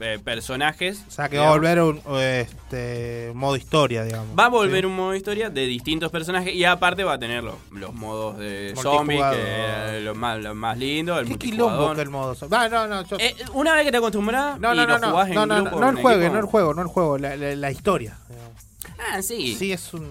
eh, 0.00 0.18
personajes. 0.22 1.04
O 1.08 1.10
sea 1.10 1.28
que 1.28 1.38
va 1.38 1.48
a 1.48 1.50
volver 1.52 1.80
un 1.80 2.00
este, 2.20 3.30
modo 3.34 3.56
historia, 3.56 4.04
digamos. 4.04 4.38
Va 4.38 4.46
a 4.46 4.48
volver 4.48 4.80
¿Sí? 4.80 4.86
un 4.86 4.96
modo 4.96 5.14
historia 5.14 5.50
de 5.50 5.66
distintos 5.66 6.10
personajes 6.10 6.52
y 6.54 6.64
aparte 6.64 7.04
va 7.04 7.14
a 7.14 7.18
tener 7.18 7.44
los, 7.44 7.54
los 7.70 7.94
modos 7.94 8.38
de 8.38 8.74
zombies, 8.80 9.22
que 9.32 9.98
es 9.98 10.02
lo 10.04 10.14
más, 10.14 10.38
lo 10.40 10.54
más 10.54 10.76
lindo, 10.78 11.18
el 11.18 11.28
Qué 11.28 11.38
quilombo 11.38 11.94
que 11.94 12.00
el 12.02 12.10
modo. 12.10 12.34
zo- 12.34 12.48
No, 12.48 12.68
no, 12.68 12.86
no. 12.86 13.06
yo- 13.06 13.16
Eh, 13.18 13.34
una 13.54 13.74
vez 13.74 13.84
que 13.84 13.90
te 13.92 13.98
acostumbras 13.98 14.58
no, 14.58 14.74
no, 14.74 14.74
no, 14.74 14.82
en 14.82 14.88
no, 14.88 15.46
no, 15.46 15.54
grupo, 15.62 15.80
no 15.80 15.88
el 15.90 15.96
juego, 15.96 16.28
no 16.32 16.38
el 16.38 16.44
juego, 16.46 16.74
no 16.74 16.82
el 16.82 16.88
juego, 16.88 17.18
la, 17.18 17.36
la, 17.36 17.54
la 17.56 17.70
historia. 17.70 18.18
digamos. 18.28 18.54
Ah, 18.98 19.22
sí. 19.22 19.54
Sí, 19.58 19.72
es 19.72 19.92
un 19.94 20.04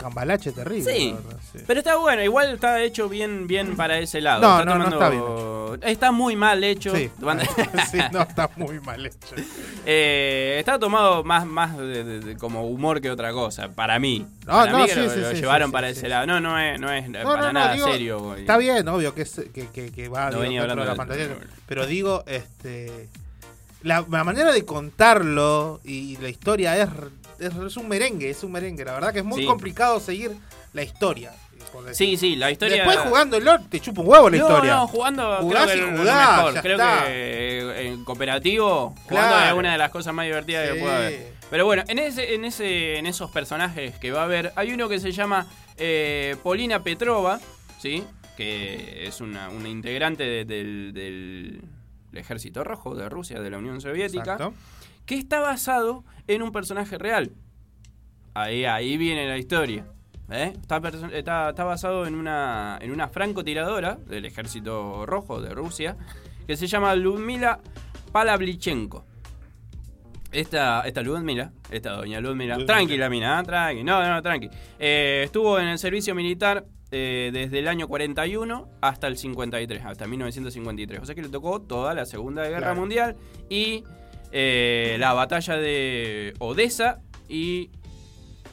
cambalache 0.00 0.52
terrible. 0.52 0.92
Sí. 0.92 1.14
Pero 1.66 1.80
está 1.80 1.96
bueno, 1.96 2.22
igual 2.22 2.54
está 2.54 2.80
hecho 2.82 3.08
bien, 3.08 3.46
bien 3.46 3.76
para 3.76 3.98
ese 3.98 4.20
lado. 4.20 4.40
No, 4.40 4.60
está 4.60 4.64
no, 4.64 4.78
no 4.78 4.84
tomando- 4.90 5.78
Está 5.82 6.10
muy 6.10 6.34
mal 6.36 6.64
hecho. 6.64 6.94
Sí, 6.96 7.10
sí, 7.90 7.98
no, 8.12 8.22
está 8.22 8.50
muy 8.56 8.80
mal 8.80 9.04
hecho. 9.06 9.18
Eh, 9.86 10.56
está 10.58 10.78
tomado 10.78 11.24
más, 11.24 11.46
más 11.46 11.76
de- 11.78 12.04
de- 12.04 12.20
de 12.20 12.36
como 12.36 12.66
humor 12.66 13.00
que 13.00 13.10
otra 13.10 13.32
cosa, 13.32 13.68
para 13.70 13.98
mí. 13.98 14.26
No, 14.46 14.52
para 14.52 14.72
no, 14.72 14.78
mí 14.80 14.86
que 14.86 14.92
sí, 14.94 15.00
lo, 15.00 15.10
sí, 15.10 15.20
lo 15.20 15.30
sí, 15.30 15.36
llevaron 15.36 15.72
para 15.72 15.88
ese 15.88 16.06
lado. 16.08 16.26
No, 16.26 16.38
no 16.40 16.58
es, 16.58 16.78
no 16.78 16.92
es 16.92 17.08
para 17.24 17.52
nada 17.52 17.72
digo, 17.74 17.86
serio. 17.90 18.34
Está 18.36 18.58
bien, 18.58 18.86
obvio 18.88 19.14
que, 19.14 19.22
es, 19.22 19.40
que, 19.54 19.68
que, 19.68 19.90
que 19.90 20.08
va 20.08 20.28
digo, 20.28 20.42
venía 20.42 20.60
dentro 20.62 20.80
de 20.82 20.86
la 20.86 20.92
hablando 20.92 21.14
pantalla. 21.14 21.46
Pero 21.66 21.86
digo, 21.86 22.22
este. 22.26 23.08
La, 23.82 24.04
la 24.10 24.24
manera 24.24 24.52
de 24.52 24.62
contarlo 24.66 25.80
y 25.84 26.18
la 26.18 26.28
historia 26.28 26.76
es, 26.76 26.88
es, 27.40 27.54
es 27.54 27.76
un 27.76 27.88
merengue, 27.88 28.30
es 28.30 28.42
un 28.44 28.52
merengue. 28.52 28.84
La 28.84 28.92
verdad 28.94 29.12
que 29.12 29.20
es 29.20 29.24
muy 29.24 29.40
Sí. 29.42 29.46
complicado 29.46 29.98
seguir 30.00 30.32
la 30.72 30.82
historia. 30.82 31.32
Sí, 31.92 32.16
sí, 32.16 32.36
la 32.36 32.50
historia. 32.50 32.76
Después 32.84 32.98
jugándolo 32.98 33.60
te 33.68 33.80
chupa 33.80 34.00
un 34.00 34.08
huevo 34.08 34.30
la 34.30 34.36
no, 34.38 34.42
historia. 34.44 34.76
No, 34.76 34.86
jugando 34.88 35.36
Jugás 35.40 35.64
creo 35.70 35.76
y 35.76 35.80
que 35.90 35.92
lo 35.92 35.98
jugás, 35.98 36.36
mejor. 36.36 36.54
ya 36.54 36.62
Creo 36.62 36.76
está. 36.76 37.04
que 37.06 37.86
en 37.86 38.04
cooperativo, 38.04 38.94
jugando 39.04 39.28
Claro. 39.36 39.46
es 39.46 39.58
una 39.58 39.72
de 39.72 39.78
las 39.78 39.90
cosas 39.90 40.14
más 40.14 40.24
divertidas 40.26 40.66
Sí. 40.68 40.74
que 40.74 40.80
puede 40.80 40.94
haber. 40.96 41.32
Pero 41.50 41.64
bueno, 41.66 41.84
en 41.88 41.98
ese, 41.98 42.34
en 42.34 42.44
ese, 42.44 42.96
en 42.98 43.06
esos 43.06 43.30
personajes 43.30 43.94
que 43.98 44.10
va 44.10 44.22
a 44.22 44.24
haber, 44.24 44.52
hay 44.56 44.72
uno 44.72 44.88
que 44.88 44.98
se 45.00 45.12
llama 45.12 45.46
eh, 45.76 46.36
Polina 46.42 46.82
Petrova, 46.82 47.40
¿sí? 47.78 48.04
Que 48.36 49.06
es 49.06 49.20
una, 49.20 49.48
una 49.50 49.68
integrante 49.68 50.24
de- 50.24 50.44
del, 50.44 50.92
del 50.94 51.60
Ejército 52.14 52.64
Rojo 52.64 52.94
de 52.94 53.08
Rusia, 53.08 53.40
de 53.40 53.50
la 53.50 53.58
Unión 53.58 53.80
Soviética, 53.80 54.22
Exacto. 54.22 54.54
Que 55.10 55.16
está 55.16 55.40
basado 55.40 56.04
en 56.28 56.40
un 56.40 56.52
personaje 56.52 56.96
real. 56.96 57.32
Ahí, 58.32 58.64
ahí 58.64 58.96
viene 58.96 59.26
la 59.26 59.38
historia. 59.38 59.84
¿eh? 60.30 60.52
Está, 60.54 60.80
está, 61.12 61.48
está 61.50 61.64
basado 61.64 62.06
en 62.06 62.14
una, 62.14 62.78
en 62.80 62.92
una 62.92 63.08
francotiradora 63.08 63.96
del 63.96 64.24
ejército 64.24 65.04
rojo 65.06 65.42
de 65.42 65.52
Rusia 65.52 65.96
que 66.46 66.56
se 66.56 66.68
llama 66.68 66.94
Ludmila 66.94 67.58
Palavlichenko. 68.12 69.04
Esta, 70.30 70.82
esta 70.82 71.02
Ludmila, 71.02 71.50
esta 71.72 71.90
doña 71.90 72.20
Ludmila, 72.20 72.64
tranquila 72.64 73.10
mina, 73.10 73.40
¿eh? 73.40 73.44
tranqui, 73.44 73.82
no, 73.82 74.08
no, 74.08 74.22
tranqui. 74.22 74.48
Eh, 74.78 75.22
estuvo 75.24 75.58
en 75.58 75.66
el 75.66 75.80
servicio 75.80 76.14
militar 76.14 76.66
eh, 76.92 77.30
desde 77.32 77.58
el 77.58 77.66
año 77.66 77.88
41 77.88 78.68
hasta 78.80 79.08
el 79.08 79.16
53, 79.16 79.84
hasta 79.86 80.06
1953. 80.06 81.00
O 81.02 81.04
sea 81.04 81.16
que 81.16 81.22
le 81.22 81.30
tocó 81.30 81.60
toda 81.60 81.94
la 81.94 82.06
Segunda 82.06 82.44
Guerra 82.44 82.58
Claro. 82.58 82.80
Mundial 82.80 83.16
y 83.48 83.82
eh, 84.32 84.96
la 84.98 85.12
batalla 85.12 85.56
de 85.56 86.34
Odessa 86.38 87.00
y 87.28 87.70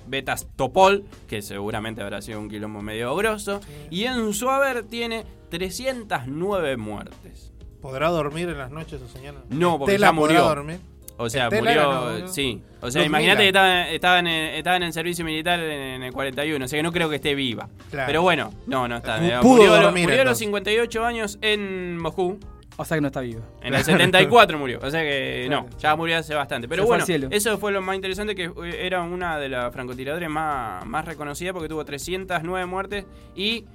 Betastopol, 0.07 1.03
que 1.27 1.41
seguramente 1.41 2.01
habrá 2.01 2.21
sido 2.21 2.39
un 2.39 2.49
quilombo 2.49 2.81
medio 2.81 3.15
grosso. 3.15 3.61
Y 3.89 4.05
en 4.05 4.33
su 4.33 4.49
haber 4.49 4.83
tiene 4.83 5.25
309 5.49 6.77
muertes. 6.77 7.51
¿Podrá 7.81 8.09
dormir 8.09 8.49
en 8.49 8.57
las 8.57 8.71
noches 8.71 9.01
esa 9.01 9.11
señora? 9.11 9.43
No, 9.49 9.77
porque 9.77 9.93
Estela 9.93 10.07
ya 10.07 10.11
murió. 10.13 10.43
dormir. 10.43 10.79
O 11.17 11.29
sea, 11.29 11.45
Estela 11.45 12.01
murió. 12.01 12.27
Sí. 12.27 12.61
O 12.81 12.91
sea, 12.91 13.03
imagínate 13.03 13.43
que 13.43 13.47
estaba, 13.47 13.89
estaba, 13.89 14.19
en 14.19 14.27
el, 14.27 14.55
estaba 14.55 14.77
en 14.77 14.83
el 14.83 14.93
servicio 14.93 15.25
militar 15.25 15.59
en, 15.59 16.03
el 16.03 16.11
41. 16.11 16.63
O 16.63 16.67
sea, 16.67 16.77
que 16.79 16.83
no 16.83 16.91
creo 16.91 17.09
que 17.09 17.15
esté 17.17 17.35
viva. 17.35 17.69
Claro. 17.89 18.07
Pero 18.07 18.21
bueno, 18.21 18.53
no, 18.65 18.87
no 18.87 18.97
está. 18.97 19.17
Pudo 19.41 19.57
murió 19.57 19.81
dormir, 19.81 20.03
murió 20.03 20.21
a 20.21 20.25
los 20.25 20.41
entonces. 20.41 20.73
58 20.73 21.05
años 21.05 21.39
en 21.41 21.97
Moscú. 21.97 22.39
O 22.79 22.85
sea 22.85 22.95
que 22.97 23.01
no 23.01 23.07
está 23.07 23.21
viva. 23.21 23.41
En 23.61 23.73
el 23.73 23.83
74 23.83 24.57
murió. 24.59 24.79
O 24.83 24.89
sea 24.91 25.01
que 25.01 25.45
Claro. 25.47 25.63
no, 25.69 25.77
ya 25.79 25.95
murió 25.95 26.17
hace 26.17 26.35
bastante. 26.35 26.67
Pero 26.67 26.83
Se 26.83 26.87
bueno, 26.87 27.05
eso 27.31 27.57
fue 27.57 27.71
lo 27.71 27.81
más 27.81 27.95
interesante 27.95 28.35
que 28.35 28.51
era 28.79 29.01
una 29.01 29.37
de 29.39 29.49
las 29.49 29.73
francotiradores 29.73 30.29
más, 30.29 30.85
más 30.85 31.03
reconocidas 31.05 31.53
porque 31.53 31.67
tuvo 31.69 31.83
309 31.83 32.65
muertes 32.67 33.05
y 33.35 33.65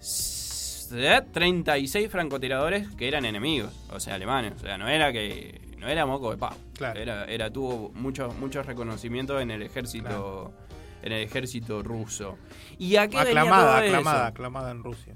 s- 0.00 0.88
eh, 0.92 1.20
36 1.32 2.08
francotiradores 2.10 2.88
que 2.96 3.08
eran 3.08 3.24
enemigos, 3.24 3.72
o 3.90 4.00
sea, 4.00 4.14
alemanes. 4.14 4.54
O 4.56 4.58
sea, 4.60 4.78
no 4.78 4.88
era 4.88 5.12
que 5.12 5.60
no 5.78 5.88
era 5.88 6.06
moco 6.06 6.30
de 6.30 6.36
pavo. 6.38 6.56
Era, 6.94 7.24
era 7.26 7.50
tuvo 7.50 7.90
muchos 7.94 8.34
muchos 8.36 8.64
reconocimientos 8.66 9.40
en 9.42 9.50
el 9.50 9.62
ejército 9.62 10.52
en 11.02 11.12
el 11.12 11.22
ejército 11.22 11.82
ruso. 11.82 12.38
¿Y 12.78 12.96
a 12.96 13.06
qué 13.08 13.18
venía 13.18 13.42
Aclamada, 13.42 13.78
eso? 13.84 13.94
aclamada, 13.96 14.26
aclamada 14.28 14.70
en 14.70 14.82
Rusia. 14.82 15.14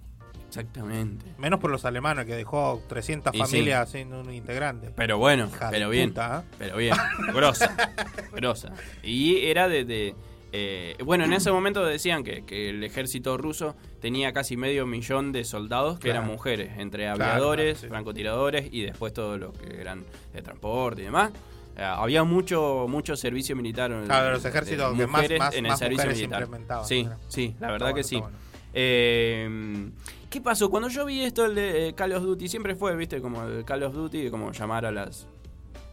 Exactamente. 0.51 1.25
Menos 1.39 1.61
por 1.61 1.71
los 1.71 1.85
alemanes, 1.85 2.27
que 2.27 2.35
dejó 2.35 2.83
300 2.89 3.33
Y 3.35 3.37
sí. 3.39 3.43
familias 3.45 3.91
sin 3.91 4.13
un 4.13 4.33
integrante. 4.33 4.91
Pero 4.97 5.17
bueno, 5.19 5.47
Hija 5.49 5.67
de 5.67 5.71
pero 5.79 5.91
bien. 5.91 6.11
puta, 6.11 6.45
¿eh? 6.45 6.55
Pero 6.59 6.77
bien. 6.77 6.95
Grosa. 7.33 7.75
grosa. 8.33 8.73
Y 9.03 9.47
era 9.47 9.69
de. 9.69 9.85
de, 9.85 10.15
eh, 10.53 10.97
bueno, 11.05 11.25
en 11.25 11.33
ese 11.33 11.53
momento 11.53 11.85
decían 11.85 12.25
que, 12.25 12.45
que 12.45 12.71
el 12.71 12.83
ejército 12.83 13.37
ruso 13.39 13.77
tenía 14.01 14.33
casi 14.33 14.57
medio 14.57 14.85
millón 14.85 15.31
de 15.31 15.45
soldados 15.45 15.99
que 16.01 16.09
Claro. 16.09 16.19
eran 16.23 16.31
mujeres, 16.33 16.73
entre 16.79 17.09
aviadores, 17.09 17.75
claro, 17.75 17.81
sí. 17.83 17.87
francotiradores 17.89 18.69
y 18.73 18.83
después 18.83 19.13
todos 19.13 19.39
los 19.39 19.57
que 19.57 19.81
eran 19.81 20.05
de 20.35 20.43
transporte 20.43 21.03
y 21.03 21.05
demás. 21.05 21.31
Eh, 21.77 21.85
había 21.85 22.25
mucho 22.25 22.87
mucho 22.89 23.15
servicio 23.15 23.55
militar. 23.55 23.93
eh, 23.93 24.03
Claro, 24.07 24.27
de 24.27 24.33
los 24.33 24.43
de 24.43 24.49
ejércitos 24.49 24.97
que 24.97 25.07
más- 25.07 25.11
mujeres 25.23 25.39
más- 25.39 25.55
en 25.55 25.65
el 25.67 25.71
más 25.71 25.79
servicio 25.79 26.05
mujeres 26.07 26.49
militar. 26.51 26.85
Sí, 26.85 27.09
sí, 27.29 27.55
la 27.61 27.71
verdad 27.71 27.95
que 27.95 28.03
sí. 28.03 28.17
bueno. 28.17 28.37
Eh, 28.73 29.89
¿Qué 30.31 30.41
pasó? 30.41 30.71
Cuando 30.71 30.89
yo 30.89 31.05
vi 31.05 31.23
esto 31.23 31.45
el 31.45 31.55
de 31.57 31.89
eh, 31.89 31.95
Call 31.95 32.13
of 32.13 32.23
Duty, 32.23 32.49
siempre 32.49 32.77
fue, 32.77 32.95
viste, 32.97 33.21
como 33.21 33.43
el 33.45 33.65
Call 33.65 33.83
of 33.83 33.95
Duty, 33.95 34.31
como 34.31 34.53
llamar 34.53 34.87
a 34.87 34.93
las 34.93 35.27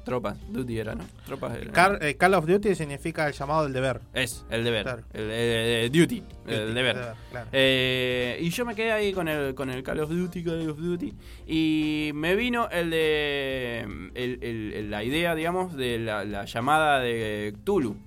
tropas. 0.06 0.38
Duty 0.50 0.78
era, 0.80 0.94
¿no? 0.96 1.04
Tropas 1.26 1.58
era. 1.58 1.72
Car- 1.74 1.98
eh, 2.02 2.16
Call 2.16 2.36
of 2.36 2.46
Duty 2.46 2.76
significa 2.76 3.28
el 3.28 3.34
llamado 3.34 3.64
del 3.64 3.74
deber. 3.74 4.00
Es, 4.14 4.46
el 4.52 4.64
deber. 4.64 4.84
Claro. 4.84 5.04
El, 5.12 5.92
duty, 5.92 6.24
el 6.46 6.74
deber. 6.76 6.96
deber, 6.98 7.14
claro. 7.32 7.48
Eh, 7.52 8.38
y 8.40 8.50
yo 8.52 8.64
me 8.64 8.76
quedé 8.76 8.92
ahí 8.92 9.12
con 9.12 9.28
el, 9.28 9.56
con 9.56 9.70
el 9.72 9.82
Call 9.84 10.00
of 10.02 10.10
Duty, 10.12 10.44
Call 10.44 10.70
of 10.70 10.78
Duty. 10.78 11.14
Y 11.48 12.12
me 12.14 12.36
vino 12.36 12.70
el 12.70 12.92
de. 12.92 13.80
el- 14.14 14.40
el- 14.44 14.92
la 14.92 15.04
idea, 15.04 15.34
digamos, 15.34 15.76
de 15.76 15.98
la, 16.00 16.24
la 16.26 16.46
llamada 16.46 17.00
de 17.00 17.54
Cthulhu. 17.64 17.98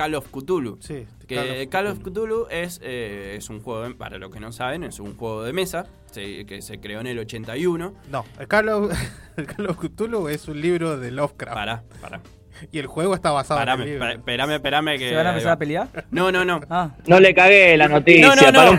Call 0.00 0.14
of 0.14 0.28
Cthulhu. 0.30 0.78
Sí, 0.80 1.06
Que 1.28 1.68
Call 1.70 1.86
of 1.88 1.98
Cthulhu 1.98 2.46
es, 2.50 2.80
eh, 2.82 3.34
es 3.36 3.50
un 3.50 3.60
juego, 3.60 3.82
de- 3.88 3.94
para 3.94 4.16
los 4.16 4.30
que 4.30 4.40
no 4.40 4.50
saben, 4.50 4.82
es 4.84 4.98
un 4.98 5.14
juego 5.14 5.42
de 5.44 5.52
mesa 5.52 5.84
se- 6.10 6.46
que 6.46 6.62
se 6.62 6.80
creó 6.80 7.00
en 7.00 7.06
el 7.06 7.18
81. 7.18 7.92
No, 8.10 8.24
el 8.38 8.48
Call 8.48 8.68
of, 8.70 8.90
el 9.36 9.46
Call 9.46 9.66
of 9.66 9.76
Cthulhu 9.78 10.28
es 10.28 10.48
un 10.48 10.60
libro 10.60 10.96
de 10.98 11.10
Lovecraft. 11.10 11.54
Pará, 11.54 11.82
pará. 12.00 12.20
Y 12.72 12.78
el 12.78 12.86
juego 12.86 13.14
está 13.14 13.30
basado 13.30 13.58
Parame, 13.60 13.84
en 13.84 13.88
el 13.88 13.94
libro. 14.26 14.54
esperame 14.54 14.98
que. 14.98 15.08
¿Se 15.10 15.14
van 15.14 15.26
a 15.26 15.30
empezar 15.30 15.52
a 15.52 15.56
pelear? 15.58 15.88
No, 16.10 16.30
no, 16.32 16.44
no. 16.44 16.60
Ah. 16.68 16.90
No 17.06 17.18
le 17.20 17.34
cagué 17.34 17.74
la 17.78 17.88
noticia, 17.88 18.26
No, 18.26 18.34
no, 18.36 18.42
no. 18.52 18.52
para 18.52 18.70
un 18.70 18.78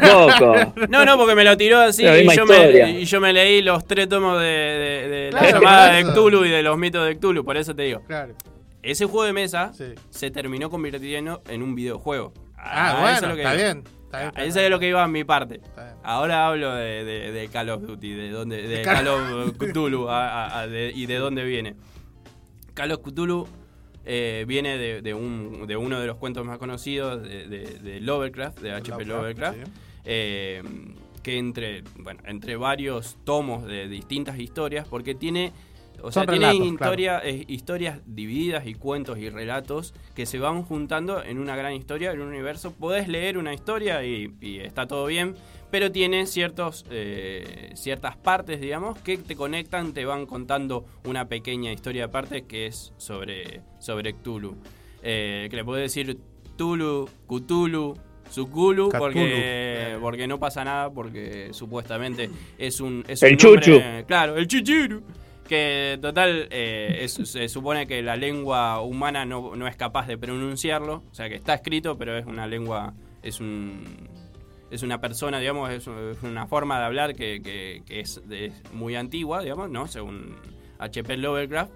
poco. 0.70 0.74
No, 0.90 1.04
no, 1.06 1.18
porque 1.18 1.34
me 1.36 1.44
lo 1.44 1.56
tiró 1.58 1.80
así 1.80 2.04
y 2.04 2.28
yo, 2.36 2.46
me, 2.46 2.92
y 3.00 3.06
yo 3.06 3.20
me 3.22 3.34
leí 3.34 3.62
los 3.64 3.86
tres 3.88 4.08
tomos 4.10 4.40
de, 4.40 4.46
de- 4.48 5.08
de 5.10 5.32
la 5.32 5.52
llamada 5.52 5.94
de. 5.94 6.04
Cthulhu 6.04 6.46
y 6.46 6.50
de 6.50 6.62
los 6.64 6.78
mitos 6.78 7.08
de 7.08 7.18
Cthulhu, 7.18 7.44
por 7.44 7.58
eso 7.58 7.76
te 7.76 7.84
digo. 7.84 8.02
Claro. 8.08 8.34
Ese 8.84 9.06
juego 9.06 9.24
de 9.26 9.34
mesa 9.34 9.72
Sí. 9.74 9.94
se 10.10 10.32
terminó 10.32 10.70
convirtiendo 10.70 11.42
en 11.48 11.62
un 11.64 11.76
videojuego. 11.76 12.34
Ah, 12.58 12.92
eso 12.92 13.02
bueno, 13.02 13.16
es 13.16 13.22
lo 13.22 13.36
que 13.36 13.42
está 13.42 13.54
bien. 13.54 13.84
Está 14.06 14.18
bien, 14.20 14.28
está 14.30 14.44
Ese 14.44 14.60
bien. 14.60 14.66
es 14.66 14.70
lo 14.72 14.80
que 14.80 14.88
iba 14.90 15.04
a 15.04 15.08
mi 15.08 15.24
parte. 15.24 15.62
Ahora 16.04 16.48
hablo 16.48 16.74
de, 16.76 17.04
de- 17.06 17.32
de 17.32 17.48
Call 17.48 17.70
of 17.70 17.84
Duty, 17.84 18.14
de 18.14 18.30
dónde, 18.32 18.62
de 18.62 18.68
De 18.78 18.82
Call 18.82 19.08
of 19.08 19.58
Cthulhu 19.58 20.10
a- 20.10 20.28
a- 20.46 20.60
a- 20.62 20.68
de- 20.68 20.92
y 20.94 21.06
de 21.06 21.16
dónde 21.16 21.44
viene. 21.46 21.76
Call 22.74 22.92
of 22.92 23.02
Cthulhu 23.02 23.48
eh, 24.04 24.46
viene 24.48 24.78
de, 24.78 25.14
un, 25.14 25.66
de 25.68 25.78
uno 25.78 26.00
de 26.00 26.08
los 26.08 26.18
cuentos 26.18 26.44
más 26.46 26.58
conocidos 26.58 27.22
de, 27.22 28.00
Lovecraft, 28.02 28.60
de 28.60 28.72
H.P. 28.72 29.06
Lovecraft, 29.06 29.58
Lovecraft, 29.58 29.78
eh, 30.06 30.64
que 31.22 31.38
entre, 31.38 31.84
bueno, 31.98 32.20
entre 32.26 32.56
varios 32.56 33.18
tomos 33.24 33.64
de 33.66 33.88
distintas 33.88 34.40
historias, 34.40 34.88
porque 34.88 35.14
tiene, 35.14 35.52
o 36.04 36.12
sea, 36.12 36.24
Son 36.24 36.32
tiene 36.34 36.48
relatos, 36.52 36.68
historia- 36.74 37.22
eh, 37.24 37.46
historias 37.48 38.00
divididas 38.06 38.66
y 38.68 38.74
cuentos 38.74 39.18
y 39.20 39.30
relatos 39.30 39.94
que 40.16 40.26
se 40.26 40.40
van 40.40 40.64
juntando 40.64 41.24
en 41.24 41.40
una 41.40 41.56
gran 41.56 41.74
historia, 41.74 42.12
en 42.12 42.22
un 42.22 42.28
universo. 42.30 42.74
Podés 42.74 43.08
leer 43.08 43.38
una 43.38 43.54
historia 43.54 44.04
y, 44.04 44.34
y 44.42 44.60
está 44.60 44.88
todo 44.88 45.06
bien, 45.06 45.36
pero 45.70 45.92
tiene 45.92 46.26
ciertos, 46.28 46.86
eh, 46.92 47.72
ciertas 47.76 48.18
partes, 48.18 48.60
digamos, 48.62 48.98
que 49.00 49.18
te 49.18 49.36
conectan, 49.36 49.94
te 49.94 50.06
van 50.06 50.26
contando 50.26 50.86
una 51.06 51.28
pequeña 51.28 51.72
historia 51.72 52.06
aparte 52.06 52.44
que 52.44 52.66
es 52.68 52.94
sobre, 52.98 53.62
sobre 53.80 54.14
Cthulhu. 54.14 54.56
Eh, 55.04 55.48
que 55.50 55.56
le 55.56 55.64
podés 55.64 55.84
decir 55.84 56.18
Tulu, 56.58 57.10
Cthulhu, 57.28 57.96
Cthulhu. 58.30 58.90
porque, 58.98 59.98
porque 60.00 60.28
no 60.28 60.40
pasa 60.40 60.64
nada, 60.64 60.90
porque 60.92 61.50
supuestamente 61.52 62.30
es 62.58 62.80
un... 62.80 63.04
Es 63.08 63.24
El 63.24 63.34
un 63.34 63.38
nombre- 63.44 63.62
chuchu. 63.66 63.82
Claro, 64.08 64.38
el 64.38 64.48
chichiru. 64.48 65.02
Que 65.52 66.00
total, 66.02 66.48
eh, 66.50 67.06
se 67.10 67.50
supone 67.50 67.86
que 67.86 68.02
la 68.02 68.16
lengua 68.16 68.80
humana 68.80 69.26
no, 69.26 69.54
no 69.58 69.68
es 69.68 69.76
capaz 69.76 70.08
de 70.08 70.18
pronunciarlo. 70.18 71.04
O 71.12 71.14
sea, 71.14 71.28
que 71.28 71.36
está 71.36 71.56
escrito, 71.56 71.98
pero 71.98 72.18
es 72.18 72.26
una 72.26 72.48
lengua, 72.48 72.94
es 73.22 73.42
un... 73.42 74.08
Es 74.70 74.82
una 74.82 75.02
persona, 75.02 75.40
digamos, 75.40 75.70
es, 75.70 75.88
una 76.24 76.48
forma 76.48 76.80
de 76.80 76.86
hablar 76.86 77.16
que, 77.16 77.42
que- 77.44 77.84
es, 78.00 78.22
muy 78.72 78.96
antigua, 78.96 79.42
digamos, 79.42 79.70
¿no? 79.70 79.88
Según 79.88 80.38
H.P. 80.80 81.18
Lovecraft. 81.18 81.74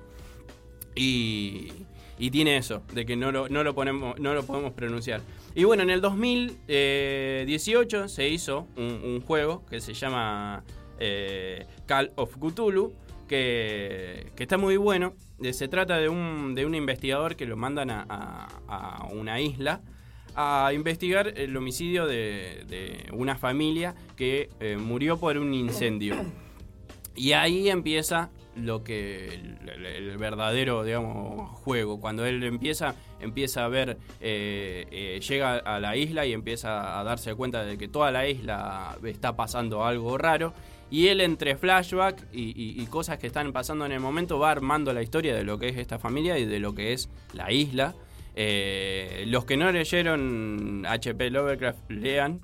Y, 0.96 1.74
y 2.18 2.32
tiene 2.32 2.56
eso, 2.56 2.82
de 2.94 3.06
que 3.06 3.18
no 3.18 3.34
lo, 3.34 3.50
no 3.50 3.66
lo, 3.66 3.76
ponemos, 3.76 4.18
no 4.22 4.34
lo 4.34 4.46
podemos 4.46 4.72
pronunciar. 4.72 5.20
Y 5.54 5.66
bueno, 5.66 5.84
en 5.84 5.90
el 5.90 6.00
2018 6.00 8.08
se 8.08 8.30
hizo 8.30 8.70
un, 8.78 9.02
un 9.04 9.20
juego 9.20 9.66
que 9.70 9.82
se 9.82 9.94
llama 9.94 10.64
eh, 10.98 11.66
Call 11.86 12.14
of 12.16 12.38
Cthulhu, 12.38 12.94
que, 13.28 14.32
está 14.38 14.58
muy 14.58 14.78
bueno. 14.78 15.14
Eh, 15.42 15.54
Se 15.54 15.68
trata 15.68 15.98
de 15.98 16.10
un, 16.10 16.56
de 16.56 16.66
un 16.66 16.76
investigador 16.76 17.36
que 17.36 17.46
lo 17.46 17.58
mandan 17.58 17.90
a, 17.92 18.06
a- 18.68 19.08
una 19.12 19.40
isla 19.40 19.82
a 20.36 20.72
investigar 20.74 21.34
el 21.38 21.56
homicidio 21.56 22.08
de, 22.08 22.66
de 22.68 23.10
una 23.14 23.36
familia 23.38 23.96
que 24.18 24.50
eh, 24.60 24.78
murió 24.78 25.18
por 25.18 25.38
un 25.38 25.54
incendio. 25.54 26.16
Y 27.16 27.32
ahí 27.32 27.70
empieza 27.70 28.30
lo 28.58 28.84
que 28.84 29.28
el, 29.36 30.18
verdadero, 30.18 30.84
digamos, 30.84 31.50
juego. 31.60 32.00
Cuando 32.02 32.26
él 32.26 32.44
empieza, 32.44 32.96
empieza 33.22 33.64
a 33.66 33.68
ver, 33.70 33.98
eh, 34.22 35.20
llega 35.28 35.56
a 35.56 35.80
la 35.80 35.96
isla 35.96 36.26
y 36.26 36.34
empieza 36.34 37.00
a 37.00 37.04
darse 37.06 37.34
cuenta 37.36 37.64
de 37.64 37.78
que 37.78 37.88
toda 37.88 38.12
la 38.12 38.28
isla 38.28 38.98
está 39.06 39.36
pasando 39.38 39.86
algo 39.86 40.18
raro. 40.18 40.54
Y 40.92 41.08
él 41.08 41.20
entre 41.22 41.56
flashback 41.58 42.28
y, 42.32 42.44
y- 42.44 42.82
y 42.82 42.86
cosas 42.86 43.18
que 43.18 43.28
están 43.28 43.52
pasando 43.52 43.86
en 43.86 43.92
el 43.92 44.00
momento 44.00 44.38
va 44.40 44.52
armando 44.52 44.94
la 44.94 45.02
historia 45.02 45.36
de 45.36 45.44
lo 45.44 45.58
que 45.58 45.70
es 45.70 45.78
esta 45.78 45.98
familia 46.00 46.38
y 46.38 46.46
de 46.46 46.60
lo 46.60 46.74
que 46.76 46.94
es 46.94 47.10
la 47.34 47.52
isla. 47.52 47.96
Eh, 48.36 49.24
los 49.28 49.46
que 49.46 49.58
no 49.58 49.72
leyeron 49.72 50.86
HP 50.88 51.30
Lovecraft 51.30 51.90
lean, 51.90 52.40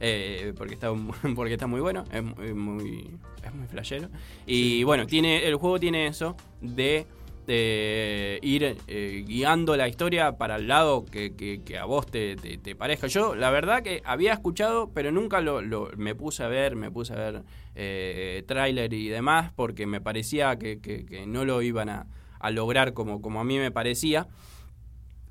eh, 0.00 0.52
porque 0.56 0.74
está 0.74 0.90
porque 1.36 1.52
está 1.54 1.66
muy 1.66 1.80
bueno, 1.80 2.04
es 2.12 2.22
muy, 2.22 2.52
muy 2.54 3.10
es 3.44 3.54
muy 3.54 3.66
flashero. 3.68 4.08
Y 4.46 4.82
bueno, 4.84 5.06
tiene 5.06 5.46
el 5.46 5.54
juego 5.56 5.78
tiene 5.78 6.06
eso 6.06 6.36
de, 6.62 7.06
de 7.46 8.38
ir 8.42 8.76
eh, 8.86 9.24
guiando 9.26 9.76
la 9.76 9.88
historia 9.88 10.36
para 10.36 10.56
el 10.56 10.68
lado 10.68 11.04
que, 11.04 11.78
a 11.80 11.84
vos 11.84 12.06
te, 12.06 12.36
parezca. 12.76 13.06
Yo 13.06 13.34
la 13.34 13.50
verdad 13.50 13.82
que 13.82 14.02
había 14.04 14.32
escuchado, 14.32 14.90
pero 14.92 15.12
nunca 15.12 15.40
lo, 15.40 15.90
me 15.96 16.14
puse 16.14 16.42
a 16.42 16.48
ver, 16.48 16.76
me 16.76 16.90
puse 16.90 17.12
a 17.12 17.16
ver 17.16 17.42
eh, 17.74 18.44
tráiler 18.46 18.92
y 18.92 19.08
demás, 19.08 19.52
porque 19.54 19.86
me 19.86 20.00
parecía 20.00 20.58
que, 20.58 21.24
no 21.26 21.44
lo 21.44 21.62
iban 21.62 21.88
a, 21.88 22.06
lograr 22.50 22.92
como, 22.92 23.22
como 23.22 23.40
a 23.40 23.44
mí 23.44 23.58
me 23.58 23.70
parecía. 23.70 24.28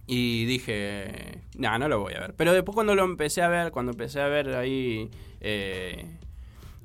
Y 0.05 0.43
dije, 0.45 1.39
no, 1.57 1.79
no 1.79 1.87
lo 1.87 1.99
voy 1.99 2.13
a 2.13 2.19
ver. 2.19 2.33
Pero 2.35 2.51
después 2.51 2.75
cuando 2.75 2.93
lo 2.93 3.05
empecé 3.05 3.41
a 3.41 3.47
ver, 3.47 3.71
cuando 3.71 3.93
empecé 3.93 4.19
a 4.19 4.27
ver 4.27 4.49
ahí, 4.55 5.09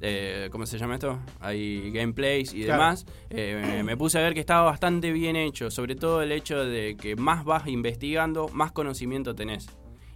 eh, 0.01 0.49
¿cómo 0.53 0.67
se 0.67 0.79
llama 0.79 0.95
esto? 0.95 1.19
Hay 1.41 1.91
gameplays 1.91 2.53
y 2.55 2.65
Claro. 2.65 2.83
demás, 2.83 3.07
eh, 3.31 3.83
me 3.85 3.97
puse 3.97 4.19
a 4.19 4.23
ver 4.23 4.35
que 4.35 4.41
estaba 4.41 4.63
bastante 4.63 5.13
bien 5.13 5.37
hecho. 5.37 5.71
Sobre 5.71 5.95
todo 5.97 6.23
el 6.23 6.33
hecho 6.33 6.65
de 6.65 6.97
que 6.97 7.17
más 7.17 7.45
vas 7.45 7.67
investigando, 7.67 8.49
más 8.49 8.73
conocimiento 8.73 9.35
tenés. 9.35 9.67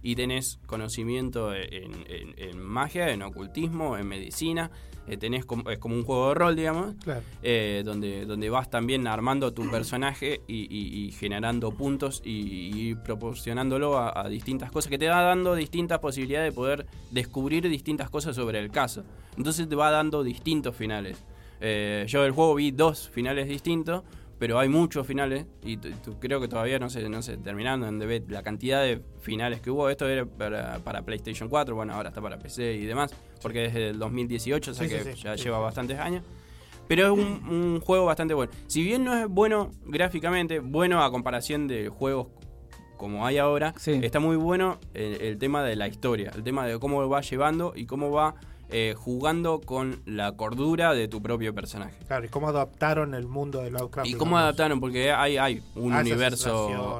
Y 0.01 0.15
tenés 0.15 0.59
conocimiento 0.65 1.53
en, 1.55 1.93
en- 2.09 2.33
en 2.37 2.59
magia, 2.61 3.09
en 3.11 3.21
ocultismo, 3.21 3.97
en 3.97 4.07
medicina. 4.07 4.69
Eh, 5.07 5.17
tenés 5.17 5.45
como, 5.45 5.69
es 5.69 5.79
como 5.79 5.95
un 5.95 6.03
juego 6.03 6.29
de 6.29 6.33
rol, 6.35 6.55
digamos 6.55 6.95
Claro. 7.03 7.21
eh, 7.41 7.81
donde, 7.85 8.25
donde 8.25 8.49
vas 8.49 8.69
también 8.69 9.05
armando 9.07 9.53
tu 9.53 9.69
personaje 9.69 10.41
y, 10.47 10.61
y- 10.73 11.05
y 11.07 11.11
generando 11.11 11.71
puntos 11.71 12.21
y, 12.23 12.89
y 12.91 12.95
proporcionándolo 12.95 13.97
a, 13.97 14.19
a 14.25 14.29
distintas 14.29 14.71
cosas, 14.71 14.89
que 14.89 14.97
te 14.97 15.07
va 15.09 15.21
dando 15.21 15.55
distintas 15.55 15.99
posibilidades 15.99 16.51
de 16.51 16.55
poder 16.55 16.85
descubrir 17.11 17.67
distintas 17.69 18.09
cosas 18.09 18.35
sobre 18.35 18.59
el 18.59 18.71
caso. 18.71 19.03
Entonces 19.37 19.67
te 19.67 19.75
va 19.75 19.91
dando 19.91 20.23
distintos 20.23 20.75
finales. 20.75 21.17
Eh, 21.59 22.05
yo 22.07 22.23
del 22.23 22.31
juego 22.31 22.55
vi 22.55 22.71
dos 22.71 23.09
finales 23.09 23.47
distintos, 23.47 24.03
pero 24.39 24.59
hay 24.59 24.67
muchos 24.67 25.07
finales 25.07 25.45
y 25.63 25.77
creo 25.77 26.41
que 26.41 26.47
todavía 26.49 26.77
no 26.77 26.89
se, 26.89 27.07
no 27.07 27.21
se 27.21 27.37
terminaron 27.37 27.81
donde 27.81 28.05
ve 28.05 28.23
la 28.27 28.43
cantidad 28.43 28.81
de 28.81 29.01
finales 29.21 29.61
que 29.61 29.71
hubo. 29.71 29.89
Esto 29.89 30.07
era 30.07 30.25
para, 30.25 30.79
para 30.79 31.01
PlayStation 31.03 31.47
4, 31.47 31.73
bueno, 31.75 31.93
ahora 31.93 32.09
está 32.09 32.19
para 32.21 32.37
PC 32.37 32.73
y 32.75 32.85
demás, 32.85 33.13
porque 33.43 33.59
desde 33.59 33.89
el 33.89 33.99
2018, 33.99 34.71
o 34.71 34.73
sea 34.73 34.87
Sí, 34.87 34.93
que 34.93 35.13
sí, 35.15 35.21
ya 35.21 35.37
sí, 35.37 35.43
lleva 35.43 35.59
bastantes 35.59 35.99
años. 35.99 36.23
Pero 36.87 37.05
es 37.05 37.11
un, 37.11 37.47
un 37.47 37.79
juego 37.79 38.05
bastante 38.05 38.33
bueno. 38.33 38.51
Si 38.67 38.83
bien 38.83 39.03
no 39.03 39.15
es 39.15 39.27
bueno 39.27 39.71
gráficamente, 39.85 40.59
bueno 40.59 41.03
a 41.03 41.11
comparación 41.11 41.67
de 41.67 41.89
juegos 41.89 42.27
como 42.97 43.25
hay 43.25 43.37
ahora, 43.37 43.73
está 43.85 44.19
muy 44.19 44.37
bueno 44.37 44.79
el, 44.93 45.21
el 45.21 45.37
tema 45.37 45.61
de 45.63 45.75
la 45.75 45.87
historia, 45.87 46.31
el 46.35 46.43
tema 46.43 46.65
de 46.65 46.79
cómo 46.79 47.07
va 47.09 47.21
llevando 47.21 47.73
y 47.75 47.85
cómo 47.85 48.11
va 48.11 48.35
eh, 48.75 48.95
jugando 48.97 49.61
con 49.61 50.01
la 50.05 50.31
cordura 50.31 50.93
de 50.93 51.07
tu 51.07 51.21
propio 51.21 51.53
personaje. 51.53 51.95
Claro, 52.07 52.25
y 52.25 52.29
cómo 52.29 52.47
adaptaron 52.49 53.13
el 53.13 53.27
mundo 53.27 53.61
de 53.61 53.69
Lovecraft. 53.69 54.07
¿Y 54.09 54.13
cómo 54.13 54.31
digamos. 54.31 54.41
adaptaron? 54.43 54.79
Porque 54.79 55.11
hay, 55.11 55.37
hay 55.37 55.61
un 55.75 55.93
Ah, 55.93 55.99
universo, 56.01 56.99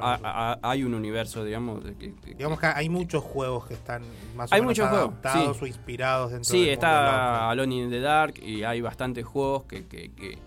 hay 0.62 0.84
un 0.84 0.94
universo, 0.94 1.44
digamos, 1.44 1.82
que, 1.98 2.14
que- 2.14 2.34
Digamos 2.34 2.60
que 2.60 2.66
hay 2.66 2.88
muchos 2.88 3.22
juegos 3.24 3.66
que 3.66 3.74
están 3.74 4.02
más 4.36 4.52
o 4.52 4.54
Hay 4.54 4.60
menos 4.60 4.70
muchos 4.78 4.88
juegos, 4.88 5.08
adaptados 5.08 5.56
sí. 5.56 5.64
o 5.64 5.66
inspirados 5.66 6.30
dentro 6.30 6.44
Sí, 6.50 6.58
del 6.58 6.60
mundo 6.60 6.68
de 6.70 6.74
está 6.74 7.50
Alone 7.50 7.74
in 7.74 7.90
the 7.90 8.00
Dark 8.00 8.34
y 8.42 8.62
hay 8.62 8.80
bastantes 8.80 9.24
juegos 9.24 9.64
que, 9.64 9.86
que- 9.86 10.12
que 10.12 10.38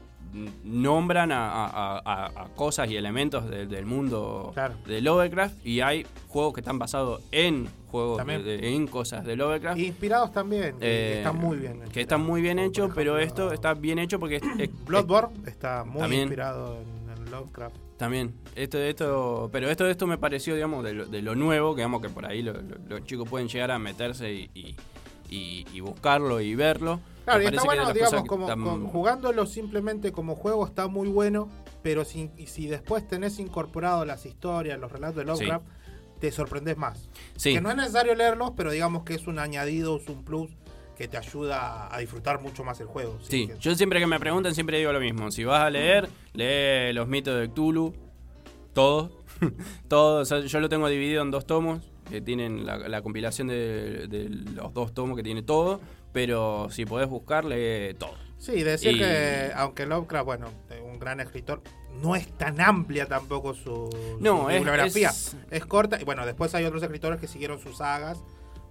nombran 0.63 1.31
a, 1.31 1.65
a- 1.65 1.97
a- 2.03 2.25
a 2.43 2.47
cosas 2.55 2.89
y 2.89 2.95
elementos 2.97 3.49
de- 3.49 3.65
del 3.67 3.85
mundo 3.85 4.51
Claro. 4.53 4.75
de 4.85 5.01
Lovecraft 5.01 5.65
y 5.65 5.81
hay 5.81 6.05
juegos 6.27 6.53
que 6.53 6.61
están 6.61 6.77
basados 6.79 7.21
en 7.31 7.67
juegos, 7.89 8.25
de- 8.25 8.43
de- 8.43 8.75
en 8.75 8.87
cosas 8.87 9.25
de 9.25 9.35
Lovecraft. 9.35 9.79
Inspirados 9.79 10.31
también, 10.33 10.75
Eh, 10.81 11.15
están 11.17 11.37
muy 11.37 11.57
bien. 11.57 11.81
Que 11.91 12.01
están 12.01 12.21
muy 12.21 12.41
bien 12.41 12.59
hechos, 12.59 12.91
pero 12.93 13.17
esto 13.17 13.51
está 13.51 13.73
bien 13.73 13.99
hecho 13.99 14.19
porque... 14.19 14.37
es- 14.37 14.43
es- 14.59 14.69
Bloodborne 14.85 15.33
está 15.47 15.83
muy 15.83 16.01
También. 16.01 16.21
inspirado 16.23 16.77
en, 16.81 17.09
en 17.25 17.31
Lovecraft. 17.31 17.75
También, 17.97 18.35
esto, 18.55 18.77
esto, 18.77 19.49
pero 19.51 19.69
esto, 19.69 19.87
esto 19.87 20.05
me 20.05 20.17
pareció, 20.19 20.53
digamos, 20.53 20.83
de 20.83 20.93
lo, 20.93 21.05
de 21.07 21.21
lo 21.23 21.33
nuevo, 21.33 21.73
que, 21.73 21.79
digamos 21.81 22.01
que 22.01 22.09
por 22.09 22.25
ahí 22.27 22.43
lo- 22.43 22.53
lo- 22.53 22.77
los 22.87 23.03
chicos 23.05 23.27
pueden 23.27 23.47
llegar 23.47 23.71
a 23.71 23.79
meterse 23.79 24.31
y, 24.31 24.49
y- 24.53 24.75
y- 25.29 25.65
y 25.73 25.79
buscarlo 25.79 26.39
y 26.39 26.53
verlo. 26.55 26.99
Claro, 27.27 27.43
y 27.43 27.47
está 27.47 27.63
bueno, 27.63 27.91
digamos, 27.91 28.23
como, 28.23 28.87
jugándolo 28.87 29.45
simplemente 29.45 30.13
como 30.13 30.33
juego 30.33 30.65
está 30.65 30.87
muy 30.87 31.09
bueno, 31.09 31.49
pero 31.83 32.05
si, 32.05 32.31
y 32.37 32.47
si 32.47 32.67
después 32.67 33.05
tenés 33.05 33.37
incorporado 33.39 34.05
las 34.05 34.25
historias, 34.25 34.79
los 34.79 34.89
relatos 34.89 35.17
de 35.17 35.25
Lovecraft, 35.25 35.65
te 36.21 36.31
sorprendes 36.31 36.77
más. 36.77 37.09
Sí. 37.35 37.51
Que 37.53 37.59
no 37.59 37.69
es 37.69 37.75
necesario 37.75 38.15
leerlos, 38.15 38.53
pero 38.55 38.71
digamos 38.71 39.03
que 39.03 39.15
es 39.15 39.27
un 39.27 39.39
añadido, 39.39 39.97
es 39.97 40.07
un 40.07 40.23
plus 40.23 40.51
que 40.97 41.09
te 41.09 41.17
ayuda 41.17 41.93
a 41.93 41.99
disfrutar 41.99 42.41
mucho 42.41 42.63
más 42.63 42.79
el 42.79 42.87
juego. 42.87 43.19
Sí, 43.21 43.49
yo 43.59 43.75
siempre 43.75 43.99
que 43.99 44.07
me 44.07 44.21
preguntan 44.21 44.55
siempre 44.55 44.77
digo 44.77 44.93
lo 44.93 45.01
mismo. 45.01 45.29
Si 45.29 45.43
vas 45.43 45.63
a 45.63 45.69
leer, 45.69 46.07
lee 46.31 46.93
los 46.93 47.09
mitos 47.09 47.37
de 47.37 47.49
Cthulhu, 47.49 47.93
todos. 48.71 49.11
todos. 49.89 50.21
O 50.21 50.25
sea, 50.25 50.47
yo 50.47 50.61
lo 50.61 50.69
tengo 50.69 50.87
dividido 50.87 51.23
en 51.23 51.31
dos 51.31 51.45
tomos, 51.45 51.91
que 52.09 52.21
tienen 52.21 52.65
la, 52.65 52.77
la 52.77 53.01
compilación 53.01 53.49
de, 53.49 54.07
de 54.07 54.29
los 54.29 54.73
dos 54.73 54.93
tomos 54.93 55.17
que 55.17 55.23
tiene 55.23 55.41
todo. 55.41 55.81
Pero 56.13 56.67
si 56.71 56.85
podés 56.85 57.07
buscar, 57.09 57.45
lee 57.45 57.93
todo. 57.97 58.15
Sí, 58.37 58.63
decir 58.63 58.95
Y- 58.95 58.99
que 58.99 59.51
aunque 59.55 59.85
Lovecraft, 59.85 60.25
bueno, 60.25 60.47
un 60.85 60.99
gran 60.99 61.19
escritor, 61.19 61.61
no 62.01 62.15
es 62.15 62.27
tan 62.37 62.61
amplia 62.61 63.07
tampoco 63.07 63.53
su, 63.55 63.89
su 63.91 64.17
No, 64.19 64.49
es- 64.49 64.57
bibliografía. 64.57 65.09
es- 65.09 65.35
Es... 65.49 65.65
corta, 65.65 65.99
y 65.99 66.03
bueno, 66.03 66.25
después 66.25 66.53
hay 66.55 66.65
otros 66.65 66.83
escritores 66.83 67.19
que 67.19 67.27
siguieron 67.27 67.59
sus 67.59 67.77
sagas, 67.77 68.19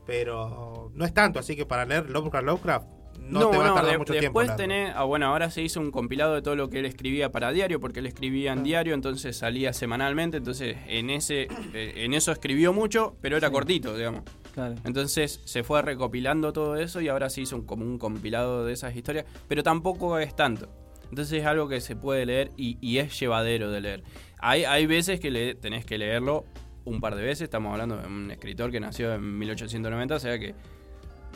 pero 0.07 0.91
no 0.95 1.05
es 1.05 1.13
tanto, 1.13 1.39
así 1.41 1.57
que 1.57 1.67
para 1.67 1.85
leer 1.85 2.09
Lovecraft, 2.11 2.47
Lovecraft, 2.47 2.87
no, 3.21 3.49
te 3.51 3.57
va 3.57 3.71
a 3.71 3.75
tardar 3.75 3.93
de- 3.93 3.99
mucho 3.99 4.13
tiempo. 4.13 4.41
Después 4.41 4.51
en 4.51 4.57
leerlo. 4.69 4.75
tenés, 4.85 4.95
ah, 4.97 5.03
bueno, 5.05 5.27
ahora 5.27 5.51
se 5.51 5.63
hizo 5.63 5.81
un 5.81 5.91
compilado 5.91 6.35
de 6.35 6.43
todo 6.43 6.55
lo 6.55 6.71
que 6.71 6.79
él 6.79 6.87
escribía 6.87 7.33
para 7.33 7.51
diario, 7.51 7.81
porque 7.81 7.99
él 8.01 8.07
escribía 8.07 8.53
en 8.53 8.63
diario, 8.63 8.95
entonces 8.95 9.37
salía 9.37 9.73
semanalmente, 9.73 10.37
entonces 10.37 10.77
en 10.87 11.11
ese, 11.11 11.49
eh, 11.75 11.95
en 11.97 12.15
eso 12.15 12.31
escribió 12.31 12.73
mucho, 12.73 13.17
pero 13.21 13.37
era 13.37 13.51
cortito, 13.51 13.97
digamos. 13.97 14.23
Claro. 14.57 14.75
Entonces 14.85 15.41
se 15.45 15.63
fue 15.63 15.83
recopilando 15.83 16.53
todo 16.53 16.77
eso 16.77 17.01
y 17.03 17.09
ahora 17.09 17.29
se 17.31 17.43
hizo 17.43 17.57
un, 17.57 17.67
como 17.67 17.85
un 17.85 17.99
compilado 17.99 18.65
de 18.65 18.73
esas 18.73 18.97
historias, 18.97 19.27
pero 19.49 19.63
tampoco 19.63 20.19
es 20.19 20.35
tanto. 20.35 20.69
Entonces 21.11 21.41
es 21.41 21.47
algo 21.47 21.69
que 21.69 21.81
se 21.83 21.95
puede 21.95 22.25
leer 22.27 22.51
y, 22.57 22.79
y 22.81 22.97
es 22.99 23.21
llevadero 23.21 23.71
de 23.71 23.81
leer. 23.83 24.03
Hay, 24.39 24.65
hay 24.65 24.87
veces 24.87 25.21
que 25.21 25.31
le, 25.31 25.55
tenés 25.55 25.85
que 25.85 25.99
leerlo 25.99 26.47
un 26.87 27.01
par 27.03 27.17
de 27.17 27.23
veces, 27.23 27.43
estamos 27.43 27.71
hablando 27.71 27.99
de 27.99 28.07
un 28.07 28.31
escritor 28.31 28.71
que 28.71 28.81
nació 28.81 29.13
en 29.15 29.39
1890, 29.39 30.15
o 30.15 30.19
sea 30.19 30.39
que 30.39 30.55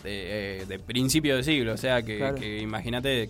de, 0.02 0.60
eh, 0.62 0.64
de 0.66 0.78
principio 0.78 1.36
de 1.36 1.42
siglo, 1.42 1.74
o 1.74 1.76
sea 1.76 2.02
que, 2.02 2.16
Claro. 2.18 2.36
que 2.36 2.58
imagínate 2.58 3.28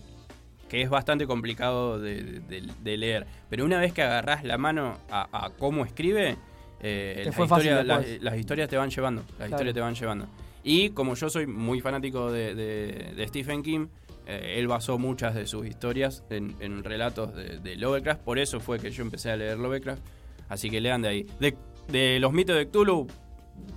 que 0.69 0.83
es 0.83 0.89
bastante 0.89 1.27
complicado 1.27 1.99
de, 1.99 2.23
de- 2.23 2.63
de 2.81 2.97
leer. 2.97 3.27
Pero 3.49 3.65
una 3.65 3.81
vez 3.81 3.93
que 3.93 4.03
agarrás 4.03 4.45
la 4.45 4.57
mano 4.57 4.97
a, 5.11 5.47
a 5.47 5.51
cómo 5.51 5.85
escribe, 5.85 6.37
eh, 6.83 7.23
las, 7.27 7.35
fue 7.35 7.45
historias, 7.47 7.87
las, 7.87 7.99
después. 8.01 8.23
las 8.23 8.39
historias 8.39 8.69
te 8.69 8.77
van 8.77 8.91
llevando. 8.91 9.23
Las 9.23 9.37
Claro. 9.37 9.51
historias 9.53 9.75
te 9.75 9.81
van 9.81 9.95
llevando. 9.95 10.27
Y 10.63 10.91
como 10.91 11.15
yo 11.15 11.31
soy 11.31 11.47
muy 11.47 11.81
fanático 11.81 12.31
de, 12.31 12.55
de- 12.55 13.13
de 13.17 13.29
Stephen 13.29 13.63
King, 13.63 13.87
eh, 14.27 14.57
él 14.59 14.69
basó 14.69 14.99
muchas 14.99 15.35
de 15.35 15.47
sus 15.47 15.67
historias 15.67 16.23
en, 16.31 16.55
en 16.61 16.85
relatos 16.85 17.35
de, 17.35 17.59
de 17.59 17.77
Lovecraft. 17.77 18.23
Por 18.23 18.39
eso 18.39 18.61
fue 18.61 18.79
que 18.79 18.91
yo 18.91 19.03
empecé 19.03 19.31
a 19.31 19.37
leer 19.37 19.59
Lovecraft. 19.59 20.03
Así 20.49 20.69
que 20.71 20.81
lean 20.81 21.03
de 21.03 21.09
ahí. 21.09 21.27
De, 21.39 21.57
de 21.89 22.19
los 22.21 22.33
mitos 22.33 22.57
de 22.57 22.67
Cthulhu, 22.69 23.07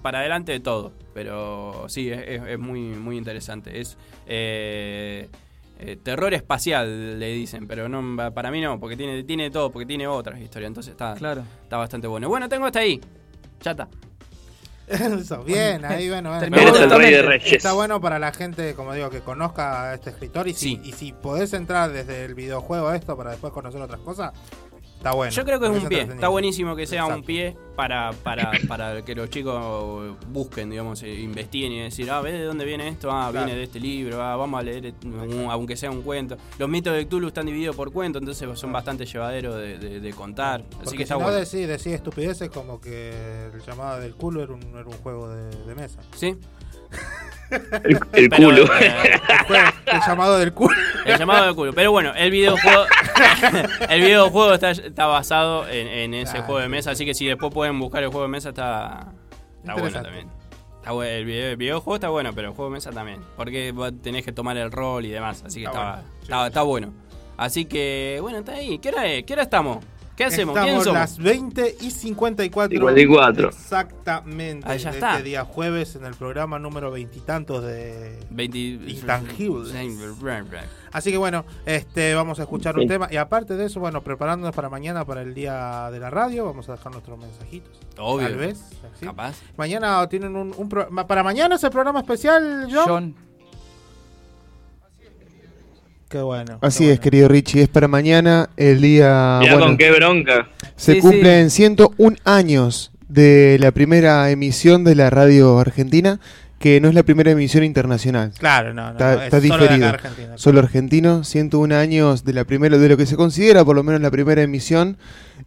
para 0.01 0.19
adelante 0.19 0.51
de 0.51 0.59
todo. 0.59 0.91
Pero 1.13 1.85
sí, 1.87 2.09
es 2.11 2.57
muy, 2.59 2.81
muy 2.81 3.17
interesante. 3.17 3.79
Es 3.79 3.97
eh, 4.25 5.29
eh, 5.91 5.97
terror 5.97 6.33
espacial, 6.33 7.19
le 7.19 7.27
dicen. 7.33 7.67
Pero 7.67 7.87
no 7.89 8.33
para 8.33 8.51
mí 8.51 8.61
no, 8.61 8.79
porque 8.79 8.95
tiene, 8.97 9.23
tiene 9.23 9.49
todo, 9.51 9.71
porque 9.71 9.85
tiene 9.85 10.07
otras 10.07 10.39
historias. 10.39 10.67
Entonces 10.69 10.91
está, 10.91 11.13
Claro. 11.15 11.43
está 11.63 11.77
bastante 11.77 12.07
bueno. 12.07 12.29
Bueno, 12.29 12.47
tengo 12.49 12.65
hasta 12.65 12.79
ahí. 12.79 12.99
Ya 13.61 13.71
está. 13.71 13.87
Eso, 14.87 15.43
bien, 15.45 15.85
ahí 15.85 16.09
bueno, 16.09 16.29
bueno. 16.29 16.41
Terminó 16.41 16.75
el 16.75 16.89
Rey 16.89 17.11
de 17.13 17.21
Reyes. 17.21 17.53
Está 17.53 17.71
bueno 17.71 18.01
para 18.01 18.19
la 18.19 18.33
gente, 18.33 18.73
como 18.75 18.93
digo, 18.93 19.09
que 19.09 19.21
conozca 19.21 19.91
a 19.91 19.93
este 19.93 20.09
escritor 20.09 20.47
y 20.49 20.53
si, 20.53 20.75
Sí. 20.75 20.81
y 20.83 20.91
si 20.91 21.13
podés 21.13 21.53
entrar 21.53 21.91
desde 21.93 22.25
el 22.25 22.35
videojuego 22.35 22.89
a 22.89 22.95
esto 22.97 23.15
para 23.15 23.31
después 23.31 23.53
conocer 23.53 23.81
otras 23.81 24.01
cosas, 24.01 24.33
está 25.03 25.13
bueno. 25.13 25.31
Yo 25.33 25.43
creo 25.43 25.59
que 25.59 25.65
es 25.65 25.71
un 25.83 25.89
pie. 25.89 26.01
Está 26.03 26.29
buenísimo 26.29 26.77
que 26.77 26.87
sea 26.87 27.05
un 27.05 27.23
pie 27.23 27.57
para, 27.75 28.13
para, 28.23 28.51
para 28.69 29.03
que 29.03 29.13
los 29.15 29.29
chicos 29.29 30.15
busquen, 30.29 30.69
digamos, 30.69 31.03
eh, 31.03 31.13
investiguen 31.19 31.73
y 31.73 31.81
decir, 31.81 32.09
ah, 32.09 32.21
¿ves 32.21 32.33
de 32.33 32.43
dónde 32.45 32.63
viene 32.63 32.87
esto? 32.87 33.11
Ah, 33.11 33.27
Claro. 33.29 33.45
viene 33.45 33.57
de 33.59 33.65
este 33.65 33.79
libro, 33.81 34.21
ah, 34.23 34.37
vamos 34.37 34.59
a 34.59 34.63
leer, 34.63 34.93
un- 35.03 35.47
aunque 35.51 35.75
sea 35.75 35.91
un 35.91 36.01
cuento. 36.03 36.37
Los 36.57 36.69
mitos 36.69 36.93
de 36.95 37.05
Cthulhu 37.05 37.27
están 37.27 37.45
divididos 37.45 37.75
por 37.75 37.91
cuento, 37.91 38.17
entonces 38.19 38.47
son 38.57 38.71
bastante 38.71 39.05
llevaderos 39.05 39.55
de, 39.57 39.77
de- 39.77 39.99
de 39.99 40.13
contar. 40.13 40.61
Así 40.61 40.77
Porque 40.83 40.97
que 40.97 41.03
está 41.03 41.15
si 41.15 41.19
no 41.19 41.25
bueno. 41.25 41.39
decís, 41.39 41.67
decís 41.67 41.87
estupideces 41.87 42.49
como 42.49 42.79
que 42.79 43.11
el 43.53 43.61
llamado 43.61 43.99
del 43.99 44.15
culo 44.15 44.41
era 44.43 44.53
un, 44.53 44.61
era 44.61 44.85
un 44.85 44.97
juego 44.97 45.27
de, 45.29 45.49
de 45.65 45.75
mesa. 45.75 45.99
Sí. 46.15 46.37
El, 47.51 47.99
el 48.13 48.29
Pero, 48.29 48.49
culo. 48.49 48.65
eh, 48.79 49.19
El, 49.85 49.99
llamado 50.07 50.37
del 50.39 50.53
culo. 50.53 50.75
El 51.05 51.17
llamado 51.19 51.47
de 51.47 51.53
culo. 51.53 51.73
Pero 51.73 51.91
bueno, 51.91 52.13
el 52.15 52.31
videojuego. 52.31 52.85
el 53.89 54.01
videojuego 54.01 54.53
está, 54.53 54.71
está 54.71 55.05
basado 55.05 55.67
en, 55.69 55.87
en 55.87 56.13
ese 56.15 56.31
Claro. 56.33 56.45
juego 56.45 56.59
de 56.61 56.69
mesa. 56.69 56.91
Así 56.91 57.05
que 57.05 57.13
si 57.13 57.25
después 57.27 57.53
pueden 57.53 57.79
buscar 57.79 58.01
el 58.03 58.09
juego 58.09 58.23
de 58.23 58.29
mesa, 58.29 58.49
está, 58.49 59.07
está 59.59 59.73
bueno 59.75 60.01
también. 60.01 60.27
Está 60.77 60.91
bueno, 60.91 61.11
el, 61.11 61.25
video- 61.25 61.49
el 61.51 61.57
videojuego 61.57 61.95
está 61.95 62.09
bueno, 62.09 62.31
pero 62.33 62.49
el 62.49 62.55
juego 62.55 62.69
de 62.71 62.73
mesa 62.75 62.91
también. 62.91 63.19
Porque 63.37 63.71
vos 63.71 63.91
tenés 64.01 64.25
que 64.25 64.31
tomar 64.31 64.57
el 64.57 64.71
rol 64.71 65.05
y 65.05 65.09
demás. 65.09 65.43
Así 65.45 65.59
que 65.61 65.65
Está 65.67 65.79
está, 65.79 65.83
bueno. 65.83 66.03
Sí, 66.19 66.23
está, 66.23 66.47
está 66.47 66.61
bueno. 66.63 66.93
Así 67.37 67.65
que, 67.65 68.19
bueno, 68.21 68.39
está 68.39 68.53
ahí. 68.53 68.77
¿Qué 68.79 68.89
hora 68.89 69.05
es? 69.07 69.23
¿Qué 69.25 69.33
hora 69.33 69.43
estamos? 69.43 69.83
¿Qué 70.15 70.25
hacemos? 70.25 70.55
Estamos 70.55 70.71
¿Quién 70.73 70.83
somos? 70.83 70.99
las 70.99 71.17
20 71.17 71.75
y 71.81 71.89
54. 71.91 72.69
54. 72.77 73.49
Exactamente. 73.49 74.67
Ah, 74.69 74.75
ya 74.75 74.91
está. 74.91 75.11
Este 75.13 75.23
día 75.23 75.43
jueves 75.43 75.95
en 75.95 76.05
el 76.05 76.13
programa 76.13 76.59
número 76.59 76.91
veintitantos 76.91 77.63
de 77.63 78.19
20... 78.29 78.57
Intangibles. 78.91 79.73
Así 80.91 81.11
que 81.11 81.17
bueno, 81.17 81.45
este 81.65 82.13
vamos 82.13 82.39
a 82.39 82.43
escuchar 82.43 82.75
un 82.75 82.83
Sí. 82.83 82.87
tema. 82.87 83.07
Y 83.11 83.17
aparte 83.17 83.55
de 83.55 83.65
eso, 83.65 83.79
bueno, 83.79 84.01
preparándonos 84.03 84.55
para 84.55 84.69
mañana 84.69 85.03
para 85.05 85.21
el 85.23 85.33
día 85.33 85.89
de 85.91 85.99
la 85.99 86.09
radio, 86.11 86.45
vamos 86.45 86.69
a 86.69 86.73
dejar 86.73 86.91
nuestros 86.91 87.17
mensajitos. 87.17 87.79
Obvio. 87.97 88.27
Tal 88.27 88.37
vez. 88.37 88.59
¿sí? 88.99 89.05
Capaz. 89.07 89.37
Mañana 89.57 90.07
tienen 90.09 90.35
un, 90.35 90.53
un 90.55 90.69
pro- 90.69 90.87
Para 91.07 91.23
mañana 91.23 91.55
es 91.55 91.63
el 91.63 91.71
programa 91.71 92.01
especial, 92.01 92.67
John. 92.71 92.85
John. 92.87 93.15
Qué 96.13 96.21
bueno. 96.21 96.59
Así 96.61 96.87
es, 96.87 96.99
querido 96.99 97.27
Richie, 97.27 97.63
es 97.63 97.69
para 97.69 97.87
mañana 97.87 98.47
el 98.55 98.81
día... 98.81 99.39
Mirá 99.41 99.53
bueno, 99.53 99.65
con 99.65 99.77
qué 99.77 99.89
bronca. 99.89 100.47
Se 100.75 100.93
Sí, 100.93 100.99
cumplen 100.99 101.49
101 101.49 102.17
años 102.23 102.91
de 103.07 103.57
la 103.59 103.71
primera 103.71 104.29
emisión 104.29 104.83
de 104.83 104.93
la 104.93 105.09
radio 105.09 105.57
argentina, 105.57 106.19
que 106.63 106.79
no 106.79 106.87
es 106.87 106.95
la 106.95 107.03
primera 107.03 107.29
emisión 107.29 107.65
internacional. 107.65 108.31
Claro, 108.39 108.73
no, 108.73 108.85
no. 108.85 108.91
Está, 108.91 109.15
no, 109.15 109.21
es 109.21 109.25
está 109.25 109.41
solo 109.41 109.49
de 109.49 109.55
acá, 109.55 109.63
diferido. 109.63 109.89
Argentina. 109.89 110.37
Solo 110.37 110.59
argentino, 110.59 111.23
101 111.25 111.75
años 111.75 112.23
de 112.23 112.31
la 112.31 112.45
primera, 112.45 112.77
de 112.77 112.87
lo 112.87 112.95
que 112.95 113.05
se 113.05 113.17
considera 113.17 113.65
por 113.65 113.75
lo 113.75 113.83
menos 113.83 113.99
la 113.99 114.09
primera 114.09 114.43
emisión, 114.43 114.95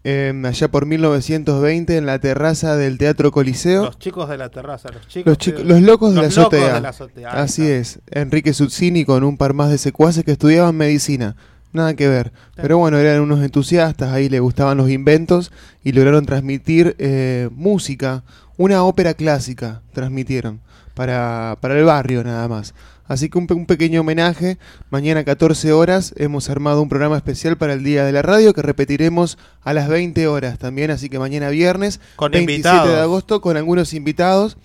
eh, 0.05 0.39
allá 0.45 0.69
por 0.69 0.85
1920 0.85 1.97
en 1.97 2.05
la 2.05 2.19
terraza 2.19 2.77
del 2.77 2.99
Teatro 2.99 3.33
Coliseo. 3.33 3.87
Los 3.87 3.99
chicos 3.99 4.29
de 4.29 4.37
la 4.37 4.51
terraza, 4.51 4.91
los 4.93 5.09
chicos. 5.09 5.39
Los, 5.65 5.81
locos 5.81 6.11
de 6.11 6.17
la 6.17 6.23
locos 6.25 6.37
azotea. 6.37 6.75
de 6.75 6.81
la 6.83 6.89
azotea, 6.91 7.33
ahí 7.33 7.45
Así 7.45 7.67
es. 7.67 8.01
Enrique 8.11 8.53
Zuzzini 8.53 9.07
con 9.07 9.25
un 9.25 9.39
par 9.39 9.55
más 9.55 9.71
de 9.71 9.79
secuaces 9.79 10.23
que 10.23 10.33
estudiaban 10.33 10.77
medicina. 10.77 11.35
Nada 11.73 11.95
que 11.95 12.09
ver. 12.09 12.31
Pero 12.57 12.77
bueno, 12.77 12.99
eran 12.99 13.23
unos 13.23 13.43
entusiastas, 13.43 14.13
ahí 14.13 14.29
les 14.29 14.43
gustaban 14.43 14.77
los 14.77 14.91
inventos 14.91 15.51
y 15.83 15.93
lograron 15.93 16.27
transmitir 16.27 16.95
eh, 16.99 17.49
música, 17.53 18.23
una 18.59 18.85
ópera 18.85 19.15
clásica 19.15 19.81
transmitieron 19.95 20.61
para, 20.97 21.59
para 21.61 21.79
el 21.79 21.85
barrio 21.85 22.25
nada 22.25 22.49
más. 22.49 22.75
Así 23.07 23.29
que 23.29 23.39
un, 23.39 23.47
un 23.51 23.67
pequeño 23.67 24.01
homenaje. 24.01 24.59
Mañana 24.91 25.23
14 25.23 25.71
horas 25.73 26.13
hemos 26.17 26.51
armado 26.51 26.83
un 26.83 26.89
programa 26.89 27.17
especial 27.17 27.57
para 27.57 27.75
el 27.75 27.85
Día 27.85 28.05
de 28.05 28.11
la 28.11 28.23
Radio 28.23 28.53
que 28.53 28.63
repetiremos 28.63 29.39
a 29.63 29.73
las 29.75 29.89
20 29.89 30.27
horas 30.27 30.59
también. 30.59 30.91
Así 30.91 31.09
que 31.09 31.21
mañana 31.21 31.51
viernes, 31.51 32.01
Con 32.17 32.33
27 32.33 32.69
invitados. 32.69 32.89
de 32.97 33.01
agosto, 33.01 33.41
con 33.41 33.57
algunos 33.57 33.95
invitados 33.95 34.57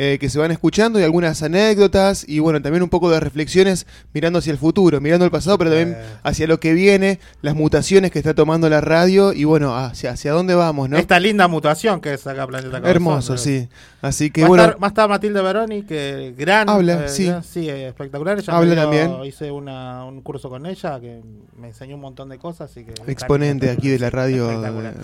eh, 0.00 0.16
que 0.20 0.30
se 0.30 0.38
van 0.38 0.52
escuchando 0.52 1.00
y 1.00 1.02
algunas 1.02 1.42
anécdotas 1.42 2.24
y 2.26 2.38
bueno, 2.38 2.62
también 2.62 2.84
un 2.84 2.88
poco 2.88 3.10
de 3.10 3.18
reflexiones 3.18 3.84
mirando 4.14 4.38
hacia 4.38 4.52
el 4.52 4.58
futuro, 4.58 5.00
mirando 5.00 5.24
el 5.24 5.30
pasado, 5.32 5.58
pero 5.58 5.70
también 5.70 5.96
hacia 6.22 6.46
lo 6.46 6.60
que 6.60 6.72
viene, 6.72 7.18
las 7.42 7.56
mutaciones 7.56 8.12
que 8.12 8.18
está 8.20 8.32
tomando 8.32 8.70
la 8.70 8.80
radio 8.80 9.32
y 9.32 9.42
bueno, 9.42 9.76
hacia, 9.76 10.12
hacia 10.12 10.30
dónde 10.32 10.54
vamos, 10.54 10.88
¿no? 10.88 10.96
Esta 10.98 11.18
linda 11.18 11.48
mutación 11.48 12.00
que 12.00 12.14
es 12.14 12.24
acá 12.28 12.46
Planeta 12.46 12.70
Cabezón, 12.80 12.90
Hermoso, 12.90 13.36
sí. 13.36 13.68
Así 14.00 14.30
que 14.30 14.42
va, 14.42 14.48
bueno, 14.48 14.62
estar, 14.62 14.80
va 14.82 14.86
a 14.86 14.90
estar 14.90 15.08
Matilde 15.08 15.42
Veroni, 15.42 15.82
que 15.82 16.32
gran. 16.38 16.68
Habla, 16.68 17.06
eh, 17.06 17.08
sí. 17.08 17.26
gran- 17.26 17.42
sí, 17.42 17.68
espectacular. 17.68 18.38
Ella 18.38 18.56
Habla 18.56 18.74
dio- 18.74 18.82
también. 18.82 19.24
Hice 19.24 19.50
una, 19.50 20.04
un 20.04 20.22
curso 20.22 20.48
con 20.48 20.64
ella 20.66 21.00
que 21.00 21.20
me 21.56 21.66
enseñó 21.68 21.96
un 21.96 22.02
montón 22.02 22.28
de 22.28 22.38
cosas. 22.38 22.70
Así 22.70 22.84
que 22.84 22.92
Exponente 23.10 23.68
aquí 23.70 23.88
de 23.88 23.98
la 23.98 24.10
radio 24.10 24.46
de- 24.46 24.54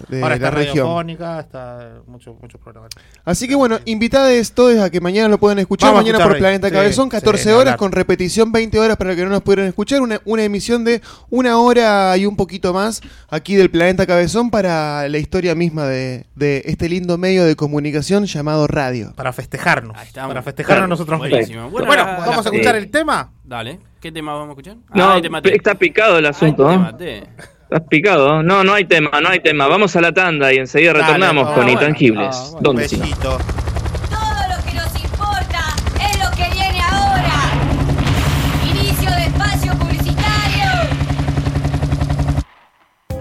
de 0.09 0.23
Ahora 0.23 0.29
la 0.29 0.35
está 0.37 0.51
región. 0.53 0.87
radiofónica, 0.87 1.41
está 1.41 1.95
muchos 2.07 2.37
programas. 2.63 2.91
Así 3.25 3.49
que 3.49 3.57
bueno, 3.57 3.81
invitados 3.85 4.53
todos 4.53 4.79
a 4.85 4.91
que 4.91 5.01
mañana 5.01 5.29
lo 5.29 5.39
puedan 5.39 5.59
escuchar, 5.59 5.89
Vamos 5.89 6.03
mañana 6.03 6.19
escuchar 6.19 6.29
por 6.29 6.37
ahí. 6.37 6.41
Planeta 6.41 6.69
Sí, 6.69 6.75
Cabezón, 6.75 7.05
sí, 7.07 7.11
14 7.11 7.45
ni 7.45 7.53
horas, 7.53 7.61
hablar. 7.61 7.77
con 7.79 7.93
repetición 7.93 8.53
20 8.53 8.79
horas 8.79 8.97
para 8.97 9.17
que 9.17 9.25
no 9.25 9.31
nos 9.31 9.43
pudieran 9.43 9.67
escuchar, 9.67 10.01
una, 10.01 10.21
una 10.25 10.45
emisión 10.45 10.85
de 10.85 11.01
una 11.31 11.59
hora 11.59 12.17
y 12.17 12.27
un 12.27 12.37
poquito 12.37 12.73
más 12.73 13.01
aquí 13.29 13.55
del 13.57 13.71
Planeta 13.71 14.07
Cabezón 14.07 14.51
para 14.51 15.09
la 15.09 15.19
historia 15.19 15.55
misma 15.55 15.87
de, 15.87 16.27
de 16.35 16.63
este 16.67 16.89
lindo 16.89 17.19
medio 17.19 17.45
de 17.45 17.57
comunicación 17.57 18.27
llamado 18.27 18.67
radio. 18.67 19.13
Para 19.17 19.33
festejarnos. 19.33 20.01
estamos. 20.03 20.29
Para 20.29 20.43
festejarnos 20.43 20.89
nosotros 20.89 21.21
mismos. 21.21 21.71
Bueno, 21.71 22.05
vamos 22.05 22.47
a 22.47 22.51
escuchar 22.51 22.75
eh, 22.75 22.79
el 22.79 22.91
tema. 22.91 23.31
Dale. 23.43 23.79
¿Qué 24.01 24.13
tema 24.13 24.33
vamos 24.35 24.49
a 24.49 24.53
escuchar? 24.53 24.77
No, 24.95 25.21
maté. 25.31 25.57
está 25.57 25.75
picado 25.75 26.19
el 26.19 26.27
asunto. 26.27 26.69
Te 26.69 26.75
¿eh? 26.75 26.79
maté. 26.79 27.23
Estás 27.63 27.89
picado. 27.89 28.43
No, 28.43 28.63
no 28.63 28.75
hay 28.75 28.85
tema, 28.85 29.11
no 29.21 29.31
hay 29.31 29.41
tema. 29.41 29.67
Vamos 29.67 29.97
a 29.97 30.01
la 30.01 30.13
tanda 30.13 30.53
y 30.53 30.59
enseguida 30.59 30.93
Dale, 30.93 31.05
retornamos 31.05 31.45
ah, 31.49 31.55
con 31.55 31.65
bueno. 31.65 31.81
Intangibles. 31.81 32.37
Ah, 32.37 32.43
bueno. 32.53 32.61
¿Dónde 32.61 33.64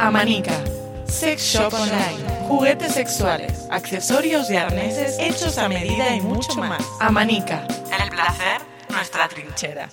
Amanica. 0.07 0.53
Sex 1.05 1.41
Shop 1.41 1.73
Online. 1.73 2.47
Juguetes 2.47 2.93
sexuales, 2.93 3.67
accesorios 3.71 4.49
y 4.49 4.55
arneses 4.57 5.15
hechos 5.19 5.57
a 5.57 5.67
medida 5.69 6.13
y 6.15 6.21
mucho 6.21 6.53
más. 6.55 6.81
Amanica. 6.99 7.65
El 8.03 8.09
placer, 8.09 8.61
nuestra 8.89 9.27
trinchera. 9.29 9.87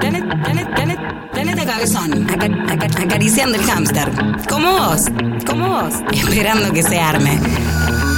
Planeta, 0.00 0.42
planeta, 0.42 0.74
planeta, 0.74 1.28
planeta 1.32 1.66
Cabezón, 1.66 2.26
aca- 2.30 2.72
aca- 2.72 3.02
acariciando 3.02 3.58
el 3.58 3.64
hámster. 3.64 4.08
Como 4.48 4.72
vos, 4.72 5.02
como 5.46 5.68
vos, 5.68 5.94
esperando 6.12 6.72
que 6.72 6.82
se 6.82 6.98
arme. 6.98 7.38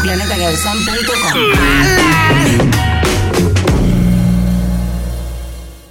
Planetacabezón.com 0.03 2.68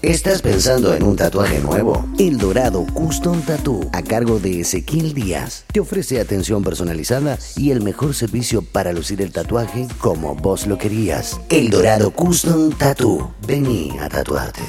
¿Estás 0.07 0.41
pensando 0.41 0.93
en 0.95 1.03
un 1.03 1.17
tatuaje 1.17 1.59
nuevo? 1.59 2.07
El 2.17 2.37
Dorado 2.37 2.85
Custom 2.93 3.41
Tattoo, 3.41 3.89
a 3.91 4.01
cargo 4.01 4.39
de 4.39 4.61
Ezequiel 4.61 5.13
Díaz, 5.13 5.65
te 5.69 5.81
ofrece 5.81 6.21
atención 6.21 6.63
personalizada 6.63 7.37
y 7.57 7.71
el 7.71 7.81
mejor 7.81 8.13
servicio 8.13 8.61
para 8.61 8.93
lucir 8.93 9.21
el 9.21 9.33
tatuaje 9.33 9.85
como 9.97 10.33
vos 10.33 10.65
lo 10.65 10.77
querías. 10.77 11.41
El 11.49 11.69
Dorado 11.69 12.11
Custom 12.11 12.71
Tattoo. 12.71 13.35
Vení 13.45 13.97
a 13.99 14.07
tatuarte. 14.07 14.61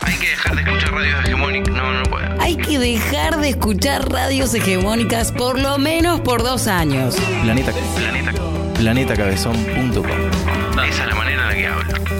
Hay 0.00 0.16
que 0.16 0.28
dejar 0.28 0.56
de 0.56 0.62
escuchar 0.62 0.92
radios 0.92 1.24
hegemónicas. 1.24 1.74
No, 1.76 1.92
no 1.92 2.02
puedo. 2.10 2.40
Hay 2.40 2.56
que 2.56 2.78
dejar 2.80 3.40
de 3.40 3.48
escuchar 3.48 4.10
radios 4.10 4.54
hegemónicas 4.54 5.30
por 5.30 5.60
lo 5.60 5.78
menos 5.78 6.20
por 6.22 6.42
dos 6.42 6.66
años. 6.66 7.14
Planeta, 7.44 7.72
planeta, 7.96 8.32
planetacabezón.com. 8.74 10.04
Esa 10.84 11.02
es 11.04 11.08
la 11.08 11.14
manera 11.14 11.32
hablo. 11.46 11.51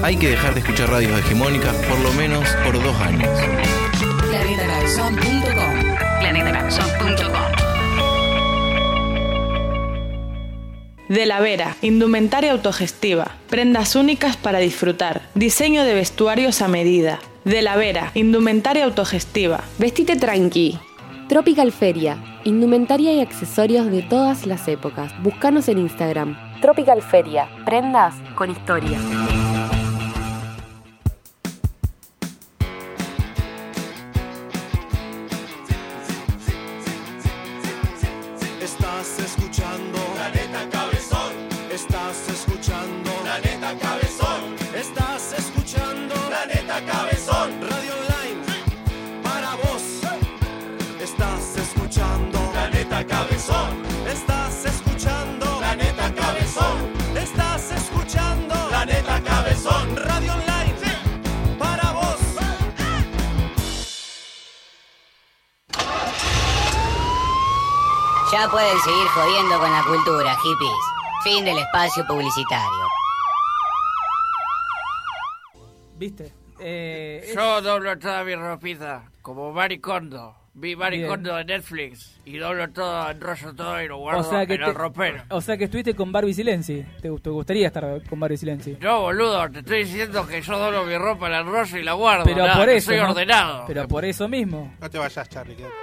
Hay 0.02 0.16
que 0.16 0.30
dejar 0.30 0.52
de 0.54 0.60
escuchar 0.60 0.90
radios 0.90 1.16
hegemónicas 1.16 1.76
por 1.86 2.00
lo 2.00 2.12
menos 2.14 2.48
por 2.64 2.74
dos 2.74 3.00
años. 3.00 3.30
De 11.08 11.26
la 11.26 11.40
Vera, 11.40 11.76
indumentaria 11.82 12.50
autogestiva, 12.50 13.30
prendas 13.48 13.94
únicas 13.94 14.36
para 14.36 14.58
disfrutar, 14.58 15.22
diseño 15.34 15.84
de 15.84 15.94
vestuarios 15.94 16.62
a 16.62 16.68
medida. 16.68 17.20
De 17.44 17.62
la 17.62 17.76
Vera, 17.76 18.10
indumentaria 18.14 18.84
autogestiva. 18.84 19.60
Vestite 19.78 20.16
tranqui. 20.16 20.80
Tropical 21.28 21.70
Feria, 21.70 22.16
indumentaria 22.42 23.12
y 23.12 23.20
accesorios 23.20 23.88
de 23.90 24.02
todas 24.02 24.46
las 24.46 24.66
épocas. 24.66 25.12
Búscanos 25.22 25.68
en 25.68 25.78
Instagram. 25.78 26.36
Tropical 26.60 27.02
Feria, 27.02 27.48
prendas 27.64 28.14
con 28.34 28.50
historia. 28.50 28.98
Cabezón. 46.86 47.60
Radio 47.68 47.92
Online 47.94 48.42
para 49.22 49.54
vos. 49.56 49.82
Estás 51.00 51.56
escuchando 51.56 52.38
Planeta 52.52 53.06
Cabezón. 53.06 53.82
Estás 54.06 54.64
escuchando 54.64 55.58
Planeta 55.58 56.14
Cabezón. 56.14 56.92
Estás 57.16 57.70
escuchando 57.72 58.54
Planeta 58.68 59.20
Cabezón. 59.22 59.96
Radio 59.96 60.32
Online 60.34 60.74
para 61.58 61.92
vos. 61.92 62.18
Ya 68.32 68.48
pueden 68.50 68.80
seguir 68.80 69.06
jodiendo 69.08 69.58
con 69.60 69.70
la 69.70 69.82
cultura, 69.84 70.36
hippies. 70.42 70.84
Fin 71.24 71.44
del 71.44 71.58
espacio 71.58 72.04
publicitario. 72.06 72.88
¿Viste? 75.96 76.41
Eh, 76.62 77.20
es- 77.24 77.34
Yo 77.34 77.60
doblo 77.62 77.98
toda 77.98 78.24
mi 78.24 78.34
ropita, 78.34 79.04
como 79.22 79.52
Maricondo. 79.52 80.36
Vi 80.54 80.76
Maricondo 80.76 81.34
de 81.36 81.46
Netflix 81.46 82.20
y 82.26 82.36
doblo 82.36 82.68
todo, 82.68 83.10
enrollo 83.10 83.54
todo 83.54 83.82
y 83.82 83.88
lo 83.88 83.96
guardo 83.96 84.20
o 84.20 84.22
sea 84.22 84.44
que 84.44 84.52
en 84.54 84.60
el 84.62 84.66
te- 84.66 84.72
ropero. 84.74 85.22
O 85.30 85.40
sea 85.40 85.56
que 85.56 85.64
estuviste 85.64 85.94
con 85.94 86.12
Barbie 86.12 86.34
Silenzi. 86.34 86.84
¿Te, 87.00 87.08
te 87.10 87.30
gustaría 87.30 87.68
estar 87.68 88.02
con 88.06 88.20
Barbie 88.20 88.36
Silenzi? 88.36 88.76
No, 88.78 89.00
boludo, 89.00 89.48
te 89.50 89.60
estoy 89.60 89.78
diciendo 89.84 90.26
que 90.26 90.42
yo 90.42 90.58
doblo 90.58 90.84
mi 90.84 90.98
ropa, 90.98 91.30
la 91.30 91.40
enrollo 91.40 91.78
y 91.78 91.82
la 91.82 91.94
guardo. 91.94 92.24
Pero 92.24 92.44
nada, 92.46 92.56
por 92.58 92.68
eso. 92.68 92.90
Soy 92.90 92.98
¿no? 93.00 93.10
ordenado. 93.10 93.64
Pero 93.66 93.88
por 93.88 94.04
eso 94.04 94.28
mismo. 94.28 94.74
No 94.78 94.90
te 94.90 94.98
vayas, 94.98 95.26
Charlie. 95.30 95.54
quédate. 95.56 95.74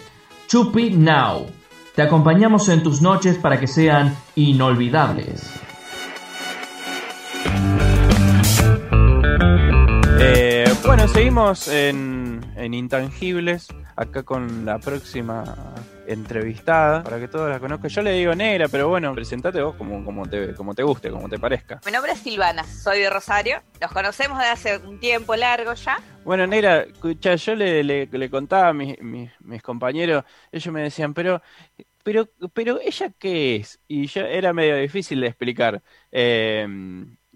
Chupi 0.49 0.91
Now. 0.91 1.47
Te 1.95 2.03
acompañamos 2.03 2.69
en 2.69 2.83
tus 2.83 3.01
noches 3.01 3.39
para 3.39 3.61
que 3.61 3.67
sean 3.67 4.15
inolvidables. 4.35 5.51
Eh, 10.19 10.65
bueno, 10.85 11.09
seguimos 11.09 11.69
en, 11.69 12.45
en 12.57 12.75
Intangibles, 12.75 13.69
acá 13.97 14.23
con 14.23 14.65
la 14.65 14.79
próxima 14.79 15.75
entrevistada, 16.13 17.03
para 17.03 17.19
que 17.19 17.29
todos 17.29 17.49
la 17.51 17.59
conozcan. 17.61 17.91
Yo 17.91 18.03
le 18.03 18.13
digo 18.13 18.35
negra, 18.35 18.69
pero 18.69 18.89
bueno, 18.89 19.15
presentate 19.15 19.63
vos 19.63 19.75
como, 19.77 20.05
como, 20.05 20.27
te, 20.27 20.55
como 20.55 20.75
te 20.75 20.83
guste, 20.83 21.11
como 21.11 21.29
te 21.29 21.39
parezca. 21.39 21.81
Mi 21.87 21.93
nombre 21.93 22.13
es 22.13 22.19
Silvana, 22.19 22.65
soy 22.65 23.01
de 23.01 23.11
Rosario. 23.11 23.63
Nos 23.81 23.93
conocemos 23.93 24.39
de 24.39 24.45
hace 24.47 24.77
un 24.79 24.99
tiempo 24.99 25.35
largo 25.37 25.73
ya. 25.75 25.99
Bueno, 26.25 26.47
negra, 26.47 26.81
escucha, 26.83 27.35
yo 27.37 27.55
le, 27.55 27.83
le, 27.85 28.07
le 28.07 28.31
contaba 28.31 28.69
a 28.69 28.73
mis, 28.73 29.01
mis, 29.01 29.31
mis 29.41 29.63
compañeros, 29.63 30.25
ellos 30.53 30.73
me 30.75 30.83
decían, 30.83 31.15
pero 31.15 31.41
pero, 32.03 32.29
pero 32.55 32.81
ella 32.81 33.13
qué 33.19 33.57
es? 33.57 33.79
Y 33.87 34.07
yo 34.07 34.23
era 34.23 34.55
medio 34.55 34.75
difícil 34.77 35.21
de 35.21 35.27
explicar, 35.27 35.83
eh, 36.11 36.67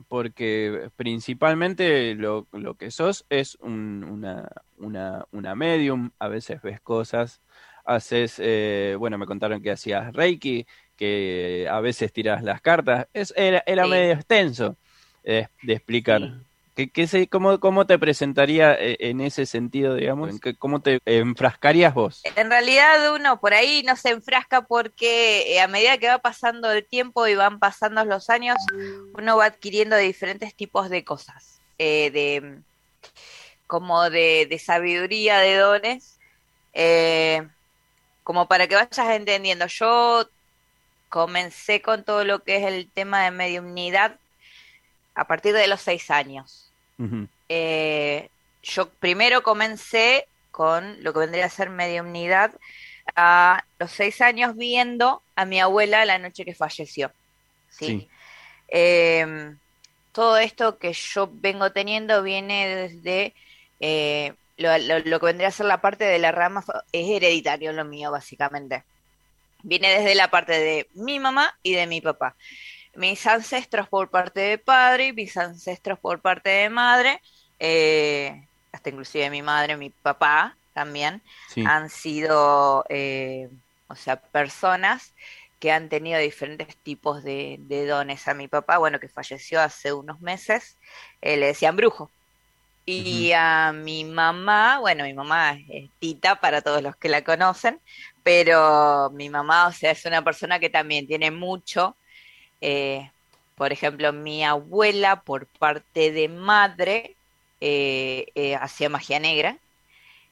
porque 0.08 0.88
principalmente 0.96 2.14
lo, 2.14 2.48
lo 2.52 2.74
que 2.74 2.90
sos 2.90 3.26
es 3.28 3.56
un- 3.60 4.04
una, 4.04 4.48
una, 4.78 5.26
una 5.32 5.54
medium, 5.54 6.10
a 6.18 6.28
veces 6.28 6.62
ves 6.62 6.80
cosas, 6.80 7.40
haces, 7.84 8.36
eh, 8.38 8.96
bueno, 8.98 9.18
me 9.18 9.26
contaron 9.26 9.62
que 9.62 9.70
hacías 9.70 10.12
Reiki, 10.12 10.66
que 10.96 11.66
a 11.70 11.80
veces 11.80 12.12
tiras 12.12 12.42
las 12.42 12.60
cartas, 12.60 13.06
es, 13.12 13.32
era, 13.36 13.62
era 13.66 13.84
Sí. 13.84 13.90
medio 13.90 14.12
extenso 14.14 14.76
eh, 15.24 15.46
de 15.62 15.72
explicar. 15.72 16.22
¿Qué, 16.76 16.90
qué 16.90 17.06
se- 17.06 17.28
cómo, 17.28 17.60
¿Cómo 17.60 17.86
te 17.86 17.98
presentaría 17.98 18.74
eh, 18.74 18.96
en 19.00 19.20
ese 19.20 19.46
sentido, 19.46 19.94
digamos? 19.94 20.30
¿En 20.30 20.38
qué- 20.40 20.56
¿Cómo 20.56 20.80
te 20.80 20.98
enfrascarías 21.04 21.94
vos? 21.94 22.20
En 22.36 22.50
realidad 22.50 23.14
uno 23.14 23.40
por 23.40 23.54
ahí 23.54 23.82
no 23.86 23.96
se 23.96 24.10
enfrasca 24.10 24.62
porque 24.62 25.54
eh, 25.54 25.60
a 25.60 25.68
medida 25.68 25.98
que 25.98 26.08
va 26.08 26.18
pasando 26.18 26.72
el 26.72 26.84
tiempo 26.86 27.26
y 27.28 27.34
van 27.36 27.58
pasando 27.58 28.04
los 28.04 28.28
años, 28.28 28.56
uno 29.14 29.36
va 29.36 29.46
adquiriendo 29.46 29.96
diferentes 29.96 30.54
tipos 30.56 30.90
de 30.90 31.04
cosas, 31.04 31.60
eh, 31.78 32.10
de 32.10 32.58
como 33.66 34.10
de, 34.10 34.46
de 34.48 34.58
sabiduría, 34.58 35.38
de 35.38 35.56
dones, 35.56 36.18
eh, 36.72 37.46
como 38.24 38.48
para 38.48 38.66
que 38.66 38.74
vayas 38.74 38.98
entendiendo. 39.10 39.66
Yo 39.66 40.28
comencé 41.08 41.80
con 41.80 42.02
todo 42.02 42.24
lo 42.24 42.42
que 42.42 42.56
es 42.56 42.64
el 42.64 42.90
tema 42.90 43.22
de 43.22 43.30
mediumnidad 43.30 44.18
a 45.14 45.26
partir 45.26 45.54
de 45.54 45.68
los 45.68 45.80
seis 45.80 46.10
años. 46.10 46.72
Eh, 47.48 48.28
yo 48.62 48.88
primero 48.88 49.42
comencé 49.42 50.26
con 50.50 51.02
lo 51.04 51.12
que 51.12 51.20
vendría 51.20 51.46
a 51.46 51.50
ser 51.50 51.70
mediumnidad 51.70 52.52
a 53.14 53.64
los 53.78 53.90
seis 53.92 54.20
años 54.20 54.56
viendo 54.56 55.22
a 55.36 55.44
mi 55.44 55.60
abuela 55.60 56.04
la 56.04 56.18
noche 56.18 56.44
que 56.44 56.54
falleció. 56.54 57.12
¿sí? 57.68 58.08
Eh, 58.68 59.54
todo 60.12 60.38
esto 60.38 60.78
que 60.78 60.92
yo 60.92 61.28
vengo 61.30 61.72
teniendo 61.72 62.22
viene 62.22 62.68
desde 62.68 63.34
eh, 63.80 64.32
lo, 64.56 64.76
lo- 64.78 64.98
lo 65.00 65.20
que 65.20 65.26
vendría 65.26 65.48
a 65.48 65.50
ser 65.52 65.66
la 65.66 65.80
parte 65.80 66.04
de 66.04 66.18
la 66.18 66.32
rama, 66.32 66.64
es 66.92 67.08
hereditario 67.10 67.72
lo 67.72 67.84
mío, 67.84 68.10
básicamente. 68.12 68.84
Viene 69.62 69.90
desde 69.98 70.14
la 70.14 70.30
parte 70.30 70.52
de 70.54 70.88
mi 70.94 71.20
mamá 71.20 71.58
y 71.62 71.74
de 71.74 71.86
mi 71.88 72.00
papá. 72.02 72.36
Mis 72.94 73.26
ancestros 73.28 73.88
por 73.90 74.10
parte 74.10 74.40
de 74.40 74.58
padre 74.58 75.08
y 75.08 75.14
mis 75.14 75.36
ancestros 75.38 76.00
por 76.00 76.22
parte 76.22 76.50
de 76.50 76.70
madre, 76.70 77.20
eh, 77.60 78.48
hasta 78.72 78.90
inclusive 78.90 79.30
mi 79.30 79.42
madre, 79.42 79.76
mi 79.78 79.90
papá 79.90 80.58
también, 80.74 81.24
Sí. 81.46 81.64
han 81.64 81.90
sido, 81.90 82.84
eh, 82.90 83.50
o 83.88 83.96
sea, 83.96 84.22
personas 84.22 85.14
que 85.60 85.72
han 85.72 85.90
tenido 85.90 86.20
diferentes 86.20 86.78
tipos 86.82 87.24
de, 87.24 87.58
de 87.60 87.86
dones. 87.86 88.28
A 88.28 88.34
mi 88.34 88.48
papá, 88.48 88.78
bueno, 88.78 89.00
que 89.00 89.08
falleció 89.10 89.60
hace 89.62 89.92
unos 89.94 90.20
meses, 90.22 90.78
eh, 91.22 91.36
le 91.38 91.48
decían 91.48 91.76
brujo. 91.76 92.13
Y 92.86 93.32
a 93.32 93.72
mi 93.72 94.04
mamá, 94.04 94.78
bueno, 94.80 95.04
mi 95.04 95.14
mamá 95.14 95.56
es 95.70 95.90
Tita 95.98 96.36
para 96.40 96.60
todos 96.62 96.82
los 96.82 96.96
que 96.96 97.08
la 97.08 97.24
conocen, 97.24 97.80
pero 98.22 99.10
mi 99.10 99.30
mamá, 99.30 99.68
o 99.68 99.72
sea, 99.72 99.90
es 99.92 100.04
una 100.04 100.22
persona 100.22 100.58
que 100.60 100.68
también 100.70 101.06
tiene 101.06 101.30
mucho. 101.30 101.96
eh, 102.60 103.10
por 103.56 103.72
ejemplo, 103.72 104.12
mi 104.12 104.44
abuela, 104.44 105.22
por 105.24 105.48
parte 105.48 106.12
de 106.12 106.28
madre, 106.28 107.16
eh, 107.60 108.26
eh, 108.36 108.56
hacía 108.56 108.88
magia 108.90 109.20
negra. 109.20 109.58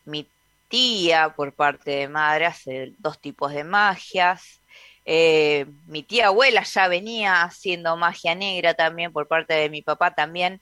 Mi 0.05 0.29
tía, 0.69 1.35
por 1.37 1.55
parte 1.55 1.91
de 1.93 2.09
madre, 2.09 2.47
hace 2.47 2.95
dos 2.99 3.21
tipos 3.21 3.53
de 3.53 3.65
magias. 3.65 4.63
Eh, 5.05 5.67
mi 5.87 6.03
tía 6.05 6.29
abuela 6.29 6.63
ya 6.65 6.89
venía 6.89 7.43
haciendo 7.43 7.97
magia 7.97 8.35
negra 8.35 8.75
también 8.75 9.13
por 9.13 9.27
parte 9.29 9.55
de 9.55 9.71
mi 9.71 9.83
papá 9.83 10.15
también. 10.15 10.61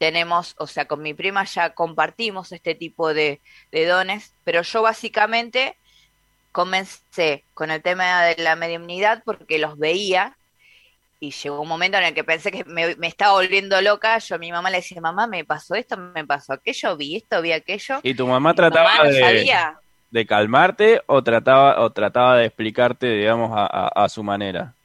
Tenemos, 0.00 0.56
o 0.58 0.66
sea, 0.68 0.86
con 0.88 1.02
mi 1.02 1.14
prima 1.14 1.44
ya 1.46 1.74
compartimos 1.74 2.52
este 2.52 2.74
tipo 2.76 3.14
de, 3.14 3.42
de 3.72 3.86
dones, 3.86 4.36
pero 4.44 4.62
yo 4.62 4.82
básicamente 4.82 5.78
comencé 6.52 7.46
con 7.54 7.70
el 7.70 7.82
tema 7.82 8.24
de 8.24 8.36
la 8.42 8.56
mediumnidad 8.56 9.22
porque 9.24 9.58
los 9.58 9.78
veía 9.78 10.38
y 11.20 11.32
llegó 11.32 11.60
un 11.60 11.68
momento 11.68 11.98
en 11.98 12.04
el 12.04 12.14
que 12.14 12.24
pensé 12.24 12.50
que 12.52 12.64
me, 12.64 12.96
me 12.96 13.06
estaba 13.08 13.34
volviendo 13.34 13.80
loca. 13.82 14.18
Yo 14.18 14.36
a 14.36 14.38
mi 14.38 14.52
mamá 14.52 14.70
le 14.70 14.78
decía, 14.78 15.00
mamá, 15.00 15.26
me 15.26 15.44
pasó 15.44 15.74
esto, 15.74 15.96
me 15.98 16.26
pasó 16.26 16.54
aquello, 16.54 16.96
vi 16.96 17.16
esto, 17.16 17.42
vi 17.42 17.52
aquello. 17.52 18.02
¿Y 18.02 18.14
tu 18.14 18.26
mamá 18.26 18.54
trataba 18.54 18.88
mamá 18.88 19.04
no 19.04 19.12
de, 19.12 19.12
sabía. 19.12 19.80
de 20.10 20.26
calmarte 20.26 21.02
o 21.06 21.22
trataba, 21.22 21.80
o 21.82 21.92
trataba 21.92 22.36
de 22.38 22.46
explicarte, 22.46 23.06
digamos, 23.08 23.50
a, 23.54 23.66
a- 23.66 24.04
a 24.04 24.08
su 24.08 24.22
manera? 24.22 24.76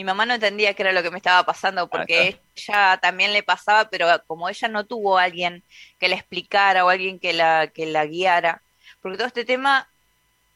Mi 0.00 0.04
mamá 0.04 0.24
no 0.24 0.32
entendía 0.32 0.72
qué 0.72 0.80
era 0.80 0.94
lo 0.94 1.02
que 1.02 1.10
me 1.10 1.18
estaba 1.18 1.44
pasando 1.44 1.86
porque 1.86 2.40
ella 2.56 2.98
también 3.02 3.34
le 3.34 3.42
pasaba, 3.42 3.90
pero 3.90 4.06
como 4.26 4.48
ella 4.48 4.66
no 4.66 4.86
tuvo 4.86 5.18
a 5.18 5.24
alguien 5.24 5.62
que 5.98 6.08
le 6.08 6.14
explicara 6.14 6.86
o 6.86 6.88
alguien 6.88 7.18
que 7.18 7.34
la, 7.34 7.66
que 7.66 7.84
la 7.84 8.06
guiara, 8.06 8.62
porque 9.02 9.18
todo 9.18 9.26
este 9.26 9.44
tema, 9.44 9.90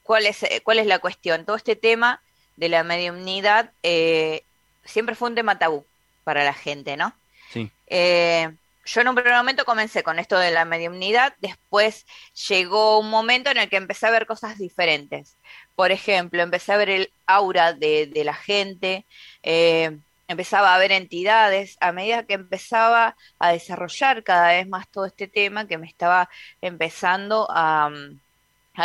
¿cuál 0.03 0.24
es, 0.24 0.45
eh, 0.45 0.62
cuál 0.64 0.78
es 0.78 0.86
la 0.86 0.99
cuestión? 0.99 1.45
Todo 1.45 1.57
este 1.57 1.76
tema 1.76 2.22
de 2.57 2.70
la 2.70 2.84
mediumnidad 2.84 3.70
eh, 3.82 4.45
siempre 4.82 5.14
fue 5.14 5.28
un 5.28 5.34
tema 5.34 5.59
tabú 5.59 5.84
para 6.24 6.42
la 6.42 6.55
gente, 6.55 6.97
¿no? 6.97 7.14
Sí. 7.53 7.70
Eh, 7.88 8.51
yo 8.85 9.01
en 9.01 9.09
un 9.09 9.14
primer 9.14 9.35
momento 9.35 9.64
comencé 9.64 10.03
con 10.03 10.18
esto 10.18 10.39
de 10.39 10.51
la 10.51 10.64
mediumnidad, 10.64 11.35
después 11.41 12.07
llegó 12.49 12.99
un 12.99 13.11
momento 13.11 13.51
en 13.51 13.59
el 13.59 13.68
que 13.70 13.76
empecé 13.76 14.07
a 14.07 14.11
ver 14.11 14.26
cosas 14.26 14.59
diferentes. 14.59 15.37
Por 15.74 15.91
ejemplo, 15.93 16.43
empecé 16.43 16.72
a 16.72 16.76
ver 16.76 16.91
el 16.91 17.12
aura 17.26 17.72
de, 17.72 18.11
la 18.24 18.35
gente, 18.35 19.07
eh, 19.43 19.99
empezaba 20.28 20.74
a 20.74 20.78
ver 20.78 20.93
entidades, 20.93 21.76
a 21.80 21.93
medida 21.93 22.24
que 22.24 22.35
empezaba 22.35 23.16
a 23.39 23.53
desarrollar 23.53 24.22
cada 24.22 24.49
vez 24.49 24.68
más 24.68 24.89
todo 24.91 25.07
este 25.07 25.28
tema, 25.28 25.66
que 25.66 25.78
me 25.78 25.87
estaba 25.87 26.28
empezando 26.61 27.47
a, 27.51 27.91
mm, 27.91 28.20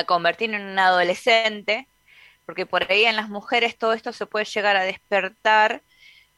convertir 0.05 0.53
en 0.53 0.61
un 0.65 0.79
adolescente, 0.79 1.87
porque 2.45 2.65
por 2.65 2.91
ahí 2.91 3.05
en 3.05 3.15
las 3.15 3.29
mujeres 3.29 3.77
todo 3.77 3.93
esto 3.93 4.13
se 4.13 4.25
puede 4.25 4.45
llegar 4.45 4.75
a 4.77 4.83
despertar 4.83 5.83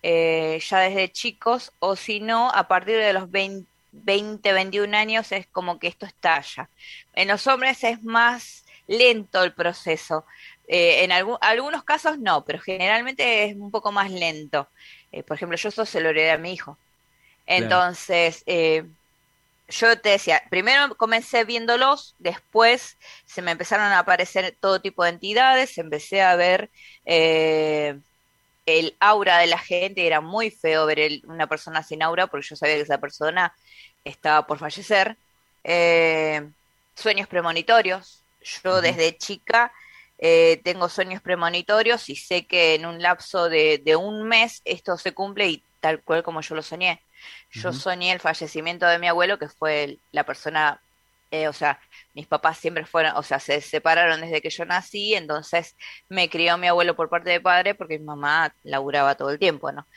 eh, 0.01 0.59
ya 0.67 0.79
desde 0.79 1.11
chicos, 1.11 1.73
o 1.79 1.95
si 1.95 2.19
no, 2.19 2.49
a 2.51 2.67
partir 2.67 2.97
de 2.97 3.13
los 3.13 3.29
20, 3.31 3.69
20, 3.91 4.53
21 4.53 4.95
años 4.95 5.31
es 5.31 5.47
como 5.47 5.79
que 5.79 5.87
esto 5.87 6.05
estalla. 6.05 6.69
En 7.13 7.27
los 7.27 7.45
hombres 7.47 7.83
es 7.83 8.01
más 8.03 8.63
lento 8.87 9.43
el 9.43 9.53
proceso. 9.53 10.25
Eh, 10.67 11.03
en 11.03 11.11
algu- 11.11 11.37
algunos 11.41 11.83
casos 11.83 12.17
no, 12.19 12.45
pero 12.45 12.59
generalmente 12.61 13.45
es 13.45 13.55
un 13.57 13.71
poco 13.71 13.91
más 13.91 14.11
lento. 14.11 14.69
Eh, 15.11 15.23
por 15.23 15.35
ejemplo, 15.37 15.57
yo 15.57 15.69
eso 15.69 15.85
se 15.85 15.99
lo 16.01 16.09
heredé 16.09 16.31
a 16.31 16.37
mi 16.37 16.53
hijo. 16.53 16.79
Entonces, 17.45 18.43
eh, 18.47 18.85
yo 19.67 19.99
te 20.01 20.09
decía, 20.09 20.43
primero 20.49 20.95
comencé 20.97 21.45
viéndolos, 21.45 22.15
después 22.19 22.97
se 23.25 23.41
me 23.41 23.51
empezaron 23.51 23.87
a 23.87 23.99
aparecer 23.99 24.57
todo 24.59 24.81
tipo 24.81 25.03
de 25.03 25.11
entidades, 25.11 25.77
empecé 25.77 26.21
a 26.21 26.35
ver 26.35 26.71
eh, 27.05 27.99
el 28.79 28.95
aura 28.99 29.37
de 29.39 29.47
la 29.47 29.57
gente, 29.59 30.05
era 30.07 30.21
muy 30.21 30.51
feo 30.51 30.85
ver 30.85 30.99
el- 30.99 31.21
una 31.27 31.47
persona 31.47 31.83
sin 31.83 32.03
aura, 32.03 32.27
porque 32.27 32.47
yo 32.49 32.55
sabía 32.55 32.75
que 32.75 32.81
esa 32.81 32.99
persona 32.99 33.53
estaba 34.03 34.45
por 34.47 34.57
fallecer. 34.59 35.17
Eh, 35.63 36.49
sueños 36.95 37.27
premonitorios, 37.27 38.23
yo 38.63 38.81
desde 38.81 39.17
chica 39.17 39.71
eh, 40.23 40.61
tengo 40.63 40.87
sueños 40.89 41.21
premonitorios 41.21 42.09
y 42.09 42.15
sé 42.15 42.45
que 42.47 42.75
en 42.75 42.85
un 42.85 43.01
lapso 43.01 43.49
de, 43.49 43.81
de 43.83 43.95
un 43.95 44.23
mes 44.27 44.61
esto 44.65 44.97
se 44.97 45.13
cumple 45.13 45.47
y 45.47 45.63
tal 45.79 46.03
cual 46.03 46.23
como 46.23 46.41
yo 46.41 46.55
lo 46.55 46.61
soñé. 46.61 47.01
Yo 47.51 47.73
soñé 47.73 48.11
el 48.11 48.19
fallecimiento 48.19 48.85
de 48.87 48.99
mi 48.99 49.07
abuelo, 49.07 49.39
que 49.39 49.49
fue 49.49 49.99
la 50.11 50.23
persona, 50.25 50.81
eh, 51.31 51.47
o 51.47 51.53
sea, 51.53 51.79
mis 52.13 52.27
papás 52.27 52.57
siempre 52.59 52.85
fueron, 52.85 53.15
o 53.17 53.23
sea, 53.23 53.39
se 53.39 53.61
separaron 53.61 54.21
desde 54.21 54.41
que 54.41 54.49
yo 54.51 54.65
nací, 54.65 55.15
entonces 55.15 55.75
me 56.09 56.29
crió 56.29 56.57
mi 56.57 56.67
abuelo 56.67 56.95
por 56.95 57.09
parte 57.09 57.29
de 57.31 57.41
padre 57.41 57.75
porque 57.75 57.99
mi 57.99 58.05
mamá 58.05 58.53
laburaba 58.63 59.15
todo 59.15 59.31
el 59.31 59.39
tiempo, 59.39 59.71
¿no? 59.71 59.87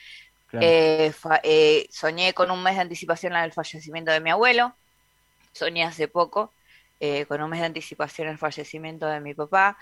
Claro. 0.47 0.75
Eh, 0.77 1.13
fa- 1.13 1.41
eh, 1.45 1.87
soñé 1.91 2.35
con 2.35 2.51
un 2.51 2.63
mes 2.63 2.77
de 2.77 2.83
anticipación 2.83 3.35
el 3.37 3.53
fallecimiento 3.53 4.13
de 4.13 4.21
mi 4.21 4.31
abuelo, 4.31 4.79
soñé 5.53 5.85
hace 5.85 6.09
poco 6.09 6.55
eh, 7.01 7.27
con 7.27 7.43
un 7.43 7.51
mes 7.51 7.61
de 7.61 7.67
anticipación 7.67 8.29
el 8.29 8.39
fallecimiento 8.39 9.07
de 9.07 9.21
mi 9.21 9.35
papá. 9.35 9.77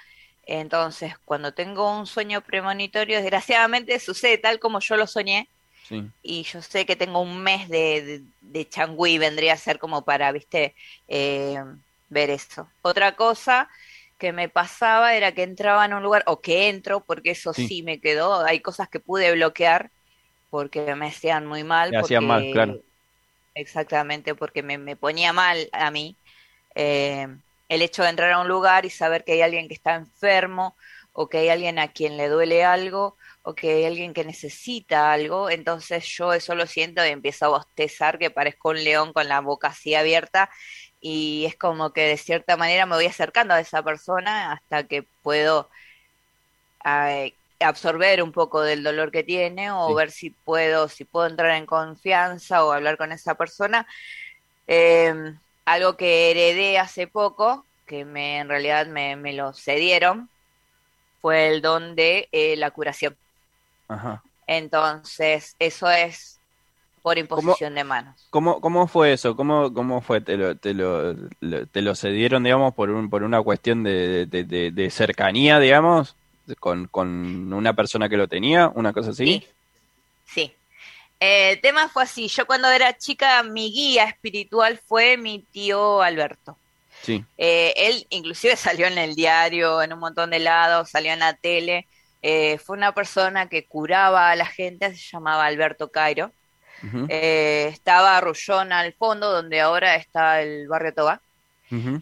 Entonces, 0.45 1.15
cuando 1.25 1.55
tengo 1.55 1.97
un 1.99 2.07
sueño 2.07 2.43
premonitorio, 2.43 3.19
desgraciadamente 3.21 3.99
sucede 4.01 4.39
tal 4.39 4.59
como 4.59 4.81
yo 4.81 4.97
lo 4.97 5.07
soñé, 5.07 5.51
Sí. 5.93 6.13
y 6.23 6.45
yo 6.45 6.63
sé 6.63 6.87
que 6.87 6.97
tengo 6.97 7.21
un 7.21 7.43
mes 7.43 7.69
de, 7.69 8.03
de, 8.05 8.25
de 8.41 8.69
changüí, 8.69 9.19
vendría 9.19 9.55
a 9.55 9.57
ser 9.57 9.79
como 9.79 10.05
para, 10.05 10.33
viste, 10.33 10.75
eh, 11.09 11.59
ver 12.09 12.31
eso. 12.31 12.73
Otra 12.83 13.17
cosa 13.17 13.69
que 14.19 14.33
me 14.33 14.49
pasaba 14.49 15.15
era 15.17 15.33
que 15.35 15.43
entraba 15.43 15.85
en 15.85 15.95
un 15.95 16.03
lugar, 16.03 16.23
o 16.27 16.41
que 16.41 16.69
entro, 16.69 17.05
porque 17.05 17.33
eso 17.33 17.53
Sí. 17.55 17.67
sí, 17.69 17.83
me 17.83 18.01
quedó, 18.01 18.45
hay 18.45 18.61
cosas 18.63 18.89
que 18.89 19.01
pude 19.01 19.33
bloquear 19.33 19.91
porque 20.51 20.95
me 20.97 21.09
hacían 21.09 21.47
muy 21.47 21.65
mal. 21.65 21.91
Te 21.91 21.97
hacían 21.97 22.27
mal, 22.27 22.49
claro. 22.51 22.81
Exactamente, 23.55 24.35
porque 24.35 24.63
me, 24.63 24.79
me 24.79 24.97
ponía 24.97 25.33
mal 25.33 25.69
a 25.73 25.91
mí 25.91 26.19
eh, 26.75 27.27
el 27.69 27.83
hecho 27.83 28.03
de 28.03 28.11
entrar 28.11 28.33
a 28.33 28.41
un 28.41 28.49
lugar 28.49 28.87
y 28.87 28.91
saber 28.91 29.25
que 29.25 29.33
hay 29.33 29.43
alguien 29.43 29.69
que 29.69 29.75
está 29.75 29.95
enfermo 29.97 30.77
o 31.13 31.29
que 31.29 31.39
hay 31.39 31.49
alguien 31.51 31.79
a 31.79 31.89
quien 31.93 32.17
le 32.17 32.29
duele 32.29 32.65
algo 32.65 33.19
o 33.43 33.55
que 33.55 33.73
hay 33.73 33.85
alguien 33.87 34.13
que 34.15 34.25
necesita 34.25 35.13
algo, 35.13 35.51
entonces 35.51 36.07
yo 36.07 36.33
eso 36.33 36.55
lo 36.55 36.67
siento 36.67 37.05
y 37.05 37.09
empiezo 37.11 37.47
a 37.47 37.49
bostezar 37.51 38.19
que 38.19 38.31
parezco 38.31 38.71
un 38.71 38.85
león 38.85 39.13
con 39.13 39.29
la 39.29 39.41
boca 39.41 39.69
así 39.69 39.95
abierta 39.95 40.51
y 41.01 41.45
es 41.47 41.57
como 41.57 41.93
que 41.93 42.03
de 42.03 42.17
cierta 42.19 42.57
manera 42.57 42.87
me 42.87 42.97
voy 42.97 43.07
acercando 43.07 43.55
a 43.55 43.61
esa 43.61 43.83
persona 43.83 44.53
hasta 44.53 44.85
que 44.87 45.05
puedo 45.23 45.71
eh, 46.85 47.37
absorber 47.61 48.23
un 48.23 48.33
poco 48.33 48.63
del 48.63 48.83
dolor 48.83 49.11
que 49.13 49.23
tiene 49.25 49.71
o 49.71 49.95
Sí. 49.95 49.95
ver 49.95 50.11
si 50.11 50.31
puedo, 50.31 50.89
si 50.89 51.05
puedo 51.05 51.27
entrar 51.27 51.53
en 51.53 51.67
confianza 51.67 52.65
o 52.65 52.73
hablar 52.73 52.97
con 52.97 53.13
esa 53.13 53.35
persona. 53.37 53.87
Eh, 54.69 55.15
algo 55.67 55.97
que 55.99 56.31
heredé 56.33 56.79
hace 56.79 57.09
poco, 57.09 57.69
que 57.87 58.05
me, 58.05 58.39
en 58.41 58.49
realidad 58.51 58.87
me, 58.89 59.17
me 59.17 59.33
lo 59.35 59.55
cedieron, 59.55 60.31
fue 61.21 61.49
el 61.49 61.63
don 61.63 61.97
de 61.97 62.29
eh, 62.33 62.57
la 62.57 62.71
curación. 62.73 63.19
Ajá. 63.89 64.23
Entonces, 64.47 65.55
eso 65.59 65.91
es 65.91 66.41
por 67.03 67.19
imposición 67.19 67.75
de 67.75 67.85
manos. 67.85 68.27
¿Cómo, 68.31 68.61
¿Cómo 68.61 68.87
fue 68.87 69.13
eso? 69.13 69.35
¿Cómo, 69.37 69.73
cómo 69.75 70.01
fue? 70.03 70.21
¿Te 70.21 70.37
lo, 70.37 70.57
te 70.57 70.75
lo, 70.75 71.15
lo- 71.41 71.67
te 71.67 71.83
lo 71.83 71.95
cedieron, 71.95 72.45
digamos, 72.45 72.75
por, 72.75 72.91
un, 72.91 73.11
por 73.11 73.23
una 73.25 73.43
cuestión 73.43 73.83
de, 73.83 74.27
de, 74.27 74.45
de- 74.45 74.71
de 74.71 74.91
cercanía, 74.91 75.59
digamos, 75.59 76.17
con, 76.61 76.87
con 76.89 77.53
una 77.53 77.75
persona 77.75 78.09
que 78.09 78.17
lo 78.17 78.29
tenía? 78.29 78.69
¿Una 78.75 78.93
cosa 78.93 79.11
así? 79.11 79.45
Sí. 80.25 80.57
Eh, 81.21 81.53
el 81.53 81.61
tema 81.61 81.89
fue 81.89 82.05
así. 82.05 82.29
Yo 82.29 82.47
cuando 82.47 82.69
era 82.71 82.97
chica, 82.97 83.43
mi 83.43 83.73
guía 83.73 84.05
espiritual 84.07 84.81
fue 84.87 85.17
mi 85.17 85.47
tío 85.53 86.03
Alberto. 86.03 86.61
Sí. 87.03 87.25
Eh, 87.37 87.73
él 87.77 88.07
inclusive 88.11 88.57
salió 88.57 88.87
en 88.87 88.99
el 88.99 89.15
diario, 89.15 89.83
en 89.83 89.93
un 89.93 90.01
montón 90.01 90.31
de 90.31 90.41
lados, 90.41 90.91
salió 90.91 91.13
en 91.13 91.21
la 91.21 91.35
tele. 91.37 91.89
Eh, 92.23 92.59
fue 92.59 92.77
una 92.77 92.95
persona 92.95 93.49
que 93.49 93.67
curaba 93.67 94.31
a 94.31 94.37
la 94.37 94.47
gente, 94.47 94.95
se 94.95 95.11
llamaba 95.13 95.47
Alberto 95.47 95.91
Cairo. 95.91 96.33
Eh, 97.09 97.69
estaba 97.73 98.21
Rullón 98.21 98.73
al 98.73 98.93
fondo, 98.95 99.31
donde 99.31 99.61
ahora 99.61 99.97
está 99.97 100.43
el 100.43 100.67
barrio 100.69 100.95
Toba. 100.95 101.21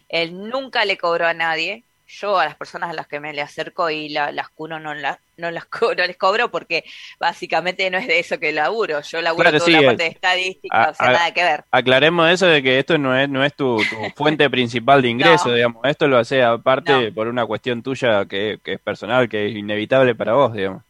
Él 0.09 0.49
nunca 0.49 0.85
le 0.85 0.97
cobró 0.97 1.27
a 1.27 1.33
nadie. 1.33 1.83
Yo 2.19 2.37
a 2.37 2.45
las 2.45 2.55
personas 2.55 2.89
a 2.89 2.93
las 2.93 3.07
que 3.07 3.19
me 3.19 3.33
le 3.33 3.41
acerco 3.41 3.89
y 3.89 4.09
la- 4.09 4.31
las 4.31 4.49
curo 4.49 4.79
no, 4.79 4.93
la- 4.93 5.19
no, 5.37 5.49
las 5.51 5.65
co- 5.65 5.95
no 5.95 6.05
les 6.05 6.17
cobro 6.17 6.51
porque 6.51 6.83
básicamente 7.19 7.89
no 7.89 7.97
es 7.97 8.07
de 8.07 8.19
eso 8.19 8.37
que 8.39 8.51
laburo. 8.51 9.01
Yo 9.01 9.21
laburo 9.21 9.43
Claro, 9.43 9.57
toda 9.59 9.65
sí, 9.67 9.71
la 9.73 9.87
parte 9.87 10.03
de 10.03 10.09
estadística, 10.09 10.83
a- 10.83 10.89
o 10.89 10.93
sea, 10.93 11.07
a- 11.07 11.11
nada 11.13 11.33
que 11.33 11.43
ver. 11.43 11.63
Aclaremos 11.71 12.29
eso 12.29 12.47
de 12.47 12.61
que 12.61 12.79
esto 12.79 12.97
no 12.97 13.17
es, 13.17 13.29
no 13.29 13.43
es 13.43 13.53
tu, 13.55 13.77
tu 13.77 13.95
fuente 14.15 14.49
principal 14.49 15.01
de 15.01 15.09
ingreso, 15.09 15.49
No. 15.49 15.55
digamos. 15.55 15.85
Esto 15.85 16.07
lo 16.07 16.17
hace 16.17 16.43
aparte 16.43 17.11
por 17.13 17.27
una 17.27 17.45
cuestión 17.45 17.81
tuya 17.81 18.25
que, 18.25 18.59
que 18.63 18.73
es 18.73 18.79
personal, 18.79 19.29
que 19.29 19.47
es 19.47 19.55
inevitable 19.55 20.13
para 20.15 20.33
vos, 20.33 20.53
digamos. 20.53 20.83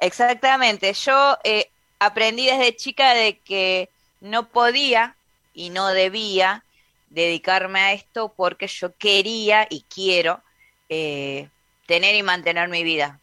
Exactamente. 0.00 0.92
Yo 0.94 1.38
eh, 1.44 1.68
aprendí 1.98 2.46
desde 2.46 2.76
chica 2.76 3.14
de 3.14 3.38
que 3.38 3.88
no 4.20 4.48
podía 4.48 5.16
y 5.54 5.70
no 5.70 5.88
debía 5.88 6.64
dedicarme 7.12 7.80
a 7.80 7.92
esto 7.92 8.34
porque 8.36 8.66
yo 8.66 8.94
quería 8.96 9.66
y 9.70 9.84
quiero 9.92 10.42
eh, 10.88 11.48
tener 11.86 12.14
y 12.14 12.22
mantener 12.22 12.68
mi 12.68 12.82
vida. 12.84 13.20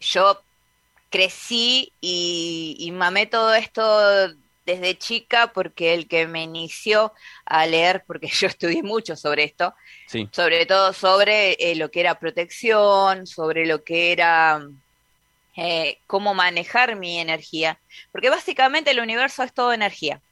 Yo 0.00 0.40
crecí 1.10 1.92
y, 2.00 2.76
y 2.78 2.92
mamé 2.92 3.26
todo 3.26 3.54
esto 3.54 3.82
desde 4.64 4.96
chica 4.98 5.52
porque 5.52 5.94
el 5.94 6.06
que 6.08 6.26
me 6.28 6.42
inició 6.44 7.12
a 7.44 7.66
leer, 7.66 8.04
porque 8.06 8.28
yo 8.32 8.46
estudié 8.46 8.82
mucho 8.82 9.16
sobre 9.16 9.44
esto, 9.44 9.74
Sí. 10.06 10.28
sobre 10.32 10.66
todo 10.66 10.92
sobre 10.92 11.52
eh, 11.58 11.74
lo 11.76 11.90
que 11.90 12.00
era 12.00 12.18
protección, 12.18 13.26
sobre 13.26 13.66
lo 13.66 13.82
que 13.84 14.12
era 14.12 14.60
eh, 15.56 15.98
cómo 16.06 16.34
manejar 16.34 16.96
mi 16.96 17.18
energía, 17.18 17.80
porque 18.12 18.30
básicamente 18.30 18.90
el 18.92 19.00
universo 19.00 19.42
es 19.42 19.52
todo 19.52 19.72
energía, 19.72 20.22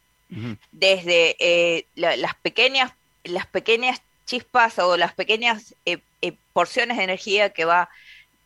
desde 0.73 1.37
eh, 1.39 1.87
la- 1.95 2.17
las 2.17 2.35
pequeñas 2.37 2.93
las 3.25 3.47
pequeñas 3.47 4.01
chispas 4.27 4.79
o 4.79 4.97
las 4.97 5.13
pequeñas 5.15 5.75
eh, 5.85 5.99
eh, 6.23 6.33
porciones 6.53 6.97
de 6.97 7.05
energía 7.05 7.51
que 7.51 7.65
va 7.65 7.89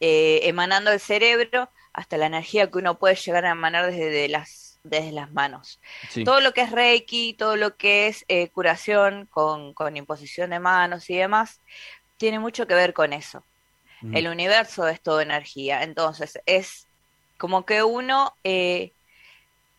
emanando 0.01 0.91
del 0.91 0.99
cerebro 0.99 1.69
hasta 1.93 2.17
la 2.17 2.27
energía 2.27 2.69
que 2.69 2.79
uno 2.79 2.99
puede 2.99 3.15
llegar 3.15 3.45
a 3.45 3.51
emanar 3.51 3.87
desde 3.87 4.11
de 4.11 4.29
las 4.29 4.81
desde 4.83 5.13
las 5.13 5.31
manos. 5.31 5.79
Sí. 6.11 6.25
Todo 6.25 6.41
lo 6.41 6.53
que 6.53 6.63
es 6.63 6.73
Reiki, 6.73 7.35
todo 7.35 7.55
lo 7.57 7.77
que 7.77 8.09
es 8.09 8.25
curación 8.53 9.27
con, 9.31 9.75
con 9.75 9.97
imposición 9.97 10.51
de 10.51 10.59
manos 10.59 11.09
y 11.09 11.17
demás, 11.17 11.61
tiene 12.17 12.41
mucho 12.41 12.67
que 12.67 12.75
ver 12.75 12.93
con 12.93 13.13
eso. 13.13 13.45
El 14.13 14.27
universo 14.27 14.89
es 14.89 15.01
todo 15.01 15.21
energía. 15.21 15.85
Entonces, 15.85 16.41
es 16.47 16.89
como 17.39 17.65
que 17.65 17.85
uno, 17.85 18.35
eh, 18.43 18.91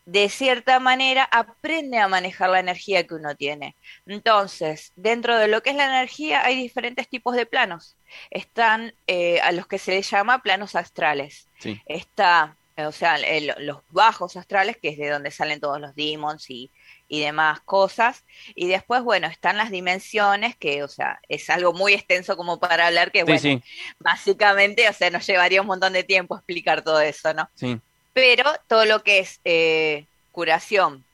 de 0.06 0.28
cierta 0.30 0.80
manera, 0.80 1.24
aprende 1.32 1.98
a 2.00 2.08
manejar 2.10 2.50
la 2.50 2.60
energía 2.60 3.06
que 3.08 3.16
uno 3.16 3.36
tiene. 3.36 3.78
Entonces, 4.06 4.92
dentro 4.96 5.38
de 5.38 5.48
lo 5.48 5.62
que 5.64 5.70
es 5.72 5.76
la 5.78 5.86
energía, 5.86 6.44
hay 6.46 6.56
diferentes 6.58 7.08
tipos 7.10 7.36
de 7.36 7.46
planos. 7.46 7.98
Están 8.30 8.94
eh, 9.08 9.40
a 9.42 9.52
los 9.54 9.68
que 9.68 9.80
se 9.80 9.92
les 9.92 10.10
llama 10.10 10.42
planos 10.42 10.76
astrales 10.76 11.50
Sí. 11.60 11.82
está, 11.86 12.58
eh, 12.76 12.86
o 12.86 12.92
sea, 12.92 13.16
el- 13.16 13.54
los 13.60 13.80
bajos 13.90 14.36
astrales, 14.36 14.78
que 14.82 14.90
es 14.90 14.98
de 14.98 15.10
donde 15.10 15.32
salen 15.32 15.60
todos 15.62 15.80
los 15.80 15.96
demons 15.96 16.50
y, 16.50 16.72
y 17.08 17.22
demás 17.22 17.62
cosas. 17.62 18.26
Y 18.56 18.68
después, 18.68 19.04
bueno, 19.04 19.28
están 19.28 19.58
las 19.58 19.72
dimensiones, 19.72 20.56
que, 20.58 20.84
o 20.84 20.88
sea, 20.88 21.20
es 21.30 21.50
algo 21.50 21.74
muy 21.74 21.94
extenso 21.94 22.36
como 22.38 22.60
para 22.60 22.88
hablar, 22.88 23.12
que, 23.12 23.24
Sí, 23.26 23.26
bueno, 23.26 23.40
sí, 23.40 23.64
básicamente, 24.00 24.88
o 24.90 24.94
sea, 24.94 25.10
nos 25.10 25.26
llevaría 25.28 25.62
un 25.62 25.68
montón 25.68 25.94
de 25.94 26.04
tiempo 26.04 26.36
explicar 26.36 26.82
todo 26.84 27.00
eso, 27.02 27.34
¿no? 27.34 27.50
sí. 27.56 27.80
Pero 28.14 28.46
todo 28.68 28.86
lo 28.86 29.04
que 29.04 29.20
es 29.20 29.42
eh, 29.46 30.08
curación 30.32 31.06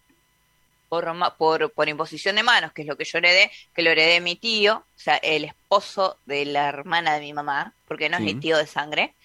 por, 0.89 1.05
por, 1.37 1.71
por 1.73 1.89
imposición 1.89 2.35
de 2.35 2.43
manos, 2.43 2.73
que 2.73 2.81
es 2.83 2.87
lo 2.87 2.97
que 2.97 3.05
yo 3.05 3.19
heredé, 3.19 3.51
que 3.73 3.81
lo 3.83 3.91
heredé 3.91 4.13
de 4.13 4.21
mi 4.21 4.35
tío, 4.35 4.77
o 4.77 4.85
sea, 4.99 5.17
el 5.17 5.45
esposo 5.45 6.19
de 6.25 6.45
la 6.45 6.67
hermana 6.69 7.13
de 7.15 7.21
mi 7.21 7.33
mamá, 7.33 7.75
porque 7.87 8.09
no 8.09 8.17
es 8.17 8.23
Sí. 8.23 8.25
mi 8.25 8.35
tío 8.35 8.57
de 8.57 8.67
sangre. 8.67 9.15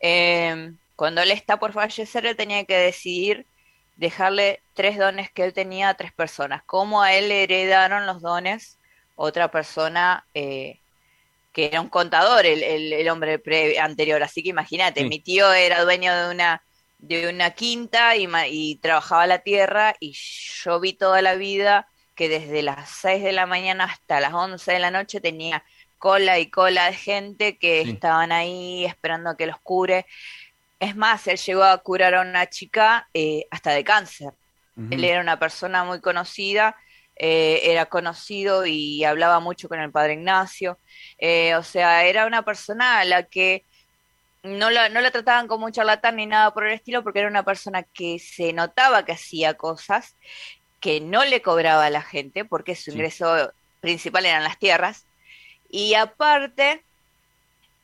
Eh, 0.00 0.72
cuando 0.96 1.22
él 1.22 1.30
está 1.30 1.58
por 1.58 1.72
fallecer, 1.72 2.26
él 2.26 2.36
tenía 2.36 2.64
que 2.64 2.76
decidir 2.76 3.48
dejarle 3.96 4.62
tres 4.74 4.98
dones 4.98 5.30
que 5.32 5.44
él 5.44 5.54
tenía 5.54 5.90
a 5.90 5.94
tres 5.96 6.12
personas. 6.12 6.62
¿Cómo 6.66 7.02
a 7.02 7.14
él 7.14 7.28
le 7.28 7.44
heredaron 7.44 8.06
los 8.06 8.20
dones 8.22 8.78
otra 9.14 9.50
persona 9.50 10.26
eh, 10.34 10.80
que 11.52 11.66
era 11.66 11.80
un 11.80 11.88
contador, 11.90 12.46
el, 12.46 12.62
el- 12.62 12.92
el 12.92 13.08
hombre 13.08 13.38
pre- 13.38 13.78
anterior? 13.80 14.22
Así 14.22 14.42
que 14.42 14.50
imagínate, 14.50 15.02
Sí. 15.02 15.08
mi 15.08 15.20
tío 15.20 15.52
era 15.52 15.84
dueño 15.84 16.14
de 16.14 16.30
una 16.34 16.62
de 16.98 17.28
una 17.28 17.50
quinta 17.52 18.16
y, 18.16 18.78
trabajaba 18.82 19.26
la 19.26 19.40
tierra 19.40 19.94
y 20.00 20.12
yo 20.64 20.80
vi 20.80 20.92
toda 20.94 21.22
la 21.22 21.34
vida 21.34 21.88
que 22.14 22.28
desde 22.28 22.62
las 22.62 22.90
6 22.90 23.22
de 23.22 23.32
la 23.32 23.46
mañana 23.46 23.84
hasta 23.84 24.20
las 24.20 24.32
11 24.32 24.72
de 24.72 24.78
la 24.78 24.90
noche 24.90 25.20
tenía 25.20 25.64
cola 25.98 26.38
y 26.38 26.50
cola 26.50 26.86
de 26.86 26.94
gente 26.96 27.58
que 27.58 27.84
Sí. 27.84 27.90
estaban 27.90 28.32
ahí 28.32 28.84
esperando 28.86 29.30
a 29.30 29.36
que 29.36 29.46
los 29.46 29.60
cure. 29.60 30.06
Es 30.78 30.96
más, 30.96 31.26
él 31.26 31.38
llegó 31.38 31.64
a 31.64 31.78
curar 31.78 32.14
a 32.14 32.20
una 32.22 32.46
chica 32.48 33.08
eh, 33.14 33.46
hasta 33.50 33.72
de 33.72 33.84
cáncer. 33.84 34.32
Él 34.90 35.04
era 35.04 35.22
una 35.22 35.38
persona 35.38 35.84
muy 35.84 36.00
conocida, 36.02 36.76
eh, 37.16 37.60
era 37.64 37.86
conocido 37.86 38.66
y 38.66 39.04
hablaba 39.04 39.40
mucho 39.40 39.68
con 39.68 39.80
el 39.80 39.90
padre 39.90 40.14
Ignacio. 40.14 40.78
Eh, 41.18 41.54
o 41.56 41.62
sea, 41.62 42.04
era 42.04 42.26
una 42.26 42.44
persona 42.44 43.00
a 43.00 43.04
la 43.06 43.22
que 43.24 43.64
no 44.46 44.70
la, 44.70 44.88
no 44.88 45.00
la 45.00 45.10
trataban 45.10 45.48
como 45.48 45.66
un 45.66 45.72
charlatán 45.72 46.16
ni 46.16 46.26
nada 46.26 46.52
por 46.54 46.66
el 46.66 46.74
estilo, 46.74 47.02
porque 47.02 47.20
era 47.20 47.28
una 47.28 47.44
persona 47.44 47.82
que 47.82 48.18
se 48.18 48.52
notaba 48.52 49.04
que 49.04 49.12
hacía 49.12 49.54
cosas, 49.54 50.16
que 50.80 51.00
no 51.00 51.24
le 51.24 51.42
cobraba 51.42 51.86
a 51.86 51.90
la 51.90 52.02
gente, 52.02 52.44
porque 52.44 52.74
su 52.74 52.90
ingreso 52.90 53.52
principal 53.80 54.26
eran 54.26 54.44
las 54.44 54.58
tierras, 54.58 55.06
y 55.68 55.94
aparte, 55.94 56.84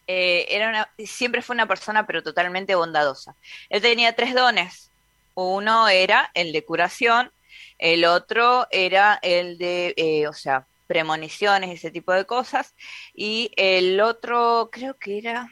eh, 0.07 0.47
era 0.49 0.69
una, 0.69 0.89
siempre 1.05 1.43
fue 1.43 1.55
una 1.55 1.67
persona, 1.67 2.07
pero 2.07 2.23
totalmente 2.23 2.75
bondadosa. 2.75 3.35
Él 3.69 3.83
tenía 3.83 4.15
tres 4.15 4.35
dones. 4.35 4.91
Uno 5.35 5.89
era 5.89 6.31
el 6.35 6.53
de 6.53 6.65
curación, 6.65 7.33
el 7.79 8.05
otro 8.05 8.67
era 8.71 9.19
el 9.23 9.59
de, 9.59 9.95
eh, 9.97 10.29
o 10.29 10.33
sea, 10.33 10.67
premoniciones, 10.87 11.71
ese 11.71 11.91
tipo 11.91 12.13
de 12.13 12.27
cosas, 12.27 12.75
y 13.15 13.51
el 13.57 14.01
otro 14.01 14.69
creo 14.71 14.99
que 14.99 15.19
era, 15.19 15.49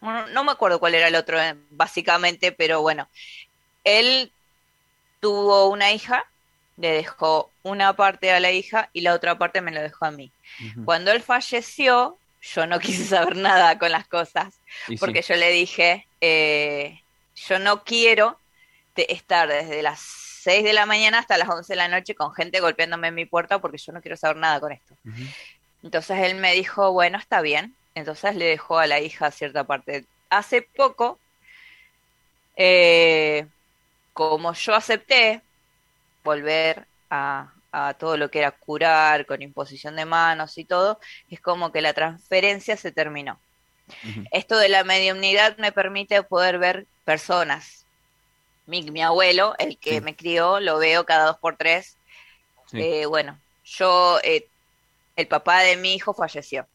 no, 0.00 0.26
no 0.28 0.44
me 0.44 0.52
acuerdo 0.52 0.80
cuál 0.80 0.94
era 0.94 1.08
el 1.08 1.14
otro, 1.14 1.40
eh, 1.40 1.56
básicamente, 1.70 2.52
pero 2.52 2.80
bueno, 2.82 3.08
él 3.84 4.32
tuvo 5.20 5.68
una 5.68 5.92
hija, 5.92 6.24
le 6.76 6.92
dejó 6.92 7.50
una 7.62 7.94
parte 7.96 8.32
a 8.32 8.40
la 8.40 8.52
hija 8.52 8.90
y 8.92 9.00
la 9.00 9.14
otra 9.14 9.38
parte 9.38 9.60
me 9.60 9.72
lo 9.72 9.80
dejó 9.80 10.04
a 10.06 10.10
mí. 10.10 10.32
Cuando 10.84 11.12
él 11.12 11.22
falleció, 11.22 12.18
yo 12.40 12.66
no 12.66 12.78
quise 12.80 13.04
saber 13.04 13.36
nada 13.36 13.78
con 13.78 13.90
las 13.92 14.06
cosas, 14.08 14.54
Y 14.86 14.96
porque 14.96 15.22
sí. 15.22 15.32
yo 15.32 15.36
le 15.36 15.50
dije, 15.50 16.06
eh, 16.20 17.02
yo 17.34 17.58
no 17.58 17.84
quiero 17.84 18.40
de 18.94 19.06
estar 19.10 19.48
desde 19.48 19.82
las 19.82 20.00
6 20.00 20.64
de 20.64 20.72
la 20.72 20.86
mañana 20.86 21.18
hasta 21.18 21.38
las 21.38 21.48
11 21.48 21.72
de 21.72 21.76
la 21.76 21.88
noche 21.88 22.14
con 22.14 22.32
gente 22.32 22.60
golpeándome 22.60 23.08
en 23.08 23.14
mi 23.14 23.26
puerta 23.26 23.60
porque 23.60 23.78
yo 23.78 23.92
no 23.92 24.00
quiero 24.00 24.16
saber 24.16 24.36
nada 24.36 24.60
con 24.60 24.72
esto. 24.72 24.96
Entonces 25.82 26.18
él 26.20 26.36
me 26.36 26.54
dijo, 26.54 26.92
bueno, 26.92 27.18
está 27.18 27.40
bien. 27.40 27.77
Entonces 27.98 28.36
le 28.36 28.46
dejó 28.46 28.78
a 28.78 28.86
la 28.86 29.00
hija 29.00 29.30
cierta 29.30 29.64
parte. 29.64 30.06
Hace 30.30 30.62
poco, 30.62 31.18
eh, 32.56 33.46
como 34.12 34.52
yo 34.52 34.74
acepté 34.74 35.42
volver 36.24 36.86
a, 37.10 37.52
a 37.72 37.94
todo 37.94 38.16
lo 38.16 38.30
que 38.30 38.40
era 38.40 38.52
curar 38.52 39.26
con 39.26 39.42
imposición 39.42 39.96
de 39.96 40.04
manos 40.04 40.58
y 40.58 40.64
todo, 40.64 41.00
es 41.30 41.40
como 41.40 41.72
que 41.72 41.80
la 41.80 41.92
transferencia 41.92 42.76
se 42.76 42.92
terminó. 42.92 43.40
Esto 44.32 44.58
de 44.58 44.68
la 44.68 44.84
mediumnidad 44.84 45.56
me 45.56 45.72
permite 45.72 46.22
poder 46.22 46.58
ver 46.58 46.86
personas. 47.04 47.86
Mi, 48.66 48.82
mi 48.90 49.02
abuelo, 49.02 49.54
el 49.58 49.78
que 49.78 50.02
me 50.02 50.14
crió, 50.14 50.60
lo 50.60 50.78
veo 50.78 51.06
cada 51.06 51.24
dos 51.24 51.38
por 51.38 51.56
tres. 51.56 51.96
Sí. 52.66 52.78
Eh, 52.82 53.06
bueno, 53.06 53.40
yo, 53.64 54.18
eh, 54.22 54.46
el 55.16 55.26
papá 55.26 55.60
de 55.60 55.78
mi 55.78 55.94
hijo 55.94 56.12
falleció. 56.12 56.66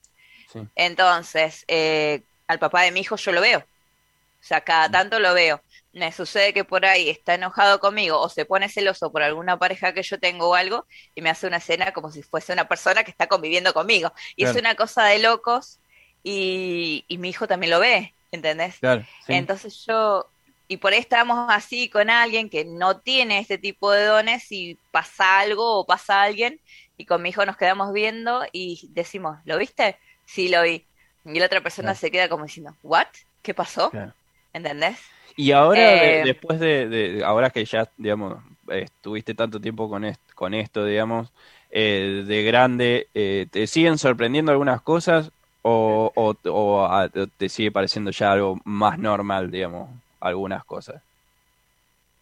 Sí. 0.54 0.68
Entonces, 0.76 1.66
eh, 1.68 2.24
al 2.48 2.60
papá 2.60 2.84
de 2.84 2.92
mi 2.92 3.02
hijo 3.02 3.16
yo 3.18 3.32
lo 3.32 3.42
veo. 3.42 3.60
O 3.60 4.46
sea, 4.46 4.62
cada 4.62 4.90
tanto 4.92 5.20
lo 5.20 5.34
veo. 5.34 5.62
Me 5.94 6.12
sucede 6.12 6.54
que 6.54 6.66
por 6.66 6.86
ahí 6.86 7.10
está 7.10 7.36
enojado 7.36 7.80
conmigo 7.80 8.20
o 8.20 8.30
se 8.30 8.46
pone 8.46 8.70
celoso 8.70 9.12
por 9.12 9.24
alguna 9.24 9.58
pareja 9.60 9.94
que 9.94 10.04
yo 10.04 10.20
tengo 10.20 10.50
o 10.50 10.56
algo 10.56 10.86
y 11.16 11.22
me 11.22 11.30
hace 11.30 11.48
una 11.48 11.58
escena 11.58 11.94
como 11.94 12.12
si 12.12 12.24
fuese 12.24 12.54
una 12.54 12.68
persona 12.68 13.04
que 13.04 13.12
está 13.12 13.28
conviviendo 13.28 13.74
conmigo. 13.74 14.12
Y 14.36 14.44
es 14.44 14.56
una 14.56 14.76
cosa 14.76 15.06
de 15.06 15.20
locos 15.20 15.80
y, 16.24 17.06
y 17.08 17.18
mi 17.20 17.30
hijo 17.30 17.48
también 17.48 17.72
lo 17.72 17.80
ve, 17.80 18.16
¿entendés? 18.32 18.76
Claro, 18.80 19.06
sí. 19.26 19.34
Entonces 19.34 19.86
yo, 19.88 20.30
y 20.68 20.78
por 20.78 20.94
ahí 20.94 21.00
estamos 21.00 21.48
así 21.50 21.90
con 21.90 22.10
alguien 22.10 22.50
que 22.50 22.66
no 22.66 23.00
tiene 23.02 23.40
este 23.40 23.58
tipo 23.58 23.92
de 23.92 24.06
dones 24.06 24.52
y 24.52 24.78
pasa 24.92 25.40
algo 25.40 25.80
o 25.80 25.86
pasa 25.86 26.22
alguien 26.24 26.60
y 26.98 27.06
con 27.06 27.22
mi 27.22 27.30
hijo 27.30 27.46
nos 27.46 27.58
quedamos 27.58 27.94
viendo 27.94 28.44
y 28.52 28.90
decimos, 28.94 29.38
¿lo 29.46 29.58
viste? 29.58 29.98
Sí, 30.26 30.50
lo 30.50 30.62
vi. 30.64 30.90
Y 31.26 31.40
la 31.40 31.46
otra 31.46 31.62
persona 31.64 31.96
Claro. 31.96 31.96
se 31.96 32.12
queda 32.12 32.30
como 32.30 32.46
diciendo, 32.46 32.78
¿what? 32.82 33.08
¿Qué 33.42 33.54
pasó? 33.54 33.92
Claro. 33.92 34.16
¿Entendés? 34.54 35.00
Y 35.36 35.52
ahora, 35.52 35.98
de- 35.98 36.16
Eh, 36.16 36.20
después 36.20 36.60
de, 36.60 36.88
de- 36.90 37.24
ahora 37.26 37.50
que 37.50 37.66
ya, 37.66 37.92
digamos, 37.98 38.44
estuviste 38.68 39.34
tanto 39.36 39.60
tiempo 39.60 39.90
con, 39.90 40.06
est- 40.06 40.22
con 40.36 40.54
esto, 40.54 40.86
digamos, 40.86 41.34
eh, 41.70 42.24
de 42.28 42.44
grande, 42.44 43.10
eh, 43.14 43.48
¿te 43.52 43.66
siguen 43.68 43.98
sorprendiendo 43.98 44.52
algunas 44.52 44.82
cosas 44.84 45.32
o, 45.64 46.12
o, 46.16 46.36
o 46.52 46.86
a- 46.86 47.10
te 47.10 47.50
sigue 47.50 47.72
pareciendo 47.72 48.12
ya 48.12 48.32
algo 48.32 48.58
más 48.66 49.00
normal, 49.00 49.50
digamos, 49.52 50.00
algunas 50.20 50.64
cosas? 50.66 51.04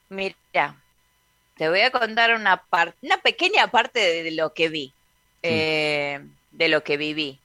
Mira, 0.10 0.36
te 1.56 1.70
voy 1.70 1.82
a 1.82 1.92
contar 1.92 2.34
una 2.36 2.66
parte, 2.68 2.98
una 3.04 3.18
pequeña 3.22 3.70
parte 3.72 4.00
de 4.24 4.32
lo 4.32 4.54
que 4.54 4.70
vi, 4.70 4.98
eh, 5.44 6.20
de 6.52 6.70
lo 6.70 6.84
que 6.84 6.98
viví. 6.98 7.41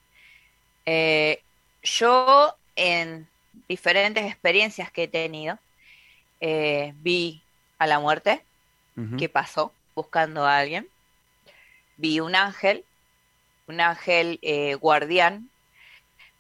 Eh, 0.87 1.43
yo 1.83 2.55
en 2.77 3.27
diferentes 3.69 4.25
experiencias 4.25 4.91
que 4.91 5.05
he 5.05 5.09
tenido, 5.09 5.59
eh, 6.41 6.93
vi 6.97 7.43
a 7.79 7.87
la 7.87 7.99
muerte, 7.99 8.43
que 9.19 9.29
pasó 9.29 9.73
buscando 9.95 10.47
a 10.47 10.57
alguien, 10.57 10.89
vi 11.99 12.21
un 12.21 12.35
ángel, 12.35 12.83
un 13.67 13.81
ángel 13.83 14.39
eh, 14.41 14.75
guardián. 14.75 15.51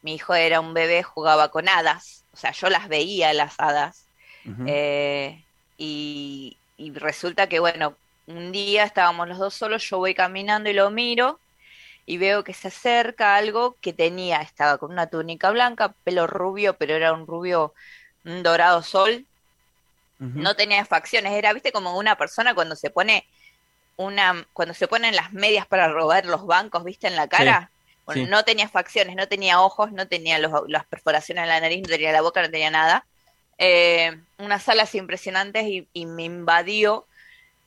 Mi 0.00 0.14
hijo 0.14 0.34
era 0.34 0.60
un 0.60 0.72
bebé, 0.72 1.02
jugaba 1.02 1.50
con 1.50 1.68
hadas, 1.68 2.24
o 2.32 2.36
sea, 2.38 2.52
yo 2.52 2.70
las 2.70 2.88
veía 2.88 3.34
las 3.34 3.54
hadas. 3.58 4.06
Eh, 4.66 5.42
y 5.76 6.56
resulta 6.94 7.48
que, 7.48 7.58
bueno, 7.58 7.94
un 8.26 8.52
día 8.52 8.84
estábamos 8.84 9.28
los 9.28 9.38
dos 9.38 9.54
solos, 9.54 9.88
yo 9.88 9.98
voy 9.98 10.14
caminando 10.14 10.70
y 10.70 10.72
lo 10.72 10.90
miro 10.90 11.38
y 12.06 12.18
veo 12.18 12.44
que 12.44 12.54
se 12.54 12.68
acerca 12.68 13.36
algo 13.36 13.78
que 13.82 13.92
tenía, 13.94 14.42
estaba 14.42 14.78
con 14.78 14.92
una 14.92 15.08
túnica 15.08 15.50
blanca, 15.52 15.94
pelo 16.04 16.26
rubio, 16.28 16.78
pero 16.78 16.94
era 16.94 17.12
un 17.14 17.26
rubio, 17.26 17.74
un 18.24 18.42
dorado 18.44 18.82
sol, 18.82 19.28
no 20.34 20.54
tenía 20.56 20.84
facciones, 20.84 21.32
era, 21.32 21.52
viste, 21.52 21.72
como 21.72 21.96
una 21.98 22.16
persona 22.16 22.54
cuando 22.54 22.76
se 22.76 22.90
pone 22.90 23.26
una, 23.96 24.48
cuando 24.52 24.74
se 24.74 24.88
ponen 24.88 25.16
las 25.16 25.32
medias 25.32 25.66
para 25.68 25.88
robar 25.92 26.26
los 26.26 26.46
bancos, 26.46 26.84
viste, 26.84 27.08
en 27.08 27.16
la 27.16 27.28
cara. 27.28 27.72
Bueno, 28.06 28.24
sí. 28.24 28.30
no 28.30 28.44
tenía 28.44 28.68
facciones, 28.68 29.16
no 29.16 29.28
tenía 29.28 29.60
ojos, 29.62 29.92
no 29.92 30.08
tenía 30.08 30.38
los- 30.38 30.52
las 30.68 30.86
perforaciones 30.88 31.44
en 31.44 31.48
la 31.50 31.60
nariz, 31.60 31.82
no 31.82 31.88
tenía 31.88 32.12
la 32.12 32.22
boca, 32.22 32.42
no 32.42 32.50
tenía 32.50 32.70
nada. 32.70 33.06
Eh, 33.58 34.12
unas 34.38 34.68
alas 34.68 34.94
impresionantes 34.96 35.64
y, 35.66 35.90
y 35.94 36.06
me 36.06 36.24
invadió 36.24 37.08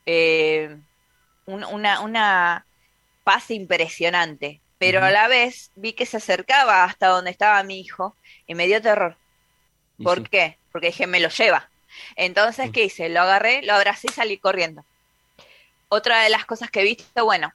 eh, 0.05 0.79
un- 1.45 1.63
una, 1.65 2.01
una 2.01 2.67
paz 3.29 3.51
impresionante. 3.51 4.63
Pero 4.79 5.03
a 5.03 5.11
la 5.11 5.27
vez 5.27 5.71
vi 5.75 5.93
que 5.93 6.05
se 6.07 6.17
acercaba 6.17 6.83
hasta 6.85 7.07
donde 7.09 7.31
estaba 7.31 7.63
mi 7.63 7.79
hijo 7.81 8.17
y 8.47 8.55
me 8.55 8.67
dio 8.67 8.81
terror. 8.81 9.19
¿Por 10.01 10.23
sí. 10.23 10.29
qué? 10.31 10.59
Porque 10.71 10.87
dije, 10.87 11.07
me 11.07 11.19
lo 11.21 11.29
lleva. 11.29 11.71
Entonces, 12.15 12.71
¿qué 12.71 12.85
hice? 12.85 13.09
Lo 13.09 13.21
agarré, 13.21 13.61
lo 13.63 13.73
abracé 13.75 14.09
y 14.09 14.13
salí 14.13 14.39
corriendo. 14.39 14.85
Otra 15.89 16.21
de 16.23 16.29
las 16.29 16.45
cosas 16.45 16.69
que 16.71 16.81
he 16.81 16.83
visto, 16.83 17.25
bueno, 17.25 17.53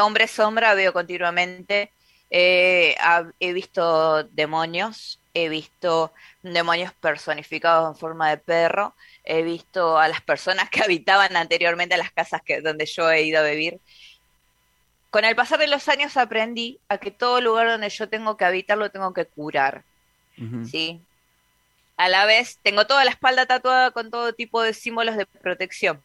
hombre 0.00 0.28
sombra 0.28 0.74
veo 0.74 0.92
continuamente. 0.92 1.94
eh, 2.30 2.96
he 3.40 3.52
visto 3.52 4.24
demonios, 4.24 5.22
he 5.34 5.48
visto 5.48 6.12
demonios 6.42 6.92
personificados 6.94 7.88
en 7.94 7.98
forma 8.00 8.30
de 8.30 8.38
perro, 8.38 8.96
he 9.24 9.42
visto 9.42 9.98
a 9.98 10.08
las 10.08 10.22
personas 10.22 10.70
que 10.70 10.82
habitaban 10.84 11.36
anteriormente 11.36 11.94
a 11.94 11.98
las 11.98 12.12
casas 12.12 12.42
que, 12.44 12.60
donde 12.62 12.86
yo 12.86 13.10
he 13.10 13.22
ido 13.24 13.40
a 13.40 13.44
vivir. 13.44 13.80
Con 15.10 15.24
el 15.24 15.36
pasar 15.36 15.58
de 15.58 15.66
los 15.66 15.88
años 15.88 16.16
aprendí 16.16 16.78
a 16.88 16.98
que 16.98 17.10
todo 17.10 17.40
lugar 17.40 17.68
donde 17.68 17.88
yo 17.88 18.08
tengo 18.08 18.36
que 18.36 18.44
habitar 18.44 18.76
lo 18.76 18.90
tengo 18.90 19.14
que 19.14 19.24
curar. 19.24 19.84
¿sí? 20.70 21.00
A 21.96 22.08
la 22.08 22.26
vez, 22.26 22.58
tengo 22.62 22.86
toda 22.86 23.04
la 23.04 23.10
espalda 23.10 23.46
tatuada 23.46 23.90
con 23.90 24.10
todo 24.10 24.34
tipo 24.34 24.62
de 24.62 24.74
símbolos 24.74 25.16
de 25.16 25.24
protección, 25.24 26.02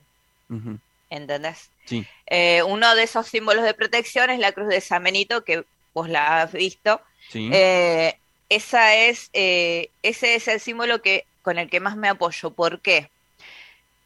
Ujú. 0.49 0.79
¿entendés? 1.09 1.69
Sí. 1.85 2.07
Eh, 2.27 2.63
uno 2.63 2.95
de 2.95 3.03
esos 3.03 3.27
símbolos 3.27 3.65
de 3.65 3.73
protección 3.73 4.29
es 4.29 4.39
la 4.39 4.53
cruz 4.53 4.69
de 4.69 4.79
San 4.79 5.03
Benito, 5.03 5.43
que 5.43 5.65
vos 5.93 6.07
la 6.07 6.43
has 6.43 6.53
visto. 6.53 7.01
Sí. 7.29 7.49
Eh, 7.51 8.17
esa 8.47 8.95
es, 8.95 9.29
eh, 9.33 9.89
ese 10.01 10.35
es 10.35 10.47
el 10.47 10.59
símbolo 10.61 11.01
que, 11.01 11.25
con 11.41 11.59
el 11.59 11.69
que 11.69 11.81
más 11.81 11.97
me 11.97 12.07
apoyo. 12.07 12.51
¿Por 12.51 12.79
qué? 12.79 13.09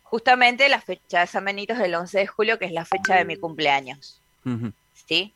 Justamente 0.04 0.70
la 0.70 0.82
fecha 0.82 1.20
de 1.20 1.28
San 1.28 1.46
Benito 1.46 1.74
es 1.74 1.80
el 1.80 1.94
11 1.94 2.20
de 2.20 2.28
julio, 2.28 2.58
que 2.58 2.66
es 2.66 2.72
la 2.72 2.86
fecha 2.86 3.16
de 3.16 3.26
mi 3.26 3.36
cumpleaños. 3.36 4.20
¿Sí? 5.08 5.34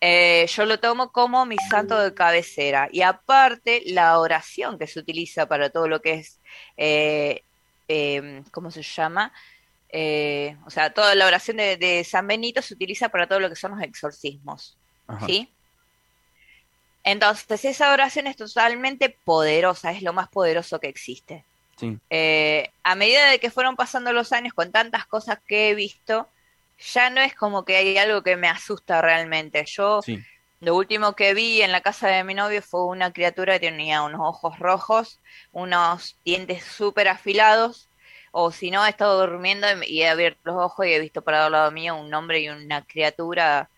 Eh, 0.00 0.46
yo 0.48 0.64
lo 0.64 0.80
tomo 0.80 1.12
como 1.12 1.44
mi 1.44 1.56
santo 1.68 1.98
de 1.98 2.14
cabecera. 2.14 2.88
Y 2.90 3.02
aparte, 3.02 3.82
la 3.86 4.18
oración 4.18 4.78
que 4.78 4.86
se 4.86 4.98
utiliza 4.98 5.46
para 5.46 5.70
todo 5.70 5.88
lo 5.88 6.00
que 6.00 6.14
es, 6.14 6.40
eh, 6.76 7.42
eh, 7.88 8.42
¿cómo 8.50 8.70
se 8.70 8.82
llama? 8.82 9.32
Eh, 9.90 10.56
o 10.64 10.70
sea, 10.70 10.90
toda 10.94 11.14
la 11.14 11.26
oración 11.26 11.58
de, 11.58 11.76
de 11.76 12.04
San 12.04 12.26
Benito 12.26 12.62
se 12.62 12.74
utiliza 12.74 13.10
para 13.10 13.26
todo 13.26 13.40
lo 13.40 13.50
que 13.50 13.56
son 13.56 13.72
los 13.72 13.82
exorcismos, 13.82 14.78
Ajá. 15.06 15.26
¿sí? 15.26 15.52
Entonces, 17.04 17.64
esa 17.64 17.92
oración 17.92 18.26
es 18.26 18.36
totalmente 18.36 19.10
poderosa, 19.24 19.90
es 19.90 20.02
lo 20.02 20.12
más 20.12 20.28
poderoso 20.28 20.80
que 20.80 20.88
existe. 20.88 21.44
Sí. 21.76 21.98
A 22.84 22.94
medida 22.94 23.26
de 23.30 23.40
que 23.40 23.50
fueron 23.50 23.74
pasando 23.74 24.12
los 24.12 24.32
años 24.32 24.52
con 24.52 24.70
tantas 24.70 25.06
cosas 25.06 25.38
que 25.46 25.70
he 25.70 25.74
visto, 25.74 26.28
ya 26.80 27.10
no 27.10 27.20
es 27.20 27.34
como 27.34 27.64
que 27.64 27.76
hay 27.76 27.98
algo 27.98 28.22
que 28.22 28.36
me 28.36 28.48
asusta 28.48 29.02
realmente. 29.02 29.64
Yo 29.66 30.02
Sí. 30.02 30.22
Lo 30.60 30.76
último 30.76 31.14
que 31.14 31.32
vi 31.32 31.62
en 31.62 31.72
la 31.72 31.80
casa 31.80 32.08
de 32.08 32.22
mi 32.22 32.34
novio 32.34 32.60
fue 32.60 32.84
una 32.84 33.14
criatura 33.14 33.58
que 33.58 33.70
tenía 33.70 34.02
unos 34.02 34.20
ojos 34.22 34.58
rojos, 34.58 35.18
unos 35.52 36.16
dientes 36.22 36.64
súper 36.64 37.08
afilados, 37.08 37.88
o 38.30 38.52
si 38.52 38.70
no, 38.70 38.84
he 38.84 38.90
estado 38.90 39.26
durmiendo 39.26 39.66
y 39.86 40.02
he 40.02 40.08
abierto 40.08 40.40
los 40.44 40.56
ojos 40.56 40.86
y 40.86 40.92
he 40.92 41.00
visto 41.00 41.22
para 41.22 41.46
al 41.46 41.52
lado 41.52 41.70
mío 41.70 41.96
un 41.96 42.12
hombre 42.12 42.40
y 42.40 42.50
una 42.50 42.84
criatura, 42.84 43.70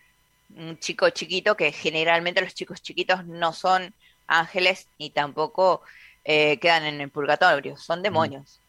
un 0.57 0.77
chico 0.79 1.09
chiquito, 1.11 1.57
que 1.57 1.70
generalmente 1.70 2.41
los 2.41 2.53
chicos 2.53 2.83
chiquitos 2.83 3.24
no 3.27 3.53
son 3.53 3.95
ángeles 4.27 4.89
ni 4.99 5.11
tampoco 5.11 5.83
eh, 6.24 6.59
quedan 6.59 6.85
en 6.85 7.01
el 7.01 7.11
purgatorio, 7.11 7.77
son 7.77 8.03
demonios. 8.03 8.61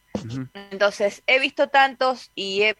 Entonces, 0.70 1.24
he 1.26 1.40
visto 1.40 1.68
tantos 1.68 2.30
y 2.36 2.62
he 2.62 2.76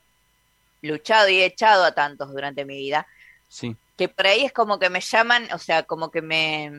luchado 0.85 1.29
y 1.29 1.41
he 1.41 1.47
echado 1.47 1.85
a 1.85 1.93
tantos 1.93 2.33
durante 2.33 2.65
mi 2.65 2.77
vida, 2.77 3.07
Sí. 3.49 3.77
que 3.97 4.09
por 4.09 4.27
ahí 4.27 4.45
es 4.45 4.53
como 4.53 4.79
que 4.79 4.91
me 4.91 5.01
llaman, 5.01 5.49
o 5.53 5.59
sea, 5.59 5.85
como 5.85 6.11
que 6.11 6.23
me 6.23 6.71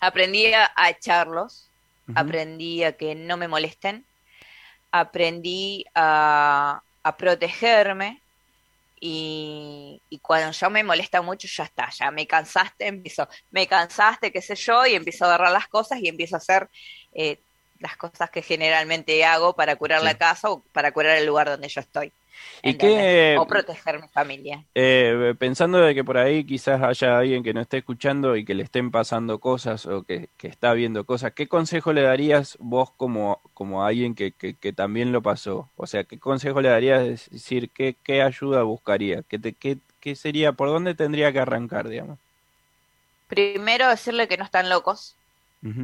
aprendí 0.00 0.52
a, 0.52 0.70
echarlos, 0.88 1.68
aprendí 2.14 2.84
a 2.84 2.92
que 2.96 3.14
no 3.14 3.36
me 3.36 3.48
molesten, 3.48 4.04
aprendí 4.90 5.84
a, 5.94 6.80
a 7.02 7.16
protegerme 7.16 8.20
y, 9.00 10.00
y 10.08 10.18
cuando 10.20 10.50
ya 10.52 10.68
me 10.70 10.82
molesta 10.82 11.22
mucho 11.22 11.46
ya 11.48 11.64
está, 11.64 11.90
ya 11.90 12.10
me 12.10 12.26
cansaste, 12.26 12.86
empiezo, 12.86 13.28
me 13.50 13.66
cansaste, 13.66 14.32
qué 14.32 14.40
sé 14.40 14.54
yo, 14.56 14.86
y 14.86 14.94
empiezo 14.94 15.24
a 15.24 15.28
agarrar 15.28 15.52
las 15.52 15.68
cosas 15.68 16.00
y 16.00 16.08
empiezo 16.08 16.36
a 16.36 16.38
hacer 16.38 16.68
eh, 17.12 17.38
las 17.78 17.96
cosas 17.96 18.30
que 18.30 18.42
generalmente 18.42 19.24
hago 19.24 19.54
para 19.54 19.76
curar 19.76 20.02
la 20.02 20.16
casa 20.16 20.50
o 20.50 20.62
para 20.72 20.92
curar 20.92 21.18
el 21.18 21.26
lugar 21.26 21.48
donde 21.48 21.68
yo 21.68 21.80
estoy. 21.80 22.12
¿Y 22.62 22.76
qué, 22.78 23.40
O 23.40 23.46
proteger 23.46 24.00
mi 24.00 24.08
familia. 24.08 24.66
eh, 24.74 25.34
pensando 25.38 25.78
de 25.78 25.94
que 25.94 26.04
por 26.04 26.18
ahí 26.18 26.44
quizás 26.44 26.82
haya 26.82 27.18
alguien 27.18 27.42
que 27.42 27.54
no 27.54 27.60
esté 27.62 27.78
escuchando 27.78 28.36
y 28.36 28.44
que 28.44 28.54
le 28.54 28.62
estén 28.64 28.90
pasando 28.90 29.40
cosas 29.40 29.86
o 29.86 30.04
que, 30.04 30.28
que 30.36 30.48
está 30.48 30.74
viendo 30.74 31.06
cosas, 31.06 31.32
¿qué 31.32 31.48
consejo 31.48 31.92
le 31.94 32.02
darías 32.02 32.56
vos 32.60 32.90
como, 32.96 33.40
como 33.54 33.84
alguien 33.84 34.14
que, 34.14 34.32
que, 34.32 34.54
que 34.56 34.72
también 34.74 35.12
lo 35.12 35.22
pasó? 35.22 35.72
O 35.76 35.86
sea, 35.86 36.04
¿qué 36.04 36.18
consejo 36.18 36.60
le 36.60 36.68
darías? 36.68 37.02
Es 37.06 37.30
decir, 37.30 37.70
¿qué, 37.72 37.96
qué 38.02 38.20
ayuda 38.22 38.62
buscaría? 38.64 39.22
¿Qué, 39.22 39.38
te, 39.38 39.54
qué, 39.54 39.78
¿Qué 40.00 40.14
sería? 40.14 40.52
¿Por 40.52 40.68
dónde 40.68 40.94
tendría 40.94 41.32
que 41.32 41.40
arrancar, 41.40 41.88
digamos? 41.88 42.18
Primero 43.26 43.88
decirle 43.88 44.28
que 44.28 44.36
no 44.36 44.44
están 44.44 44.68
locos. 44.70 45.18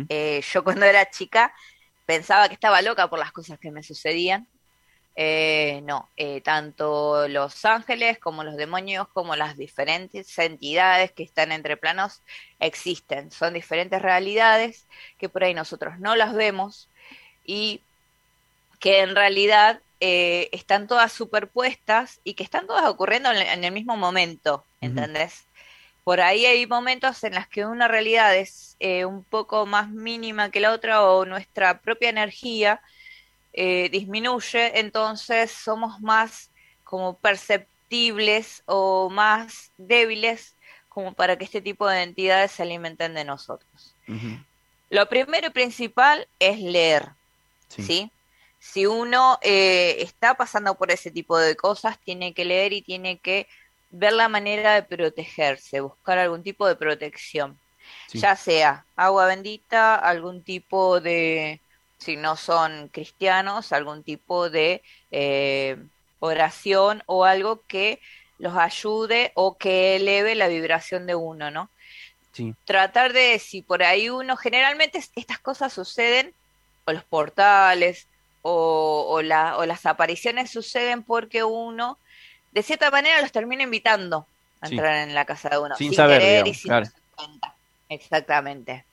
Eh, 0.09 0.43
yo 0.53 0.65
cuando 0.65 0.87
era 0.87 1.11
chica 1.11 1.55
pensaba 2.07 2.49
que 2.49 2.55
estaba 2.55 2.83
loca 2.83 3.11
por 3.11 3.19
las 3.21 3.33
cosas 3.33 3.59
que 3.61 3.73
me 3.73 3.83
sucedían. 3.85 4.49
Eh, 5.15 5.83
no, 5.85 6.09
eh, 6.17 6.41
tanto 6.41 7.29
los 7.29 7.65
ángeles 7.67 8.19
como 8.19 8.45
los 8.45 8.57
demonios, 8.57 9.09
como 9.09 9.37
las 9.37 9.59
diferentes 9.59 10.39
entidades 10.39 11.13
que 11.13 11.23
están 11.23 11.53
entre 11.53 11.77
planos 11.77 12.23
existen. 12.61 13.31
Son 13.31 13.53
diferentes 13.53 14.01
realidades 14.01 14.87
que 15.19 15.29
por 15.29 15.45
ahí 15.45 15.53
nosotros 15.55 15.99
no 15.99 16.17
las 16.17 16.35
vemos 16.35 16.89
y 17.45 17.83
que 18.81 19.01
en 19.01 19.15
realidad 19.15 19.81
eh, 20.01 20.49
están 20.53 20.87
todas 20.89 21.13
superpuestas 21.13 22.21
y 22.25 22.35
que 22.35 22.43
están 22.43 22.67
todas 22.67 22.85
ocurriendo 22.89 23.31
en, 23.31 23.39
en 23.39 23.65
el 23.65 23.73
mismo 23.73 23.97
momento, 23.97 24.65
¿entendés? 24.81 25.47
Por 26.05 26.21
ahí 26.21 26.47
hay 26.47 26.67
momentos 26.67 27.23
en 27.23 27.35
los 27.35 27.47
que 27.47 27.65
una 27.65 27.87
realidad 27.87 28.37
es 28.37 28.77
eh, 28.81 29.05
un 29.05 29.25
poco 29.25 29.67
más 29.67 29.91
mínima 29.91 30.51
que 30.51 30.59
la 30.61 30.73
otra 30.73 31.05
o 31.05 31.25
nuestra 31.25 31.81
propia 31.81 32.11
energía 32.11 32.83
eh, 33.53 33.89
disminuye, 33.91 34.79
entonces 34.81 35.51
somos 35.51 36.01
más 36.01 36.51
como 36.85 37.19
perceptibles 37.19 38.63
o 38.67 39.11
más 39.11 39.73
débiles 39.77 40.57
como 40.89 41.15
para 41.15 41.37
que 41.37 41.45
este 41.45 41.61
tipo 41.61 41.87
de 41.89 42.03
entidades 42.03 42.53
se 42.53 42.63
alimenten 42.63 43.15
de 43.15 43.25
nosotros. 43.25 43.95
Lo 44.91 45.09
primero 45.09 45.47
y 45.47 45.51
principal 45.51 46.29
es 46.39 46.59
leer, 46.59 47.09
¿sí? 47.69 48.11
Si 48.59 48.87
uno 48.87 49.39
eh, 49.43 49.97
está 50.01 50.35
pasando 50.35 50.77
por 50.77 50.91
ese 50.91 51.11
tipo 51.11 51.39
de 51.39 51.57
cosas, 51.57 51.99
tiene 51.99 52.35
que 52.35 52.45
leer 52.45 52.73
y 52.73 52.83
tiene 52.83 53.19
que 53.19 53.49
ver 53.91 54.13
la 54.13 54.29
manera 54.29 54.75
de 54.75 54.83
protegerse, 54.83 55.81
buscar 55.81 56.19
algún 56.19 56.43
tipo 56.43 56.67
de 56.67 56.77
protección, 56.77 57.59
Sí. 58.07 58.21
ya 58.21 58.37
sea 58.37 58.85
agua 58.95 59.27
bendita, 59.27 59.97
algún 59.97 60.45
tipo 60.45 61.01
de, 61.01 61.61
si 62.03 62.17
no 62.17 62.37
son 62.37 62.89
cristianos, 62.91 63.73
algún 63.73 64.05
tipo 64.05 64.51
de 64.51 64.83
eh, 65.11 65.77
oración 66.19 67.03
o 67.07 67.25
algo 67.25 67.65
que 67.67 68.01
los 68.39 68.57
ayude 68.57 69.33
o 69.35 69.57
que 69.59 69.97
eleve 69.97 70.35
la 70.35 70.49
vibración 70.49 71.07
de 71.07 71.15
uno, 71.15 71.51
¿no? 71.51 71.71
Sí. 72.33 72.55
tratar 72.65 73.13
de, 73.13 73.39
si 73.39 73.63
por 73.63 73.83
ahí 73.83 74.09
uno, 74.09 74.37
generalmente 74.39 74.99
es- 74.99 75.11
estas 75.17 75.39
cosas 75.41 75.73
suceden, 75.73 76.35
o 76.87 76.93
los 76.93 77.05
portales, 77.05 78.09
o, 78.43 79.07
o, 79.11 79.23
la- 79.23 79.59
o 79.59 79.67
las 79.67 79.87
apariciones 79.87 80.51
suceden 80.51 81.05
porque 81.05 81.45
uno, 81.45 82.01
de 82.53 82.63
cierta 82.63 82.91
manera, 82.91 83.21
los 83.21 83.33
termina 83.33 83.65
invitando 83.65 84.29
a 84.63 84.69
Sí. 84.69 84.75
entrar 84.75 84.97
en 85.09 85.15
la 85.15 85.25
casa 85.27 85.51
de 85.51 85.59
uno, 85.59 85.77
Sin 85.77 85.93
saber, 85.95 86.21
querer 86.21 86.47
y 86.47 86.55
sin 86.55 86.71
claro. 86.71 86.87
Exactamente. 87.89 88.87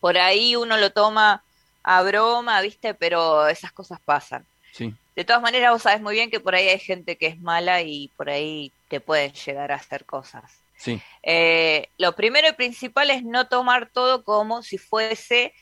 Por 0.00 0.18
ahí 0.18 0.56
uno 0.56 0.76
lo 0.78 0.92
toma 0.92 1.45
a 1.86 2.02
broma, 2.02 2.60
¿viste? 2.60 2.94
Pero 2.94 3.46
esas 3.46 3.72
cosas 3.72 4.00
pasan. 4.04 4.44
Sí. 4.72 4.92
De 5.14 5.24
todas 5.24 5.40
maneras, 5.40 5.70
vos 5.70 5.82
sabés 5.82 6.02
muy 6.02 6.14
bien 6.14 6.30
que 6.30 6.40
por 6.40 6.54
ahí 6.54 6.68
hay 6.68 6.80
gente 6.80 7.16
que 7.16 7.28
es 7.28 7.38
mala 7.38 7.80
y 7.80 8.08
por 8.16 8.28
ahí 8.28 8.72
te 8.88 9.00
pueden 9.00 9.32
llegar 9.32 9.70
a 9.70 9.76
hacer 9.76 10.04
cosas. 10.04 10.42
Sí. 10.76 11.00
Eh, 11.22 11.88
lo 11.96 12.12
primero 12.14 12.48
y 12.48 12.52
principal 12.52 13.10
es 13.10 13.22
no 13.22 13.46
tomar 13.46 13.88
todo 13.88 14.24
como 14.24 14.62
si 14.62 14.78
fuese 14.78 15.54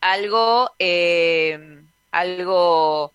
algo, 0.00 0.72
eh, 0.78 1.82
algo 2.10 3.12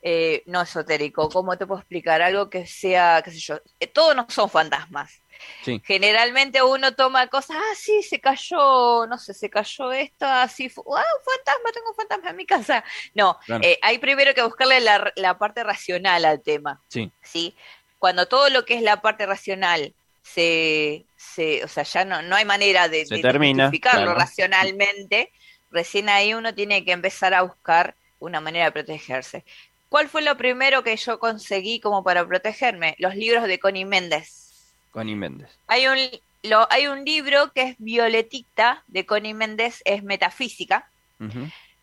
eh, 0.00 0.42
no 0.46 0.62
esotérico. 0.62 1.28
¿Cómo 1.28 1.58
te 1.58 1.66
puedo 1.66 1.80
explicar? 1.80 2.22
Algo 2.22 2.48
que 2.48 2.66
sea, 2.66 3.20
qué 3.22 3.32
sé 3.32 3.38
yo, 3.38 3.60
todos 3.92 4.16
no 4.16 4.26
son 4.30 4.48
fantasmas. 4.48 5.20
Sí. 5.64 5.80
Generalmente 5.84 6.62
uno 6.62 6.94
toma 6.94 7.26
cosas, 7.28 7.56
ah, 7.58 7.74
sí, 7.76 8.02
se 8.02 8.20
cayó, 8.20 9.06
no 9.06 9.18
sé, 9.18 9.34
se 9.34 9.48
cayó 9.50 9.92
esto, 9.92 10.26
así, 10.26 10.68
fu- 10.68 10.82
ah, 10.96 11.04
un 11.18 11.24
fantasma, 11.24 11.72
tengo 11.72 11.90
un 11.90 11.96
fantasma 11.96 12.30
en 12.30 12.36
mi 12.36 12.46
casa. 12.46 12.84
No, 13.14 13.38
Claro. 13.46 13.62
eh, 13.64 13.78
hay 13.82 13.98
primero 13.98 14.34
que 14.34 14.42
buscarle 14.42 14.80
la, 14.80 15.12
la 15.16 15.38
parte 15.38 15.62
racional 15.64 16.24
al 16.24 16.42
tema. 16.42 16.80
Sí. 16.88 17.10
¿sí? 17.22 17.54
Cuando 17.98 18.26
todo 18.26 18.48
lo 18.50 18.64
que 18.64 18.74
es 18.74 18.82
la 18.82 19.00
parte 19.00 19.26
racional 19.26 19.94
se, 20.22 21.04
se 21.16 21.64
o 21.64 21.68
sea, 21.68 21.82
ya 21.84 22.04
no, 22.04 22.22
no 22.22 22.36
hay 22.36 22.44
manera 22.44 22.88
de, 22.88 23.04
de 23.04 23.22
justificarlo 23.22 24.02
claro. 24.12 24.14
racionalmente, 24.18 25.32
recién 25.70 26.08
ahí 26.08 26.34
uno 26.34 26.54
tiene 26.54 26.84
que 26.84 26.92
empezar 26.92 27.34
a 27.34 27.42
buscar 27.42 27.94
una 28.20 28.40
manera 28.40 28.66
de 28.66 28.72
protegerse. 28.72 29.44
¿Cuál 29.88 30.08
fue 30.08 30.20
lo 30.22 30.36
primero 30.36 30.82
que 30.82 30.94
yo 30.96 31.18
conseguí 31.18 31.80
como 31.80 32.04
para 32.04 32.26
protegerme? 32.26 32.94
Los 32.98 33.14
libros 33.14 33.44
de 33.44 33.58
Connie 33.58 33.86
Méndez. 33.86 34.47
Connie 34.90 35.16
Méndez. 35.16 35.58
Hay 35.66 35.86
un, 35.86 35.98
lo, 36.42 36.70
hay 36.70 36.86
un 36.86 37.04
libro 37.04 37.52
que 37.52 37.62
es 37.62 37.76
Violetita 37.78 38.82
de 38.86 39.06
Connie 39.06 39.34
Méndez, 39.34 39.82
es 39.84 40.02
metafísica. 40.02 40.90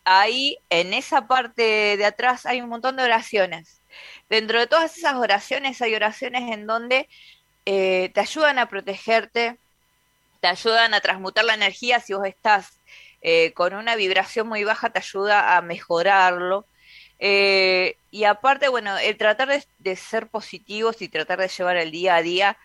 Ahí, 0.06 0.58
en 0.70 0.94
esa 0.94 1.28
parte 1.28 1.98
de 1.98 2.06
atrás, 2.06 2.46
hay 2.46 2.62
un 2.62 2.70
montón 2.70 2.96
de 2.96 3.04
oraciones. 3.04 3.82
Dentro 4.30 4.60
de 4.60 4.68
todas 4.68 4.98
esas 4.98 5.16
oraciones 5.16 5.82
hay 5.82 5.96
oraciones 5.96 6.52
en 6.54 6.68
donde 6.68 7.10
eh, 7.66 8.12
te 8.14 8.22
ayudan 8.22 8.60
a 8.60 8.70
protegerte, 8.70 9.58
te 10.42 10.48
ayudan 10.48 10.94
a 10.94 11.02
transmutar 11.02 11.44
la 11.46 11.56
energía 11.56 12.00
si 12.00 12.14
vos 12.14 12.26
estás 12.26 12.80
eh, 13.22 13.52
con 13.54 13.74
una 13.74 13.96
vibración 13.96 14.48
muy 14.48 14.64
baja, 14.64 14.92
te 14.92 15.00
ayuda 15.00 15.58
a 15.58 15.62
mejorarlo. 15.62 16.66
Eh, 17.20 17.98
y 18.12 18.26
aparte, 18.26 18.68
bueno, 18.70 18.98
el 18.98 19.18
tratar 19.18 19.48
de, 19.50 19.66
de 19.80 19.96
ser 19.96 20.28
positivos 20.28 21.02
y 21.02 21.10
tratar 21.10 21.40
de 21.40 21.48
llevar 21.48 21.78
el 21.78 21.92
día 21.92 22.16
a 22.16 22.22
día 22.22 22.58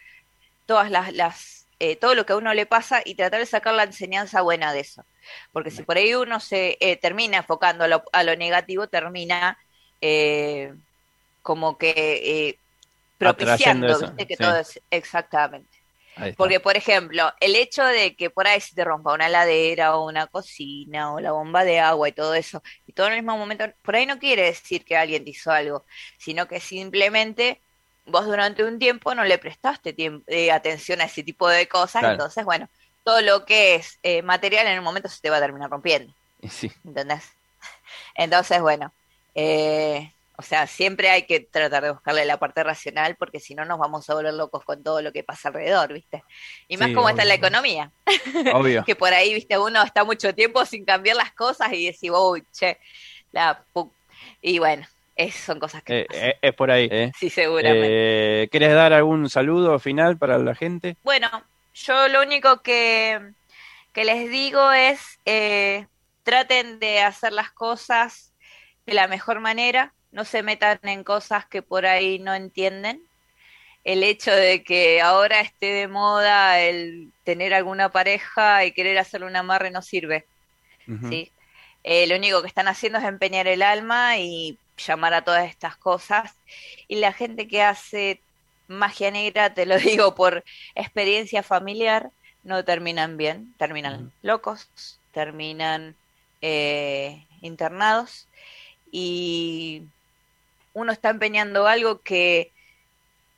todas 0.71 0.89
las, 0.89 1.13
las 1.15 1.67
eh, 1.81 1.97
todo 1.97 2.15
lo 2.15 2.25
que 2.25 2.33
a 2.33 2.37
uno 2.37 2.55
le 2.55 2.65
pasa 2.65 3.03
y 3.05 3.17
tratar 3.17 3.41
de 3.41 3.47
sacar 3.47 3.75
la 3.75 3.83
enseñanza 3.83 4.41
buena 4.41 4.73
de 4.73 4.81
eso. 4.81 5.05
Porque 5.53 5.73
si 5.73 5.83
por 5.83 5.97
ahí 5.97 6.15
uno 6.15 6.39
se 6.39 6.77
eh, 6.79 6.97
termina 6.97 7.39
enfocando 7.39 7.83
a 7.83 7.89
lo, 7.89 8.05
a 8.13 8.23
lo 8.23 8.37
negativo, 8.37 8.87
termina 8.87 9.59
eh, 10.01 10.73
como 11.43 11.77
que 11.77 11.93
eh, 11.97 12.59
propiciando, 13.19 13.99
¿viste? 13.99 14.27
Que 14.29 14.37
sí. 14.37 14.45
todo 14.45 14.59
es 14.59 14.81
exactamente. 14.93 15.81
Porque, 16.37 16.61
por 16.61 16.77
ejemplo, 16.77 17.33
el 17.41 17.57
hecho 17.57 17.85
de 17.85 18.15
que 18.15 18.31
por 18.31 18.47
ahí 18.47 18.61
se 18.61 18.77
te 18.77 18.85
rompa 18.85 19.15
una 19.15 19.27
heladera 19.27 19.97
o 19.97 20.07
una 20.07 20.29
cocina 20.29 21.13
o 21.13 21.19
la 21.19 21.33
bomba 21.33 21.65
de 21.65 21.81
agua 21.81 22.09
y 22.09 22.13
todo 22.13 22.35
eso, 22.35 22.63
y 22.87 22.93
todo 22.93 23.09
en 23.09 23.15
el 23.15 23.23
mismo 23.23 23.37
momento, 23.39 23.65
por 23.83 23.97
ahí 23.97 24.07
no 24.07 24.21
quiere 24.21 24.43
decir 24.43 24.85
que 24.85 24.97
alguien 24.97 25.25
te 25.25 25.31
hizo 25.31 25.51
algo, 25.51 25.85
sino 26.19 26.47
que 26.47 26.61
simplemente 26.61 27.61
vos 28.07 28.27
durante 28.27 28.65
un 28.65 28.79
tiempo 28.79 29.15
no 29.15 29.25
le 29.25 29.39
prestaste 29.39 29.95
eh, 30.29 30.51
atención 30.53 31.01
a 31.01 31.05
ese 31.05 31.23
tipo 31.25 31.49
de 31.49 31.69
cosas, 31.69 32.05
Claro. 32.05 32.13
entonces, 32.13 32.45
bueno, 32.45 32.69
todo 33.05 33.21
lo 33.23 33.45
que 33.45 33.77
es 33.77 33.99
eh, 34.03 34.23
material 34.23 34.67
en 34.67 34.79
un 34.79 34.85
momento 34.85 35.09
se 35.09 35.21
te 35.21 35.31
va 35.31 35.39
a 35.39 35.41
terminar 35.41 35.71
rompiendo, 35.71 36.15
Sí. 36.51 36.71
¿entendés? 36.85 37.25
Entonces, 38.15 38.61
bueno, 38.61 38.95
eh, 39.35 40.13
O 40.39 40.43
sea, 40.43 40.67
siempre 40.67 41.11
hay 41.11 41.27
que 41.27 41.41
tratar 41.41 41.83
de 41.85 41.93
buscarle 41.93 42.25
la 42.25 42.39
parte 42.39 42.65
racional 42.65 43.15
porque 43.19 43.41
si 43.41 43.55
no 43.55 43.67
nos 43.67 43.79
vamos 43.79 44.09
a 44.09 44.15
volver 44.15 44.33
locos 44.35 44.65
con 44.65 44.83
todo 44.83 45.03
lo 45.03 45.13
que 45.13 45.23
pasa 45.23 45.49
alrededor, 45.49 45.93
¿viste? 45.93 46.25
Y 46.69 46.79
más 46.79 46.89
Sí, 46.89 46.95
como 46.95 47.11
está 47.11 47.25
la 47.27 47.35
economía. 47.35 47.93
Obvio. 48.55 48.85
que 48.85 48.97
por 48.97 49.13
ahí, 49.13 49.35
¿viste? 49.35 49.59
Uno 49.59 49.83
está 49.83 50.05
mucho 50.05 50.35
tiempo 50.35 50.65
sin 50.67 50.85
cambiar 50.87 51.17
las 51.17 51.33
cosas 51.35 51.73
y 51.75 51.87
decir, 51.87 52.13
uy, 52.13 52.43
che, 52.53 52.79
la 53.33 53.67
pu-". 53.75 53.95
Y 54.41 54.59
bueno, 54.59 54.87
es, 55.21 55.35
son 55.35 55.59
cosas 55.59 55.83
que... 55.83 56.01
Eh, 56.01 56.07
eh, 56.13 56.39
es 56.41 56.55
por 56.55 56.71
ahí. 56.71 56.89
¿eh? 56.91 57.13
Sí, 57.19 57.31
seguramente. 57.31 58.43
Eh, 58.43 58.49
¿Querés 58.49 58.75
dar 58.75 58.93
algún 58.93 59.29
saludo 59.29 59.79
final 59.79 60.17
para 60.19 60.39
la 60.39 60.55
gente? 60.55 60.97
Bueno, 61.03 61.29
yo 61.75 62.09
lo 62.09 62.23
único 62.23 62.63
que, 62.63 63.21
que 63.93 64.05
les 64.05 64.31
digo 64.31 64.73
es 64.73 65.19
eh, 65.25 65.87
traten 66.23 66.79
de 66.79 67.01
hacer 67.01 67.33
las 67.33 67.51
cosas 67.51 68.33
de 68.87 68.95
la 68.95 69.09
mejor 69.09 69.41
manera, 69.41 69.93
no 70.11 70.25
se 70.25 70.43
metan 70.43 70.81
en 70.83 71.05
cosas 71.05 71.47
que 71.47 71.63
por 71.63 71.87
ahí 71.87 72.19
no 72.19 72.35
entienden. 72.35 73.03
El 73.85 74.03
hecho 74.03 74.31
de 74.31 74.63
que 74.63 75.01
ahora 75.01 75.41
esté 75.41 75.67
de 75.67 75.89
moda 75.89 76.61
el 76.61 77.13
tener 77.25 77.55
alguna 77.55 77.91
pareja 77.91 78.65
y 78.65 78.73
querer 78.73 78.99
hacerle 78.99 79.27
un 79.27 79.37
amarre 79.37 79.71
no 79.71 79.81
sirve. 79.81 80.27
¿sí? 81.09 81.31
Eh, 81.85 82.07
lo 82.07 82.17
único 82.17 82.43
que 82.43 82.49
están 82.49 82.69
haciendo 82.69 82.99
es 82.99 83.05
empeñar 83.05 83.47
el 83.47 83.63
alma 83.63 84.19
y 84.19 84.59
llamar 84.87 85.15
a 85.15 85.25
todas 85.25 85.49
estas 85.49 85.77
cosas. 85.77 86.35
Y 86.89 86.97
la 86.97 87.13
gente 87.13 87.49
que 87.49 87.63
hace 87.63 88.21
magia 88.69 89.11
negra, 89.11 89.55
te 89.55 89.67
lo 89.67 89.79
digo 89.79 90.15
por 90.15 90.45
experiencia 90.75 91.43
familiar, 91.43 92.11
no 92.43 92.65
terminan 92.65 93.17
bien, 93.17 93.55
terminan 93.59 94.13
locos, 94.23 94.71
terminan 95.13 95.95
eh, 96.41 97.27
internados 97.43 98.29
y 98.91 99.83
uno 100.73 100.93
está 100.93 101.11
empeñando 101.11 101.67
algo 101.67 102.01
que, 102.01 102.53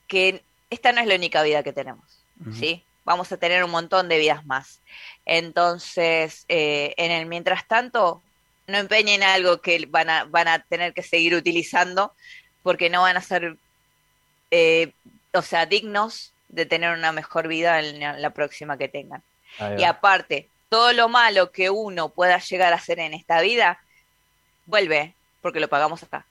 que 0.07 0.43
esta 0.71 0.93
no 0.93 1.01
es 1.01 1.07
la 1.07 1.17
única 1.17 1.43
vida 1.43 1.63
que 1.63 1.73
tenemos, 1.73 2.25
¿sí? 2.53 2.85
Vamos 3.05 3.33
a 3.33 3.37
tener 3.37 3.65
un 3.65 3.71
montón 3.71 4.09
de 4.09 4.19
vidas 4.19 4.47
más. 4.47 4.81
Entonces, 5.27 6.45
eh, 6.49 6.95
en 6.97 7.11
el 7.11 7.27
mientras 7.27 7.67
tanto, 7.67 8.23
no 8.67 8.79
empeñen 8.79 9.23
algo 9.23 9.61
que 9.61 9.87
van 9.89 10.09
a, 10.11 10.25
van 10.25 10.49
a 10.49 10.61
tener 10.61 10.93
que 10.95 11.03
seguir 11.03 11.35
utilizando 11.35 12.13
porque 12.63 12.91
no 12.91 13.03
van 13.03 13.17
a 13.17 13.21
ser, 13.21 13.57
eh, 14.51 14.93
o 15.33 15.43
sea, 15.43 15.67
dignos 15.67 16.33
de 16.49 16.67
tener 16.67 16.97
una 16.97 17.13
mejor 17.13 17.49
vida 17.49 17.81
en 17.81 17.99
la, 18.01 18.19
la 18.19 18.31
próxima 18.31 18.77
que 18.77 18.89
tengan. 18.89 19.23
Y 19.79 19.85
aparte, 19.85 20.49
todo 20.71 20.93
lo 20.95 21.09
malo 21.09 21.51
que 21.51 21.69
uno 21.71 22.09
pueda 22.11 22.39
llegar 22.39 22.73
a 22.73 22.77
hacer 22.77 22.99
en 23.01 23.13
esta 23.15 23.41
vida, 23.43 23.79
vuelve, 24.67 25.15
porque 25.43 25.61
lo 25.61 25.69
pagamos 25.69 26.03
acá. 26.03 26.25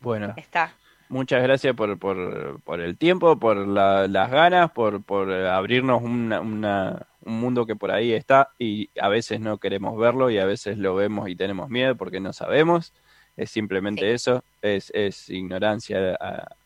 Bueno, 0.00 0.34
Está. 0.36 0.74
muchas 1.08 1.42
gracias 1.42 1.74
por, 1.74 1.98
por, 1.98 2.60
por 2.62 2.80
el 2.80 2.98
tiempo, 2.98 3.38
por 3.38 3.56
la- 3.56 4.06
las 4.08 4.30
ganas, 4.30 4.70
por, 4.72 5.02
por 5.02 5.32
abrirnos 5.32 6.02
una- 6.02 6.40
una- 6.40 7.06
un 7.24 7.40
mundo 7.40 7.66
que 7.66 7.76
por 7.76 7.90
ahí 7.92 8.12
está 8.12 8.50
y 8.58 8.90
a 9.00 9.08
veces 9.08 9.40
no 9.40 9.58
queremos 9.58 9.96
verlo 9.98 10.30
y 10.30 10.38
a 10.38 10.44
veces 10.46 10.78
lo 10.78 10.94
vemos 10.94 11.28
y 11.28 11.36
tenemos 11.36 11.68
miedo 11.70 11.96
porque 11.96 12.20
no 12.20 12.32
sabemos. 12.32 12.92
Es 13.36 13.50
simplemente 13.50 14.12
eso, 14.12 14.44
es, 14.60 14.90
es 14.94 15.28
ignorancia, 15.30 16.16
a- 16.20 16.56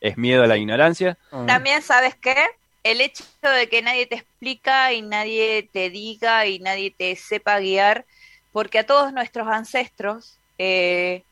es 0.00 0.16
miedo 0.16 0.42
a 0.44 0.46
la 0.46 0.56
ignorancia. 0.56 1.18
También, 1.46 1.82
¿sabes 1.82 2.16
qué? 2.16 2.34
El 2.82 3.00
hecho 3.00 3.24
de 3.42 3.68
que 3.68 3.82
nadie 3.82 4.06
te 4.06 4.16
explica 4.16 4.92
y 4.92 5.02
nadie 5.02 5.68
te 5.72 5.90
diga 5.90 6.46
y 6.46 6.60
nadie 6.60 6.94
te 6.96 7.14
sepa 7.16 7.58
guiar, 7.60 8.06
porque 8.52 8.78
a 8.80 8.86
todos 8.86 9.12
nuestros 9.12 9.48
ancestros 9.48 10.40
eh, 10.58 11.24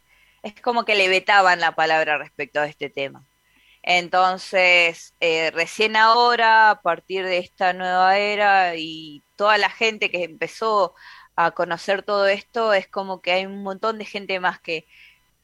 es 0.43 0.61
como 0.61 0.85
que 0.85 0.95
le 0.97 1.09
vetaban 1.09 1.61
la 1.61 1.75
palabra 1.75 2.19
respecto 2.19 2.61
a 2.61 2.67
este 2.67 2.91
tema. 2.91 3.27
Entonces, 3.87 5.15
eh, 5.21 5.53
recién 5.53 5.97
ahora, 5.97 6.71
a 6.73 6.83
partir 6.83 7.25
de 7.27 7.39
esta 7.39 7.75
nueva 7.75 8.19
era 8.19 8.77
y 8.77 9.25
toda 9.37 9.59
la 9.59 9.71
gente 9.71 10.11
que 10.11 10.25
empezó 10.25 10.95
a 11.37 11.53
conocer 11.53 12.05
todo 12.05 12.27
esto, 12.29 12.75
es 12.75 12.89
como 12.89 13.23
que 13.23 13.33
hay 13.33 13.47
un 13.47 13.63
montón 13.65 13.99
de 13.99 14.07
gente 14.07 14.41
más 14.41 14.61
que, 14.61 14.87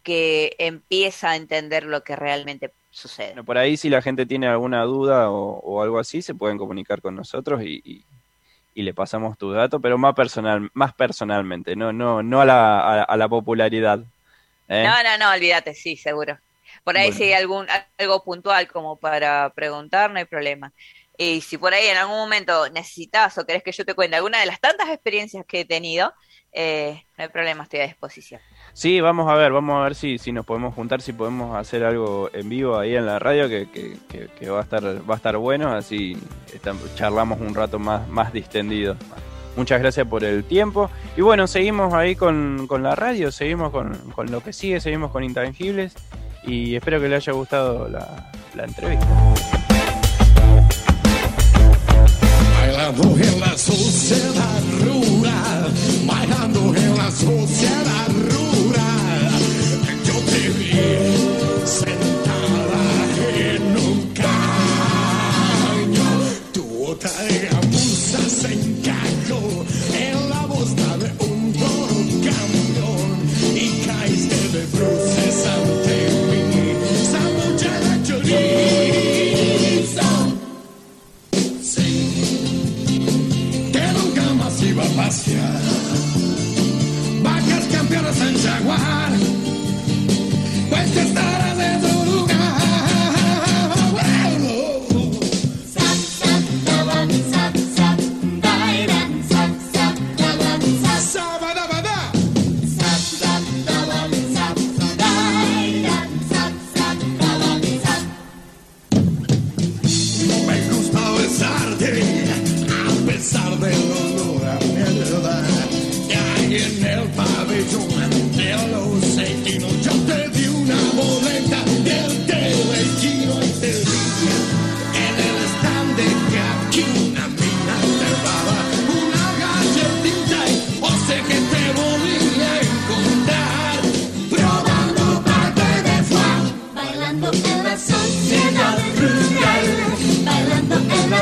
que 0.04 0.56
empieza 0.58 1.30
a 1.32 1.36
entender 1.36 1.84
lo 1.84 2.04
que 2.04 2.16
realmente 2.16 2.74
sucede. 2.90 3.34
Bueno, 3.34 3.44
por 3.44 3.56
ahí 3.58 3.76
si 3.76 3.88
la 3.88 4.02
gente 4.02 4.26
tiene 4.26 4.46
alguna 4.48 4.82
duda 4.84 5.30
o, 5.30 5.58
o 5.60 5.82
algo 5.82 5.98
así, 5.98 6.20
se 6.22 6.34
pueden 6.34 6.58
comunicar 6.58 7.00
con 7.00 7.14
nosotros 7.16 7.62
y, 7.62 7.80
y- 7.84 8.06
y 8.74 8.82
le 8.82 8.94
pasamos 8.94 9.38
tu 9.38 9.52
dato, 9.52 9.80
pero 9.80 9.98
más 9.98 10.14
personal, 10.14 10.70
más 10.74 10.94
personalmente, 10.94 11.76
no, 11.76 11.92
no, 11.92 12.22
no 12.22 12.40
a 12.42 12.46
la, 12.46 12.80
a, 12.80 13.04
a 13.04 13.16
la 13.18 13.28
popularidad. 13.28 14.04
¿eh? 14.68 14.88
No, 14.88 15.02
no, 15.02 15.16
no, 15.18 15.30
olvídate, 15.32 15.74
sí, 15.74 15.96
seguro. 15.96 16.38
Por 16.84 16.96
ahí 16.96 17.08
Bueno. 17.08 17.16
si 17.18 17.24
hay 17.24 17.32
algún, 17.34 17.66
algo 17.98 18.24
puntual 18.24 18.68
como 18.68 18.98
para 18.98 19.52
preguntar, 19.54 20.10
no 20.10 20.18
hay 20.18 20.24
problema. 20.24 20.72
Y 21.16 21.42
si 21.42 21.58
por 21.58 21.74
ahí 21.74 21.86
en 21.86 21.96
algún 21.98 22.16
momento 22.16 22.68
necesitas 22.70 23.36
o 23.38 23.46
querés 23.46 23.62
que 23.62 23.70
yo 23.72 23.84
te 23.84 23.94
cuente 23.94 24.16
alguna 24.16 24.40
de 24.40 24.46
las 24.46 24.60
tantas 24.60 24.88
experiencias 24.88 25.44
que 25.46 25.60
he 25.60 25.64
tenido, 25.64 26.12
eh, 26.52 27.02
no 27.16 27.24
hay 27.24 27.30
problema, 27.30 27.62
estoy 27.64 27.80
a 27.80 27.86
disposición. 27.86 28.40
Sí, 28.72 29.00
vamos 29.00 29.30
a 29.30 29.34
ver, 29.34 29.52
vamos 29.52 29.78
a 29.78 29.84
ver 29.84 29.94
si, 29.94 30.18
si 30.18 30.32
nos 30.32 30.46
podemos 30.46 30.74
juntar, 30.74 31.02
si 31.02 31.12
podemos 31.12 31.54
hacer 31.56 31.84
algo 31.84 32.30
en 32.32 32.48
vivo 32.48 32.78
ahí 32.78 32.96
en 32.96 33.04
la 33.06 33.18
radio 33.18 33.48
que, 33.48 33.70
que, 33.70 33.96
que- 34.08 34.28
que 34.28 34.50
va 34.50 34.60
a 34.60 34.62
estar 34.62 34.82
va 35.08 35.14
a 35.14 35.16
estar 35.16 35.36
bueno, 35.36 35.70
así 35.72 36.16
charlamos 36.96 37.40
un 37.40 37.54
rato 37.54 37.78
más, 37.78 38.08
más 38.08 38.32
distendido. 38.32 38.96
Muchas 39.56 39.80
gracias 39.80 40.06
por 40.08 40.24
el 40.24 40.44
tiempo. 40.44 40.90
Y 41.16 41.20
bueno, 41.20 41.46
seguimos 41.46 41.92
ahí 41.92 42.16
con, 42.16 42.66
con 42.66 42.82
la 42.82 42.94
radio, 42.96 43.30
seguimos 43.30 43.70
con, 43.70 43.94
con 44.12 44.30
lo 44.30 44.42
que 44.42 44.54
sigue, 44.54 44.80
seguimos 44.80 45.10
con 45.10 45.24
Intangibles 45.24 45.94
y 46.44 46.74
espero 46.74 47.00
que 47.00 47.08
le 47.08 47.16
haya 47.16 47.32
gustado 47.32 47.88
la, 47.88 48.30
la 48.54 48.64
entrevista. 48.64 49.06
Bailando 52.60 53.16
en 53.16 53.40
la 53.40 53.56
sociedad 53.56 54.62
rural, 54.80 55.72
bailando 56.06 56.74
en 56.74 56.96
la 56.96 57.10
sociedad 57.10 58.08
rural. 58.08 59.30
Yo 60.04 60.14
te 60.20 60.48
vi 60.58 62.11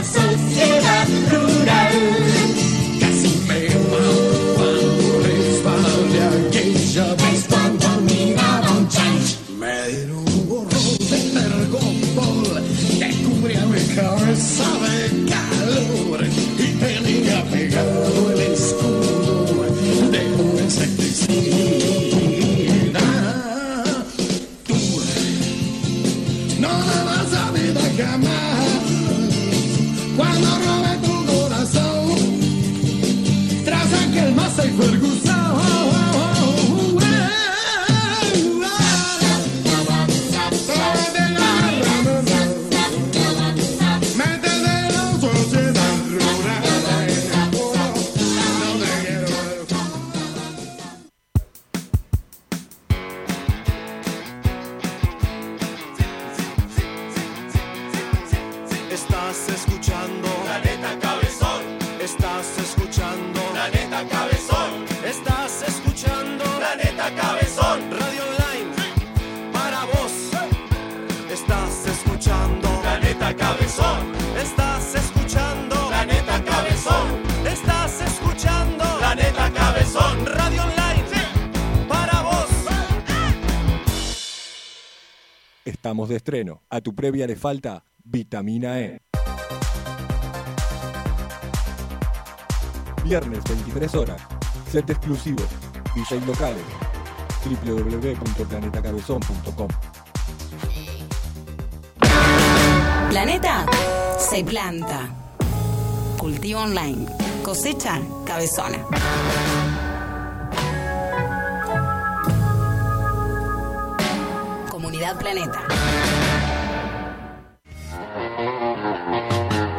bailando 0.00 0.29
en 0.29 0.29
de 86.10 86.16
estreno. 86.16 86.64
A 86.68 86.82
tu 86.82 86.94
previa 86.94 87.26
le 87.26 87.36
falta 87.36 87.82
vitamina 88.04 88.78
E. 88.80 89.00
Viernes 93.02 93.42
23 93.44 93.94
horas. 93.94 94.20
Set 94.70 94.90
exclusivo. 94.90 95.42
DJ 95.94 96.20
locales. 96.26 96.62
www.planetacabezón.com 97.64 99.68
Planeta 103.08 103.64
se 104.18 104.44
planta. 104.44 105.08
Cultivo 106.18 106.60
online. 106.60 107.06
Cosecha 107.42 107.98
cabezona. 108.26 108.84
Planeta. 115.18 115.66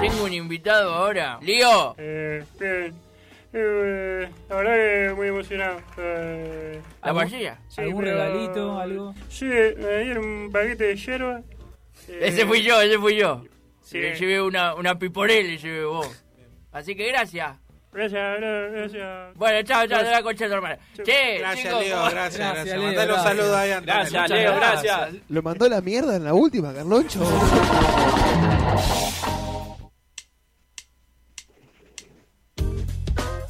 Tengo 0.02 0.24
un 0.26 0.34
invitado 0.34 0.94
ahora. 0.94 1.38
Lío. 1.42 1.94
Eh, 2.00 2.44
bien. 2.60 2.94
Eh, 3.54 4.30
la 4.50 4.56
verdad 4.56 4.74
que 4.76 5.14
muy 5.16 5.28
emocionado. 5.28 5.80
Eh, 5.98 6.82
¿La 7.04 7.12
vajilla? 7.12 7.60
sí, 7.68 7.82
¿Algún 7.82 8.04
pero- 8.04 8.18
regalito, 8.18 8.80
algo? 8.80 9.14
Sí, 9.30 9.46
me 9.46 10.04
dieron 10.04 10.26
un 10.26 10.52
paquete 10.52 10.86
de 10.86 10.96
hierba. 10.96 11.42
Eh, 12.08 12.20
Ese 12.22 12.46
fui 12.48 12.64
yo, 12.64 12.82
ese 12.82 12.98
fui 12.98 13.16
yo. 13.16 13.44
Sí. 13.84 14.00
Le 14.00 14.16
llevé 14.16 14.42
una, 14.42 14.74
una 14.74 14.98
piporel, 14.98 15.48
le 15.48 15.58
llevé 15.58 15.86
vos. 15.86 16.24
Así 16.72 16.96
que 16.96 17.08
gracias. 17.10 17.58
Gracias, 17.94 18.40
gra- 18.40 18.72
gracias. 18.72 19.36
Bueno, 19.36 19.62
chao, 19.64 19.80
chao, 19.80 19.88
Gracias. 19.88 20.06
de 20.10 20.12
la 20.16 20.24
concha 20.24 20.46
hermana. 20.46 20.78
Che, 21.04 21.38
Gracias, 21.40 21.66
chicos, 21.68 21.84
Leo, 21.84 21.98
¿cómo- 21.98 22.10
gracias, 22.12 22.54
gracias. 22.54 22.66
Leo, 22.78 22.82
Mandale 22.88 23.02
un 23.02 23.08
gracias. 23.20 23.24
saludo 23.38 23.58
ahí 23.58 23.72
a 23.72 23.78
Antonella. 23.78 24.00
Gracias, 24.00 24.22
Muchas 24.22 24.38
Leo, 24.40 24.56
gracias. 24.56 24.98
gracias. 24.98 25.24
Lo 25.30 25.42
mandó 25.42 25.70
la 25.70 25.82
mierda 25.82 26.16
en 26.16 26.24
la 26.24 26.34
última, 26.34 26.74
Carloncho. 26.74 27.20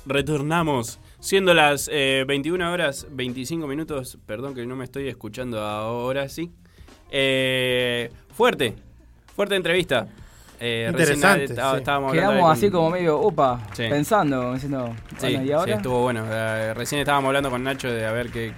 Retornamos. 0.05 0.99
Siendo 1.19 1.53
las 1.53 1.87
eh, 1.93 2.23
21 2.27 2.71
horas 2.71 3.05
25 3.11 3.67
minutos, 3.67 4.17
perdón 4.25 4.55
que 4.55 4.65
no 4.65 4.75
me 4.75 4.83
estoy 4.85 5.07
escuchando 5.07 5.61
ahora 5.61 6.27
sí. 6.29 6.51
Eh, 7.11 8.09
fuerte, 8.33 8.73
fuerte 9.35 9.55
entrevista. 9.55 10.07
Eh, 10.63 10.91
recién 10.93 11.15
Interesante, 11.17 11.43
estaba- 11.45 11.71
sí. 11.71 11.77
estábamos 11.79 12.13
Quedamos 12.13 12.51
así 12.51 12.69
con- 12.69 12.79
como 12.81 12.89
medio, 12.91 13.19
Sí. 13.73 13.87
pensando, 13.89 14.53
diciendo, 14.53 14.93
Sí, 15.17 15.25
bueno, 15.27 15.41
¿y 15.43 15.47
sí, 15.47 15.51
ahora? 15.53 15.75
estuvo 15.75 16.01
bueno. 16.03 16.25
Eh, 16.29 16.73
recién 16.75 17.01
estábamos 17.01 17.29
hablando 17.29 17.49
con 17.49 17.63
Nacho 17.63 17.91
de 17.91 18.05
a 18.05 18.11
ver 18.11 18.29
qué, 18.29 18.53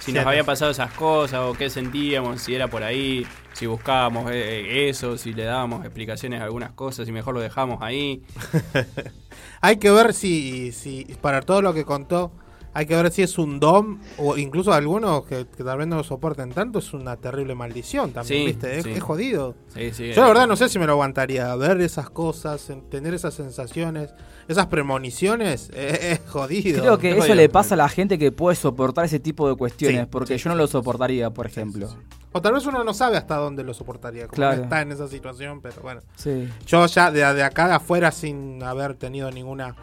si 0.00 0.12
nos 0.12 0.24
había 0.24 0.42
pasado 0.44 0.70
esas 0.70 0.90
cosas 0.92 1.40
o 1.40 1.52
qué 1.52 1.68
sentíamos, 1.68 2.40
si 2.40 2.54
era 2.54 2.68
por 2.68 2.82
ahí, 2.82 3.26
si 3.52 3.66
buscábamos 3.66 4.30
eh, 4.32 4.88
eso, 4.88 5.18
si 5.18 5.34
le 5.34 5.44
dábamos 5.44 5.84
explicaciones 5.84 6.40
a 6.40 6.44
algunas 6.44 6.72
cosas, 6.72 7.04
si 7.04 7.12
mejor 7.12 7.34
lo 7.34 7.40
dejamos 7.40 7.82
ahí. 7.82 8.22
Hay 9.60 9.76
que 9.76 9.90
ver 9.90 10.12
si, 10.14 10.72
si, 10.72 11.04
para 11.20 11.42
todo 11.42 11.62
lo 11.62 11.74
que 11.74 11.84
contó, 11.84 12.32
hay 12.74 12.86
que 12.86 12.94
ver 12.96 13.10
si 13.12 13.22
es 13.22 13.38
un 13.38 13.60
dom 13.60 14.00
o 14.18 14.36
incluso 14.36 14.72
algunos 14.72 15.24
que, 15.24 15.46
que 15.46 15.64
tal 15.64 15.78
vez 15.78 15.86
no 15.86 15.96
lo 15.96 16.04
soporten 16.04 16.50
tanto, 16.52 16.80
es 16.80 16.92
una 16.92 17.16
terrible 17.16 17.54
maldición 17.54 18.12
también, 18.12 18.40
Sí, 18.40 18.46
¿viste? 18.46 18.78
Es, 18.78 18.84
sí. 18.84 18.90
es 18.90 19.02
jodido. 19.02 19.54
Sí, 19.74 19.92
sí, 19.92 20.12
Yo 20.12 20.22
la 20.22 20.28
verdad 20.28 20.46
no 20.46 20.56
sé 20.56 20.68
si 20.68 20.78
me 20.78 20.86
lo 20.86 20.92
aguantaría, 20.92 21.54
ver 21.56 21.80
esas 21.80 22.10
cosas, 22.10 22.68
en- 22.70 22.82
tener 22.90 23.14
esas 23.14 23.34
sensaciones, 23.34 24.12
esas 24.48 24.66
premoniciones, 24.66 25.70
eh, 25.74 26.12
es 26.22 26.30
jodido. 26.30 26.80
Creo 26.82 26.98
que 26.98 27.08
Es 27.10 27.14
eso 27.14 27.22
jodido. 27.22 27.34
le 27.36 27.48
pasa 27.48 27.74
a 27.74 27.78
la 27.78 27.88
gente 27.88 28.18
que 28.18 28.32
puede 28.32 28.56
soportar 28.56 29.04
ese 29.04 29.20
tipo 29.20 29.48
de 29.48 29.54
cuestiones, 29.56 30.00
Sí, 30.02 30.08
porque 30.10 30.36
yo 30.36 30.50
no 30.50 30.56
lo 30.56 30.66
soportaría, 30.66 31.30
por 31.30 31.46
ejemplo. 31.46 31.88
O 32.32 32.42
tal 32.42 32.54
vez 32.54 32.66
uno 32.66 32.82
no 32.82 32.92
sabe 32.92 33.16
hasta 33.16 33.36
dónde 33.36 33.62
lo 33.62 33.72
soportaría, 33.74 34.22
como 34.26 34.34
Claro. 34.34 34.64
está 34.64 34.82
en 34.82 34.90
esa 34.90 35.06
situación, 35.06 35.60
pero 35.62 35.76
bueno. 35.82 36.00
Sí. 36.16 36.48
Yo 36.66 36.84
ya 36.86 37.12
de, 37.12 37.20
de 37.32 37.42
acá 37.44 37.68
de 37.68 37.74
afuera, 37.74 38.10
sin 38.10 38.60
haber 38.64 38.94
tenido 38.94 39.30
ninguna 39.30 39.76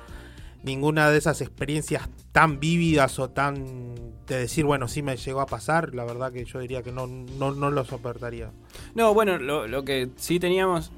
ninguna 0.63 1.09
de 1.09 1.17
esas 1.17 1.41
experiencias 1.41 2.09
tan 2.31 2.59
vívidas 2.59 3.19
o 3.19 3.29
tan 3.29 3.95
de 4.27 4.38
decir, 4.38 4.65
bueno, 4.65 4.88
sí 4.88 5.01
me 5.01 5.17
llegó 5.17 5.41
a 5.41 5.45
pasar, 5.45 5.93
la 5.93 6.05
verdad 6.05 6.31
que 6.31 6.45
yo 6.45 6.59
diría 6.59 6.83
que 6.83 6.91
no, 6.91 7.07
no, 7.07 7.51
no 7.51 7.71
lo 7.71 7.83
soportaría. 7.83 8.51
No, 8.95 9.13
bueno, 9.13 9.38
lo, 9.38 9.67
lo 9.67 9.83
que 9.83 10.09
sí 10.15 10.39
teníamos, 10.39 10.91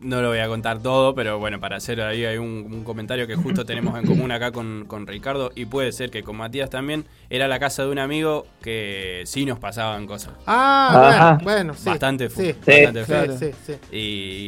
no 0.00 0.20
lo 0.22 0.28
voy 0.28 0.38
a 0.38 0.48
contar 0.48 0.80
todo, 0.80 1.14
pero 1.14 1.38
bueno, 1.38 1.58
para 1.58 1.76
hacer 1.76 2.00
ahí 2.02 2.24
hay 2.24 2.36
un, 2.38 2.68
un 2.70 2.84
comentario 2.84 3.26
que 3.26 3.34
justo 3.34 3.64
tenemos 3.64 3.98
en 3.98 4.06
común 4.06 4.30
acá 4.30 4.52
con, 4.52 4.84
con 4.86 5.06
Ricardo 5.06 5.50
y 5.54 5.64
puede 5.66 5.90
ser 5.92 6.10
que 6.10 6.22
con 6.22 6.36
Matías 6.36 6.68
también, 6.70 7.06
era 7.30 7.48
la 7.48 7.58
casa 7.58 7.84
de 7.84 7.90
un 7.90 7.98
amigo 7.98 8.46
que 8.62 9.22
sí 9.26 9.46
nos 9.46 9.58
pasaban 9.58 10.06
cosas. 10.06 10.34
Ah, 10.46 10.90
Ajá. 11.08 11.30
bueno, 11.42 11.44
bueno, 11.44 11.74
sí. 11.74 11.88
Bastante, 11.88 12.28
sí, 12.30 12.52
bastante 12.52 13.04
sí, 13.04 13.10
feo. 13.12 13.38
sí, 13.38 13.50
sí. 13.90 13.96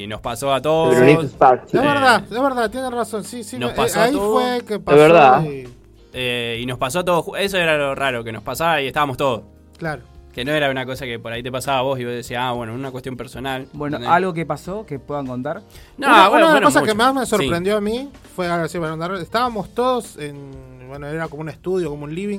Y 0.02 0.06
nos 0.06 0.20
pasó 0.20 0.52
a 0.52 0.60
todos. 0.60 0.94
Sparks. 1.30 1.74
Es 1.74 1.80
Eh, 1.80 1.84
verdad, 1.84 2.22
es 2.24 2.42
verdad, 2.42 2.70
tiene 2.70 2.90
razón, 2.90 3.24
sí, 3.24 3.42
sí. 3.42 3.58
Nos 3.58 3.72
eh, 3.72 3.74
pasó 3.76 4.00
ahí 4.00 4.12
todo. 4.12 4.32
fue 4.40 4.60
que 4.66 4.78
pasó. 4.78 4.98
verdad. 4.98 5.42
y- 5.44 5.68
eh, 6.12 6.58
y 6.62 6.66
nos 6.66 6.78
pasó 6.78 7.00
a 7.00 7.04
todos. 7.04 7.26
Eso 7.38 7.58
era 7.58 7.76
lo 7.76 7.94
raro, 7.94 8.24
que 8.24 8.32
nos 8.32 8.42
pasaba 8.42 8.80
y 8.82 8.86
estábamos 8.86 9.16
todos. 9.16 9.42
claro. 9.78 10.02
Que 10.38 10.44
no 10.44 10.52
era 10.52 10.70
una 10.70 10.86
cosa 10.86 11.04
que 11.04 11.18
por 11.18 11.32
ahí 11.32 11.42
te 11.42 11.50
pasaba 11.50 11.78
a 11.80 11.82
vos 11.82 11.98
y 11.98 12.04
vos 12.04 12.12
decías, 12.12 12.40
ah, 12.44 12.52
bueno, 12.52 12.72
una 12.72 12.92
cuestión 12.92 13.16
personal. 13.16 13.66
Bueno, 13.72 13.96
¿entendés? 13.96 14.14
algo 14.14 14.32
que 14.32 14.46
pasó 14.46 14.86
que 14.86 15.00
puedan 15.00 15.26
contar. 15.26 15.62
No, 15.96 16.06
una, 16.06 16.28
bueno, 16.28 16.28
una 16.28 16.36
de 16.36 16.40
las 16.44 16.52
bueno, 16.52 16.66
cosas 16.68 16.82
mucho. 16.82 16.92
que 16.92 16.96
más 16.96 17.14
me 17.14 17.20
Sí. 17.24 17.30
sorprendió 17.30 17.76
a 17.76 17.80
mí 17.80 18.08
fue, 18.36 18.46
ahora 18.46 18.68
sí, 18.68 18.78
estábamos 19.20 19.74
todos 19.74 20.16
en, 20.16 20.52
bueno, 20.86 21.08
era 21.08 21.26
como 21.26 21.42
un 21.42 21.48
estudio, 21.48 21.90
como 21.90 22.04
un 22.04 22.14
living, 22.14 22.38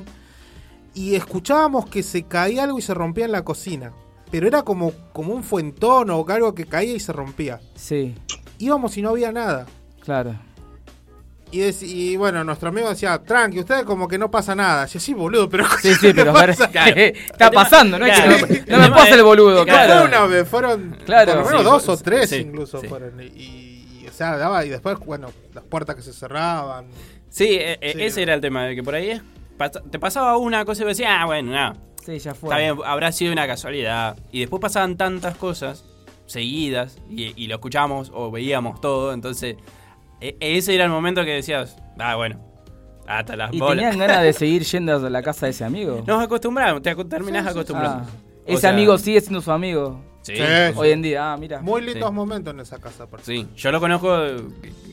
y 0.94 1.14
escuchábamos 1.14 1.90
que 1.90 2.02
se 2.02 2.22
caía 2.22 2.64
algo 2.64 2.78
y 2.78 2.82
se 2.82 2.94
rompía 2.94 3.26
en 3.26 3.32
la 3.32 3.44
cocina. 3.44 3.92
Pero 4.30 4.46
era 4.46 4.62
como, 4.62 4.92
como 5.12 5.34
un 5.34 5.42
fuentón 5.42 6.08
o 6.08 6.24
algo 6.26 6.54
que 6.54 6.64
caía 6.64 6.94
y 6.94 7.00
se 7.00 7.12
rompía. 7.12 7.60
Sí, 7.74 8.14
Íbamos 8.56 8.96
y 8.96 9.02
no 9.02 9.10
había 9.10 9.30
nada. 9.30 9.66
claro. 10.02 10.36
Y, 11.52 12.16
bueno, 12.16 12.44
nuestro 12.44 12.68
amigo 12.68 12.88
decía, 12.88 13.18
tranqui, 13.22 13.58
ustedes 13.60 13.82
como 13.84 14.06
que 14.06 14.18
no 14.18 14.30
pasa 14.30 14.54
nada. 14.54 14.86
Yo, 14.86 15.00
sí, 15.00 15.14
boludo, 15.14 15.48
pero... 15.48 15.64
Sí, 15.82 15.94
sí, 16.00 16.12
pero 16.14 16.30
a 16.36 16.46
ver, 16.46 16.54
Claro. 16.56 16.94
está 16.96 17.50
pasando, 17.50 17.98
¿no? 17.98 18.06
Es 18.06 18.20
que 18.20 18.62
Claro. 18.64 18.82
no, 18.82 18.88
no 18.88 18.94
me 18.94 19.00
hacer 19.02 19.18
el 19.18 19.24
boludo, 19.24 19.64
Que 19.64 19.72
fue 19.72 19.84
claro. 19.84 20.04
una 20.06 20.26
vez, 20.26 20.48
fueron 20.48 20.96
Claro. 21.04 21.32
por 21.32 21.40
lo 21.40 21.46
menos 21.46 21.60
Sí, 21.62 21.64
dos 21.68 21.84
fue- 21.84 21.94
o 21.94 21.96
tres 21.98 22.30
sí, 22.30 22.36
incluso 22.36 22.80
sí. 22.80 22.86
fueron. 22.88 23.20
Y, 23.20 23.24
y, 24.02 24.06
o 24.08 24.12
sea, 24.12 24.36
daba, 24.36 24.64
y 24.64 24.68
después, 24.68 24.96
bueno, 25.00 25.32
las 25.52 25.64
puertas 25.64 25.96
que 25.96 26.02
se 26.02 26.12
cerraban. 26.12 26.86
Sí, 27.28 27.48
eh, 27.50 27.78
eh, 27.80 27.92
Sí, 27.96 28.02
ese 28.02 28.20
no. 28.20 28.22
era 28.24 28.34
el 28.34 28.40
tema, 28.40 28.64
de 28.66 28.74
que 28.76 28.82
por 28.82 28.94
ahí 28.94 29.10
es- 29.10 29.22
te 29.90 29.98
pasaba 29.98 30.36
una 30.36 30.64
cosa 30.64 30.82
y 30.82 30.84
vos 30.86 30.96
decías, 30.96 31.16
ah, 31.18 31.26
bueno, 31.26 31.50
nada. 31.52 31.76
Sí, 32.06 32.18
ya 32.18 32.32
fue. 32.34 32.48
Está 32.48 32.58
bien, 32.58 32.76
habrá 32.86 33.12
sido 33.12 33.32
una 33.32 33.46
casualidad. 33.46 34.16
Y 34.32 34.40
después 34.40 34.60
pasaban 34.60 34.96
tantas 34.96 35.36
cosas 35.36 35.84
seguidas 36.26 36.96
y, 37.10 37.32
y 37.36 37.46
lo 37.48 37.56
escuchábamos 37.56 38.10
o 38.14 38.30
veíamos 38.30 38.80
todo. 38.80 39.12
Entonces, 39.12 39.56
e- 40.20 40.36
ese 40.40 40.74
era 40.74 40.84
el 40.84 40.90
momento 40.90 41.24
que 41.24 41.30
decías, 41.32 41.76
ah, 41.98 42.16
bueno, 42.16 42.40
hasta 43.06 43.36
las 43.36 43.52
¿Y 43.52 43.58
bolas. 43.58 43.76
tenían 43.76 43.98
ganas 43.98 44.22
de 44.22 44.32
seguir 44.32 44.62
yendo 44.70 44.96
a 45.06 45.10
la 45.10 45.22
casa 45.22 45.46
de 45.46 45.50
ese 45.50 45.64
amigo? 45.64 46.02
Nos 46.06 46.22
acostumbramos, 46.22 46.82
te 46.82 46.94
terminás 47.04 47.46
acostumbrando. 47.46 48.04
Ah, 48.06 48.10
ese 48.46 48.60
sea, 48.62 48.70
amigo 48.70 48.96
sigue 48.98 49.20
siendo 49.20 49.40
su 49.40 49.50
amigo. 49.52 50.02
Sí. 50.22 50.36
Sí, 50.36 50.42
Hoy 50.76 50.88
sí. 50.88 50.92
en 50.92 51.02
día, 51.02 51.32
ah, 51.32 51.36
mira. 51.38 51.62
Muy 51.62 51.80
lindos 51.80 52.10
Sí. 52.10 52.14
momentos 52.14 52.52
en 52.52 52.60
esa 52.60 52.78
casa. 52.78 53.06
Sí, 53.22 53.48
yo 53.56 53.72
lo 53.72 53.80
conozco, 53.80 54.14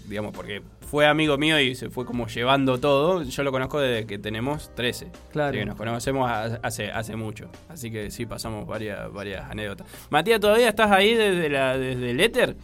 digamos, 0.07 0.31
porque 0.33 0.61
fue 0.89 1.05
amigo 1.05 1.37
mío 1.37 1.59
y 1.59 1.75
se 1.75 1.89
fue 1.89 2.05
como 2.05 2.27
llevando 2.27 2.79
todo. 2.79 3.23
Yo 3.23 3.43
lo 3.43 3.51
conozco 3.51 3.81
desde 3.81 4.07
que 4.07 4.17
tenemos 4.19 4.73
13. 4.73 5.11
Claro. 5.33 5.49
Así 5.49 5.59
que 5.59 5.65
nos 5.65 5.75
conocemos 5.75 6.29
ha- 6.31 6.59
hace, 6.63 6.91
hace 6.91 7.17
mucho. 7.17 7.49
Así 7.67 7.91
que 7.91 8.09
sí, 8.09 8.25
pasamos 8.25 8.65
varias, 8.65 9.11
varias 9.11 9.51
anécdotas. 9.51 9.85
Matías, 10.09 10.39
¿todavía 10.39 10.69
estás 10.69 10.91
ahí 10.91 11.13
desde, 11.13 11.49
la, 11.49 11.77
desde 11.77 12.11
el 12.11 12.19
éter? 12.21 12.55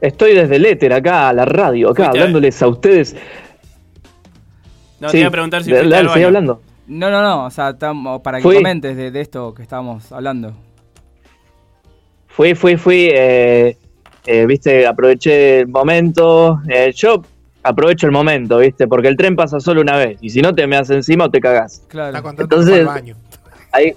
Estoy 0.00 0.34
desde 0.34 0.56
el 0.56 0.66
éter 0.66 0.92
acá, 0.92 1.28
a 1.28 1.32
la 1.32 1.44
radio, 1.44 1.90
acá, 1.90 2.04
Fuiste 2.04 2.18
hablándoles 2.20 2.62
a 2.62 2.68
ustedes. 2.68 3.16
No, 5.00 5.08
Sí, 5.08 5.12
te 5.12 5.18
iba 5.20 5.28
a 5.28 5.32
preguntar 5.32 5.62
si 5.62 5.70
dale, 5.72 5.88
dale, 5.88 6.24
hablando. 6.24 6.60
No, 6.86 7.10
no, 7.10 7.22
no, 7.22 7.44
o 7.46 7.50
sea, 7.50 7.70
estamos- 7.70 8.20
para 8.22 8.38
que 8.38 8.42
Fui. 8.42 8.56
comentes 8.56 8.96
de, 8.96 9.10
de 9.10 9.20
esto 9.20 9.52
que 9.54 9.62
estábamos 9.62 10.10
hablando. 10.12 10.52
Fui, 12.26 12.54
fui, 12.54 12.76
fui, 12.76 13.08
eh, 13.12 13.76
eh, 14.26 14.46
viste, 14.46 14.86
aproveché 14.86 15.60
el 15.60 15.68
momento. 15.68 16.60
eh, 16.68 16.92
yo 16.94 17.22
aprovecho 17.62 18.06
el 18.06 18.12
momento, 18.12 18.58
viste, 18.58 18.86
porque 18.86 19.08
el 19.08 19.16
tren 19.16 19.34
pasa 19.36 19.60
solo 19.60 19.80
una 19.80 19.96
vez. 19.96 20.18
Y 20.22 20.30
si 20.30 20.40
no 20.40 20.54
te 20.54 20.66
me 20.66 20.76
haces 20.76 20.96
encima 20.96 21.24
o 21.26 21.30
te 21.30 21.40
cagás. 21.40 21.84
Claro. 21.88 22.18
Entonces, 22.38 22.70
fue 22.70 22.80
al 22.80 22.86
baño. 22.86 23.16
ahí, 23.72 23.92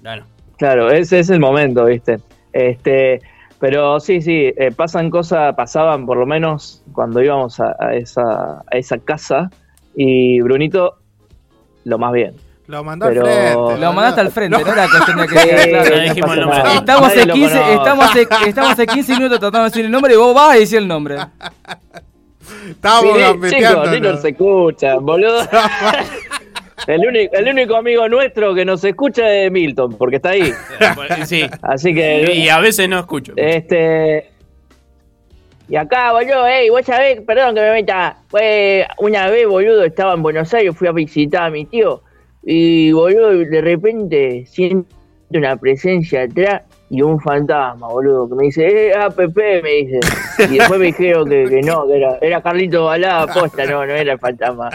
Claro. 0.00 0.24
Claro, 0.56 0.90
ese 0.90 1.18
es 1.20 1.30
el 1.30 1.40
momento, 1.40 1.84
¿viste? 1.86 2.18
Este, 2.52 3.20
pero 3.64 3.98
sí, 3.98 4.20
sí, 4.20 4.52
eh, 4.58 4.72
pasan 4.76 5.08
cosas, 5.08 5.54
pasaban 5.54 6.04
por 6.04 6.18
lo 6.18 6.26
menos 6.26 6.82
cuando 6.92 7.22
íbamos 7.22 7.58
a, 7.60 7.74
a 7.80 7.94
esa, 7.94 8.58
a 8.60 8.76
esa 8.76 8.98
casa 8.98 9.50
y 9.96 10.38
Brunito 10.42 10.96
lo 11.84 11.96
más 11.98 12.12
bien. 12.12 12.34
Lo 12.66 12.84
mandó 12.84 13.06
Pero- 13.06 13.22
al 13.26 13.32
frente. 13.32 13.78
Lo 13.80 13.92
mandaste 13.94 14.20
al 14.20 14.30
frente, 14.32 14.58
no, 14.62 14.70
era 14.70 14.86
cuestión 14.86 15.16
de 15.16 15.26
que 15.28 15.38
Sí, 15.38 15.68
claro. 15.70 15.96
no 15.96 16.02
dijimos. 16.02 16.36
Estamos 16.74 17.16
lo 17.16 17.32
15, 17.32 17.54
conoce. 17.54 17.74
estamos 17.74 18.16
en- 18.16 18.28
estamos 18.48 18.70
hace 18.72 18.86
15 18.86 19.12
minutos 19.14 19.40
tratando 19.40 19.58
de 19.60 19.64
decir 19.70 19.84
el 19.86 19.90
nombre 19.90 20.12
y 20.12 20.16
vos 20.18 20.34
vas 20.34 20.50
a 20.50 20.58
decir 20.58 20.76
el 20.76 20.86
nombre. 20.88 21.16
Sí, 22.44 23.18
gambeteando, 23.18 23.84
chicos, 23.92 24.02
¿no? 24.02 24.16
se 24.18 24.28
escucha, 24.28 24.96
boludo. 24.96 25.38
El 26.86 27.06
único, 27.06 27.34
el 27.34 27.48
único 27.48 27.76
amigo 27.76 28.08
nuestro 28.08 28.54
que 28.54 28.64
nos 28.64 28.84
escucha 28.84 29.32
es 29.32 29.50
Milton, 29.50 29.96
porque 29.96 30.16
está 30.16 30.30
ahí. 30.30 30.52
Sí. 31.24 31.46
Así 31.62 31.94
que. 31.94 32.32
Y 32.34 32.48
a 32.48 32.58
veces 32.58 32.88
no 32.88 32.98
escucho. 32.98 33.32
Este. 33.36 34.30
Y 35.68 35.76
acá, 35.76 36.12
boludo, 36.12 36.46
ey, 36.46 36.68
vos 36.68 36.84
sabés, 36.84 37.20
perdón 37.22 37.54
que 37.54 37.62
me 37.62 37.72
meta. 37.72 38.18
Fue 38.28 38.86
una 38.98 39.30
vez, 39.30 39.46
boludo, 39.46 39.84
estaba 39.84 40.12
en 40.14 40.22
Buenos 40.22 40.52
Aires, 40.52 40.76
fui 40.76 40.88
a 40.88 40.92
visitar 40.92 41.44
a 41.44 41.50
mi 41.50 41.64
tío. 41.64 42.02
Y, 42.42 42.92
boludo, 42.92 43.30
de 43.30 43.60
repente 43.62 44.44
siento 44.46 44.94
una 45.30 45.56
presencia 45.56 46.24
atrás 46.24 46.62
y 46.90 47.00
un 47.02 47.18
fantasma, 47.20 47.88
boludo, 47.88 48.28
que 48.28 48.34
me 48.34 48.44
dice, 48.44 48.88
eh, 48.90 48.94
APP, 48.94 49.36
me 49.62 49.70
dice. 49.70 50.00
Y 50.50 50.58
después 50.58 50.78
me 50.78 50.86
dijeron 50.86 51.28
que, 51.28 51.44
que 51.48 51.60
no, 51.62 51.86
que 51.86 51.96
era, 51.96 52.18
era 52.20 52.42
Carlito 52.42 52.84
Balada 52.84 53.26
posta, 53.32 53.64
no, 53.66 53.84
no 53.86 53.92
era 53.92 54.12
el 54.12 54.18
fantasma. 54.18 54.68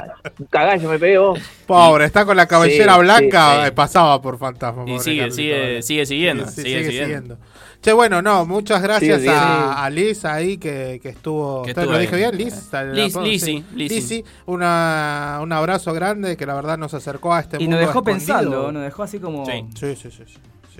Cagallo 0.50 0.90
me 0.90 1.00
pegué 1.00 1.18
vos. 1.20 1.40
Pobre, 1.68 2.06
está 2.06 2.26
con 2.26 2.36
la 2.36 2.48
cabellera 2.48 2.96
Sí, 2.96 3.00
blanca, 3.02 3.52
sí, 3.56 3.62
sí. 3.62 3.68
eh, 3.68 3.72
pasaba 3.72 4.22
por 4.22 4.38
fantasma. 4.38 4.84
Y 4.90 5.00
sigue, 5.00 5.18
Carlito, 5.20 5.36
sigue, 5.36 5.60
¿vale? 5.60 5.82
sigue 5.84 6.06
siguiendo. 6.06 6.46
Sí, 6.48 6.52
sigue, 6.62 6.64
sigue 6.64 6.84
siguiendo. 6.84 7.06
siguiendo. 7.36 7.38
Che, 7.82 7.94
bueno, 7.94 8.22
no, 8.22 8.46
muchas 8.46 8.82
gracias 8.82 9.26
a, 9.28 9.86
a 9.86 9.90
Liz 9.90 10.26
ahí 10.26 10.58
que, 10.58 11.00
que 11.02 11.10
estuvo. 11.10 11.62
Que 11.64 11.70
¿Usted 11.72 11.84
estuvo 11.84 11.94
¿Lo 11.94 12.00
dije 12.02 12.16
bien? 12.18 12.36
Liz. 12.38 12.70
¿La- 12.74 12.84
la 12.84 12.94
Liz, 12.94 13.16
Lizzy, 13.16 13.40
sí. 13.40 13.66
Lizzy. 13.74 14.26
Una, 14.48 15.40
un 15.42 15.54
abrazo 15.54 15.94
grande 15.94 16.36
que 16.36 16.46
la 16.46 16.56
verdad 16.56 16.78
nos 16.78 16.94
acercó 16.94 17.34
a 17.34 17.40
este 17.40 17.56
Y 17.58 17.62
mundo. 17.62 17.78
nos 17.78 17.80
dejó 17.88 18.00
escondido. 18.00 18.18
pensando, 18.18 18.72
nos 18.74 18.84
dejó 18.84 19.04
así 19.04 19.20
como, 19.20 19.46
Sí. 19.46 19.64
Sí, 19.76 19.96
sí, 19.96 20.10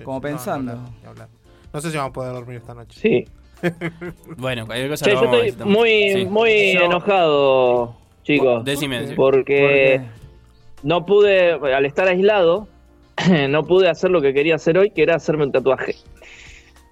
sí, 0.00 0.02
sí. 0.02 0.04
como 0.04 0.16
No, 0.18 0.22
pensando. 0.22 0.72
hablar, 0.72 0.88
ni 1.02 1.08
hablar. 1.08 1.28
No 1.72 1.80
sé 1.80 1.90
si 1.90 1.96
vamos 1.96 2.10
a 2.10 2.12
poder 2.12 2.32
dormir 2.32 2.56
esta 2.56 2.74
noche. 2.74 3.00
Sí. 3.00 3.24
Bueno, 4.38 4.64
cualquier 4.66 4.88
cosa 4.90 5.04
Che, 5.04 5.12
lo 5.12 5.20
yo 5.20 5.26
vamos 5.26 5.42
a 5.42 5.46
estoy 5.46 5.66
muy, 5.66 6.12
Sí. 6.14 6.24
muy 6.26 6.72
Yo- 6.74 6.84
enojado, 6.86 7.94
chicos. 8.22 8.64
Decime, 8.64 8.96
decime. 9.00 9.16
Porque 9.16 10.00
no 10.82 11.04
pude, 11.04 11.52
al 11.52 11.84
estar 11.84 12.08
aislado, 12.08 12.68
no 13.50 13.64
pude 13.64 13.88
hacer 13.90 14.10
lo 14.10 14.22
que 14.22 14.32
quería 14.32 14.54
hacer 14.54 14.78
hoy, 14.78 14.90
que 14.90 15.02
era 15.02 15.16
hacerme 15.16 15.44
un 15.44 15.52
tatuaje. 15.52 15.94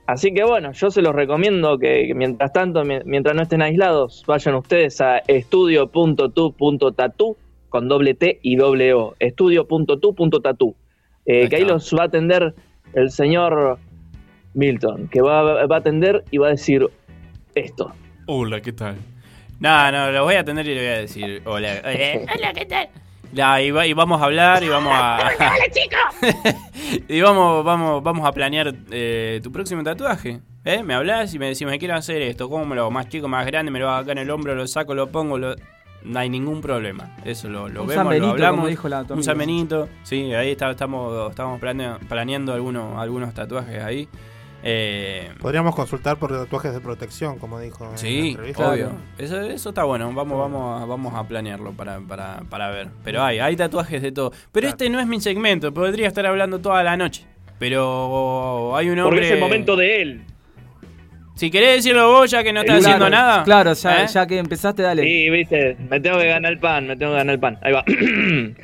Así 0.07 0.33
que 0.33 0.43
bueno, 0.45 0.73
yo 0.73 0.91
se 0.91 1.03
los 1.03 1.15
recomiendo 1.15 1.79
que, 1.79 2.13
mientras 2.15 2.53
tanto, 2.53 2.85
mi- 2.85 3.01
mientras 3.05 3.35
no 3.37 3.43
estén 3.43 3.63
aislados, 3.63 4.25
vayan 4.27 4.55
ustedes 4.55 5.01
a 5.01 5.19
estudio.tu.tatu 5.27 7.37
con 7.69 7.89
doble 7.89 8.15
T 8.15 8.39
y 8.43 8.57
doble 8.57 8.95
O. 8.95 9.15
Estudio.tu.tatu. 9.19 10.75
Eh, 11.27 11.49
que 11.49 11.57
ahí 11.57 11.65
los 11.65 11.95
va 11.95 12.05
a 12.05 12.07
atender 12.07 12.55
el 12.95 13.11
señor 13.11 13.79
Milton, 14.55 15.09
que 15.09 15.21
va, 15.21 15.67
va 15.67 15.77
a 15.77 15.79
atender 15.79 16.25
y 16.31 16.39
va 16.39 16.49
a 16.49 16.51
decir 16.51 16.87
esto. 17.55 17.93
Hola, 18.27 18.61
¿qué 18.61 18.73
tal? 18.73 18.97
No, 19.61 19.91
no, 19.93 20.11
lo 20.13 20.25
voy 20.25 20.35
a 20.37 20.41
atender 20.41 20.67
y 20.67 20.75
le 20.75 20.81
voy 20.81 20.91
a 20.91 20.99
decir 20.99 21.43
hola. 21.45 21.75
eh, 21.85 22.25
Hola, 22.37 22.53
¿qué 22.53 22.67
tal? 22.67 22.89
Ya, 23.33 23.61
y, 23.61 23.71
va- 23.71 23.87
y 23.87 23.93
vamos 23.93 24.23
a 24.23 24.25
hablar 24.25 24.63
y 24.63 24.69
vamos 24.69 24.93
a. 24.95 25.19
Hola, 25.39 25.53
chicos. 25.71 27.05
y 27.09 27.21
vamos, 27.21 27.65
vamos, 27.65 28.03
vamos 28.03 28.27
a 28.27 28.33
planear 28.33 28.73
eh, 28.91 29.41
tu 29.43 29.53
próximo 29.53 29.83
tatuaje. 29.83 30.41
¿Eh? 30.65 30.83
Me 30.83 30.95
hablas 30.95 31.33
y 31.35 31.39
me 31.39 31.47
decís, 31.47 31.67
me 31.67 31.79
quiero 31.79 31.95
hacer 31.95 32.21
esto. 32.23 32.49
¿Cómo 32.49 32.65
me 32.65 32.75
lo 32.75 32.83
hago? 32.83 32.91
Más 32.91 33.09
chico, 33.09 33.27
más 33.29 33.47
grande, 33.47 33.71
me 33.71 33.79
lo 33.79 33.89
hago 33.91 34.03
acá 34.03 34.13
en 34.13 34.19
el 34.19 34.31
hombro, 34.31 34.55
lo 34.55 34.67
saco, 34.67 34.95
lo 34.95 35.09
pongo, 35.09 35.39
lo... 35.39 35.55
no 36.05 36.19
hay 36.19 36.29
ningún 36.31 36.61
problema. 36.61 37.17
Eso 37.25 37.49
lo, 37.49 37.69
lo 37.69 37.83
Un 37.83 37.89
vemos, 37.89 38.17
lo 38.17 38.27
hablamos. 38.31 38.57
como 38.59 38.69
dijo 38.69 38.89
la- 38.89 39.05
tu 39.05 39.15
un 39.15 39.23
samenito. 39.23 39.89
Sí, 40.03 40.33
ahí 40.35 40.51
está, 40.53 40.71
estamos, 40.71 41.31
estamos 41.31 41.61
planea- 41.61 41.99
planeando 42.09 42.53
algunos, 42.53 42.99
algunos 42.99 43.35
tatuajes 43.35 43.83
ahí. 43.83 44.09
Eh, 44.65 45.31
Podríamos 45.41 45.73
consultar 45.75 46.17
por 46.19 46.33
tatuajes 46.33 46.73
de 46.75 46.81
protección, 46.81 47.39
como 47.39 47.61
dijo. 47.61 47.85
en 47.85 47.91
la 47.93 47.97
Sí, 47.99 48.37
obvio. 48.57 48.91
Eso, 49.17 49.41
eso 49.41 49.69
está 49.69 49.85
bueno. 49.85 50.13
Vamos, 50.13 50.37
vamos, 50.39 50.83
a, 50.83 50.85
vamos 50.85 51.15
a 51.15 51.23
planearlo 51.29 51.73
para, 51.73 52.01
para, 52.01 52.41
para 52.51 52.69
ver. 52.71 52.89
Pero 53.05 53.23
hay, 53.23 53.39
hay 53.39 53.55
tatuajes 53.55 54.03
de 54.03 54.11
todo. 54.11 54.33
Pero 54.51 54.67
este 54.69 54.91
no 54.91 54.99
es 54.99 55.07
mi 55.07 55.21
segmento. 55.21 55.73
Podría 55.73 56.09
estar 56.09 56.27
hablando 56.27 56.59
toda 56.59 56.83
la 56.83 56.97
noche. 56.97 57.25
Pero 57.61 58.75
hay 58.77 58.89
un 58.91 58.99
hombre. 58.99 59.17
Porque 59.17 59.27
es 59.29 59.35
el 59.35 59.41
momento 59.41 59.77
de 59.77 60.03
él. 60.03 60.25
Si 61.39 61.53
querés 61.53 61.77
decirlo 61.77 62.09
vos, 62.11 62.29
ya 62.29 62.43
que 62.43 62.53
no 62.53 62.61
estás 62.63 62.81
Claro, 62.81 62.97
haciendo 62.97 63.11
nada. 63.11 63.45
Claro, 63.45 63.73
ya, 63.73 64.03
¿eh? 64.03 64.07
ya 64.13 64.27
que 64.27 64.39
empezaste, 64.39 64.83
dale. 64.83 65.05
Sí, 65.05 65.31
viste, 65.31 65.77
me 65.89 66.01
tengo 66.01 66.19
que 66.19 66.27
ganar 66.27 66.51
el 66.51 66.59
pan, 66.59 66.89
me 66.89 66.97
tengo 66.97 67.13
que 67.13 67.19
ganar 67.19 67.35
el 67.35 67.39
pan. 67.41 67.59
Ahí 67.63 67.73
va. 67.73 67.85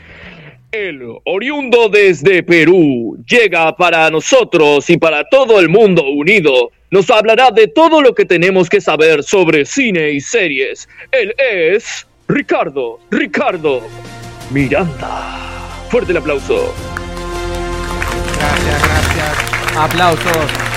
El 0.73 1.03
oriundo 1.25 1.89
desde 1.89 2.43
Perú 2.43 3.17
llega 3.29 3.77
para 3.77 4.11
nosotros 4.11 4.91
y 4.91 4.97
para 4.97 5.23
todo 5.23 5.61
el 5.61 5.69
mundo 5.69 6.03
unido. 6.05 6.73
Nos 6.91 7.09
hablará 7.11 7.53
de 7.53 7.69
todo 7.69 8.03
lo 8.03 8.13
que 8.13 8.25
tenemos 8.25 8.69
que 8.69 8.81
saber 8.81 9.23
sobre 9.23 9.65
cine 9.67 10.11
y 10.11 10.21
series. 10.21 10.89
Él 11.13 11.33
es 11.39 12.09
Ricardo, 12.27 12.99
Ricardo 13.09 13.83
Miranda. 14.51 15.39
Fuerte 15.91 16.11
el 16.11 16.19
aplauso. 16.19 16.75
Gracias, 18.37 18.83
gracias. 18.83 19.77
Aplausos. 19.77 20.74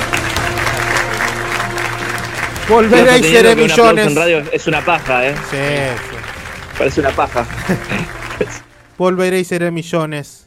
Volveré 2.69 3.18
y 3.19 3.23
seré 3.23 3.56
millones. 3.56 4.07
en 4.07 4.15
radio 4.15 4.44
es 4.52 4.68
una 4.68 4.84
paja, 4.84 5.27
¿eh? 5.27 5.35
Sí, 5.49 5.57
sí. 6.10 6.18
Parece 6.77 6.99
una 7.02 7.11
paja. 7.11 7.45
Volveré 8.98 9.39
y 9.39 9.45
seré 9.45 9.72
millones. 9.72 10.44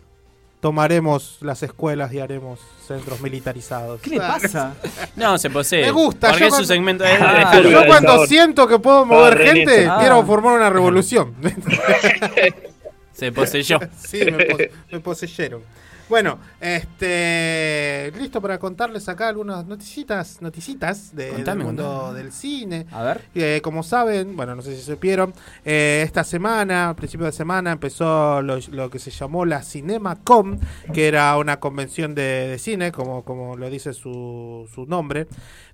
Tomaremos 0.60 1.38
las 1.40 1.62
escuelas 1.62 2.12
y 2.12 2.20
haremos 2.20 2.60
centros 2.86 3.20
militarizados. 3.22 4.00
¿Qué 4.02 4.10
le 4.10 4.18
pasa? 4.18 4.74
No, 5.16 5.38
se 5.38 5.48
posee. 5.48 5.86
Me 5.86 5.90
gusta, 5.90 6.28
Porque 6.28 6.40
yo 6.40 6.46
es 6.48 6.52
su 6.52 6.56
cuando- 6.58 6.74
segmento 6.74 7.04
de 7.04 7.10
Ah, 7.12 7.60
Yo 7.62 7.86
cuando 7.86 8.12
Sabor. 8.12 8.28
siento 8.28 8.68
que 8.68 8.78
puedo 8.78 9.06
mover 9.06 9.38
gente, 9.42 9.88
quiero 9.98 10.18
Ah. 10.20 10.24
formar 10.26 10.56
una 10.56 10.68
revolución. 10.68 11.34
Se 13.12 13.32
poseyó. 13.32 13.78
sí, 14.06 14.20
me, 14.30 14.44
pos- 14.44 14.60
me 14.92 15.00
poseyeron. 15.00 15.62
Bueno, 16.10 16.40
este 16.60 18.12
listo 18.18 18.40
para 18.42 18.58
contarles 18.58 19.08
acá 19.08 19.28
algunas 19.28 19.64
noticitas, 19.66 20.42
noticitas 20.42 21.14
de- 21.14 21.28
Contame, 21.28 21.58
del 21.58 21.66
mundo 21.66 21.84
contame. 21.84 22.18
del 22.18 22.32
cine. 22.32 22.86
A 22.90 23.02
ver. 23.04 23.22
Eh, 23.34 23.60
como 23.62 23.84
saben, 23.84 24.34
bueno, 24.34 24.56
no 24.56 24.62
sé 24.62 24.74
si 24.76 24.82
supieron, 24.82 25.32
eh, 25.64 26.02
esta 26.04 26.24
semana, 26.24 26.88
a 26.90 26.96
principio 26.96 27.26
de 27.26 27.32
semana, 27.32 27.70
empezó 27.70 28.42
lo, 28.42 28.58
lo 28.72 28.90
que 28.90 28.98
se 28.98 29.12
llamó 29.12 29.44
la 29.46 29.62
CinemaCom, 29.62 30.58
que 30.92 31.06
era 31.06 31.36
una 31.38 31.60
convención 31.60 32.14
de, 32.16 32.48
de 32.48 32.58
cine, 32.58 32.90
como, 32.90 33.22
como 33.24 33.56
lo 33.56 33.70
dice 33.70 33.92
su, 33.92 34.68
su 34.74 34.86
nombre, 34.86 35.28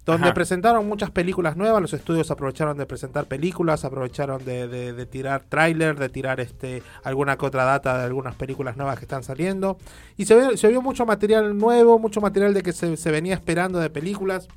donde 0.06 0.26
Ajá. 0.28 0.34
presentaron 0.34 0.86
muchas 0.88 1.10
películas 1.10 1.56
nuevas, 1.56 1.82
los 1.82 1.92
estudios 1.92 2.30
aprovecharon 2.30 2.78
de 2.78 2.86
presentar 2.86 3.26
películas, 3.26 3.84
aprovecharon 3.84 4.42
de, 4.44 4.68
de- 4.68 4.92
de 4.92 5.04
tirar 5.06 5.42
tráiler, 5.48 5.98
de 5.98 6.08
tirar 6.08 6.40
este 6.40 6.82
alguna 7.02 7.36
que 7.36 7.44
otra 7.44 7.64
data 7.64 7.98
de 7.98 8.04
algunas 8.04 8.36
películas 8.36 8.76
nuevas 8.76 8.98
que 8.98 9.04
están 9.04 9.24
saliendo. 9.24 9.76
Y 10.16 10.24
se, 10.24 10.36
ve- 10.36 10.56
se 10.56 10.68
vio 10.68 10.80
mucho 10.80 11.04
material 11.04 11.58
nuevo, 11.58 11.98
mucho 11.98 12.20
material 12.20 12.54
de 12.54 12.62
que 12.62 12.72
se, 12.72 12.96
se 12.96 13.10
venía 13.10 13.34
esperando 13.34 13.80
de 13.80 13.90
películas 13.90 14.48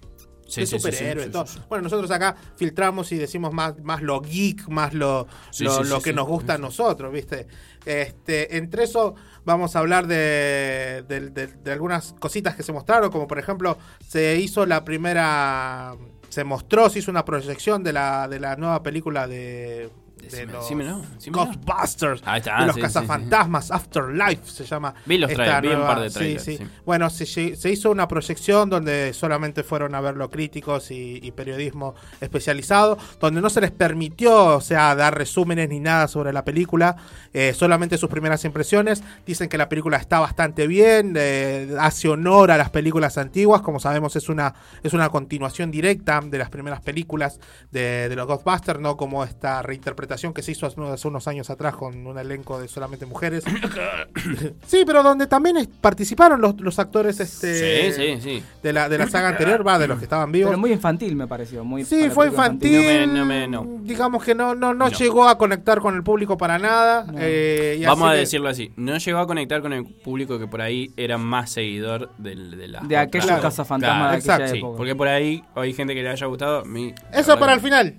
Sí, 0.49 0.61
de 0.61 0.67
sí, 0.67 0.77
superhéroes, 0.79 1.25
sí, 1.27 1.31
todo. 1.31 1.45
Bueno, 1.69 1.83
nosotros 1.83 2.09
acá 2.11 2.35
filtramos 2.55 3.11
y 3.11 3.17
decimos 3.17 3.53
más, 3.53 3.79
más 3.83 4.01
lo 4.01 4.19
geek, 4.21 4.67
más 4.67 4.93
lo, 4.93 5.27
lo, 5.59 6.01
que 6.01 6.11
nos 6.13 6.27
gusta 6.27 6.55
a 6.55 6.57
nosotros, 6.57 7.11
¿viste? 7.13 7.47
Este, 7.85 8.57
entre 8.57 8.83
eso 8.83 9.15
vamos 9.45 9.75
a 9.75 9.79
hablar 9.79 10.05
de, 10.07 11.03
de- 11.07 11.29
de- 11.29 11.47
de 11.47 11.71
algunas 11.71 12.13
cositas 12.19 12.55
que 12.55 12.63
se 12.63 12.73
mostraron, 12.73 13.09
como 13.11 13.27
por 13.27 13.39
ejemplo, 13.39 13.77
se 14.07 14.35
hizo 14.37 14.65
la 14.65 14.83
primera, 14.83 15.95
se 16.29 16.43
mostró, 16.43 16.89
se 16.89 16.99
hizo 16.99 17.11
una 17.11 17.25
proyección 17.25 17.83
de 17.83 17.93
la, 17.93 18.27
de 18.27 18.39
la 18.39 18.55
nueva 18.57 18.83
película 18.83 19.27
de, 19.27 19.89
de 20.27 20.45
los 20.45 20.63
decímelo, 20.63 21.01
decímelo. 21.15 21.45
Ghostbusters, 21.45 22.21
Ahí 22.25 22.39
está, 22.39 22.59
de 22.59 22.67
los 22.67 22.75
sí, 22.75 22.81
sí, 22.81 22.87
cazafantasmas, 22.87 23.71
Afterlife 23.71 24.45
se 24.45 24.65
llama. 24.65 24.93
Vi 25.05 25.17
los 25.17 25.31
trailers, 25.31 25.61
vi 25.61 25.67
un 25.69 25.81
par 25.81 25.99
de 26.01 26.09
trailers. 26.09 26.61
Bueno, 26.85 27.09
se, 27.09 27.69
hizo 27.71 27.91
una 27.91 28.07
proyección 28.07 28.69
donde 28.69 29.13
solamente 29.13 29.63
fueron 29.63 29.95
a 29.95 30.01
verlo 30.01 30.29
críticos 30.29 30.91
y, 30.91 31.19
y 31.21 31.31
periodismo 31.31 31.95
especializado, 32.19 32.97
donde 33.19 33.41
no 33.41 33.49
se 33.49 33.61
les 33.61 33.71
permitió, 33.71 34.57
o 34.57 34.61
sea, 34.61 34.95
dar 34.95 35.17
resúmenes 35.17 35.69
ni 35.69 35.79
nada 35.79 36.07
sobre 36.07 36.33
la 36.33 36.43
película, 36.43 36.97
eh, 37.33 37.53
solamente 37.53 37.97
sus 37.97 38.09
primeras 38.09 38.43
impresiones. 38.45 39.03
Dicen 39.25 39.49
que 39.49 39.57
la 39.57 39.69
película 39.69 39.97
está 39.97 40.19
bastante 40.19 40.67
bien, 40.67 41.13
eh, 41.17 41.75
hace 41.79 42.09
honor 42.09 42.51
a 42.51 42.57
las 42.57 42.69
películas 42.69 43.17
antiguas, 43.17 43.61
como 43.61 43.79
sabemos 43.79 44.15
es 44.15 44.29
una, 44.29 44.53
es 44.83 44.93
una 44.93 45.09
continuación 45.09 45.71
directa 45.71 46.19
de 46.23 46.37
las 46.37 46.49
primeras 46.49 46.81
películas 46.81 47.39
de, 47.71 48.09
de 48.09 48.15
los 48.15 48.27
Ghostbusters, 48.27 48.79
no 48.79 48.97
como 48.97 49.23
esta 49.23 49.61
reinterpretación 49.61 50.08
que 50.09 50.41
se 50.41 50.51
hizo 50.51 50.65
hace 50.65 51.07
unos 51.07 51.27
años 51.27 51.49
atrás 51.49 51.75
con 51.75 52.05
un 52.05 52.17
elenco 52.17 52.59
de 52.59 52.67
solamente 52.67 53.05
mujeres. 53.05 53.43
sí, 54.65 54.83
pero 54.85 55.03
donde 55.03 55.27
también 55.27 55.69
participaron 55.81 56.41
los, 56.41 56.59
los 56.59 56.79
actores 56.79 57.19
este, 57.19 57.91
Sí, 57.93 58.17
sí, 58.17 58.21
sí. 58.21 58.43
De, 58.63 58.73
la, 58.73 58.89
de 58.89 58.97
la 58.97 59.07
saga 59.07 59.29
anterior, 59.29 59.65
va, 59.65 59.79
de 59.79 59.87
los 59.87 59.97
que 59.99 60.05
estaban 60.05 60.31
vivos. 60.31 60.49
Pero 60.49 60.57
muy 60.59 60.71
infantil 60.71 61.15
me 61.15 61.27
pareció. 61.27 61.63
Muy 61.63 61.83
Sí, 61.85 62.09
fue 62.09 62.27
infantil. 62.27 62.71
No 62.81 62.83
me- 62.83 63.07
no 63.07 63.25
me- 63.25 63.47
no. 63.47 63.79
Digamos 63.83 64.23
que 64.23 64.35
no, 64.35 64.55
no, 64.55 64.73
no, 64.73 64.89
No. 64.89 64.97
llegó 64.97 65.27
a 65.27 65.37
conectar 65.37 65.79
con 65.79 65.95
el 65.95 66.03
público 66.03 66.37
para 66.37 66.57
nada. 66.59 67.05
eh, 67.17 67.77
y 67.79 67.85
Vamos 67.85 68.05
así 68.07 68.09
a 68.09 68.13
que- 68.13 68.19
decirlo 68.19 68.49
así. 68.49 68.71
No 68.75 68.97
llegó 68.97 69.19
a 69.19 69.27
conectar 69.27 69.61
con 69.61 69.73
el 69.73 69.85
público 69.85 70.39
que 70.39 70.47
por 70.47 70.61
ahí 70.61 70.91
era 70.97 71.17
más 71.17 71.51
seguidor 71.51 72.11
del, 72.17 72.57
de 72.57 72.67
las 72.67 72.87
De 72.87 72.97
aquellos 72.97 73.25
otras. 73.25 73.41
cazafantasmas 73.41 74.11
de 74.11 74.17
aquella 74.17 74.33
exacto, 74.35 74.51
sí, 74.53 74.57
época. 74.59 74.77
porque 74.77 74.95
por 74.95 75.07
ahí 75.07 75.43
hay 75.55 75.73
gente 75.73 75.93
que 75.93 76.03
le 76.03 76.09
haya 76.09 76.25
gustado. 76.27 76.63
la 76.65 77.19
Eso 77.19 77.37
para 77.39 77.53
que- 77.53 77.55
el 77.57 77.61
final. 77.61 77.95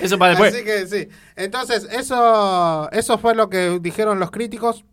Eso 0.00 0.18
para 0.18 0.30
después. 0.30 0.54
Así 0.54 0.64
que 0.64 0.86
sí. 0.86 1.08
Entonces, 1.36 1.88
eso, 1.90 2.90
eso 2.92 3.18
fue 3.18 3.34
lo 3.34 3.48
que 3.48 3.78
dijeron 3.80 4.20
los 4.20 4.30
críticos. 4.30 4.84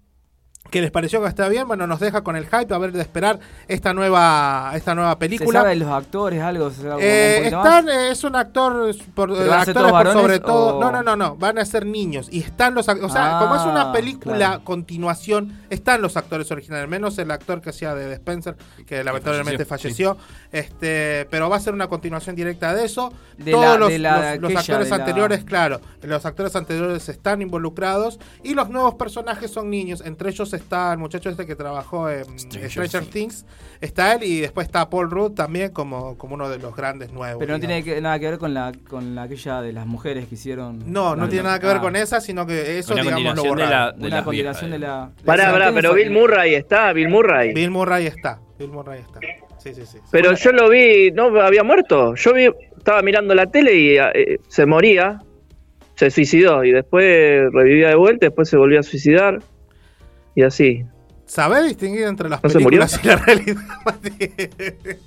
Que 0.69 0.81
les 0.81 0.91
pareció 0.91 1.21
que 1.21 1.27
está 1.29 1.47
bien, 1.47 1.65
bueno, 1.67 1.87
nos 1.87 1.99
deja 2.01 2.23
con 2.23 2.35
el 2.35 2.45
hype 2.45 2.73
a 2.73 2.77
ver 2.77 2.91
de 2.91 3.01
esperar 3.01 3.39
esta 3.69 3.93
nueva, 3.93 4.71
esta 4.75 4.93
nueva 4.95 5.11
¿Se 5.11 5.17
película. 5.17 5.61
sabe 5.61 5.69
de 5.71 5.75
los 5.77 5.89
actores 5.89 6.41
algo? 6.41 6.69
¿Se 6.71 6.81
sabe 6.81 6.97
Eh, 7.01 7.39
un 7.39 7.45
están, 7.45 7.89
eh, 7.89 8.09
es 8.11 8.23
un 8.25 8.35
actor 8.35 8.93
por, 9.15 9.29
¿Pero 9.29 9.45
eh, 9.45 9.47
van 9.47 9.59
a 9.61 9.65
ser 9.65 9.77
actores 9.77 9.91
por 10.13 10.13
sobre 10.21 10.39
todo. 10.39 10.77
o- 10.77 10.81
No, 10.81 10.91
no, 10.91 11.03
no, 11.03 11.15
no, 11.15 11.35
van 11.37 11.57
a 11.57 11.65
ser 11.65 11.85
niños 11.85 12.27
y 12.31 12.39
están 12.41 12.75
los, 12.75 12.87
o 12.89 13.09
sea, 13.09 13.37
Ah, 13.37 13.39
como 13.41 13.55
es 13.55 13.61
una 13.63 13.93
película 13.93 14.35
claro. 14.37 14.63
continuación, 14.65 15.57
están 15.69 16.01
los 16.01 16.17
actores 16.17 16.51
originales, 16.51 16.89
menos 16.89 17.17
el 17.17 17.31
actor 17.31 17.61
que 17.61 17.69
hacía 17.69 17.95
de 17.95 18.13
Spencer, 18.15 18.55
que 18.85 19.03
lamentablemente 19.03 19.63
falleció, 19.65 20.17
este, 20.51 21.27
pero 21.29 21.49
va 21.49 21.55
a 21.57 21.59
ser 21.59 21.73
una 21.73 21.87
continuación 21.87 22.35
directa 22.35 22.73
de 22.73 22.85
eso. 22.85 23.13
De 23.37 23.51
Todos 23.51 23.65
la- 23.65 23.77
los, 23.77 23.89
de 23.89 23.99
la- 23.99 24.35
los- 24.35 24.41
los 24.41 24.51
aquella, 24.51 24.59
actores 24.75 24.89
la- 24.89 24.95
anteriores, 24.97 25.43
claro, 25.43 25.81
los 26.01 26.25
actores 26.25 26.55
anteriores 26.55 27.07
están 27.09 27.41
involucrados 27.41 28.19
y 28.43 28.53
los 28.53 28.69
nuevos 28.69 28.95
personajes 28.95 29.51
son 29.51 29.69
niños, 29.69 30.01
entre 30.05 30.29
ellos 30.31 30.53
está 30.57 30.91
el 30.91 30.99
muchacho 30.99 31.29
este 31.29 31.45
que 31.45 31.55
trabajó 31.55 32.09
en 32.09 32.25
Stranger, 32.37 33.05
Things. 33.05 33.45
está 33.81 34.13
él 34.13 34.23
y 34.23 34.41
después 34.41 34.67
está 34.67 34.89
Paul 34.89 35.09
Rudd 35.09 35.31
también 35.33 35.71
como, 35.71 36.17
como 36.17 36.35
uno 36.35 36.49
de 36.49 36.59
los 36.59 36.75
grandes 36.75 37.11
nuevos. 37.11 37.39
Pero 37.39 37.53
no 37.53 37.59
digamos. 37.59 37.83
tiene 37.83 37.95
que- 37.95 38.01
nada 38.01 38.19
que 38.19 38.29
ver 38.29 38.37
con 38.39 38.53
la 38.53 38.71
con 38.89 39.15
la 39.15 39.23
aquella 39.23 39.61
de 39.61 39.73
las 39.73 39.85
mujeres 39.87 40.27
que 40.27 40.35
hicieron. 40.35 40.91
No, 40.91 41.15
no 41.15 41.29
tiene 41.29 41.43
nada 41.43 41.59
que 41.59 41.67
ver 41.67 41.77
ah. 41.77 41.81
con 41.81 41.95
esa, 41.95 42.19
sino 42.21 42.45
que 42.45 42.77
eso, 42.79 42.93
Una 42.93 43.01
digamos, 43.03 43.23
lo 43.23 43.29
continuación 43.35 43.57
de 43.57 43.63
la- 43.63 43.79
borraron. 43.85 43.99
de 44.01 44.07
Una 44.07 44.23
continuación 44.23 44.71
de 44.71 44.79
la. 44.79 45.11
Pará, 45.25 45.45
de 45.47 45.51
pará, 45.51 45.71
pero 45.73 45.93
Bill 45.93 46.11
Murray 46.11 46.55
está, 46.55 46.91
Bill 46.93 47.09
Murray. 47.09 47.53
Bill 47.53 47.71
Murray 47.71 48.07
está. 48.07 48.39
Bill 48.59 48.69
Murray 48.69 48.99
está. 49.01 49.19
Sí, 49.59 49.73
sí, 49.73 49.85
sí. 49.85 49.97
Pero 50.11 50.33
yo 50.33 50.51
lo 50.51 50.69
vi, 50.69 51.11
no 51.11 51.25
había 51.41 51.63
muerto. 51.63 52.15
Yo 52.15 52.33
vi, 52.33 52.47
estaba 52.77 53.01
mirando 53.01 53.33
la 53.35 53.47
tele 53.47 53.73
y 53.75 53.97
eh, 53.97 54.39
se 54.47 54.65
moría, 54.65 55.19
se 55.95 56.09
suicidó 56.11 56.63
y 56.63 56.71
después 56.71 57.51
revivía 57.51 57.89
de 57.89 57.95
vuelta, 57.95 58.27
después 58.27 58.47
se 58.49 58.55
volvió 58.55 58.79
a 58.79 58.83
suicidar 58.83 59.39
y 60.37 60.43
así. 60.43 60.85
¿Sabés 61.27 61.65
distinguir 61.65 62.03
entre 62.03 62.29
las 62.29 62.41
¿No 62.41 62.49
películas 62.49 62.99
y 63.03 63.07
la 63.07 63.15
realidad? 63.17 63.61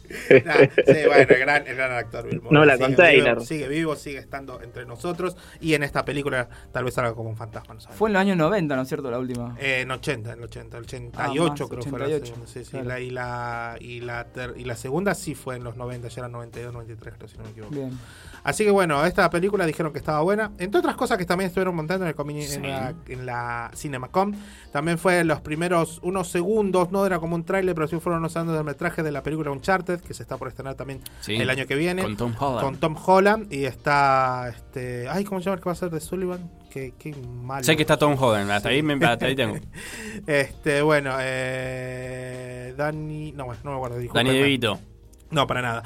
Nah, 0.45 0.55
sí, 0.87 1.07
bueno, 1.07 1.27
el 1.29 1.39
gran, 1.39 1.67
el 1.67 1.77
gran 1.77 1.93
actor 1.93 2.25
Bill 2.29 2.41
Murray. 2.43 2.53
No, 2.53 2.65
la 2.65 2.75
sigue 2.75 2.87
container. 2.87 3.35
Vivo, 3.35 3.45
sigue 3.47 3.69
vivo, 3.69 3.97
sigue 3.97 4.19
estando 4.19 4.61
entre 4.61 4.85
nosotros. 4.85 5.37
Y 5.61 5.75
en 5.75 5.83
esta 5.83 6.05
película 6.05 6.49
tal 6.73 6.85
vez 6.85 6.95
salga 6.95 7.15
como 7.15 7.31
un 7.31 7.37
fantasma. 7.37 7.75
No. 7.75 7.81
Fue 7.81 8.09
en 8.09 8.15
los 8.15 8.21
años 8.21 8.37
90, 8.37 8.77
¿no 8.77 8.83
es 8.83 8.89
cierto? 8.89 9.11
La 9.11 9.19
última. 9.19 9.57
Eh, 9.61 9.81
en 9.83 9.91
80, 9.91 10.33
en 10.33 10.43
80, 10.43 10.77
el 10.79 10.85
88 10.85 11.15
Ah, 11.17 11.49
más, 11.49 11.69
creo 11.71 11.83
fue 11.83 11.99
la 12.01 12.05
88, 12.07 12.27
segunda. 12.27 12.47
Sí, 12.53 12.65
sí, 12.65 12.71
claro. 12.71 12.89
la- 12.89 13.01
y, 13.01 13.11
la, 13.11 13.77
y, 13.81 14.01
la 14.01 14.25
ter- 14.25 14.55
y 14.57 14.65
la 14.65 14.77
segunda 14.77 15.15
sí 15.15 15.35
fue 15.35 15.57
en 15.57 15.65
los 15.65 15.77
90, 15.77 16.09
ya 16.09 16.21
era 16.23 16.29
92, 16.29 16.73
93, 16.73 17.15
creo, 17.17 17.29
si 17.29 17.39
no 17.39 17.45
me 17.45 17.51
equivoco. 17.51 17.73
Bien. 17.75 17.99
Así 18.43 18.65
que 18.65 18.71
bueno, 18.71 19.05
esta 19.05 19.29
película 19.31 19.65
dijeron 19.67 19.93
que 19.93 19.99
estaba 19.99 20.21
buena. 20.23 20.53
Entre 20.59 20.79
otras 20.81 20.97
cosas 20.97 21.19
que 21.19 21.25
también 21.27 21.49
estuvieron 21.49 21.75
montando 21.77 22.05
en, 22.05 22.09
el 22.09 22.17
comi- 22.17 22.53
en, 22.55 22.63
la, 22.63 22.95
en 23.07 23.27
la 23.27 23.71
CinemaCom, 23.77 24.33
también 24.73 24.99
fue 24.99 25.23
los 25.25 25.41
primeros 25.41 25.99
unos 26.11 26.29
segundos, 26.29 26.93
no 26.93 27.05
era 27.07 27.19
como 27.19 27.35
un 27.35 27.45
tráiler, 27.45 27.75
pero 27.75 27.89
sí 27.89 27.99
fueron 27.99 28.21
unos 28.21 28.33
segundos 28.33 28.57
del 28.57 28.65
metraje 28.65 29.03
de 29.03 29.11
la 29.11 29.23
película 29.23 29.51
Uncharted, 29.51 30.01
que 30.01 30.13
se 30.15 30.23
está 30.23 30.37
por 30.37 30.49
estrenar 30.49 30.75
también 30.75 31.01
Sí, 31.21 31.35
el 31.37 31.49
año 31.49 31.67
que 31.67 31.75
viene. 31.75 32.03
con 32.03 32.17
Tom 32.17 32.35
Holland. 32.39 32.61
Con 32.61 32.77
Tom 32.77 32.97
Holland. 33.05 33.53
Y 33.53 33.65
está, 33.65 34.49
este, 34.49 35.09
ay, 35.09 35.25
¿cómo 35.25 35.41
se 35.41 35.47
llama 35.47 35.55
el 35.57 35.61
que 35.63 35.69
va 35.69 35.73
a 35.73 35.77
ser 35.77 35.91
de 35.91 36.01
Sullivan? 36.01 36.51
Qué, 36.71 36.95
qué 36.99 37.15
malo. 37.43 37.65
Sé 37.65 37.75
que 37.77 37.83
está 37.83 37.97
Tom 37.97 38.15
Holland, 38.21 38.51
hasta 38.51 38.69
ahí, 38.69 38.83
me, 38.83 38.95
hasta 39.05 39.27
ahí 39.27 39.35
tengo. 39.35 39.57
Este, 40.27 40.83
bueno, 40.83 41.17
eh, 41.21 42.75
Dani, 42.77 43.33
no, 43.33 43.47
bueno, 43.47 43.61
no 43.65 43.71
me 43.71 43.77
acuerdo. 43.77 44.13
Dani. 44.13 44.31
DeVito. 44.31 44.79
No, 45.31 45.47
para 45.47 45.63
nada. 45.63 45.83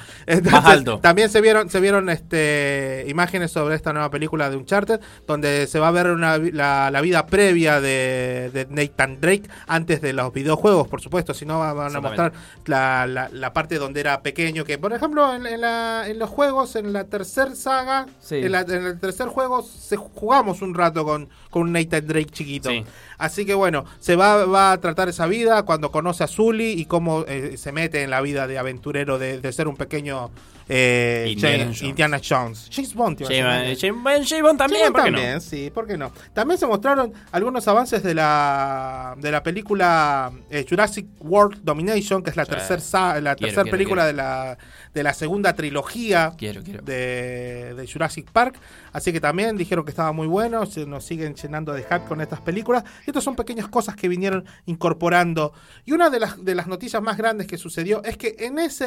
Más 0.50 0.64
alto. 0.64 0.98
También 1.00 1.28
se 1.28 1.40
vieron, 1.40 1.68
se 1.68 1.78
vieron 1.80 2.08
este, 2.08 3.04
imágenes 3.08 3.50
sobre 3.52 3.74
esta 3.74 3.92
nueva 3.92 4.10
película 4.10 4.48
de 4.48 4.56
Uncharted, 4.56 5.00
donde 5.26 5.66
se 5.66 5.78
va 5.78 5.88
a 5.88 5.90
ver 5.90 6.06
una 6.10 6.38
la, 6.38 6.90
la 6.90 7.00
vida 7.00 7.26
previa 7.26 7.80
de, 7.80 8.50
de 8.52 8.66
Nathan 8.70 9.20
Drake 9.20 9.48
antes 9.66 10.00
de 10.00 10.12
los 10.14 10.32
videojuegos, 10.32 10.88
por 10.88 11.00
supuesto. 11.02 11.34
Si 11.34 11.44
no, 11.44 11.58
va- 11.58 11.72
van 11.74 11.94
a 11.94 12.00
mostrar 12.00 12.32
la, 12.66 13.06
la, 13.06 13.28
la 13.30 13.52
parte 13.52 13.78
donde 13.78 14.00
era 14.00 14.22
pequeño. 14.22 14.64
Que, 14.64 14.78
por 14.78 14.92
ejemplo, 14.92 15.34
en, 15.34 15.46
en 15.46 15.60
la- 15.60 16.08
en 16.08 16.18
los 16.18 16.30
juegos, 16.30 16.74
en 16.76 16.92
la 16.92 17.04
tercer 17.04 17.54
saga, 17.54 18.06
Sí. 18.20 18.36
en, 18.36 18.54
el 18.54 18.98
tercer 18.98 19.28
juego, 19.28 19.62
se 19.62 19.96
jugamos 19.96 20.62
un 20.62 20.74
rato 20.74 21.04
con, 21.04 21.28
Nathan 21.72 22.06
Drake 22.06 22.30
chiquito. 22.30 22.70
Sí. 22.70 22.84
Así 23.18 23.46
que 23.46 23.54
bueno, 23.54 23.84
se 24.00 24.16
va, 24.16 24.44
va 24.44 24.72
a 24.72 24.80
tratar 24.80 25.08
esa 25.08 25.26
vida 25.26 25.62
cuando 25.64 25.90
conoce 25.92 26.24
a 26.24 26.26
Zully 26.26 26.72
y 26.72 26.86
cómo 26.86 27.24
eh, 27.28 27.56
se 27.56 27.70
mete 27.72 28.02
en 28.02 28.10
la 28.10 28.20
vida 28.20 28.46
de 28.46 28.58
aventurero 28.58 29.18
de, 29.18 29.33
de 29.42 29.52
ser 29.52 29.68
un 29.68 29.76
pequeño 29.76 30.30
eh, 30.68 31.26
Indiana 31.30 31.56
James- 31.64 31.78
Jones. 31.78 31.82
Indiana 31.90 32.20
Jones. 32.26 32.68
James 32.72 32.94
Bond, 32.94 33.18
decir, 33.18 33.36
James- 33.36 33.74
¿no? 33.74 33.80
James 34.26 34.42
Bond- 34.42 34.56
también, 34.56 34.82
James 34.84 34.92
¿por 34.92 35.04
qué 35.04 35.10
no? 35.10 35.16
también, 35.18 35.40
sí, 35.42 35.70
¿por 35.74 35.86
qué 35.86 35.98
no? 35.98 36.12
También 36.32 36.58
se 36.58 36.66
mostraron 36.66 37.12
algunos 37.32 37.68
avances 37.68 38.02
de 38.02 38.14
la 38.14 39.14
de 39.18 39.30
la 39.30 39.42
película 39.42 40.32
eh, 40.50 40.64
Jurassic 40.68 41.06
World 41.20 41.60
Domination, 41.62 42.22
que 42.22 42.30
es 42.30 42.36
la 42.36 42.46
tercera 42.46 42.80
la 43.20 43.34
quiero, 43.36 43.70
película 43.70 44.02
quiero. 44.04 44.06
de 44.06 44.12
la 44.14 44.58
de 44.94 45.02
la 45.02 45.12
segunda 45.12 45.54
trilogía 45.54 46.32
Quiero, 46.38 46.62
quiero. 46.62 46.82
De, 46.82 47.74
de 47.76 47.86
Jurassic 47.92 48.30
Park. 48.30 48.56
Así 48.92 49.12
que 49.12 49.20
también 49.20 49.56
dijeron 49.56 49.84
que 49.84 49.90
estaba 49.90 50.12
muy 50.12 50.26
bueno, 50.28 50.64
se 50.66 50.86
nos 50.86 51.04
siguen 51.04 51.34
llenando 51.34 51.72
de 51.72 51.82
hype 51.82 52.04
con 52.08 52.20
estas 52.20 52.40
películas. 52.40 52.84
Y 53.06 53.10
estas 53.10 53.24
son 53.24 53.34
pequeñas 53.34 53.66
cosas 53.68 53.96
que 53.96 54.08
vinieron 54.08 54.44
incorporando. 54.66 55.52
Y 55.84 55.92
una 55.92 56.10
de 56.10 56.20
las, 56.20 56.44
de 56.44 56.54
las 56.54 56.66
noticias 56.68 57.02
más 57.02 57.16
grandes 57.16 57.46
que 57.48 57.58
sucedió 57.58 58.02
es 58.04 58.16
que 58.16 58.36
en 58.38 58.58
ese 58.60 58.84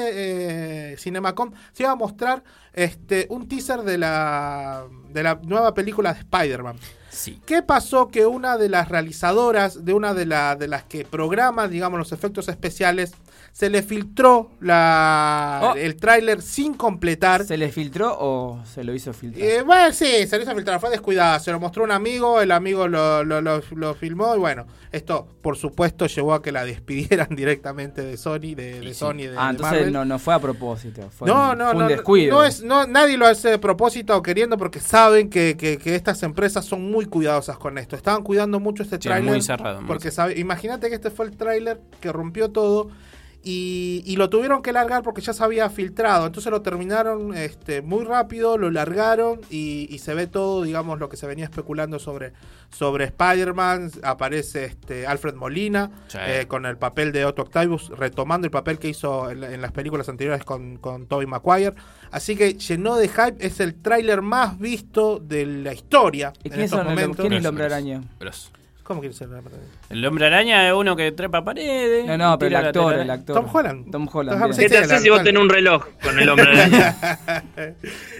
eh, 0.93 0.95
Cinemacom 0.97 1.51
se 1.73 1.83
iba 1.83 1.91
a 1.91 1.95
mostrar 1.95 2.43
este, 2.73 3.27
un 3.29 3.47
teaser 3.49 3.81
de 3.81 3.97
la, 3.97 4.85
de 5.09 5.23
la 5.23 5.39
nueva 5.43 5.73
película 5.73 6.13
de 6.13 6.19
Spider-Man. 6.19 6.77
Sí. 7.09 7.41
¿Qué 7.45 7.63
pasó? 7.63 8.09
Que 8.09 8.25
una 8.25 8.57
de 8.57 8.69
las 8.69 8.89
realizadoras, 8.89 9.83
de 9.83 9.93
una 9.93 10.13
de, 10.13 10.25
la- 10.25 10.55
de 10.55 10.67
las 10.67 10.83
que 10.83 11.03
programa, 11.03 11.67
digamos, 11.67 11.97
los 11.97 12.11
efectos 12.11 12.47
especiales, 12.47 13.13
se 13.57 13.71
le 13.71 13.81
filtró 13.81 14.51
la, 14.59 15.59
Oh. 15.63 15.75
el 15.75 15.95
tráiler 15.95 16.43
sin 16.43 16.75
completar. 16.75 17.43
¿Se 17.43 17.57
le 17.57 17.71
filtró 17.71 18.15
o 18.19 18.59
se 18.65 18.83
lo 18.83 18.93
hizo 18.93 19.13
filtrar? 19.13 19.43
Eh, 19.43 19.61
bueno, 19.63 19.91
sí, 19.93 20.27
se 20.27 20.37
lo 20.37 20.43
hizo 20.43 20.53
filtrar, 20.53 20.79
fue 20.79 20.91
descuidada. 20.91 21.39
Se 21.39 21.51
lo 21.51 21.59
mostró 21.59 21.83
un 21.83 21.89
amigo, 21.91 22.39
el 22.39 22.51
amigo 22.51 22.87
lo, 22.87 23.23
lo, 23.23 23.41
lo- 23.41 23.63
lo 23.71 23.93
filmó 23.95 24.35
y 24.35 24.37
bueno, 24.37 24.67
esto 24.91 25.27
por 25.41 25.57
supuesto 25.57 26.05
llevó 26.05 26.35
a 26.35 26.43
que 26.43 26.51
la 26.51 26.65
despidieran 26.71 27.29
directamente 27.35 28.03
de 28.03 28.15
Sony, 28.17 28.53
de, 28.55 28.79
de 28.81 28.93
Sony, 28.93 29.13
de, 29.25 29.33
ah, 29.35 29.45
de 29.45 29.49
entonces 29.51 29.61
Marvel. 29.79 29.93
no, 29.93 30.05
no 30.05 30.19
fue 30.19 30.35
a 30.35 30.39
propósito. 30.39 31.09
Fue 31.09 31.27
No, 31.27 31.53
un, 31.53 31.57
no, 31.57 31.65
fue 31.65 31.73
un 31.77 31.81
no, 31.81 31.87
descuido. 31.87 32.35
no 32.37 32.43
es, 32.43 32.61
no, 32.61 32.85
nadie 32.85 33.17
lo 33.17 33.25
hace 33.25 33.49
de 33.49 33.57
propósito 33.57 34.15
o 34.15 34.21
queriendo 34.21 34.59
porque 34.59 34.79
saben 34.79 35.31
que, 35.31 35.57
que- 35.57 35.79
que 35.79 35.95
estas 35.95 36.21
empresas 36.21 36.63
son 36.63 36.91
muy 36.91 37.05
cuidadosas 37.07 37.57
con 37.57 37.79
esto. 37.79 37.95
Estaban 37.95 38.21
cuidando 38.21 38.59
mucho 38.59 38.83
este 38.83 38.97
Sí, 38.97 39.01
tráiler. 39.07 39.31
muy 39.31 39.41
cerrado, 39.41 39.81
Porque 39.87 40.11
sabe- 40.11 40.37
imagínate 40.39 40.89
que 40.89 40.95
este 40.95 41.09
fue 41.09 41.25
el 41.25 41.35
tráiler 41.35 41.79
que 41.99 42.11
rompió 42.11 42.49
todo 42.51 42.91
y, 43.49 44.03
y 44.05 44.17
lo 44.17 44.29
tuvieron 44.29 44.61
que 44.61 44.73
largar 44.73 45.03
porque 45.03 45.21
ya 45.21 45.31
se 45.31 45.41
había 45.41 45.69
filtrado. 45.69 46.25
Entonces 46.27 46.51
lo 46.51 46.61
terminaron 46.61 47.33
este, 47.33 47.81
muy 47.81 48.03
rápido, 48.03 48.57
lo 48.57 48.69
largaron 48.69 49.39
y, 49.49 49.87
y 49.89 49.99
se 49.99 50.13
ve 50.13 50.27
todo, 50.27 50.63
digamos, 50.63 50.99
lo 50.99 51.07
que 51.07 51.15
se 51.15 51.25
venía 51.27 51.45
especulando 51.45 51.97
sobre, 51.97 52.33
sobre 52.69 53.05
Spider-Man. 53.05 53.91
Aparece 54.03 54.65
este, 54.65 55.07
Alfred 55.07 55.35
Molina 55.35 55.89
Sí. 56.07 56.17
eh, 56.21 56.45
con 56.47 56.65
el 56.65 56.77
papel 56.77 57.11
de 57.13 57.23
Otto 57.23 57.43
Octavius, 57.43 57.89
retomando 57.89 58.45
el 58.45 58.51
papel 58.51 58.79
que 58.79 58.89
hizo 58.89 59.31
en, 59.31 59.43
en 59.43 59.61
las 59.61 59.71
películas 59.71 60.09
anteriores 60.09 60.43
con, 60.43 60.75
con 60.77 61.07
Tobey 61.07 61.25
Maguire. 61.27 61.73
Así 62.11 62.35
que 62.35 62.55
llenó 62.55 62.95
de 62.97 63.07
hype, 63.07 63.37
es 63.45 63.59
el 63.61 63.75
tráiler 63.75 64.21
más 64.21 64.59
visto 64.59 65.19
de 65.19 65.45
la 65.45 65.73
historia. 65.73 66.33
¿Y 66.43 66.47
en 66.49 66.53
quién, 66.53 66.63
estos 66.65 66.79
son 66.79 66.87
el- 66.89 66.93
momentos. 66.95 67.21
quién 67.23 67.33
es 67.33 67.39
el 67.39 67.45
hombre 67.47 67.65
araña? 67.65 68.01
¿Cómo 68.87 69.01
quiere 69.01 69.13
ser 69.13 69.27
el 69.27 69.35
hombre 69.35 69.53
araña? 69.53 69.69
El 69.89 70.05
hombre 70.05 70.25
araña 70.27 70.67
es 70.69 70.73
uno 70.73 70.95
que 70.95 71.11
trepa 71.11 71.43
paredes. 71.43 72.05
No, 72.05 72.17
no, 72.17 72.39
pero 72.39 72.57
el 72.57 72.65
actor, 72.67 72.93
el 72.93 73.09
actor. 73.09 73.35
Tom 73.35 73.53
Holland. 73.53 73.91
Tom 73.91 74.07
Holland. 74.09 74.41
Tom. 74.41 74.51
¿Qué 74.55 74.69
te 74.69 74.77
haces 74.77 75.01
si 75.01 75.09
vos 75.09 75.23
tenés 75.23 75.41
un 75.41 75.49
reloj 75.49 75.85
con 76.01 76.17
el 76.17 76.29
hombre 76.29 76.49
araña? 76.49 76.95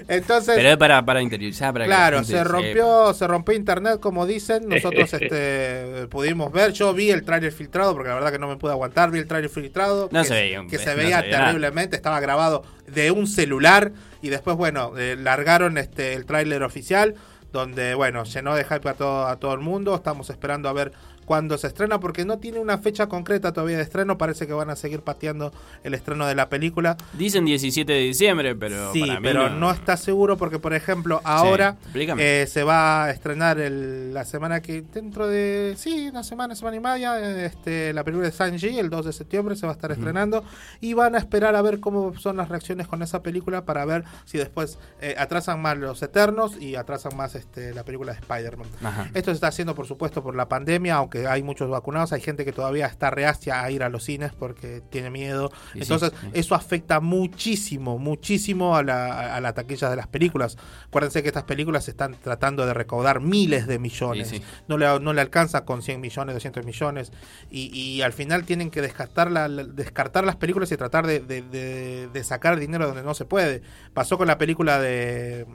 Entonces, 0.09 0.55
Pero 0.57 0.69
es 0.69 0.77
para, 0.77 1.05
para 1.05 1.21
interiorizar. 1.21 1.71
Para 1.71 1.85
que 1.85 1.89
la 1.89 1.95
Claro, 1.95 2.17
gente 2.17 2.31
se 2.33 2.37
sepa. 2.39 2.49
rompió, 2.49 3.13
se 3.13 3.27
rompió 3.27 3.55
internet, 3.55 3.99
como 4.01 4.25
dicen. 4.25 4.67
Nosotros 4.67 5.13
este, 5.21 6.07
pudimos 6.09 6.51
ver. 6.51 6.73
Yo 6.73 6.93
vi 6.93 7.11
el 7.11 7.23
tráiler 7.23 7.53
filtrado, 7.53 7.93
porque 7.93 8.09
la 8.09 8.15
verdad 8.15 8.33
que 8.33 8.39
no 8.39 8.49
me 8.49 8.57
pude 8.57 8.71
aguantar. 8.71 9.09
Vi 9.09 9.19
el 9.19 9.27
tráiler 9.27 9.49
filtrado. 9.49 10.09
No 10.11 10.21
que, 10.21 10.27
se 10.27 10.33
veía 10.33 10.65
que 10.69 10.77
se 10.79 10.89
no 10.91 10.97
veía 10.97 11.17
se 11.21 11.23
veía 11.23 11.31
nada. 11.37 11.45
terriblemente. 11.45 11.95
Estaba 11.95 12.19
grabado 12.19 12.63
de 12.87 13.11
un 13.11 13.25
celular. 13.25 13.93
Y 14.21 14.27
después, 14.27 14.57
bueno, 14.57 14.91
eh, 14.97 15.15
largaron 15.17 15.77
este 15.77 16.13
el 16.13 16.25
tráiler 16.25 16.63
oficial. 16.63 17.15
Donde, 17.51 17.95
bueno, 17.95 18.23
llenó 18.23 18.55
de 18.55 18.63
hype 18.63 18.89
a 18.89 18.93
todo, 18.93 19.27
a 19.27 19.37
todo 19.37 19.53
el 19.53 19.59
mundo. 19.59 19.95
Estamos 19.95 20.29
esperando 20.29 20.69
a 20.69 20.73
ver 20.73 20.91
cuándo 21.27 21.57
se 21.59 21.67
estrena, 21.67 21.99
porque 21.99 22.23
no 22.25 22.39
tiene 22.39 22.59
una 22.59 22.77
fecha 22.79 23.05
concreta 23.07 23.51
todavía 23.53 23.77
de 23.77 23.83
estreno. 23.83 24.17
Parece 24.17 24.47
que 24.47 24.53
van 24.53 24.69
a 24.71 24.75
seguir 24.75 25.01
pateando 25.01 25.51
el 25.83 25.93
estreno 25.93 26.25
de 26.25 26.33
la 26.33 26.47
película. 26.49 26.95
Dicen 27.13 27.43
17 27.45 27.91
de 27.91 27.99
diciembre, 27.99 28.55
pero. 28.55 28.93
Sí, 28.93 29.01
para 29.01 29.19
mí 29.19 29.27
pero 29.27 29.49
no. 29.49 29.69
está 29.71 29.97
seguro 29.97 30.37
porque, 30.37 30.57
por 30.57 30.73
ejemplo, 30.73 31.19
ahora 31.25 31.75
explícame. 31.83 32.41
eh, 32.41 32.47
se 32.47 32.63
va 32.63 33.03
a 33.03 33.11
estrenar 33.11 33.59
el- 33.59 34.13
la 34.13 34.23
semana 34.25 34.61
que 34.61 34.81
dentro 34.81 35.27
de 35.27 35.75
sí, 35.77 36.07
una 36.09 36.23
semana, 36.23 36.55
semana 36.55 36.77
y 36.77 36.79
media, 36.79 37.43
este, 37.45 37.91
la 37.93 38.03
película 38.05 38.27
de 38.27 38.31
Sanji, 38.33 38.79
el 38.79 38.89
2 38.89 39.05
de 39.05 39.11
septiembre 39.13 39.55
se 39.57 39.65
va 39.67 39.73
a 39.73 39.75
estar 39.75 39.91
Ujú. 39.91 39.99
estrenando 39.99 40.43
y 40.79 40.93
van 40.93 41.13
a 41.15 41.17
esperar 41.17 41.55
a 41.55 41.61
ver 41.61 41.79
cómo 41.81 42.17
son 42.17 42.37
las 42.37 42.47
reacciones 42.49 42.87
con 42.87 43.03
esa 43.03 43.21
película 43.21 43.65
para 43.65 43.83
ver 43.83 44.05
si 44.23 44.37
después 44.37 44.79
eh, 45.01 45.15
atrasan 45.17 45.61
más 45.61 45.77
los 45.77 46.01
Eternos 46.01 46.55
y 46.61 46.75
atrasan 46.75 47.17
más 47.17 47.35
este, 47.35 47.73
la 47.73 47.83
película 47.83 48.13
de 48.13 48.19
Spider-Man. 48.19 48.67
Esto 49.13 49.31
se 49.31 49.35
está 49.35 49.47
haciendo, 49.47 49.75
por 49.75 49.85
supuesto, 49.87 50.23
por 50.23 50.33
la 50.35 50.47
pandemia, 50.47 50.95
aunque 50.95 51.16
hay 51.25 51.41
muchos 51.41 51.69
vacunados, 51.69 52.11
hay 52.13 52.21
gente 52.21 52.43
que 52.45 52.51
todavía 52.51 52.85
está 52.85 53.09
reacia 53.09 53.63
a 53.63 53.71
ir 53.71 53.81
a 53.81 53.89
los 53.89 54.03
cines 54.03 54.33
porque 54.37 54.81
tiene 54.89 55.09
miedo. 55.09 55.51
Y 55.73 55.81
Entonces, 55.81 56.11
sí. 56.21 56.27
eso 56.33 56.53
afecta 56.53 56.99
muchísimo, 56.99 57.97
muchísimo 57.97 58.75
a 58.75 58.83
la, 58.83 59.35
a 59.35 59.41
la 59.41 59.53
taquilla 59.53 59.89
de 59.89 59.95
las 59.95 60.07
películas. 60.07 60.57
Acuérdense 60.87 61.21
que 61.23 61.29
estas 61.29 61.43
películas 61.45 61.87
están 61.87 62.15
tratando 62.21 62.65
de 62.65 62.73
recaudar 62.73 63.21
miles 63.21 63.67
de 63.67 63.79
millones. 63.79 64.27
Sí. 64.27 64.41
No, 64.67 64.77
le, 64.77 64.99
no 64.99 65.13
le 65.13 65.21
alcanza 65.21 65.63
con 65.65 65.81
100 65.81 66.01
millones, 66.01 66.35
200 66.35 66.65
millones. 66.65 67.11
Y, 67.49 67.67
y 67.77 68.01
al 68.01 68.11
final 68.13 68.43
tienen 68.43 68.69
que 68.69 68.81
descartar, 68.81 69.31
la, 69.31 69.47
la- 69.47 69.63
descartar 69.63 70.25
las 70.25 70.35
películas 70.35 70.71
y 70.71 70.77
tratar 70.77 71.07
de, 71.07 71.19
de- 71.21 71.41
de- 71.41 72.09
de 72.11 72.23
sacar 72.23 72.59
dinero 72.59 72.87
donde 72.87 73.03
no 73.03 73.13
se 73.13 73.25
puede. 73.25 73.61
Pasó 73.93 74.17
con 74.17 74.27
la 74.27 74.37
película 74.37 74.79
de, 74.79 75.45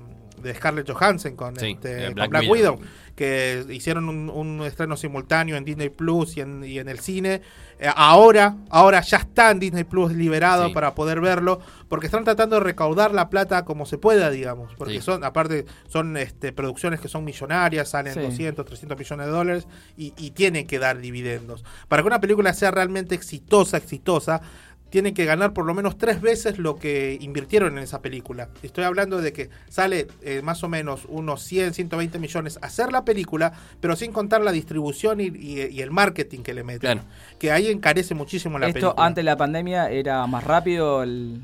de 0.40 0.54
Scarlett 0.54 0.90
Johansson 0.90 1.36
con, 1.36 1.56
Sí, 1.58 1.72
este, 1.72 2.02
eh, 2.02 2.06
con 2.06 2.14
Black 2.14 2.30
Black, 2.30 2.42
Widow. 2.50 2.74
Widow 2.76 2.88
que 3.14 3.66
hicieron 3.68 4.08
un, 4.08 4.30
un 4.30 4.62
estreno 4.62 4.96
simultáneo 4.96 5.56
en 5.56 5.66
Disney 5.66 5.90
Plus 5.90 6.38
y 6.38 6.40
en, 6.40 6.64
y 6.64 6.78
en 6.78 6.88
el 6.88 6.98
cine. 6.98 7.42
Eh, 7.78 7.86
ahora, 7.94 8.56
ahora 8.70 9.02
ya 9.02 9.18
está 9.18 9.50
en 9.50 9.60
Disney 9.60 9.84
Plus 9.84 10.12
liberado 10.12 10.68
Sí. 10.68 10.72
para 10.72 10.94
poder 10.94 11.20
verlo, 11.20 11.60
porque 11.88 12.06
están 12.06 12.24
tratando 12.24 12.56
de 12.56 12.62
recaudar 12.62 13.12
la 13.12 13.28
plata 13.28 13.66
como 13.66 13.84
se 13.84 13.98
pueda, 13.98 14.30
digamos, 14.30 14.74
porque 14.76 14.94
Sí. 14.94 15.00
son, 15.02 15.24
aparte, 15.24 15.66
son 15.88 16.16
este, 16.16 16.52
producciones 16.52 17.00
que 17.00 17.08
son 17.08 17.22
millonarias, 17.24 17.90
salen 17.90 18.14
Sí. 18.14 18.20
200, 18.20 18.64
300 18.64 18.98
millones 18.98 19.26
de 19.26 19.32
dólares 19.32 19.66
y, 19.96 20.14
y 20.16 20.30
tienen 20.30 20.66
que 20.66 20.78
dar 20.78 20.98
dividendos. 20.98 21.64
Para 21.88 22.02
que 22.02 22.06
una 22.06 22.20
película 22.20 22.54
sea 22.54 22.70
realmente 22.70 23.14
exitosa, 23.14 23.76
exitosa, 23.76 24.40
tienen 24.92 25.14
que 25.14 25.24
ganar 25.24 25.54
por 25.54 25.64
lo 25.64 25.72
menos 25.74 25.96
tres 25.96 26.20
veces 26.20 26.58
lo 26.58 26.76
que 26.76 27.16
invirtieron 27.20 27.78
en 27.78 27.82
esa 27.82 28.02
película. 28.02 28.50
Estoy 28.62 28.84
hablando 28.84 29.22
de 29.22 29.32
que 29.32 29.48
sale 29.70 30.06
eh, 30.20 30.42
más 30.42 30.62
o 30.62 30.68
menos 30.68 31.06
unos 31.08 31.42
100, 31.42 31.72
120 31.72 32.18
millones 32.18 32.58
hacer 32.60 32.92
la 32.92 33.02
película, 33.04 33.54
pero 33.80 33.96
sin 33.96 34.12
contar 34.12 34.42
la 34.42 34.52
distribución 34.52 35.20
y, 35.20 35.24
y- 35.28 35.66
y 35.70 35.80
el 35.80 35.90
marketing 35.90 36.40
que 36.40 36.52
le 36.52 36.62
meten. 36.62 36.80
Claro. 36.98 37.00
Que 37.38 37.50
ahí 37.50 37.68
encarece 37.68 38.14
muchísimo 38.14 38.58
la 38.58 38.66
Esto 38.68 38.80
película. 38.80 39.06
antes 39.06 39.24
de 39.24 39.30
la 39.30 39.36
pandemia 39.38 39.90
era 39.90 40.26
más 40.26 40.44
rápido. 40.44 41.02
El... 41.02 41.40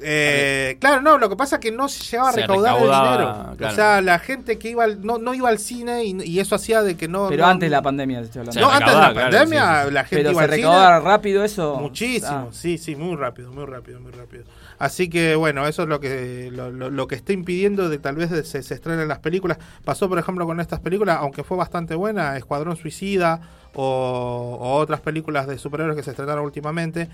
Eh, 0.00 0.76
claro, 0.80 1.00
no, 1.02 1.18
lo 1.18 1.28
que 1.28 1.36
pasa 1.36 1.56
es 1.56 1.60
que 1.60 1.72
no 1.72 1.88
se 1.88 2.04
llegaba 2.04 2.28
a 2.28 2.32
recaudar 2.32 2.74
recaudaba, 2.74 3.10
el 3.12 3.18
dinero. 3.18 3.56
claro. 3.56 3.72
O 3.72 3.76
sea, 3.76 4.00
la 4.00 4.18
gente 4.18 4.58
que 4.58 4.70
iba 4.70 4.84
al- 4.84 5.04
no, 5.04 5.18
no 5.18 5.34
iba 5.34 5.48
al 5.48 5.58
cine 5.58 6.04
y, 6.04 6.16
y 6.22 6.38
eso 6.40 6.54
hacía 6.54 6.82
de 6.82 6.96
que 6.96 7.08
no. 7.08 7.28
Pero 7.28 7.44
no- 7.44 7.50
antes 7.50 7.66
de 7.68 7.70
la 7.76 7.82
pandemia, 7.82 8.20
estoy 8.20 8.40
hablando. 8.40 8.60
No, 8.60 8.70
antes 8.70 8.88
de 8.94 8.94
la 9.00 9.12
claro, 9.12 9.30
pandemia 9.30 9.80
sí, 9.82 9.88
sí. 9.88 9.94
la 9.94 10.04
gente 10.04 10.16
Pero 10.16 10.30
iba 10.30 10.40
se 10.40 10.44
al 10.44 10.50
cine. 10.50 10.66
recaudaba 10.68 11.00
rápido 11.00 11.44
eso. 11.44 11.76
Muchísimo, 11.80 12.30
Ah. 12.30 12.48
sí, 12.52 12.78
sí, 12.78 12.94
muy 12.96 13.16
rápido, 13.16 13.52
muy 13.52 13.64
rápido, 13.66 14.00
muy 14.00 14.12
rápido. 14.12 14.44
Así 14.78 15.10
que 15.10 15.34
bueno, 15.34 15.66
eso 15.66 15.82
es 15.82 15.88
lo 15.88 15.98
que 15.98 16.50
lo, 16.52 16.70
lo- 16.70 16.90
lo 16.90 17.08
que 17.08 17.16
está 17.16 17.32
impidiendo 17.32 17.88
de 17.88 17.98
tal 17.98 18.14
vez 18.14 18.30
de 18.30 18.44
se, 18.44 18.62
se 18.62 18.74
estrenen 18.74 19.08
las 19.08 19.18
películas. 19.18 19.58
Pasó, 19.84 20.08
por 20.08 20.18
ejemplo, 20.20 20.46
con 20.46 20.60
estas 20.60 20.78
películas, 20.78 21.16
aunque 21.20 21.42
fue 21.42 21.56
bastante 21.56 21.96
buena, 21.96 22.36
Escuadrón 22.36 22.76
Suicida 22.76 23.40
o, 23.74 24.56
o 24.60 24.74
otras 24.76 25.00
películas 25.00 25.46
de 25.48 25.58
superhéroes 25.58 25.96
que 25.96 26.02
se 26.04 26.10
estrenaron 26.10 26.44
últimamente, 26.44 27.08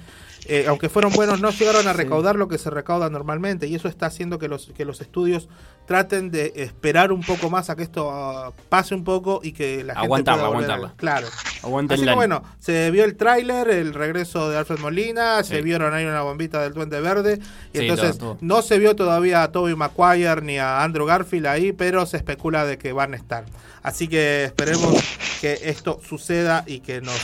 eh, 0.47 0.66
aunque 0.69 0.89
fueron 0.89 1.12
buenos, 1.12 1.41
no 1.41 1.51
llegaron 1.51 1.87
a 1.89 1.93
recaudar 1.93 2.37
lo 2.37 2.49
que 2.49 2.59
se 2.59 2.71
recauda 2.71 3.09
normalmente 3.11 3.66
y 3.66 3.75
eso 3.75 3.89
está 3.89 4.07
haciendo 4.07 4.39
que 4.39 4.49
los 4.49 4.66
que 4.77 4.85
los 4.85 5.01
estudios 5.01 5.49
traten 5.87 6.31
de 6.31 6.53
esperar 6.57 7.12
un 7.12 7.21
poco 7.23 7.51
más 7.51 7.69
a 7.71 7.77
que 7.77 7.83
esto 7.83 8.11
ah, 8.11 8.53
pase 8.71 8.95
un 8.95 9.05
poco 9.05 9.41
y 9.43 9.53
que 9.53 9.85
la 9.85 9.95
gente 9.95 10.05
Aguantarla, 10.07 10.43
pueda 10.43 10.47
a- 10.47 10.51
aguantarla. 10.75 10.95
Claro. 10.97 11.27
Aguanten 11.62 11.97
Así 11.99 12.07
que 12.07 12.15
bueno, 12.15 12.43
se 12.59 12.91
vio 12.91 13.05
el 13.05 13.16
tráiler, 13.16 13.69
el 13.69 13.93
regreso 13.95 14.49
de 14.51 14.57
Alfred 14.59 14.79
Molina, 14.79 15.43
se 15.45 15.61
vieron 15.62 15.93
ahí 15.95 16.05
una 16.07 16.23
bombita 16.23 16.62
del 16.62 16.73
Duende 16.75 17.01
Verde, 17.01 17.39
y 17.73 17.79
Sí, 17.79 17.85
entonces 17.85 18.19
todo, 18.19 18.33
todo. 18.35 18.39
no 18.41 18.62
se 18.62 18.79
vio 18.79 18.97
todavía 18.97 19.43
a 19.43 19.53
Tobey 19.53 19.75
Maguire 19.75 20.41
ni 20.43 20.59
a 20.59 20.83
Andrew 20.83 21.07
Garfield 21.07 21.47
ahí, 21.47 21.73
pero 21.73 22.07
se 22.07 22.16
especula 22.19 22.65
de 22.65 22.79
que 22.79 22.93
van 22.93 23.12
a 23.15 23.16
estar. 23.16 23.45
Así 23.83 24.09
que 24.09 24.45
esperemos 24.45 24.95
que 25.43 25.59
esto 25.65 26.01
suceda 26.07 26.65
y 26.66 26.81
que 26.81 27.03
nos 27.03 27.19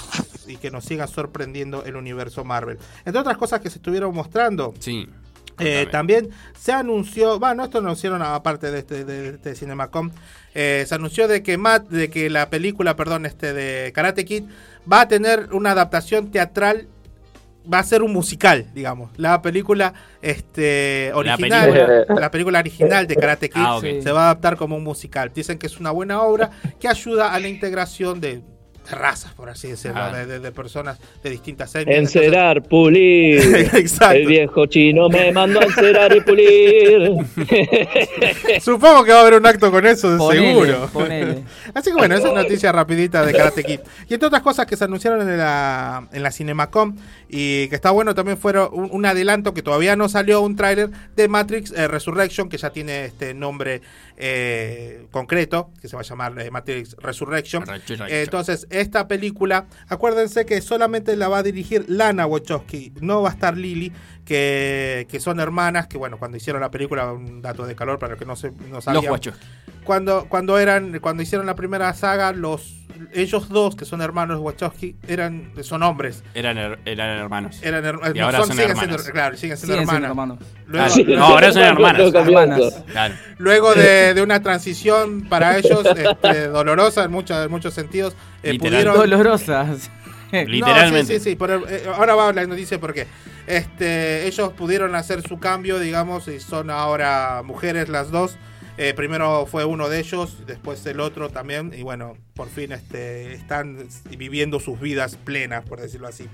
y 0.50 0.56
que 0.56 0.70
nos 0.70 0.84
siga 0.84 1.06
sorprendiendo 1.06 1.84
el 1.84 1.96
universo 1.96 2.44
Marvel. 2.44 2.78
Entre 3.04 3.20
otras 3.20 3.36
cosas 3.36 3.60
que 3.60 3.70
se 3.70 3.78
estuvieron 3.78 4.14
mostrando, 4.14 4.74
Sí. 4.78 5.08
eh, 5.58 5.86
también 5.90 6.30
se 6.58 6.72
anunció, 6.72 7.38
bueno, 7.38 7.64
esto 7.64 7.78
anunciaron 7.78 8.22
aparte 8.22 8.70
de 8.70 8.78
este, 8.80 9.04
de 9.04 9.28
este 9.30 9.54
Cinemacom, 9.54 10.10
eh, 10.54 10.84
se 10.86 10.94
anunció 10.94 11.28
de 11.28 11.42
que 11.42 11.56
Matt, 11.58 11.88
de 11.88 12.10
que 12.10 12.30
la 12.30 12.48
película, 12.50 12.96
perdón, 12.96 13.26
este 13.26 13.52
de 13.52 13.92
Karate 13.92 14.24
Kid 14.24 14.44
va 14.90 15.02
a 15.02 15.08
tener 15.08 15.48
una 15.52 15.72
adaptación 15.72 16.30
teatral, 16.30 16.88
va 17.70 17.78
a 17.78 17.84
ser 17.84 18.02
un 18.02 18.12
musical, 18.14 18.70
digamos. 18.74 19.10
La 19.18 19.42
película 19.42 19.92
este 20.22 21.12
original, 21.14 21.70
película. 21.70 22.20
la 22.20 22.30
película 22.30 22.58
original 22.60 23.06
de 23.06 23.16
Karate 23.16 23.50
Kid 23.50 23.60
Ah, 23.62 23.78
se 23.82 24.12
va 24.12 24.22
a 24.22 24.24
adaptar 24.30 24.56
como 24.56 24.76
un 24.76 24.82
musical. 24.82 25.30
Dicen 25.34 25.58
que 25.58 25.66
es 25.66 25.78
una 25.78 25.90
buena 25.90 26.22
obra 26.22 26.50
que 26.80 26.88
ayuda 26.88 27.34
a 27.34 27.38
la 27.38 27.48
integración 27.48 28.18
de 28.20 28.42
razas, 28.90 29.32
por 29.34 29.48
así 29.48 29.68
decirlo, 29.68 30.00
Ah. 30.00 30.12
de, 30.12 30.26
de- 30.26 30.40
de 30.40 30.52
personas 30.52 30.98
de 31.22 31.30
distintas 31.30 31.74
etnias. 31.74 31.98
Encerar, 31.98 32.62
pulir. 32.68 33.40
Exacto. 33.74 34.16
El 34.16 34.26
viejo 34.26 34.66
chino 34.66 35.08
me 35.08 35.30
mandó 35.32 35.60
a 35.60 35.64
encerar 35.64 36.16
y 36.16 36.20
pulir. 36.20 37.12
Supongo 38.60 39.04
que 39.04 39.12
va 39.12 39.18
a 39.18 39.20
haber 39.22 39.34
un 39.34 39.46
acto 39.46 39.70
con 39.70 39.86
eso, 39.86 40.10
de 40.10 40.18
Ponele, 40.18 40.48
seguro. 40.48 40.90
ponele. 40.92 41.44
Así 41.74 41.90
que 41.90 41.96
bueno, 41.96 42.14
esa 42.16 42.28
es 42.28 42.34
noticia 42.34 42.72
rapidita 42.72 43.24
de 43.24 43.32
Karate 43.32 43.62
Kid. 43.64 43.80
Y 44.08 44.14
entre 44.14 44.26
otras 44.26 44.42
cosas 44.42 44.66
que 44.66 44.76
se 44.76 44.84
anunciaron 44.84 45.28
en 45.28 45.38
la, 45.38 46.06
en 46.12 46.22
la 46.22 46.30
Cinemacom 46.32 46.96
y 47.32 47.68
que 47.68 47.76
está 47.76 47.92
bueno 47.92 48.14
también 48.14 48.36
fueron 48.36 48.70
un, 48.72 48.88
un 48.90 49.06
adelanto 49.06 49.54
que 49.54 49.62
todavía 49.62 49.94
no 49.94 50.08
salió, 50.08 50.40
un 50.40 50.56
tráiler 50.56 50.90
de 51.14 51.28
Matrix 51.28 51.70
eh, 51.70 51.86
Resurrection, 51.86 52.48
que 52.48 52.58
ya 52.58 52.70
tiene 52.70 53.04
este 53.04 53.34
nombre 53.34 53.82
eh, 54.16 55.06
concreto, 55.12 55.70
que 55.80 55.88
se 55.88 55.94
va 55.94 56.02
a 56.02 56.04
llamar 56.04 56.38
eh, 56.40 56.50
Matrix 56.50 56.96
Resurrection. 56.98 57.64
Resurrection. 57.64 58.08
Entonces, 58.10 58.66
esta 58.70 59.06
película, 59.06 59.66
acuérdense 59.88 60.44
que 60.44 60.60
solamente 60.60 61.16
la 61.16 61.28
va 61.28 61.38
a 61.38 61.42
dirigir 61.44 61.84
Lana 61.88 62.26
Wachowski, 62.26 62.94
no 63.00 63.22
va 63.22 63.30
a 63.30 63.32
estar 63.32 63.56
Lily, 63.56 63.92
que, 64.24 65.06
que 65.08 65.20
son 65.20 65.38
hermanas, 65.38 65.86
que 65.86 65.98
bueno, 65.98 66.18
cuando 66.18 66.36
hicieron 66.36 66.60
la 66.60 66.70
película, 66.70 67.12
un 67.12 67.42
dato 67.42 67.64
de 67.64 67.76
calor 67.76 67.98
para 68.00 68.12
los 68.12 68.18
que 68.18 68.26
no, 68.26 68.34
se, 68.34 68.50
no 68.70 68.80
sabían. 68.80 69.12
Wachowski. 69.12 69.46
Cuando, 69.84 70.26
cuando 70.28 70.58
eran, 70.58 70.98
cuando 70.98 71.22
hicieron 71.22 71.46
la 71.46 71.54
primera 71.54 71.92
saga, 71.94 72.32
los 72.32 72.79
ellos 73.12 73.48
dos, 73.48 73.76
que 73.76 73.84
son 73.84 74.00
hermanos 74.02 74.38
Wachowski, 74.40 74.96
eran, 75.08 75.52
son 75.62 75.82
hombres. 75.82 76.22
Eran, 76.34 76.56
her- 76.58 76.78
eran 76.84 77.18
hermanos. 77.18 77.58
Eran 77.62 77.84
her- 77.84 78.14
Y 78.14 78.18
no, 78.18 78.24
ahora 78.26 78.38
son- 78.38 78.46
son 78.48 78.56
siguen 78.56 78.70
hermanas. 78.70 78.96
siendo, 79.02 79.12
claro, 79.12 79.36
siguen 79.36 79.56
siendo 79.56 79.74
Siguen 79.74 79.88
siendo 79.88 80.06
hermanas. 80.08 80.38
hermanos. 80.40 80.60
Luego, 80.66 81.14
Ah, 81.14 81.18
no, 81.18 81.24
ahora 81.34 81.52
son 81.52 81.62
hermanas. 81.62 82.14
Hermanas. 82.14 82.84
Claro. 82.90 83.14
luego 83.38 83.74
de, 83.74 84.14
de 84.14 84.22
una 84.22 84.42
transición 84.42 85.22
para 85.28 85.56
ellos 85.58 85.84
este, 85.96 86.48
dolorosa 86.48 87.04
en, 87.04 87.10
muchos 87.10 87.44
en 87.44 87.50
muchos 87.50 87.74
sentidos, 87.74 88.14
eh, 88.42 88.58
pudieron, 88.58 88.94
Dolorosas. 88.96 89.90
Literalmente. 90.32 90.98
No, 91.00 91.06
sí, 91.06 91.18
sí, 91.18 91.30
sí, 91.30 91.36
pero, 91.36 91.68
eh, 91.68 91.82
ahora 91.96 92.14
va 92.14 92.32
la 92.32 92.46
noticia 92.46 92.78
porque 92.78 93.06
este, 93.48 94.26
ellos 94.28 94.52
pudieron 94.52 94.94
hacer 94.94 95.22
su 95.26 95.40
cambio, 95.40 95.78
digamos, 95.80 96.28
y 96.28 96.38
son 96.38 96.70
ahora 96.70 97.42
mujeres 97.44 97.88
las 97.88 98.10
dos. 98.10 98.36
Eh, 98.82 98.94
primero 98.94 99.44
fue 99.44 99.66
uno 99.66 99.90
de 99.90 99.98
ellos, 99.98 100.38
después 100.46 100.86
el 100.86 101.00
otro 101.00 101.28
también, 101.28 101.72
y 101.76 101.82
bueno, 101.82 102.16
por 102.32 102.48
fin 102.48 102.72
este, 102.72 103.34
están 103.34 103.76
viviendo 104.16 104.58
sus 104.58 104.80
vidas 104.80 105.16
plenas, 105.16 105.66
por 105.66 105.82
decirlo 105.82 106.08
así. 106.08 106.26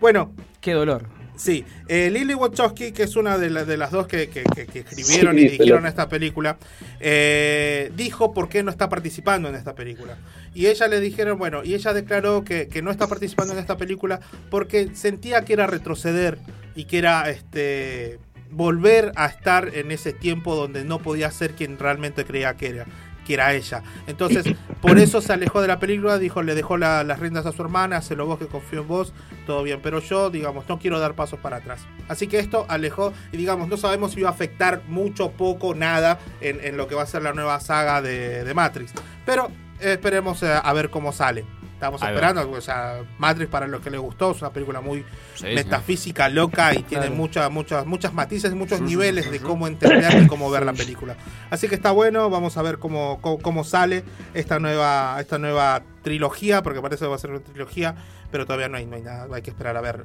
Bueno. 0.00 0.32
Qué 0.62 0.72
dolor. 0.72 1.04
Sí, 1.36 1.66
eh, 1.88 2.08
Lily 2.10 2.32
Wachowski, 2.34 2.92
que 2.92 3.02
es 3.02 3.14
una 3.16 3.36
de, 3.36 3.50
la- 3.50 3.64
de 3.66 3.76
las 3.76 3.90
dos 3.90 4.06
que, 4.06 4.28
que- 4.30 4.42
que- 4.42 4.64
que 4.66 4.78
escribieron 4.80 5.34
Sí, 5.34 5.40
y 5.40 5.44
dirigieron 5.44 5.80
pero- 5.80 5.88
esta 5.88 6.08
película, 6.08 6.56
eh, 7.00 7.90
dijo 7.94 8.32
por 8.32 8.48
qué 8.48 8.62
no 8.62 8.70
está 8.70 8.88
participando 8.88 9.48
en 9.50 9.54
esta 9.54 9.74
película. 9.74 10.16
Y 10.54 10.66
ella 10.68 10.88
le 10.88 10.98
dijeron, 11.00 11.38
bueno, 11.38 11.62
y 11.62 11.74
ella 11.74 11.92
declaró 11.92 12.42
que, 12.42 12.68
que 12.68 12.80
no 12.80 12.90
está 12.90 13.06
participando 13.06 13.52
en 13.52 13.58
esta 13.58 13.76
película 13.76 14.20
porque 14.50 14.94
sentía 14.94 15.42
que 15.44 15.52
era 15.54 15.66
retroceder 15.66 16.38
y 16.74 16.84
que 16.84 16.98
era 16.98 17.28
este 17.28 18.18
volver 18.52 19.12
a 19.16 19.26
estar 19.26 19.70
en 19.74 19.90
ese 19.90 20.12
tiempo 20.12 20.54
donde 20.54 20.84
no 20.84 20.98
podía 20.98 21.30
ser 21.30 21.54
quien 21.54 21.78
realmente 21.78 22.24
creía 22.24 22.54
que 22.56 22.68
era 22.68 22.86
que 23.24 23.34
era 23.34 23.54
ella. 23.54 23.84
Entonces, 24.08 24.44
por 24.80 24.98
eso 24.98 25.20
se 25.20 25.32
alejó 25.32 25.60
de 25.62 25.68
la 25.68 25.78
película, 25.78 26.18
dijo, 26.18 26.42
le 26.42 26.56
dejó 26.56 26.76
la- 26.76 27.04
las 27.04 27.20
riendas 27.20 27.46
a 27.46 27.52
su 27.52 27.62
hermana, 27.62 27.98
hacelo 27.98 28.26
vos 28.26 28.36
que 28.36 28.48
confío 28.48 28.80
en 28.80 28.88
vos, 28.88 29.12
todo 29.46 29.62
bien, 29.62 29.78
pero 29.80 30.00
yo, 30.00 30.28
digamos, 30.28 30.68
no 30.68 30.80
quiero 30.80 30.98
dar 30.98 31.14
pasos 31.14 31.38
para 31.38 31.58
atrás. 31.58 31.82
Así 32.08 32.26
que 32.26 32.40
esto 32.40 32.66
alejó, 32.68 33.12
y 33.30 33.36
digamos, 33.36 33.68
no 33.68 33.76
sabemos 33.76 34.10
si 34.10 34.22
va 34.22 34.30
a 34.30 34.32
afectar 34.32 34.82
mucho, 34.88 35.30
poco, 35.30 35.72
nada 35.72 36.18
en, 36.40 36.58
en 36.64 36.76
lo 36.76 36.88
que 36.88 36.96
va 36.96 37.02
a 37.02 37.06
ser 37.06 37.22
la 37.22 37.32
nueva 37.32 37.60
saga 37.60 38.02
de, 38.02 38.42
de 38.42 38.54
Matrix. 38.54 38.90
Pero 39.24 39.52
eh, 39.80 39.92
esperemos 39.92 40.42
eh, 40.42 40.52
a 40.60 40.72
ver 40.72 40.90
cómo 40.90 41.12
sale. 41.12 41.44
Estamos 41.82 42.00
Ahí 42.00 42.14
va. 42.14 42.20
esperando, 42.20 42.48
o 42.48 42.60
sea, 42.60 43.00
Matrix 43.18 43.50
para 43.50 43.66
los 43.66 43.80
que 43.80 43.90
les 43.90 43.98
gustó, 44.00 44.30
es 44.30 44.40
una 44.40 44.52
película 44.52 44.80
muy 44.80 45.04
Sí, 45.34 45.46
metafísica, 45.46 46.28
loca 46.28 46.72
y 46.74 46.82
tiene 46.84 47.06
Claro. 47.06 47.16
muchas, 47.16 47.50
muchas, 47.50 47.86
muchas 47.86 48.14
matices, 48.14 48.54
muchos 48.54 48.78
Sí, 48.78 48.84
sí, 48.84 48.90
niveles 48.90 49.24
sí, 49.24 49.30
de 49.32 49.38
sí. 49.38 49.44
cómo 49.44 49.66
entender 49.66 50.22
y 50.22 50.28
cómo 50.28 50.48
ver 50.48 50.64
la 50.64 50.72
película. 50.74 51.16
Así 51.50 51.66
que 51.68 51.74
está 51.74 51.90
bueno, 51.90 52.30
vamos 52.30 52.56
a 52.56 52.62
ver 52.62 52.78
cómo, 52.78 53.18
cómo, 53.20 53.40
cómo 53.40 53.64
sale 53.64 54.04
esta 54.32 54.60
nueva, 54.60 55.16
esta 55.18 55.38
nueva 55.38 55.82
trilogía, 56.02 56.62
porque 56.62 56.80
parece 56.80 57.04
que 57.04 57.08
va 57.08 57.16
a 57.16 57.18
ser 57.18 57.30
una 57.30 57.40
trilogía, 57.40 57.96
pero 58.30 58.46
todavía 58.46 58.68
no 58.68 58.76
hay, 58.76 58.86
no 58.86 58.94
hay 58.94 59.02
nada, 59.02 59.26
hay 59.34 59.42
que 59.42 59.50
esperar 59.50 59.76
a 59.76 59.80
ver. 59.80 60.04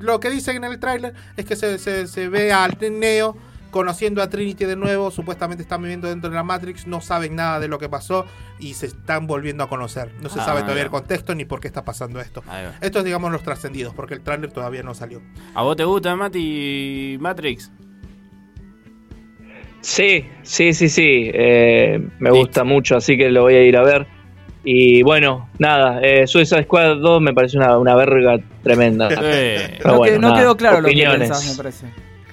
Lo 0.00 0.20
que 0.20 0.30
dicen 0.30 0.58
en 0.58 0.64
el 0.64 0.78
tráiler 0.78 1.12
es 1.36 1.44
que 1.44 1.56
se, 1.56 1.78
se, 1.80 2.06
se 2.06 2.28
ve 2.28 2.52
al 2.52 2.78
Neo 2.80 3.36
conociendo 3.70 4.22
a 4.22 4.28
Trinity 4.30 4.64
de 4.64 4.76
nuevo, 4.76 5.10
supuestamente 5.10 5.62
están 5.62 5.82
viviendo 5.82 6.08
dentro 6.08 6.30
de 6.30 6.36
la 6.36 6.42
Matrix, 6.42 6.86
no 6.86 7.00
saben 7.00 7.36
nada 7.36 7.60
de 7.60 7.68
lo 7.68 7.78
que 7.78 7.88
pasó 7.88 8.26
y 8.58 8.74
se 8.74 8.86
están 8.86 9.26
volviendo 9.26 9.64
a 9.64 9.68
conocer. 9.68 10.12
No 10.22 10.28
se 10.28 10.40
Ah, 10.40 10.44
sabe 10.44 10.62
todavía 10.62 10.84
el 10.84 10.90
contexto 10.90 11.34
ni 11.34 11.44
por 11.44 11.60
qué 11.60 11.68
está 11.68 11.84
pasando 11.84 12.20
esto. 12.20 12.42
Estos 12.80 13.04
digamos 13.04 13.30
los 13.32 13.42
trascendidos, 13.42 13.94
porque 13.94 14.14
el 14.14 14.20
tráiler 14.22 14.50
todavía 14.50 14.82
no 14.82 14.94
salió. 14.94 15.20
¿A 15.54 15.62
vos 15.62 15.76
te 15.76 15.84
gusta, 15.84 16.14
Mati, 16.16 17.16
Matrix? 17.20 17.70
Sí, 19.80 20.26
sí, 20.42 20.72
sí, 20.72 20.88
sí. 20.88 21.30
eh, 21.32 22.00
me 22.18 22.30
gusta 22.30 22.64
mucho, 22.64 22.96
así 22.96 23.16
que 23.16 23.30
lo 23.30 23.42
voy 23.42 23.54
a 23.54 23.62
ir 23.62 23.76
a 23.76 23.82
ver. 23.82 24.06
Y 24.64 25.02
bueno, 25.04 25.48
nada, 25.60 26.00
eh, 26.02 26.26
Suicide 26.26 26.64
Squad 26.64 26.96
2 26.96 27.20
me 27.22 27.32
parece 27.32 27.56
una, 27.56 27.78
una 27.78 27.94
verga 27.94 28.36
tremenda. 28.64 29.08
Pero 29.08 29.92
no, 29.92 29.96
bueno, 29.98 30.14
que- 30.14 30.18
no 30.20 30.28
nada, 30.30 30.40
quedó 30.40 30.56
claro 30.56 30.76
lo 30.80 30.88
que 30.88 30.92
opiniones. 30.92 31.28
pensás, 31.28 31.48
me 31.48 31.56
parece. 31.56 31.86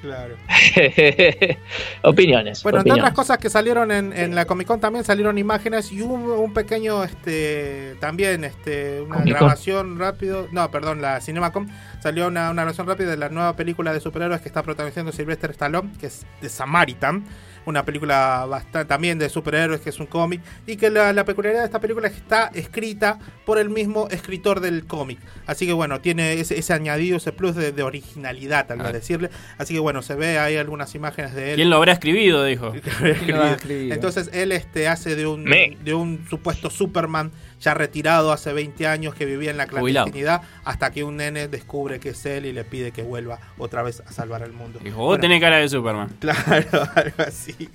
Claro. 0.03 0.35
opiniones. 2.01 2.61
Bueno, 2.61 2.80
entre 2.80 2.91
otras 2.91 3.13
cosas 3.13 3.38
que 3.38 3.49
salieron 3.49 3.89
en, 3.89 4.11
en 4.11 4.35
la 4.35 4.43
Comic 4.43 4.67
Con 4.67 4.81
también 4.81 5.05
salieron 5.05 5.38
imágenes 5.38 5.93
y 5.93 6.01
hubo 6.01 6.15
un 6.41 6.51
pequeño, 6.53 7.05
este, 7.05 7.95
también, 8.01 8.43
este, 8.43 8.99
una 8.99 9.15
Comic-Con. 9.19 9.39
grabación 9.39 9.97
rápido, 9.97 10.49
no, 10.51 10.69
perdón, 10.71 11.01
la 11.01 11.21
CinemaCom 11.21 11.69
salió 12.01 12.27
una, 12.27 12.51
una 12.51 12.63
grabación 12.63 12.85
rápida 12.85 13.11
de 13.11 13.17
la 13.17 13.30
nueva 13.30 13.55
película 13.55 13.93
de 13.93 14.01
superhéroes 14.01 14.41
que 14.41 14.49
está 14.49 14.61
protagonizando 14.61 15.13
Sylvester 15.13 15.51
Stallone, 15.51 15.93
que 15.97 16.07
es 16.07 16.25
The 16.41 16.49
Samaritan, 16.49 17.23
una 17.65 17.84
película 17.85 18.45
bastante 18.49 18.85
también 18.88 19.19
de 19.19 19.30
superhéroes 19.30 19.81
que 19.81 19.90
es 19.90 19.99
un 19.99 20.06
cómic 20.07 20.41
y 20.68 20.76
que 20.76 20.90
la, 20.90 21.14
la 21.14 21.26
peculiaridad 21.26 21.61
de 21.64 21.65
esta 21.68 21.80
película 21.80 22.07
es 22.07 22.14
que 22.14 22.19
está 22.19 22.52
escrita 22.53 23.19
por 23.45 23.57
el 23.57 23.69
mismo 23.69 24.07
escritor 24.10 24.60
del 24.60 24.85
cómic, 24.85 25.19
así 25.45 25.65
que 25.65 25.73
bueno, 25.73 26.02
tiene 26.02 26.34
ese, 26.40 26.57
ese 26.60 26.73
añadido, 26.73 27.18
ese 27.18 27.31
plus 27.31 27.56
de, 27.56 27.72
de 27.72 27.84
originalidad, 27.84 28.68
tal 28.68 28.77
vez 28.80 28.88
Ah. 28.88 28.91
decirle, 28.91 29.30
así 29.57 29.73
que 29.73 29.80
bueno, 29.80 30.02
se 30.02 30.15
ve 30.15 30.38
ahí 30.38 30.56
algunas 30.57 30.94
imágenes 30.95 31.34
de 31.34 31.52
él. 31.52 31.56
¿Quién 31.56 31.69
lo 31.69 31.77
habrá 31.77 31.94
escribido? 31.94 32.44
Dijo. 32.44 32.73
Entonces 33.69 34.30
él 34.34 34.52
este 34.52 34.88
hace 34.88 35.15
de 35.15 35.26
un 35.26 35.45
de 35.45 35.94
un 35.94 36.26
supuesto 36.30 36.69
Superman 36.69 37.31
ya 37.64 37.73
retirado 37.73 38.31
hace 38.31 38.52
20 38.53 38.85
años 38.88 39.15
que 39.15 39.26
vivía 39.26 39.49
en 39.52 39.57
la 39.57 39.68
Jubilado. 39.68 40.06
clandestinidad 40.06 40.41
hasta 40.65 40.91
que 40.91 41.03
un 41.03 41.18
nene 41.18 41.48
descubre 41.48 41.99
que 41.99 42.10
es 42.10 42.26
él 42.26 42.45
y 42.45 42.52
le 42.52 42.64
pide 42.65 42.91
que 42.91 43.02
vuelva 43.03 43.40
otra 43.57 43.81
vez 43.84 44.02
a 44.06 44.11
salvar 44.11 44.44
al 44.44 44.52
mundo. 44.52 44.80
Dijo, 44.84 44.98
vos 44.98 45.07
Bueno, 45.07 45.22
tenés 45.22 45.41
cara 45.41 45.57
de 45.57 45.69
Superman. 45.69 46.10
Claro, 46.19 46.88
algo 46.95 47.23
así. 47.26 47.69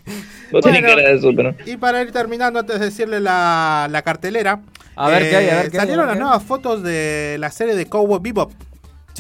Vos 0.52 0.62
tenés 0.62 0.82
Bueno, 0.82 0.97
cara 0.97 1.09
de 1.10 1.20
Superman. 1.20 1.56
Y 1.66 1.77
para 1.78 2.02
ir 2.02 2.12
terminando, 2.12 2.60
antes 2.60 2.78
de 2.78 2.85
decirle 2.86 3.19
la, 3.20 3.89
la 3.90 4.02
cartelera, 4.02 4.60
eh, 4.65 4.81
A 4.97 5.09
ver 5.09 5.28
qué 5.31 5.36
hay, 5.36 5.48
a 5.48 5.55
ver 5.56 5.70
qué 5.70 5.77
hay, 5.78 5.81
salieron 5.81 6.05
a 6.05 6.06
ver 6.06 6.09
las 6.09 6.16
qué 6.16 6.19
hay. 6.19 6.19
nuevas 6.24 6.43
fotos 6.44 6.82
de 6.82 7.36
la 7.39 7.51
serie 7.51 7.74
de 7.74 7.86
Cowboy 7.86 8.19
Bebop. 8.20 8.52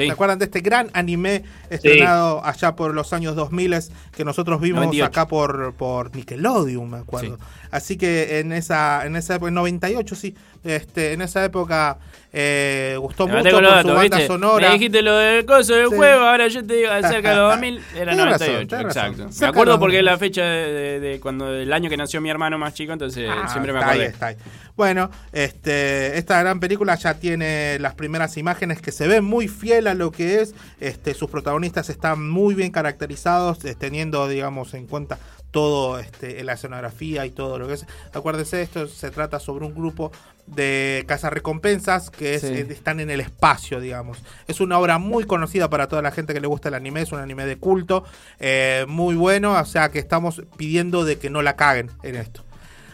¿Se 0.06 0.12
acuerdan 0.12 0.38
de 0.38 0.44
este 0.46 0.60
gran 0.60 0.88
anime 0.92 1.44
estrenado 1.70 2.44
allá 2.44 2.74
por 2.76 2.94
los 2.94 3.12
años 3.12 3.34
2000 3.36 3.74
que 4.16 4.24
nosotros 4.24 4.60
vimos 4.60 4.80
98. 4.84 5.04
acá 5.06 5.26
por, 5.28 5.74
por 5.74 6.14
Nickelodeon, 6.14 6.90
me 6.90 6.98
acuerdo? 6.98 7.38
Así 7.70 7.96
que 7.98 8.38
en 8.40 8.52
esa 8.52 9.04
en 9.04 9.14
esa 9.16 9.34
época, 9.34 9.48
en 9.48 9.54
98 9.54 10.14
sí, 10.14 10.34
este, 10.64 11.12
en 11.12 11.20
esa 11.22 11.44
época 11.44 11.98
eh, 12.32 12.96
gustó 12.98 13.26
Levanté 13.26 13.52
mucho 13.52 13.62
por 13.64 13.82
su 13.82 13.88
banda 13.88 14.02
¿viste? 14.02 14.26
sonora. 14.26 14.66
Me 14.68 14.74
dijiste 14.74 15.02
lo 15.02 15.16
del 15.16 15.44
coso 15.46 15.74
del 15.74 15.88
Sí. 15.90 15.96
juego, 15.96 16.20
ahora 16.26 16.48
yo 16.48 16.64
te 16.66 16.74
digo 16.74 16.90
acerca 16.90 17.30
de 17.30 17.36
los 17.36 17.50
2000, 17.52 17.76
era 17.94 18.10
Tenés 18.12 18.16
98. 18.16 18.76
razón, 18.76 18.86
exacto. 18.86 19.28
Me 19.40 19.46
acuerdo 19.46 19.78
porque 19.78 19.98
es 19.98 20.04
2000. 20.04 20.04
la 20.04 20.18
fecha 20.18 20.42
de, 20.44 20.72
de- 20.72 21.00
de 21.00 21.20
cuando 21.20 21.52
el 21.54 21.72
año 21.72 21.88
que 21.90 21.96
nació 21.96 22.20
mi 22.20 22.30
hermano 22.30 22.58
más 22.58 22.72
chico, 22.74 22.92
entonces 22.92 23.28
Ah, 23.30 23.48
siempre 23.48 23.72
me 23.72 23.78
está 23.80 23.90
ahí, 23.90 24.00
está 24.02 24.26
ahí. 24.28 24.36
Bueno, 24.78 25.10
este, 25.32 26.18
esta 26.18 26.38
gran 26.38 26.60
película 26.60 26.94
ya 26.94 27.14
tiene 27.14 27.80
las 27.80 27.96
primeras 27.96 28.36
imágenes 28.36 28.80
que 28.80 28.92
se 28.92 29.08
ven 29.08 29.24
muy 29.24 29.48
fiel 29.48 29.88
a 29.88 29.94
lo 29.94 30.12
que 30.12 30.40
es. 30.40 30.54
Este, 30.78 31.14
sus 31.14 31.28
protagonistas 31.28 31.90
están 31.90 32.30
muy 32.30 32.54
bien 32.54 32.70
caracterizados, 32.70 33.64
eh, 33.64 33.74
teniendo, 33.76 34.28
digamos, 34.28 34.74
en 34.74 34.86
cuenta 34.86 35.18
todo 35.50 35.98
este, 35.98 36.44
la 36.44 36.52
escenografía 36.52 37.26
y 37.26 37.30
todo 37.30 37.58
lo 37.58 37.66
que 37.66 37.74
es. 37.74 37.86
Acuérdense, 38.14 38.62
esto 38.62 38.86
se 38.86 39.10
trata 39.10 39.40
sobre 39.40 39.66
un 39.66 39.74
grupo 39.74 40.12
de 40.46 41.02
cazarrecompensas 41.08 42.10
que 42.10 42.36
es, 42.36 42.42
Sí. 42.42 42.46
eh, 42.46 42.66
están 42.70 43.00
en 43.00 43.10
el 43.10 43.18
espacio, 43.18 43.80
digamos. 43.80 44.18
Es 44.46 44.60
una 44.60 44.78
obra 44.78 44.98
muy 44.98 45.24
conocida 45.24 45.68
para 45.68 45.88
toda 45.88 46.02
la 46.02 46.12
gente 46.12 46.34
que 46.34 46.40
le 46.40 46.46
gusta 46.46 46.68
el 46.68 46.74
anime, 46.74 47.00
es 47.00 47.10
un 47.10 47.18
anime 47.18 47.46
de 47.46 47.56
culto, 47.56 48.04
eh, 48.38 48.84
muy 48.86 49.16
bueno, 49.16 49.54
o 49.60 49.64
sea 49.64 49.88
que 49.90 49.98
estamos 49.98 50.40
pidiendo 50.56 51.04
de 51.04 51.18
que 51.18 51.30
no 51.30 51.42
la 51.42 51.56
caguen 51.56 51.90
en 52.04 52.14
esto. 52.14 52.44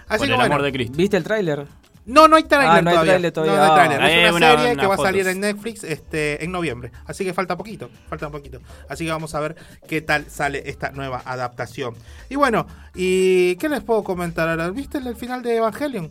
Así 0.08 0.18
Por 0.18 0.26
que 0.26 0.32
el 0.32 0.38
bueno, 0.38 0.54
amor 0.54 0.62
de 0.62 0.72
Cristo. 0.72 0.96
¿Viste 0.96 1.16
el 1.16 1.24
tráiler? 1.24 1.66
no, 2.06 2.28
no 2.28 2.36
hay 2.36 2.42
tráiler 2.44 2.70
Ah, 2.70 2.82
no 2.82 2.90
hay 2.90 2.94
todavía. 2.96 3.12
tráiler 3.12 3.32
todavía. 3.32 3.54
No, 3.56 3.58
no 3.66 3.72
hay 3.72 3.74
tráiler. 3.88 4.02
Ahí 4.02 4.12
Es 4.12 4.18
hay 4.18 4.34
una, 4.34 4.36
una- 4.52 4.62
serie 4.62 4.76
que 4.76 4.86
va 4.86 4.94
a 4.94 4.98
salir 4.98 5.26
en 5.28 5.40
Netflix 5.40 5.84
este, 5.84 6.44
en 6.44 6.52
noviembre. 6.52 6.92
Así 7.06 7.24
que 7.24 7.32
falta 7.32 7.56
poquito, 7.56 7.88
falta 8.10 8.26
un 8.26 8.32
poquito. 8.32 8.60
Así 8.88 9.04
que 9.06 9.10
vamos 9.10 9.34
a 9.34 9.40
ver 9.40 9.56
qué 9.88 10.02
tal 10.02 10.26
sale 10.30 10.62
esta 10.66 10.90
nueva 10.90 11.22
adaptación. 11.24 11.94
Y 12.28 12.36
bueno, 12.36 12.66
¿y 12.94 13.56
qué 13.56 13.68
les 13.70 13.82
puedo 13.82 14.04
comentar 14.04 14.48
ahora? 14.50 14.68
¿Viste 14.70 14.98
el 14.98 15.16
final 15.16 15.42
de 15.42 15.56
Evangelion? 15.56 16.10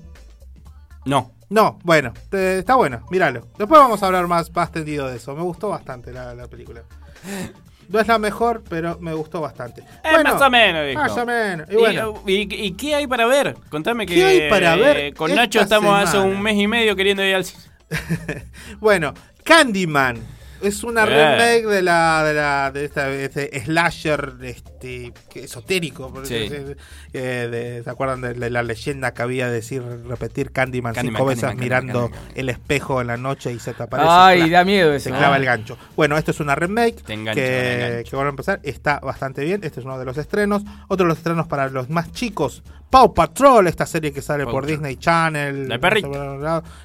No. 1.06 1.32
No, 1.49 1.78
bueno, 1.84 2.14
te- 2.32 2.57
está 2.57 2.74
bueno, 2.74 3.06
míralo. 3.11 3.41
Después 3.60 3.80
vamos 3.80 4.02
a 4.02 4.07
hablar 4.07 4.26
más, 4.26 4.52
más 4.56 4.72
tendido 4.72 5.07
de 5.07 5.18
eso. 5.18 5.36
Me 5.36 5.44
gustó 5.44 5.70
bastante 5.70 6.11
la, 6.11 6.34
la 6.34 6.48
película. 6.48 6.82
No 7.89 7.99
es 7.99 8.07
la 8.07 8.18
mejor, 8.19 8.64
pero 8.69 8.97
me 8.99 9.14
gustó 9.14 9.41
bastante. 9.41 9.81
Eh, 10.03 10.23
más 10.23 10.41
o 10.41 10.49
menos, 10.49 10.88
dijo. 10.88 10.99
Más 11.01 11.18
o 11.18 11.26
menos. 11.26 11.68
Y 11.69 11.73
¿Y, 11.73 11.77
bueno, 11.77 12.23
y- 12.26 12.65
y 12.68 12.72
qué 12.73 12.95
hay 12.95 13.07
para 13.07 13.26
ver? 13.26 13.55
Contame 13.69 14.05
que 14.05 14.15
¿Qué 14.15 14.23
hay 14.26 14.49
para 14.49 14.76
ver 14.76 14.97
eh, 14.97 15.14
con 15.14 15.34
Nacho 15.34 15.61
estamos 15.61 15.93
hace 16.01 16.18
un 16.18 16.41
mes 16.41 16.55
y 16.57 16.68
medio 16.68 16.95
queriendo 16.95 17.23
ir 17.23 17.35
al 17.35 17.45
cine. 17.45 17.64
Bueno, 18.80 19.14
Candyman. 19.43 20.18
Es 20.64 20.84
una 20.84 21.06
remake 21.06 21.65
de 21.68 21.81
la 21.81 22.23
de 22.23 22.34
la 22.34 22.72
de 22.72 22.85
esta 22.85 23.07
de 23.07 23.26
este 23.26 23.60
slasher 23.61 24.35
este 24.44 25.11
esotérico, 25.35 26.11
Sí. 26.23 26.49
eh, 27.14 27.81
¿se 27.84 27.90
acuerdan 27.90 28.22
de, 28.22 28.34
de 28.34 28.49
la 28.49 28.64
leyenda 28.64 29.14
que 29.14 29.22
había 29.22 29.48
de 29.48 29.53
decir 29.53 29.84
repetir 30.07 30.52
Candyman, 30.52 30.94
Candyman, 30.94 31.18
cinco 31.18 31.26
veces 31.27 31.44
Candyman, 31.44 31.64
mirando 31.64 32.10
Candyman, 32.10 32.31
el 32.35 32.49
espejo 32.49 33.02
en 33.02 33.07
la 33.07 33.18
noche 33.18 33.52
y 33.52 33.60
se 33.60 33.73
te 33.73 33.84
aparece? 33.84 34.10
Ay, 34.11 34.49
da 34.49 34.64
miedo 34.64 34.94
eso. 34.94 35.06
Se 35.06 35.10
clava 35.10 35.35
Ah. 35.35 35.38
el 35.38 35.45
gancho. 35.45 35.77
Bueno, 35.95 36.18
esto 36.18 36.31
es 36.31 36.40
una 36.40 36.56
remake 36.56 37.03
te 37.03 37.15
que, 37.34 38.03
que 38.10 38.15
van 38.15 38.27
a 38.27 38.30
empezar, 38.30 38.60
está 38.64 38.99
bastante 38.99 39.44
bien. 39.44 39.61
Este 39.64 39.80
es 39.80 39.85
uno 39.85 39.99
de 39.99 40.06
los 40.06 40.18
estrenos. 40.18 40.64
Otro 40.88 41.06
de 41.06 41.10
los 41.10 41.18
estrenos 41.18 41.48
para 41.48 41.69
los 41.69 41.90
más 41.90 42.11
chicos. 42.11 42.64
Paw 42.94 43.11
Patrol, 43.11 43.65
esta 43.68 43.88
serie 43.88 44.14
que 44.14 44.22
sale 44.22 44.44
Paw 44.44 44.53
por 44.53 44.61
Patrol. 44.61 44.78
Disney 44.78 44.98
Channel. 44.98 45.68
De 45.68 45.80
perrito. 45.80 46.11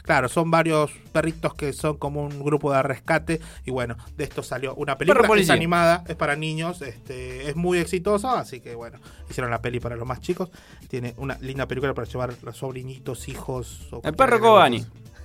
Claro, 0.02 0.28
son 0.30 0.50
varios 0.50 0.90
perritos 1.12 1.52
que 1.52 1.74
son 1.74 1.98
como 1.98 2.22
un 2.22 2.42
grupo 2.42 2.72
de 2.72 2.82
rescate. 2.82 3.40
Y 3.66 3.70
bueno, 3.70 3.94
de 4.16 4.24
esto 4.24 4.42
salió 4.42 4.74
una 4.76 4.96
película. 4.96 5.20
Es 5.38 5.50
animada, 5.50 6.04
es 6.08 6.16
para 6.16 6.34
niños, 6.34 6.80
este, 6.80 7.50
es 7.50 7.56
muy 7.56 7.76
exitosa. 7.76 8.38
Así 8.38 8.60
que 8.60 8.74
bueno, 8.74 8.98
hicieron 9.28 9.50
la 9.50 9.60
peli 9.60 9.80
para 9.80 9.96
los 9.96 10.08
más 10.08 10.20
chicos. 10.20 10.48
Tiene 10.88 11.12
una 11.18 11.36
linda 11.42 11.66
película 11.66 11.92
para 11.92 12.06
llevar 12.08 12.30
a 12.30 12.34
los 12.42 12.56
sobrinitos, 12.56 13.28
hijos. 13.28 13.86
o 13.92 14.00
El 14.02 14.14
perro 14.14 14.38
que- 14.38 14.42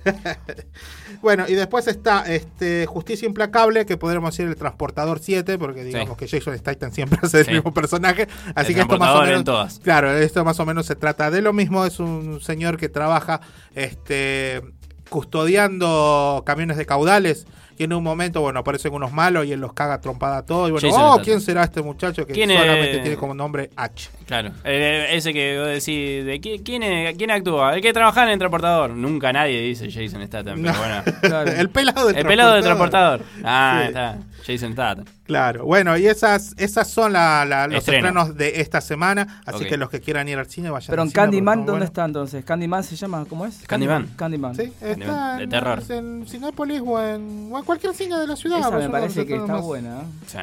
Bueno, 1.22 1.44
y 1.48 1.54
después 1.54 1.86
está 1.86 2.22
este 2.32 2.84
Justicia 2.86 3.26
Implacable, 3.26 3.86
que 3.86 3.96
podríamos 3.96 4.32
decir 4.34 4.46
el 4.48 4.56
Transportador 4.56 5.20
7, 5.20 5.56
porque 5.58 5.82
digamos 5.84 6.16
que 6.18 6.28
Jason 6.28 6.56
Statham 6.58 6.92
siempre 6.92 7.18
hace 7.22 7.38
el 7.40 7.44
Sí. 7.46 7.50
mismo 7.52 7.72
personaje. 7.72 8.28
Así 8.54 8.68
El 8.72 8.74
que 8.74 8.80
esto 8.82 8.98
más 8.98 9.14
o 9.16 9.22
menos. 9.22 9.44
todas. 9.44 9.78
Claro, 9.78 10.12
esto 10.12 10.44
más 10.44 10.60
o 10.60 10.66
menos 10.66 10.84
se 10.86 10.96
trata 10.96 11.30
de 11.30 11.40
lo 11.40 11.52
mismo. 11.54 11.86
Es 11.86 11.98
un 12.00 12.40
señor 12.42 12.76
que 12.76 12.88
trabaja 12.90 13.40
este 13.74 14.60
custodiando 15.08 16.42
camiones 16.44 16.76
de 16.76 16.86
caudales. 16.86 17.46
Y 17.76 17.84
en 17.84 17.92
un 17.92 18.04
momento, 18.04 18.40
bueno, 18.40 18.60
aparecen 18.60 18.92
unos 18.94 19.12
malos 19.12 19.46
y 19.46 19.52
él 19.52 19.60
los 19.60 19.72
caga 19.72 20.00
trompada 20.00 20.38
a 20.38 20.46
todos. 20.46 20.68
Y 20.68 20.72
bueno, 20.72 20.88
Jason 20.88 21.02
oh. 21.04 21.20
¿quién 21.22 21.40
será 21.40 21.64
este 21.64 21.82
muchacho 21.82 22.24
que 22.26 22.32
¿Quién 22.32 22.50
solamente 22.50 22.96
es? 22.98 23.02
tiene 23.02 23.16
como 23.16 23.34
nombre 23.34 23.70
H? 23.76 24.10
Claro, 24.26 24.52
eh, 24.64 25.08
ese 25.10 25.32
que 25.32 25.58
vos 25.58 25.66
decís, 25.68 26.24
¿de 26.24 26.40
qui- 26.40 26.62
quién, 26.64 26.82
es- 26.84 27.16
quién 27.16 27.30
actúa? 27.32 27.74
El 27.74 27.80
que 27.82 27.92
trabaja 27.92 28.22
en 28.22 28.28
el 28.30 28.38
transportador. 28.38 28.90
Nunca 28.90 29.32
nadie 29.32 29.60
dice 29.60 29.90
Jason 29.90 30.24
Statham, 30.26 30.62
pero 30.62 30.72
No. 30.72 30.78
bueno. 30.78 31.50
El 31.60 31.68
pelado 31.70 32.06
del 32.06 32.16
El 32.18 32.26
pelado 32.26 32.54
del 32.54 32.62
transportador. 32.62 33.20
transportador. 33.20 33.44
Ah, 33.44 33.78
Sí. 33.82 33.88
está. 33.88 34.18
Jason 34.46 34.72
Statham. 34.72 35.04
Claro, 35.24 35.64
bueno, 35.64 35.96
y 35.96 36.06
esas 36.06 36.52
esas 36.58 36.88
son 36.88 37.14
la- 37.14 37.44
la- 37.46 37.66
los 37.66 37.78
Estreno. 37.78 38.08
estrenos 38.08 38.36
de 38.36 38.60
esta 38.60 38.80
semana, 38.82 39.40
así 39.46 39.64
Ok. 39.64 39.70
que 39.70 39.76
los 39.78 39.88
que 39.88 40.00
quieran 40.00 40.28
ir 40.28 40.36
al 40.38 40.46
cine 40.46 40.68
vayan 40.70 40.90
Pero 40.90 41.02
en 41.02 41.10
Candyman, 41.10 41.58
¿dónde 41.60 41.70
bueno. 41.72 41.84
está 41.86 42.04
entonces? 42.04 42.44
¿Candyman 42.44 42.84
se 42.84 42.94
llama? 42.96 43.24
¿Cómo 43.28 43.46
es? 43.46 43.62
Candyman. 43.66 44.08
Candyman. 44.16 44.54
Sí, 44.54 44.70
está 44.82 45.36
De 45.38 45.44
en, 45.44 45.50
terror. 45.50 45.82
en 45.88 46.26
Cinépolis 46.28 46.82
o 46.84 47.00
en, 47.02 47.48
o 47.50 47.58
en 47.58 47.64
cualquier 47.64 47.94
cine 47.94 48.18
de 48.18 48.26
la 48.26 48.36
ciudad. 48.36 48.58
Esa 48.60 48.70
me 48.70 48.88
parece 48.90 49.20
no- 49.20 49.26
que 49.26 49.34
está 49.36 49.52
más- 49.54 49.62
buena. 49.62 50.00
¿eh? 50.00 50.04
Sí. 50.26 50.38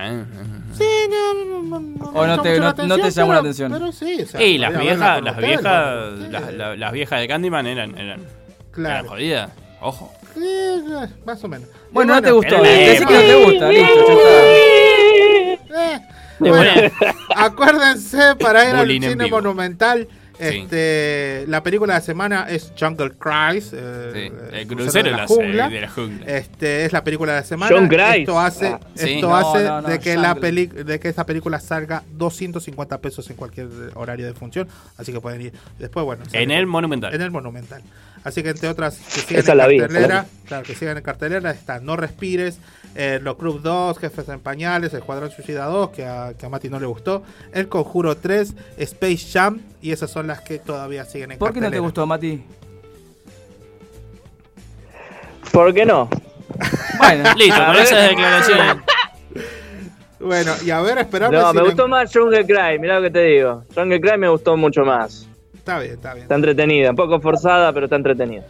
Sí, 0.80 0.86
no, 1.10 1.62
no, 1.62 1.80
no, 1.80 2.06
O 2.10 2.14
no 2.14 2.28
llama 2.28 2.44
te- 2.44 2.58
no- 2.58 2.64
la 2.64 2.70
no 2.72 2.76
te 2.76 2.82
atención, 2.94 3.12
llamó 3.14 3.34
la 3.34 3.40
atención. 3.40 3.72
Pero 3.72 3.92
sí, 3.92 4.22
o 4.24 4.26
sea, 4.26 4.42
y 4.44 4.58
las 4.58 4.80
viejas, 4.80 5.22
las 5.22 5.38
viejas, 5.38 6.20
las- 6.30 6.78
las 6.80 6.92
viejas 6.92 7.20
de 7.20 7.28
Candyman 7.28 7.68
eran, 7.68 7.98
eran, 7.98 8.22
Claro. 8.72 8.96
eran 8.96 9.08
jodidas. 9.08 9.52
Ojo. 9.82 10.12
Sí, 10.34 10.42
eh, 10.44 11.08
más 11.26 11.44
o 11.44 11.48
menos. 11.48 11.68
Bueno, 11.92 12.16
no 12.16 12.22
te 12.22 12.32
gustó. 12.32 12.58
La 12.62 12.70
Decí 12.70 13.06
que 13.06 13.14
no 13.14 13.20
te 13.22 13.46
gusta. 13.46 13.70
Listo, 13.70 14.08
ya 14.08 14.14
está. 15.54 15.96
Eh, 15.96 16.00
bueno, 16.40 16.72
acuérdense 17.36 18.36
para 18.40 18.64
ir 18.70 18.76
al 18.76 18.82
Bullying 18.82 19.02
cine 19.02 19.28
monumental. 19.28 20.08
Sí. 20.40 20.48
Este, 20.48 21.46
la 21.48 21.62
película 21.62 21.94
de 21.94 22.00
la 22.00 22.04
semana 22.06 22.48
es 22.50 22.74
Jungle 22.80 23.12
Cruise. 23.12 23.74
eh, 23.76 24.10
Sí, 24.12 24.20
eh, 24.56 24.62
el 24.62 24.68
crucero 24.68 25.04
de 25.06 25.12
la 25.12 25.18
la- 25.18 25.28
jungla. 25.28 25.70
de 25.70 25.82
la 25.82 25.88
jungla. 25.90 26.26
Este 26.26 26.86
es 26.86 26.94
la 26.94 27.04
película 27.04 27.34
de 27.34 27.40
la 27.42 27.46
semana. 27.46 27.76
John 27.76 27.88
Grice. 27.88 28.22
Esto 28.22 28.40
hace, 28.40 28.68
Ah, 28.70 28.80
esto 28.96 29.36
hace 29.36 29.64
no, 29.66 29.82
no, 29.82 29.88
de 29.90 30.00
que 30.00 30.18
la 30.18 30.34
peli, 30.34 30.66
de 30.66 31.00
que 31.00 31.10
esta 31.10 31.28
película 31.28 31.60
salga 31.60 32.02
250 32.14 32.98
pesos 33.02 33.30
en 33.30 33.36
cualquier 33.36 33.68
horario 33.94 34.26
de 34.26 34.34
función, 34.34 34.68
así 34.98 35.14
que 35.14 35.22
pueden 35.22 35.42
ir. 35.44 35.54
Después 35.78 36.04
bueno. 36.08 36.24
En 36.34 36.50
el 36.50 36.66
Monumental. 36.66 37.14
En 37.14 37.22
el 37.22 37.30
Monumental. 37.30 37.84
Así 38.24 38.44
que 38.44 38.50
entre 38.50 38.70
otras 38.70 38.98
que 38.98 39.22
sigan 39.22 39.40
Esa 39.44 39.52
en 39.54 39.58
la 39.58 39.64
cartelera, 39.68 40.22
vi. 40.22 40.48
claro, 40.48 40.64
que 40.64 40.76
sigan 40.76 40.98
en 40.98 41.04
cartelera 41.04 41.50
está 41.52 41.80
No 41.80 41.96
Respires, 41.98 42.60
eh, 42.96 43.20
Los 43.22 43.36
Club 43.38 43.62
2, 43.62 43.98
Jefes 43.98 44.30
en 44.30 44.40
Pañales, 44.40 44.94
El 44.94 45.00
Escuadrón 45.00 45.32
Suicida 45.32 45.66
2, 45.66 45.90
que 45.90 46.06
a, 46.06 46.34
que 46.38 46.46
a 46.46 46.50
Mati 46.50 46.70
no 46.70 46.80
le 46.80 46.86
gustó, 46.86 47.24
El 47.52 47.68
Conjuro 47.68 48.16
3, 48.18 48.54
Space 48.78 49.26
Jam, 49.34 49.62
y 49.82 49.92
esas 49.92 50.12
son 50.12 50.28
las 50.28 50.42
que 50.42 50.60
todavía 50.60 51.04
siguen 51.06 51.32
en 51.32 51.40
¿Por 51.40 51.50
qué 51.50 51.62
no 51.62 51.66
te 51.66 51.78
cartelera. 51.78 51.82
gustó, 51.82 52.06
Mati? 52.06 52.44
¿Por 55.52 55.74
qué 55.74 55.86
no? 55.86 56.10
Bueno, 56.98 57.24
Listo, 57.38 57.62
A 57.62 57.66
con 57.68 57.76
esas 57.78 58.10
declaraciones. 58.10 58.76
Bueno, 60.20 60.52
y 60.64 60.70
a 60.70 60.80
ver, 60.82 61.00
esperame 61.00 61.36
No, 61.36 61.50
si 61.50 61.56
me 61.56 61.62
le- 61.64 61.68
gustó 61.70 61.88
más 61.88 62.12
Jungle 62.14 62.46
Cry, 62.46 62.78
mirá 62.80 62.98
lo 62.98 63.02
que 63.02 63.10
te 63.10 63.24
digo. 63.24 63.64
Jungle 63.76 64.00
Cry 64.00 64.18
me 64.18 64.30
gustó 64.30 64.56
mucho 64.56 64.82
más. 64.84 65.28
Está 65.62 65.78
bien, 65.80 65.94
está 65.94 66.14
bien. 66.14 66.24
Está 66.24 66.36
entretenida, 66.36 66.90
un 66.90 66.96
poco 66.96 67.20
forzada, 67.22 67.72
pero 67.72 67.86
está 67.86 67.96
entretenida. 67.96 68.44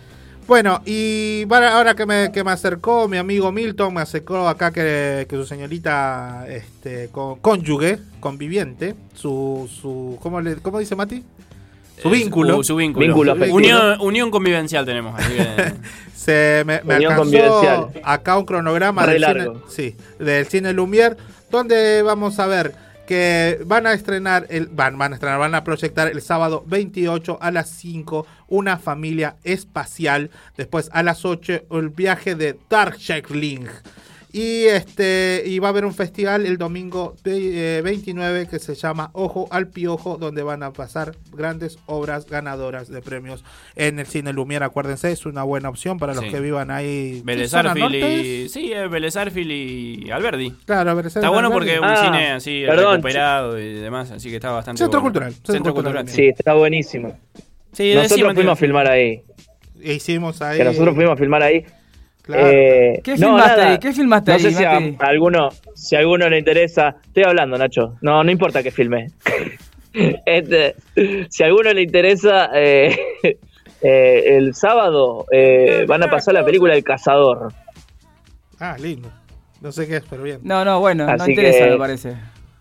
Bueno, 0.48 0.82
y 0.86 1.46
para- 1.48 1.76
ahora 1.78 1.94
que 1.94 2.06
me, 2.06 2.32
que 2.32 2.44
me 2.44 2.52
acercó 2.52 3.08
mi 3.10 3.18
amigo 3.18 3.52
Milton, 3.52 3.94
me 3.94 4.02
acercó 4.02 4.48
acá 4.48 4.72
que, 4.72 5.26
que 5.30 5.36
su 5.36 5.46
señorita 5.46 6.46
este, 6.48 7.10
con, 7.12 7.40
cónyuge, 7.40 8.00
conviviente, 8.22 8.96
su, 9.14 9.70
su 9.82 10.18
¿cómo, 10.22 10.40
le, 10.42 10.56
¿cómo 10.56 10.80
dice 10.80 10.96
Mati? 10.96 11.24
Su 12.02 12.10
vínculo. 12.10 12.56
Su, 12.58 12.64
su 12.64 12.76
vínculo. 12.78 13.06
Vínculo 13.06 13.54
unión, 13.54 13.98
unión 14.02 14.32
convivencial 14.32 14.86
tenemos. 14.86 15.20
Así 15.20 15.34
que, 15.36 15.74
Se 16.16 16.64
me, 16.66 16.82
me 16.84 16.96
Unión 16.96 17.12
alcanzó 17.14 17.22
convivencial. 17.24 17.88
acá 18.04 18.38
un 18.38 18.46
cronograma 18.46 19.06
del 19.06 19.24
cine, 19.24 19.50
sí, 19.68 19.96
del 20.18 20.46
cine 20.48 20.72
Lumière, 20.74 21.18
donde 21.50 22.02
vamos 22.04 22.40
a 22.40 22.48
ver 22.48 22.74
que 23.12 23.60
van 23.66 23.88
a 23.88 23.92
estrenar, 23.92 24.48
el, 24.50 24.68
van, 24.68 25.02
a 25.02 25.08
estrenar, 25.08 25.38
van 25.38 25.54
a 25.54 25.66
proyectar 25.66 26.08
el 26.08 26.22
sábado 26.22 26.64
28 26.66 27.40
a 27.42 27.52
las 27.52 27.70
5 27.70 28.26
una 28.48 28.78
familia 28.78 29.36
espacial, 29.44 30.32
después 30.56 30.90
a 30.94 31.04
las 31.04 31.26
8 31.26 31.64
el 31.72 31.90
viaje 31.90 32.36
de 32.36 32.58
Darkling. 32.70 33.68
Y 34.34 34.64
este 34.66 35.44
y 35.46 35.60
va 35.60 35.68
a 35.68 35.72
haber 35.72 35.84
un 35.84 35.94
festival 35.94 36.46
el 36.46 36.58
domingo 36.58 37.16
eh, 37.26 37.82
29 37.84 38.48
que 38.48 38.60
se 38.60 38.76
llama 38.76 39.10
Ojo 39.14 39.48
al 39.52 39.68
Piojo, 39.68 40.18
donde 40.18 40.42
van 40.42 40.64
a 40.64 40.72
pasar 40.72 41.16
grandes 41.34 41.78
obras 41.86 42.26
ganadoras 42.28 42.88
de 42.88 43.02
premios 43.02 43.44
en 43.76 44.00
el 44.00 44.06
cine 44.06 44.32
Lumière. 44.34 44.64
Acuérdense, 44.64 45.12
es 45.12 45.26
una 45.26 45.44
buena 45.44 45.68
opción 45.68 46.00
para 46.00 46.14
los 46.14 46.24
Sí. 46.24 46.30
que 46.30 46.40
vivan 46.40 46.72
ahí. 46.72 47.22
Vélez 47.26 47.48
¿Qué 47.52 47.58
zona 47.58 47.72
Arfield 47.72 47.92
norte 47.92 48.18
y. 48.24 48.50
Sí, 48.50 48.72
es 48.72 48.90
Vélez 48.90 49.18
Arfield 49.18 49.52
y 49.52 50.12
Alberdi. 50.12 50.52
Claro, 50.66 50.98
Está 51.02 51.30
bueno 51.30 51.52
porque 51.52 51.74
es 51.74 51.80
un 51.80 51.86
Ah, 51.86 52.04
cine 52.06 52.32
así 52.32 52.64
perdón. 52.66 52.92
recuperado 52.96 53.60
y 53.60 53.74
demás, 53.74 54.12
así 54.12 54.30
que 54.30 54.36
está 54.36 54.52
bastante 54.52 54.80
Centro 54.80 55.02
bueno. 55.02 55.12
cultural, 55.12 55.34
centro 55.34 55.54
Centro 55.54 55.74
cultural. 55.74 56.04
cultural. 56.06 56.16
Sí, 56.16 56.34
está 56.38 56.54
buenísimo. 56.54 57.20
Sí, 57.74 57.94
Nosotros 57.96 58.10
decime, 58.12 58.34
fuimos 58.34 58.54
a 58.54 58.56
filmar 58.56 58.88
ahí. 58.88 59.24
E 59.84 59.94
hicimos 59.96 60.42
ahí. 60.42 60.58
Que 60.58 60.64
nosotros 60.64 60.96
fuimos 60.96 61.14
a 61.14 61.18
filmar 61.18 61.44
ahí. 61.44 61.66
Claro. 62.24 62.48
Eh, 62.48 63.02
¿Qué 63.04 63.12
no, 63.12 63.18
filmaste 63.18 63.58
nada. 63.58 63.72
ahí? 63.72 63.78
¿Qué 63.80 63.94
filmaste 63.94 64.32
no 64.32 64.38
ahí, 64.38 64.44
sé 64.44 64.52
si 64.52 64.64
a, 64.64 64.78
alguno, 65.00 65.50
si 65.76 65.96
a 65.96 66.00
alguno 66.00 66.30
le 66.30 66.38
interesa. 66.40 66.96
Estoy 67.06 67.24
hablando, 67.24 67.58
Nacho. 67.58 67.96
No, 68.02 68.24
no 68.24 68.32
importa 68.32 68.62
que 68.64 68.72
filme. 68.72 69.08
Este, 70.26 70.76
si 71.30 71.44
a 71.44 71.48
alguno 71.48 71.74
le 71.74 71.82
interesa, 71.82 72.50
eh, 72.54 72.98
eh, 73.82 74.24
el 74.38 74.56
sábado 74.56 75.26
eh, 75.32 75.84
van 75.86 76.02
a 76.04 76.10
pasar 76.10 76.34
la 76.34 76.46
película 76.46 76.74
El 76.76 76.84
Cazador. 76.84 77.52
Ah, 78.58 78.78
lindo. 78.80 79.12
No 79.60 79.72
sé 79.74 79.88
qué 79.90 79.98
es, 79.98 80.04
pero 80.10 80.24
bien. 80.24 80.40
No, 80.44 80.64
no, 80.64 80.80
bueno, 80.80 81.06
no 81.06 81.28
interesa, 81.28 81.66
que- 81.66 81.72
me 81.72 81.78
parece. 81.78 82.14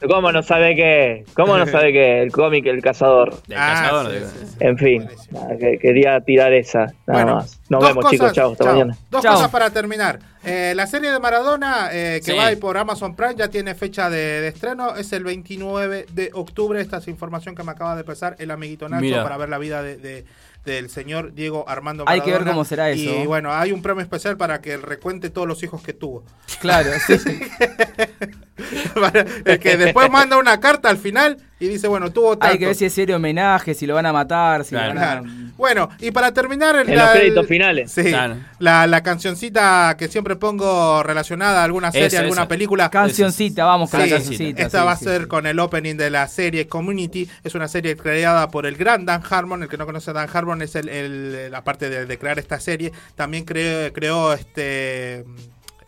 ¿Cómo 0.08 0.32
no 0.32 0.42
sabe 0.42 0.74
qué? 0.76 1.24
¿Cómo 1.34 1.58
no 1.58 1.66
sabe 1.66 1.92
qué? 1.92 2.22
El 2.22 2.32
cómic 2.32 2.64
El 2.66 2.80
Cazador. 2.82 3.34
Ah, 3.54 3.82
cazador. 3.82 4.06
sí, 4.06 4.12
digo. 4.18 4.26
sí, 4.30 4.46
sí. 4.46 4.56
En 4.60 4.78
fin, 4.78 5.08
nada, 5.30 5.56
que- 5.58 5.78
quería 5.78 6.20
tirar 6.22 6.52
esa. 6.54 6.86
Nada 6.86 6.94
Bueno, 7.06 7.34
más. 7.36 7.60
Nos 7.68 7.82
vemos, 7.82 7.96
cosas- 8.04 8.10
chicos. 8.10 8.32
Chao, 8.32 8.52
hasta 8.52 8.64
chao. 8.64 8.72
mañana. 8.72 8.96
Dos 9.10 9.22
Chao. 9.22 9.34
cosas 9.34 9.50
para 9.50 9.70
terminar. 9.70 10.18
Eh, 10.42 10.72
la 10.74 10.86
serie 10.86 11.10
de 11.12 11.20
Maradona, 11.20 11.90
eh, 11.92 12.20
que 12.24 12.32
Sí. 12.32 12.36
va 12.38 12.46
a 12.46 12.52
ir 12.52 12.58
por 12.58 12.78
Amazon 12.78 13.14
Prime, 13.14 13.34
ya 13.36 13.48
tiene 13.48 13.74
fecha 13.74 14.08
de, 14.08 14.40
de 14.40 14.48
estreno. 14.48 14.96
Es 14.96 15.12
el 15.12 15.22
29 15.24 16.06
de 16.12 16.30
octubre. 16.32 16.80
Esta 16.80 16.96
es 16.96 17.08
información 17.08 17.54
que 17.54 17.62
me 17.62 17.72
acaba 17.72 17.94
de 17.94 18.04
pasar 18.04 18.36
el 18.38 18.50
amiguito 18.50 18.88
Nacho 18.88 19.02
Mira. 19.02 19.22
para 19.22 19.36
ver 19.36 19.50
la 19.50 19.58
vida 19.58 19.82
de, 19.82 19.98
de- 19.98 20.24
del 20.64 20.90
señor 20.90 21.32
Diego 21.34 21.64
Armando 21.68 22.04
Hay 22.06 22.18
Maradona. 22.20 22.38
que 22.38 22.44
ver 22.44 22.52
cómo 22.52 22.64
será 22.66 22.90
eso. 22.90 23.02
Y 23.22 23.26
bueno, 23.26 23.50
hay 23.52 23.72
un 23.72 23.80
premio 23.80 24.02
especial 24.02 24.36
para 24.36 24.60
que 24.60 24.76
recuente 24.76 25.30
todos 25.30 25.48
los 25.48 25.62
hijos 25.62 25.82
que 25.82 25.94
tuvo. 25.94 26.22
Claro, 26.60 26.90
sí, 27.06 27.16
el 29.44 29.58
que 29.58 29.76
después 29.76 30.10
manda 30.10 30.38
una 30.38 30.60
carta 30.60 30.88
al 30.90 30.98
final 30.98 31.36
y 31.58 31.68
dice, 31.68 31.88
bueno, 31.88 32.10
tuvo 32.10 32.38
tanto. 32.38 32.52
Hay 32.52 32.58
que 32.58 32.66
ver 32.66 32.74
si 32.74 32.86
es 32.86 32.92
serio 32.94 33.16
homenaje, 33.16 33.74
si 33.74 33.86
lo 33.86 33.94
van 33.94 34.06
a 34.06 34.12
matar, 34.14 34.64
si 34.64 34.70
Claro. 34.70 34.94
lo 34.94 35.00
van 35.00 35.26
a... 35.26 35.52
Bueno, 35.58 35.90
y 35.98 36.10
para 36.10 36.32
terminar... 36.32 36.74
el- 36.76 36.88
En 36.88 36.96
los 36.96 37.04
la- 37.04 37.12
créditos 37.12 37.42
el- 37.42 37.48
finales. 37.48 37.92
Sí, 37.92 38.04
Claro. 38.04 38.36
la, 38.58 38.86
la 38.86 39.02
cancioncita 39.02 39.94
que 39.98 40.08
siempre 40.08 40.36
pongo 40.36 41.02
relacionada 41.02 41.60
a 41.60 41.64
alguna 41.64 41.92
serie, 41.92 42.06
Esa, 42.06 42.20
alguna 42.20 42.48
película. 42.48 42.88
Cancioncita, 42.88 43.66
vamos 43.66 43.90
con 43.90 44.00
Sí, 44.00 44.08
la 44.08 44.16
cancioncita. 44.16 44.62
esta 44.62 44.80
sí, 44.80 44.86
va 44.86 44.92
a 44.92 44.96
ser 44.96 45.22
sí. 45.22 45.28
con 45.28 45.46
el 45.46 45.58
opening 45.58 45.96
de 45.96 46.08
la 46.08 46.26
serie 46.28 46.66
Community. 46.66 47.28
Es 47.44 47.54
una 47.54 47.68
serie 47.68 47.94
creada 47.94 48.48
por 48.48 48.64
el 48.64 48.76
gran 48.76 49.04
Dan 49.04 49.22
Harmon. 49.28 49.62
El 49.62 49.68
que 49.68 49.76
no 49.76 49.84
conoce 49.84 50.10
a 50.10 50.14
Dan 50.14 50.30
Harmon 50.32 50.62
es 50.62 50.74
el, 50.76 50.88
el- 50.88 51.50
la 51.50 51.62
parte 51.62 51.90
de, 51.90 52.06
de 52.06 52.18
crear 52.18 52.38
esta 52.38 52.58
serie. 52.58 52.90
También 53.16 53.44
creó, 53.44 53.92
creó 53.92 54.32
este. 54.32 55.26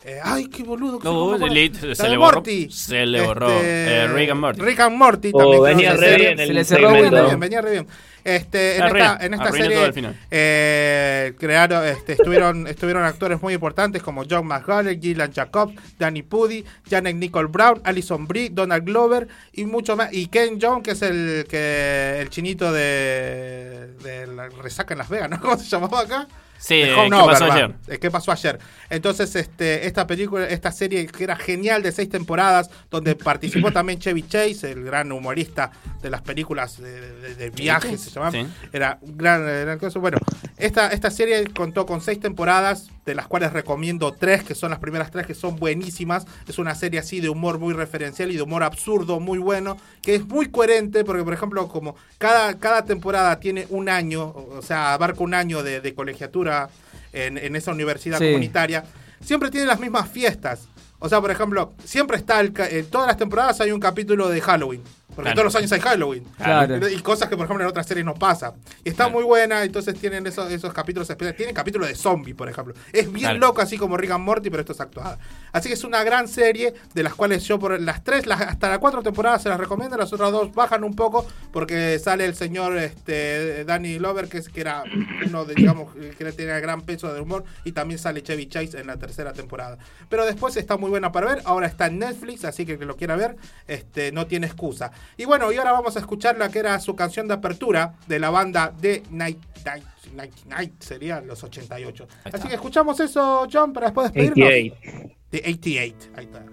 Eh, 0.04 0.18
ay, 0.22 0.46
qué 0.48 0.62
boludo. 0.64 0.98
que 0.98 1.04
No, 1.04 1.36
le- 1.38 1.94
se 1.94 2.08
le 2.08 2.16
borró. 2.16 2.36
Morty. 2.38 2.70
Se 2.70 3.06
le 3.06 3.20
borró. 3.22 3.50
Este, 3.50 3.94
Eh, 4.04 4.08
Rick 4.08 4.30
and 4.30 4.40
Morty. 4.40 4.60
Rick 4.60 4.80
and 4.80 4.96
Morty 4.96 5.30
Oh, 5.32 5.38
también. 5.38 5.62
venía 5.62 5.92
re 5.94 6.16
bien 6.16 6.40
el 6.40 6.46
Se 6.48 6.52
le 6.52 6.64
cerró 6.64 6.88
Venía 6.88 7.02
segmento. 7.04 7.16
re 7.22 7.26
bien, 7.28 7.40
venía 7.40 7.60
re 7.60 7.70
bien. 7.72 7.86
Este, 8.24 8.76
en, 8.76 8.82
Arruina, 8.82 9.12
esta, 9.14 9.26
en 9.26 9.34
esta 9.34 9.50
serie 9.50 9.92
eh, 10.30 11.34
crearon, 11.40 11.84
este, 11.86 12.12
estuvieron, 12.12 12.66
estuvieron 12.68 13.02
actores 13.02 13.42
muy 13.42 13.54
importantes 13.54 14.00
como 14.00 14.22
John 14.30 14.46
McGuire, 14.46 14.96
Gillian 15.00 15.32
Jacobs, 15.32 15.74
Danny 15.98 16.22
Pudi, 16.22 16.64
Janet 16.88 17.16
Nicole 17.16 17.48
Brown, 17.48 17.80
Alison 17.84 18.28
Brie, 18.28 18.50
Donald 18.50 18.84
Glover 18.84 19.26
y 19.52 19.64
mucho 19.64 19.96
más. 19.96 20.12
Y 20.12 20.28
Ken 20.28 20.60
Jeong, 20.60 20.82
que 20.84 20.92
es 20.92 21.02
el 21.02 21.46
que 21.48 22.18
el 22.20 22.30
chinito 22.30 22.72
de, 22.72 23.88
de 24.04 24.26
la 24.28 24.48
resaca 24.50 24.94
en 24.94 24.98
Las 24.98 25.08
Vegas, 25.08 25.30
¿no? 25.30 25.40
¿Cómo 25.40 25.56
se 25.58 25.64
llamaba 25.68 26.00
acá? 26.00 26.28
Sí, 26.64 26.74
eh, 26.76 26.94
¿qué 27.10 27.10
pasó 27.10 27.44
ayer? 27.52 27.74
Eh, 27.89 27.98
¿Qué 27.98 28.10
pasó 28.10 28.30
ayer? 28.30 28.59
Entonces, 28.89 29.34
este, 29.34 29.84
esta 29.89 30.06
película, 30.06 30.47
esta 30.47 30.70
serie 30.70 31.05
que 31.09 31.24
era 31.24 31.34
genial 31.34 31.82
de 31.82 31.90
seis 31.90 32.09
temporadas, 32.09 32.70
donde 32.89 33.16
participó 33.16 33.72
también 33.72 33.98
Chevy 33.98 34.22
Chase, 34.22 34.70
el 34.70 34.84
gran 34.84 35.10
humorista 35.10 35.72
de 36.01 36.10
las 36.10 36.22
películas 36.22 36.80
de, 36.80 37.01
de- 37.20 37.34
de 37.34 37.51
viajes, 37.51 38.01
se 38.01 38.10
llamaba. 38.10 38.30
Sí. 38.30 38.47
Era 38.72 38.98
un 39.01 39.18
gran, 39.18 39.44
gran 39.44 39.78
cosa. 39.80 39.98
Bueno, 39.98 40.18
esta, 40.56 40.89
esta 40.93 41.10
serie 41.10 41.44
contó 41.52 41.84
con 41.84 42.01
seis 42.01 42.20
temporadas, 42.20 42.90
de 43.04 43.14
las 43.14 43.26
cuales 43.26 43.52
recomiendo 43.52 44.12
tres, 44.12 44.44
que 44.44 44.54
son 44.54 44.70
las 44.70 44.78
primeras 44.78 45.10
tres, 45.10 45.26
que 45.26 45.34
son 45.34 45.56
buenísimas. 45.56 46.24
Es 46.46 46.58
una 46.58 46.74
serie 46.74 47.00
así 47.00 47.20
de 47.20 47.28
humor 47.28 47.58
muy 47.58 47.74
referencial 47.74 48.30
y 48.30 48.36
de 48.36 48.42
humor 48.42 48.62
absurdo, 48.62 49.18
muy 49.20 49.38
bueno, 49.38 49.76
que 50.02 50.14
es 50.14 50.26
muy 50.26 50.46
coherente, 50.50 51.04
porque 51.04 51.24
por 51.24 51.32
ejemplo, 51.34 51.66
como 51.68 51.96
cada, 52.18 52.58
cada 52.58 52.84
temporada 52.84 53.40
tiene 53.40 53.66
un 53.70 53.88
año, 53.88 54.28
o 54.28 54.62
sea, 54.62 54.94
abarca 54.94 55.22
un 55.24 55.34
año 55.34 55.62
de, 55.62 55.80
de 55.80 55.94
colegiatura 55.94 56.68
en, 57.12 57.38
en 57.38 57.56
esa 57.56 57.72
universidad 57.72 58.18
Sí. 58.18 58.26
comunitaria, 58.26 58.84
siempre 59.20 59.50
tiene 59.50 59.66
las 59.66 59.80
mismas 59.80 60.08
fiestas. 60.08 60.68
O 61.00 61.08
sea, 61.08 61.20
por 61.20 61.32
ejemplo, 61.32 61.72
siempre 61.84 62.16
está, 62.16 62.38
el, 62.40 62.52
en 62.70 62.86
todas 62.86 63.08
las 63.08 63.16
temporadas 63.16 63.60
hay 63.60 63.72
un 63.72 63.80
capítulo 63.80 64.28
de 64.28 64.40
Halloween. 64.40 64.82
Porque 65.14 65.22
Claro. 65.30 65.34
todos 65.34 65.44
los 65.44 65.55
años 65.56 65.72
hay 65.72 65.80
Halloween. 65.80 66.24
Claro. 66.36 66.89
Y 66.89 66.98
cosas 67.01 67.28
que, 67.28 67.36
por 67.36 67.44
ejemplo, 67.44 67.64
en 67.64 67.70
otras 67.70 67.86
series 67.86 68.05
no 68.05 68.14
pasa. 68.14 68.55
Y 68.84 68.89
está 68.89 69.09
muy 69.09 69.24
buena, 69.24 69.62
entonces 69.62 69.94
tienen 69.98 70.26
esos, 70.26 70.51
esos 70.51 70.72
capítulos 70.72 71.09
especiales. 71.10 71.36
Tienen 71.36 71.55
capítulos 71.55 71.89
de 71.89 71.94
zombie, 71.94 72.34
por 72.34 72.48
ejemplo. 72.48 72.74
Es 72.93 73.12
bien 73.12 73.39
loco, 73.39 73.60
así 73.60 73.76
como 73.76 73.97
Rick 73.97 74.10
and 74.12 74.24
Morty, 74.24 74.48
pero 74.51 74.60
esto 74.60 74.72
es 74.72 74.80
actuada. 74.80 75.18
Así 75.52 75.68
que 75.68 75.74
es 75.74 75.84
una 75.84 76.02
gran 76.02 76.28
serie, 76.28 76.72
de 76.94 77.02
las 77.02 77.14
cuales 77.14 77.44
yo 77.44 77.59
por 77.59 77.78
las 77.80 78.02
tres, 78.05 78.26
las- 78.26 78.40
hasta 78.40 78.68
las 78.68 78.78
cuatro 78.78 79.02
temporadas 79.02 79.43
se 79.43 79.48
las 79.48 79.59
recomiendo. 79.60 79.97
Las 79.97 80.12
otras 80.12 80.32
dos 80.32 80.52
bajan 80.55 80.82
un 80.84 80.94
poco, 80.94 81.26
porque 81.52 81.98
sale 81.98 82.24
el 82.24 82.34
señor 82.34 82.76
este, 82.78 83.64
Danny 83.64 83.98
Glover, 83.98 84.28
que, 84.28 84.39
es, 84.39 84.48
que 84.48 84.60
era 84.62 84.84
uno 85.26 85.44
de, 85.44 85.55
digamos, 85.55 85.94
que 85.94 86.32
tenía 86.32 86.59
gran 86.60 86.80
peso 86.82 87.12
de 87.12 87.20
humor. 87.20 87.44
Y 87.64 87.72
también 87.72 87.98
sale 87.98 88.22
Chevy 88.22 88.47
Chase 88.48 88.80
en 88.80 88.86
la 88.86 88.97
tercera 88.97 89.32
temporada. 89.32 89.78
Pero 90.09 90.24
después 90.24 90.56
está 90.56 90.76
muy 90.76 90.90
buena 90.90 91.12
para 91.12 91.26
ver. 91.34 91.43
Ahora 91.44 91.66
está 91.66 91.86
en 91.86 91.98
Netflix, 91.98 92.44
así 92.44 92.64
que 92.64 92.72
el 92.72 92.78
que 92.78 92.86
lo 92.86 92.97
quiera 92.97 93.16
ver, 93.16 93.36
este, 93.68 94.12
no 94.12 94.26
tiene 94.26 94.47
excusa. 94.47 94.90
Y 95.16 95.24
bueno, 95.24 95.52
y 95.52 95.56
ahora 95.56 95.72
vamos 95.72 95.96
a 95.96 96.00
escuchar 96.00 96.36
la 96.38 96.48
que 96.48 96.58
era 96.58 96.78
su 96.80 96.94
canción 96.96 97.28
de 97.28 97.34
apertura 97.34 97.94
de 98.06 98.18
la 98.18 98.30
banda 98.30 98.72
de 98.80 99.02
Night 99.10 99.38
Night, 99.64 99.84
Night, 100.14 100.32
Night 100.46 100.82
sería 100.82 101.20
los 101.20 101.42
88. 101.42 102.08
Así 102.32 102.48
que 102.48 102.54
escuchamos 102.54 102.98
eso, 103.00 103.46
John, 103.52 103.72
para 103.72 103.86
después 103.86 104.12
despedirnos. 104.12 104.48
88. 104.48 105.16
De 105.30 105.38
88, 105.38 106.10
ahí 106.16 106.24
está. 106.24 106.44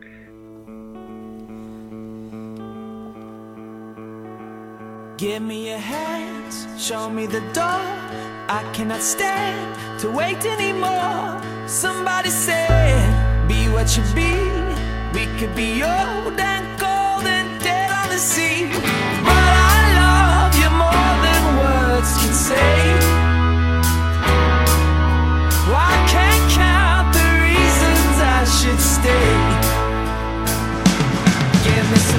Give 5.17 5.41
me 5.41 5.69
your 5.69 5.79
hands, 5.79 6.65
show 6.77 7.09
me 7.09 7.27
the 7.27 7.41
door. 7.53 7.81
I 8.47 8.63
cannot 8.73 9.01
stand 9.01 9.99
to 9.99 10.09
wait 10.09 10.45
anymore. 10.45 11.41
Somebody 11.67 12.29
said, 12.29 13.47
Be 13.47 13.67
what 13.67 13.97
you 13.97 14.03
be. 14.15 14.31
We 15.13 15.25
could 15.37 15.53
be 15.55 15.83
old 15.83 16.39
and 16.39 16.79
cold 16.79 17.27
should 28.59 28.79
stay. 28.81 29.29
Give 31.63 31.91
me 31.91 31.97
some 31.97 32.18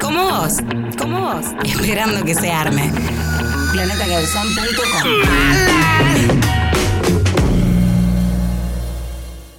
Como 0.00 0.22
vos, 0.22 0.58
como 0.98 1.20
vos, 1.20 1.46
esperando 1.64 2.24
que 2.24 2.34
se 2.34 2.50
arme. 2.50 2.92
Planetacabezón.com 3.72 5.08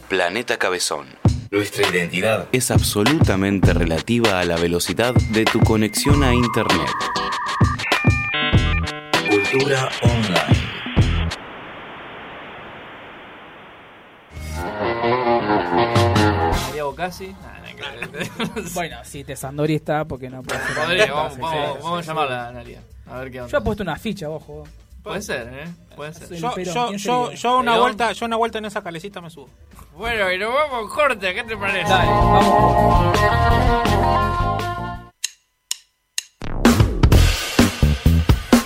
Planeta 0.08 0.58
Cabezón. 0.58 1.08
Nuestra 1.52 1.88
identidad 1.88 2.48
es 2.52 2.72
absolutamente 2.72 3.74
relativa 3.74 4.40
a 4.40 4.46
la 4.46 4.58
velocidad 4.58 5.14
de 5.32 5.46
tu 5.46 5.60
conexión 5.60 6.24
a 6.24 6.34
Internet. 6.34 6.90
Cultura 9.30 9.90
online. 10.02 10.09
Ver. 17.18 18.30
bueno, 18.74 18.98
si 19.04 19.24
te 19.24 19.36
Sandori 19.36 19.76
está, 19.76 20.06
porque 20.06 20.30
no 20.30 20.44
puede 20.44 20.60
ser. 20.66 20.76
Podría, 20.76 21.14
vamos, 21.14 21.34
Sí, 21.34 21.40
vamos, 21.42 21.58
sí, 21.78 21.80
vamos 21.84 22.06
sí. 22.06 22.10
a 22.10 22.14
llamarla 22.14 22.46
a 22.46 22.50
Analia. 22.50 22.82
A 23.08 23.18
ver 23.20 23.32
qué 23.32 23.42
onda. 23.42 23.52
Yo 23.52 23.58
he 23.58 23.62
puesto 23.62 23.84
una 23.84 23.96
ficha, 23.98 24.30
ojo. 24.30 24.64
Puede 25.04 25.22
ser, 25.22 25.48
¿eh? 25.54 25.68
Puede 25.96 26.14
ser. 26.14 26.38
Yo, 26.38 27.32
yo, 27.34 27.58
una 27.58 27.72
Perón. 27.72 27.82
vuelta, 27.82 28.12
yo 28.12 28.26
una 28.26 28.36
vuelta 28.36 28.58
en 28.60 28.66
esa 28.66 28.84
calecita 28.84 29.22
me 29.22 29.30
subo. 29.30 29.50
Bueno, 29.98 30.32
y 30.32 30.38
nos 30.38 30.54
vamos 30.54 30.94
corte, 30.94 31.34
¿qué 31.34 31.44
te 31.44 31.58
parece? 31.58 31.90
Dale, 31.90 32.10
vamos. 32.10 33.20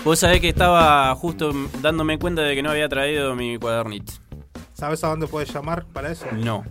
Vos 0.03 0.19
sabés 0.19 0.41
que 0.41 0.49
estaba 0.49 1.15
justo 1.15 1.51
dándome 1.81 2.19
cuenta 2.19 2.41
de 2.41 2.55
que 2.55 2.61
no 2.61 2.71
había 2.71 2.89
traído 2.89 3.35
mi 3.35 3.57
cuadernito. 3.57 4.11
¿Sabes 4.73 5.01
a 5.03 5.07
dónde 5.07 5.27
puedes 5.27 5.53
llamar 5.53 5.85
para 5.85 6.11
eso? 6.11 6.25
No. 6.33 6.65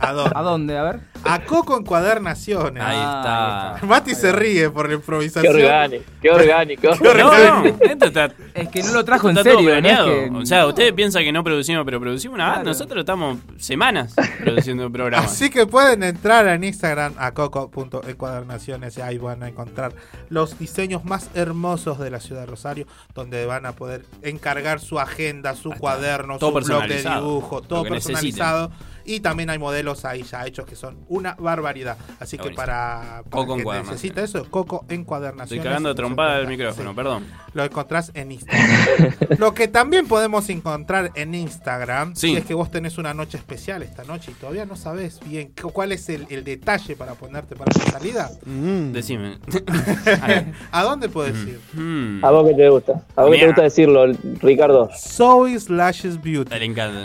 ¿A 0.00 0.12
dónde? 0.12 0.32
¿A 0.34 0.42
dónde? 0.42 0.78
A 0.78 0.82
ver. 0.84 1.00
A 1.24 1.40
Coco 1.40 1.76
Encuadernaciones. 1.78 2.82
Ahí 2.82 2.96
está. 2.96 3.76
Mati 3.86 4.14
se 4.14 4.30
ríe 4.32 4.70
por 4.70 4.84
la 4.86 4.90
Qué 4.90 4.94
improvisación. 4.94 5.56
orgánico, 5.56 6.04
qué 6.22 6.30
orgánico. 6.30 6.82
Qué 7.00 7.08
orgánico. 7.08 7.54
No, 7.54 7.62
no, 7.62 7.76
esto 7.92 8.04
está, 8.06 8.30
Es 8.54 8.68
que 8.68 8.82
no 8.84 8.92
lo 8.92 9.04
trajo 9.04 9.28
en 9.30 9.36
está 9.38 9.50
todo 9.50 9.62
planeado. 9.62 10.06
que- 10.06 10.30
O 10.34 10.46
sea, 10.46 10.66
ustedes 10.66 10.92
piensan 10.92 11.24
que 11.24 11.32
no 11.32 11.42
producimos, 11.42 11.84
pero 11.84 12.00
producimos 12.00 12.36
una. 12.36 12.52
Claro. 12.52 12.64
Nosotros 12.64 13.00
estamos 13.00 13.38
semanas 13.58 14.14
produciendo 14.40 14.90
programas. 14.92 15.32
Así 15.32 15.50
que 15.50 15.66
pueden 15.66 16.02
entrar 16.04 16.46
en 16.48 16.62
Instagram 16.64 17.14
a 17.18 17.32
coco.encuadernaciones 17.32 18.96
y 18.98 19.00
ahí 19.00 19.18
van 19.18 19.42
a 19.42 19.48
encontrar 19.48 19.92
los 20.28 20.58
diseños 20.58 21.04
más 21.04 21.30
hermosos 21.34 21.98
de 21.98 22.10
la 22.10 22.20
ciudad 22.20 22.42
de 22.42 22.46
Rosario, 22.46 22.86
donde 23.14 23.44
van 23.46 23.66
a 23.66 23.72
poder 23.72 24.04
encargar 24.22 24.80
su 24.80 24.98
agenda, 25.00 25.54
su 25.56 25.70
cuaderno, 25.70 26.38
Todo 26.38 26.60
su 26.60 26.66
blog 26.66 26.82
de 26.82 26.88
personalizado, 26.88 27.26
dibujo, 27.28 27.60
todo 27.62 27.82
personalizado. 27.84 28.70
Y 29.08 29.20
también 29.20 29.48
hay 29.50 29.58
modelos 29.58 30.04
ahí 30.04 30.22
ya 30.22 30.46
hechos 30.46 30.66
que 30.66 30.76
son 30.76 30.98
una 31.08 31.34
barbaridad. 31.38 31.96
Así 32.20 32.36
que 32.36 32.42
buenísimo. 32.42 32.56
para, 32.66 33.22
para 33.30 33.46
Coco 33.46 33.56
que 33.56 33.64
necesita 33.64 34.22
eso, 34.22 34.44
Coco 34.50 34.84
Encuadernaciones. 34.88 35.52
Estoy 35.58 35.64
cagando 35.68 35.88
de 35.88 35.94
trompada 35.94 36.38
el 36.40 36.46
micrófono, 36.46 36.90
Sí. 36.90 36.96
perdón. 36.96 37.24
Lo 37.54 37.64
encontrás 37.64 38.10
en 38.14 38.32
Instagram. 38.32 38.68
Lo 39.38 39.54
que 39.54 39.66
también 39.68 40.06
podemos 40.06 40.48
encontrar 40.50 41.10
en 41.14 41.34
Instagram 41.34 42.14
Sí. 42.14 42.28
si 42.32 42.36
es 42.36 42.44
que 42.44 42.52
vos 42.54 42.70
tenés 42.70 42.98
una 42.98 43.14
noche 43.14 43.38
especial 43.38 43.82
esta 43.82 44.04
noche 44.04 44.30
y 44.32 44.34
todavía 44.34 44.66
no 44.66 44.76
sabés 44.76 45.20
bien 45.24 45.52
cu- 45.60 45.70
cuál 45.72 45.92
es 45.92 46.08
el, 46.10 46.26
el 46.28 46.44
detalle 46.44 46.94
para 46.94 47.14
ponerte 47.14 47.56
para 47.56 47.72
la 47.76 47.90
salida. 47.90 48.30
Mm. 48.44 48.92
Decime. 48.92 49.38
¿A 50.70 50.82
dónde 50.82 51.08
puedes 51.08 51.36
ir? 51.46 51.60
Mm. 51.72 52.24
A 52.24 52.30
vos 52.30 52.46
que 52.48 52.54
te 52.54 52.68
gusta. 52.68 53.02
A 53.16 53.22
vos 53.22 53.32
que 53.32 53.38
te 53.40 53.46
gusta 53.46 53.62
decirlo, 53.62 54.06
Ricardo. 54.40 54.90
Zoe 54.96 55.56
Lashes 55.68 56.20
Beauty. 56.20 56.52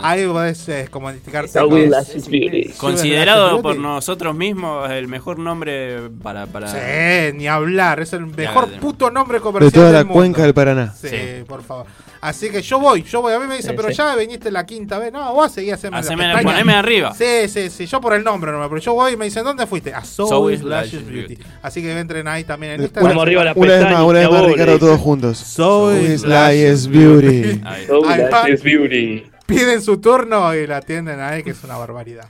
Ahí 0.04 0.26
podés 0.28 0.68
eh, 0.70 0.88
como 0.92 1.10
indicarte 1.10 1.48
Zoe 1.50 1.88
los- 1.88 1.90
Lashes 1.94 2.28
Beauty. 2.30 2.74
Considerado 2.78 3.62
por 3.62 3.74
Beauty. 3.76 3.82
nosotros 3.88 4.36
mismos 4.36 4.90
el 4.92 5.08
mejor 5.08 5.40
nombre 5.40 6.10
para. 6.22 6.46
para... 6.48 6.68
Sí, 6.68 7.38
ni 7.38 7.48
hablar. 7.48 8.00
Es 8.00 8.14
el 8.14 8.26
mejor 8.26 8.72
Ya, 8.72 8.80
puto 8.80 9.10
nombre 9.12 9.38
De 9.38 9.42
comercial 9.44 9.72
toda 9.72 9.86
del 9.88 9.94
la 9.94 10.00
mundo. 10.04 10.14
cuenca 10.14 10.42
del 10.44 10.54
Paraná. 10.54 10.94
Sí, 11.00 11.08
Sí. 11.10 11.18
por 11.48 11.64
favor. 11.64 11.86
Así 12.22 12.50
que 12.50 12.62
yo 12.62 12.80
voy, 12.80 13.04
yo 13.04 13.22
voy. 13.22 13.34
A 13.34 13.40
mí 13.40 13.48
me 13.48 13.58
dicen, 13.58 13.72
Sí, 13.72 13.76
pero 13.76 13.90
sí. 13.90 13.96
ya 13.96 14.16
viniste 14.16 14.50
la 14.50 14.66
quinta 14.66 14.98
vez. 14.98 15.12
No, 15.12 15.34
vos 15.34 15.52
seguís 15.52 15.74
haciendo 15.74 15.98
Haceme 15.98 16.26
la- 16.34 16.42
poneme 16.42 16.74
arriba. 16.74 17.14
Sí, 17.14 17.50
sí, 17.50 17.70
sí. 17.70 17.86
Yo 17.86 18.00
por 18.00 18.14
el 18.14 18.24
nombre 18.24 18.50
nomás. 18.52 18.70
Pero 18.70 18.80
yo 18.80 18.94
voy 18.94 19.14
y 19.14 19.18
me 19.18 19.26
dicen, 19.26 19.44
¿dónde 19.44 19.68
fuiste? 19.68 19.94
A 19.94 20.02
Zoe 20.06 20.30
Zoe 20.30 20.52
Lashes 20.54 20.64
Lashes 20.64 21.06
Beauty. 21.06 21.36
Beauty. 21.36 21.44
Así 21.62 21.82
que 21.82 21.92
entren 22.00 22.28
ahí 22.30 22.46
también 22.46 22.74
en 22.74 22.80
Una, 22.80 22.86
Instagram. 22.86 23.10
Vamos 23.10 23.24
arriba 23.24 23.44
la 23.44 23.52
una 23.54 23.74
vez 23.74 23.84
más, 23.92 24.02
una 24.04 24.20
vez 24.20 24.30
más, 24.32 24.46
Ricardo, 24.46 24.80
todos 24.80 25.00
juntos. 25.02 25.38
Zoe 25.38 26.18
Lashes 26.26 26.88
Beauty. 26.88 27.62
Zoe. 27.88 28.30
Lashes 28.32 28.64
Beauty. 28.64 29.26
Piden 29.54 29.84
su 29.84 30.02
turno 30.02 30.56
y 30.56 30.66
la 30.66 30.78
atienden 30.78 31.20
ahí, 31.20 31.44
que 31.44 31.52
es 31.52 31.64
una 31.64 31.78
barbaridad. 31.78 32.28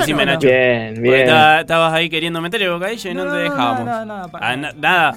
Decime, 0.00 0.16
Bueno, 0.16 0.32
Nacho. 0.32 0.46
Bien, 0.48 0.94
Porque 0.94 1.00
bien. 1.10 1.20
estaba- 1.22 1.60
estabas 1.60 1.92
ahí 1.92 2.08
queriendo 2.10 2.40
meter 2.40 2.62
el 2.62 2.70
bocadillo 2.70 3.10
y 3.10 3.14
no, 3.14 3.24
No, 3.24 3.32
te 3.32 3.38
dejábamos. 3.38 3.84
no, 3.84 4.04
no, 4.04 4.30
Ah, 4.40 4.56
na- 4.56 4.72
nada. 4.72 5.14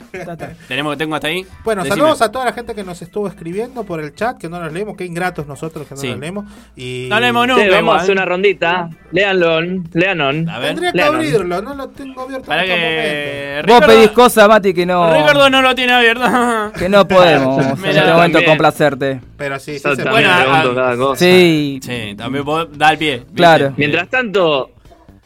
Tenemos, 0.68 0.98
tengo 0.98 1.16
hasta 1.16 1.28
ahí. 1.28 1.46
Bueno, 1.64 1.84
Decime. 1.84 1.98
saludos 2.02 2.22
a 2.22 2.32
toda 2.32 2.46
la 2.46 2.54
gente 2.54 2.76
que 2.76 2.84
nos 2.84 3.02
estuvo 3.02 3.28
escribiendo 3.28 3.84
por 3.84 4.00
el 4.02 4.14
chat, 4.14 4.38
que 4.38 4.50
no 4.50 4.60
nos 4.60 4.72
leemos. 4.74 4.96
Qué 4.98 5.06
ingratos 5.06 5.48
nosotros 5.48 5.88
que 5.88 5.96
no 5.96 6.02
Sí. 6.02 6.10
nos 6.10 6.20
leemos. 6.20 6.46
Y 6.76 7.08
No 7.10 7.20
leemos 7.20 7.44
Sí, 7.46 7.50
nunca. 7.52 7.64
vamos 7.64 7.80
igual. 7.82 7.98
a 7.98 8.02
hacer 8.02 8.12
una 8.12 8.26
rondita. 8.26 8.90
Léanlo. 9.12 9.52
A 9.56 9.60
ver. 9.60 10.68
Tendría 10.70 10.92
que 10.92 10.98
Lennon. 10.98 11.16
abrirlo, 11.16 11.62
no 11.62 11.74
lo 11.76 11.90
tengo 11.90 12.22
abierto 12.24 12.46
Para 12.48 12.64
en 12.66 12.72
estos 12.72 12.80
momentos. 12.82 13.66
que. 13.66 13.72
Vos 13.72 13.86
pedís 13.86 14.12
cosas, 14.12 14.48
Mati, 14.48 14.74
que 14.74 14.86
no. 14.86 15.14
Ricardo 15.14 15.50
no 15.50 15.62
lo 15.62 15.76
tiene 15.76 15.94
abierto. 15.94 16.26
Que 16.78 16.90
no 16.90 17.08
podemos 17.08 17.66
en 17.84 17.86
este 17.86 18.12
momento 18.12 18.44
complacerte. 18.46 19.22
Pero 19.38 19.60
sí, 19.60 19.74
sí 19.74 19.80
se 19.80 19.96
también 20.04 20.12
Bueno, 20.12 20.98
cosa. 20.98 21.16
Sí. 21.20 21.80
Sí, 21.82 22.16
también 22.18 22.44
vos 22.44 22.68
da 22.78 22.92
el 22.92 22.98
pie. 22.98 23.24
Claro. 23.36 23.74
Mientras 23.78 24.08
tanto, 24.10 24.65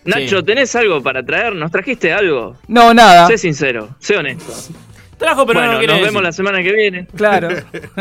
Nacho, 0.05 0.39
Sí. 0.39 0.45
¿tenés 0.45 0.76
algo 0.76 1.01
para 1.03 1.23
traer? 1.23 1.55
¿Nos 1.55 1.71
trajiste 1.71 2.11
algo? 2.13 2.55
No, 2.67 2.93
nada. 2.93 3.27
Sé 3.27 3.38
sincero, 3.38 3.95
sé 3.99 4.15
honesto. 4.17 4.53
Trajo, 5.17 5.45
pero 5.45 5.59
bueno, 5.59 5.73
no 5.73 5.80
quiere 5.80 5.91
nos 5.93 5.99
decir. 6.01 6.13
vemos 6.13 6.23
la 6.23 6.31
semana 6.31 6.63
que 6.63 6.71
viene. 6.71 7.05
Claro. 7.15 7.49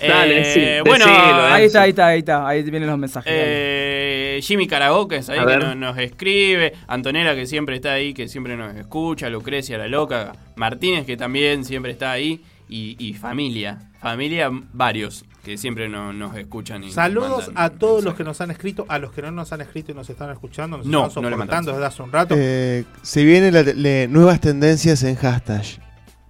Dale, 0.00 0.38
Eh, 0.40 0.80
decí- 0.82 0.88
bueno, 0.88 1.04
decilo, 1.06 1.44
Ahí 1.44 1.64
está, 1.66 1.82
ahí 1.82 1.90
está, 1.90 2.06
ahí 2.06 2.18
está. 2.20 2.48
Ahí 2.48 2.62
vienen 2.62 2.88
los 2.88 2.98
mensajes. 2.98 3.30
dale. 3.32 3.44
Eh, 3.46 4.40
Jimmy 4.42 4.66
Caragoques 4.66 5.28
ahí 5.28 5.38
A 5.38 5.42
que 5.42 5.46
ver. 5.46 5.62
nos, 5.62 5.76
nos 5.76 5.98
escribe, 5.98 6.72
Antonella 6.88 7.34
que 7.34 7.46
siempre 7.46 7.76
está 7.76 7.92
ahí, 7.92 8.14
que 8.14 8.26
siempre 8.26 8.56
nos 8.56 8.74
escucha, 8.74 9.28
Lucrecia 9.28 9.76
la 9.76 9.86
loca, 9.86 10.32
Martínez 10.56 11.04
que 11.06 11.16
también 11.18 11.64
siempre 11.66 11.92
está 11.92 12.10
ahí 12.12 12.40
y, 12.70 12.96
y 12.98 13.12
familia, 13.12 13.90
familia 14.00 14.48
varios 14.50 15.24
que 15.44 15.58
siempre 15.58 15.88
no- 15.88 16.12
nos 16.12 16.36
escuchan. 16.36 16.84
Y 16.84 16.92
Saludos 16.92 17.46
mandan 17.48 17.64
a 17.64 17.70
todos 17.70 18.04
los 18.04 18.14
que 18.14 18.22
nos 18.24 18.40
han 18.40 18.50
escrito, 18.50 18.86
a 18.88 18.98
los 18.98 19.12
que 19.12 19.22
no 19.22 19.30
nos 19.32 19.52
han 19.52 19.60
escrito 19.60 19.90
y 19.92 19.94
nos 19.94 20.08
están 20.08 20.30
escuchando, 20.30 20.76
nos 20.78 20.86
No, 20.86 21.08
están 21.08 21.22
no 21.22 21.30
soportando 21.30 21.38
mandamos. 21.38 21.66
desde 21.74 21.86
hace 21.86 22.02
un 22.02 22.12
rato. 22.12 22.34
Eh, 22.38 22.84
se 23.02 23.24
vienen 23.24 23.52
la- 23.54 23.62
nuevas 24.08 24.40
tendencias 24.40 25.02
en 25.02 25.16
hashtag. 25.16 25.62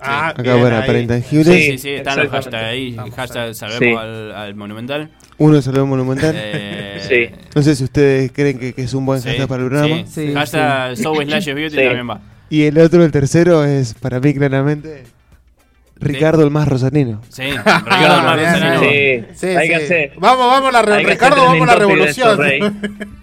Ah, 0.05 0.31
Acá 0.31 0.43
bien 0.43 0.61
para, 0.63 0.81
ahí. 0.81 0.87
para 0.87 0.99
intangibles. 0.99 1.47
Sí, 1.65 1.71
sí, 1.73 1.79
sí, 1.79 1.89
están 1.91 2.19
los 2.19 2.29
hashtags 2.29 2.65
ahí, 2.65 2.91
Estamos 2.91 3.15
hashtag 3.15 3.55
salvemos 3.55 3.79
Sí. 3.81 3.95
al, 3.97 4.33
al 4.33 4.55
monumental. 4.57 5.11
Uno 5.39 5.59
el 5.59 5.85
monumental. 5.85 6.35
Eh, 6.37 7.01
Sí. 7.09 7.37
No 7.55 7.63
sé 7.63 7.77
si 7.77 7.85
ustedes 7.85 8.33
creen 8.33 8.59
que, 8.59 8.73
que 8.73 8.83
es 8.83 8.95
un 8.95 9.05
buen 9.07 9.21
sí, 9.21 9.29
hashtag 9.29 9.47
para 9.49 9.63
el 9.63 9.69
programa. 9.69 9.97
sí. 10.07 10.27
Sí, 10.29 10.35
hashtag 10.35 10.97
So 10.97 11.15
Slashes 11.15 11.55
Beauty 11.55 11.77
Sí. 11.77 11.85
también 11.85 12.09
va. 12.11 12.21
Y 12.51 12.63
el 12.65 12.79
otro, 12.79 13.05
el 13.05 13.13
tercero, 13.13 13.65
es 13.65 13.95
para 13.95 14.19
mí 14.21 14.35
claramente 14.35 15.05
Ricardo 16.03 16.43
el 16.45 16.51
más 16.51 16.69
rosarino. 16.69 17.21
Sí, 17.29 17.43
Ricardo 17.45 18.23
Mar 18.23 18.39
bien, 18.39 18.53
Rosalino. 18.53 18.81
Sí, 18.81 19.25
Sí, 19.35 19.47
hay 19.49 19.69
que 19.69 19.79
sí. 19.79 19.85
hacer. 19.85 20.13
Vamos, 20.19 20.47
vamos 20.47 20.69
a 20.69 20.73
la 20.73 20.83
re- 20.83 21.05
Ricardo, 21.05 21.45
vamos 21.45 21.63
a 21.69 21.73
la 21.73 21.79
revolución. 21.79 22.39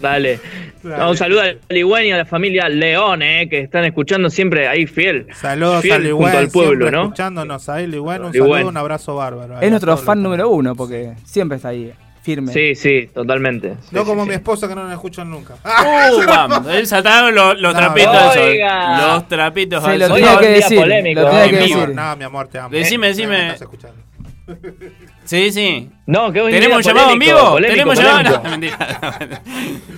Dale. 0.00 0.40
Dale. 0.82 0.98
No, 0.98 1.10
un 1.10 1.16
saludo 1.16 1.40
a 1.42 1.46
Ligüen 1.72 2.06
y 2.06 2.12
a 2.12 2.18
la 2.18 2.24
familia 2.24 2.68
León, 2.68 3.22
eh, 3.22 3.48
que 3.48 3.60
están 3.60 3.84
escuchando 3.84 4.28
siempre 4.30 4.66
ahí 4.68 4.86
fiel. 4.86 5.26
Saludos 5.34 5.80
fiel 5.82 5.92
a 5.92 5.96
junto 5.96 6.08
Ligüen, 6.08 6.36
al 6.36 6.48
pueblo, 6.48 6.90
¿no? 6.90 7.02
escuchándonos 7.04 7.68
ahí, 7.68 7.86
Ligüen, 7.86 8.24
un 8.24 8.32
Ligüen. 8.32 8.52
saludo, 8.52 8.68
un 8.68 8.76
abrazo 8.76 9.14
bárbaro. 9.14 9.60
Es 9.60 9.70
nuestro 9.70 9.92
todos 9.94 10.04
fan 10.04 10.22
número 10.22 10.50
uno 10.50 10.74
porque 10.74 11.12
siempre 11.24 11.56
está 11.56 11.68
ahí, 11.68 11.92
firme. 12.22 12.52
Sí, 12.52 12.74
sí, 12.74 13.10
totalmente. 13.12 13.74
Sí, 13.82 13.88
No 13.92 14.00
sí, 14.02 14.06
como 14.06 14.22
sí. 14.24 14.28
mi 14.30 14.34
esposa 14.36 14.68
que 14.68 14.74
no 14.74 14.84
nos 14.84 14.92
escuchan 14.92 15.28
nunca. 15.30 15.54
Uh, 15.64 16.24
vamos, 16.26 16.66
ahí 16.66 16.86
saltaron 16.86 17.34
los, 17.34 17.60
los 17.60 17.72
No, 17.74 17.78
trapitos 17.80 18.14
al 18.16 18.32
sol. 18.32 18.42
oiga. 18.42 19.06
Los 19.14 19.28
trapitos 19.28 19.84
al 19.84 19.98
lo 19.98 20.08
sol. 20.08 20.18
Es 20.22 20.36
que 20.38 20.48
decir. 20.48 20.78
polémico, 20.80 21.20
Lo 21.20 21.26
tenía 21.30 21.44
en 21.44 21.50
que 21.50 21.56
vivo. 21.64 21.80
decir. 21.80 21.94
No, 21.94 22.16
mi 22.16 22.24
amor, 22.24 22.48
te 22.48 22.58
amo. 22.58 22.68
Decime, 22.70 23.06
Eh, 23.06 23.10
decime. 23.10 23.28
me 23.38 23.46
estás 23.48 23.62
escuchando. 23.62 23.96
Sí, 25.24 25.52
sí. 25.52 25.88
No, 26.06 26.26
un 26.26 26.32
¿Tenemos 26.32 26.84
llamado 26.84 27.12
en 27.12 27.18
vivo? 27.20 27.38
polémico, 27.52 27.72
¿Tenemos 27.72 27.96
llamado? 27.98 28.42
polémico. 28.42 28.42
No, 28.42 28.50
mentira. 28.50 29.40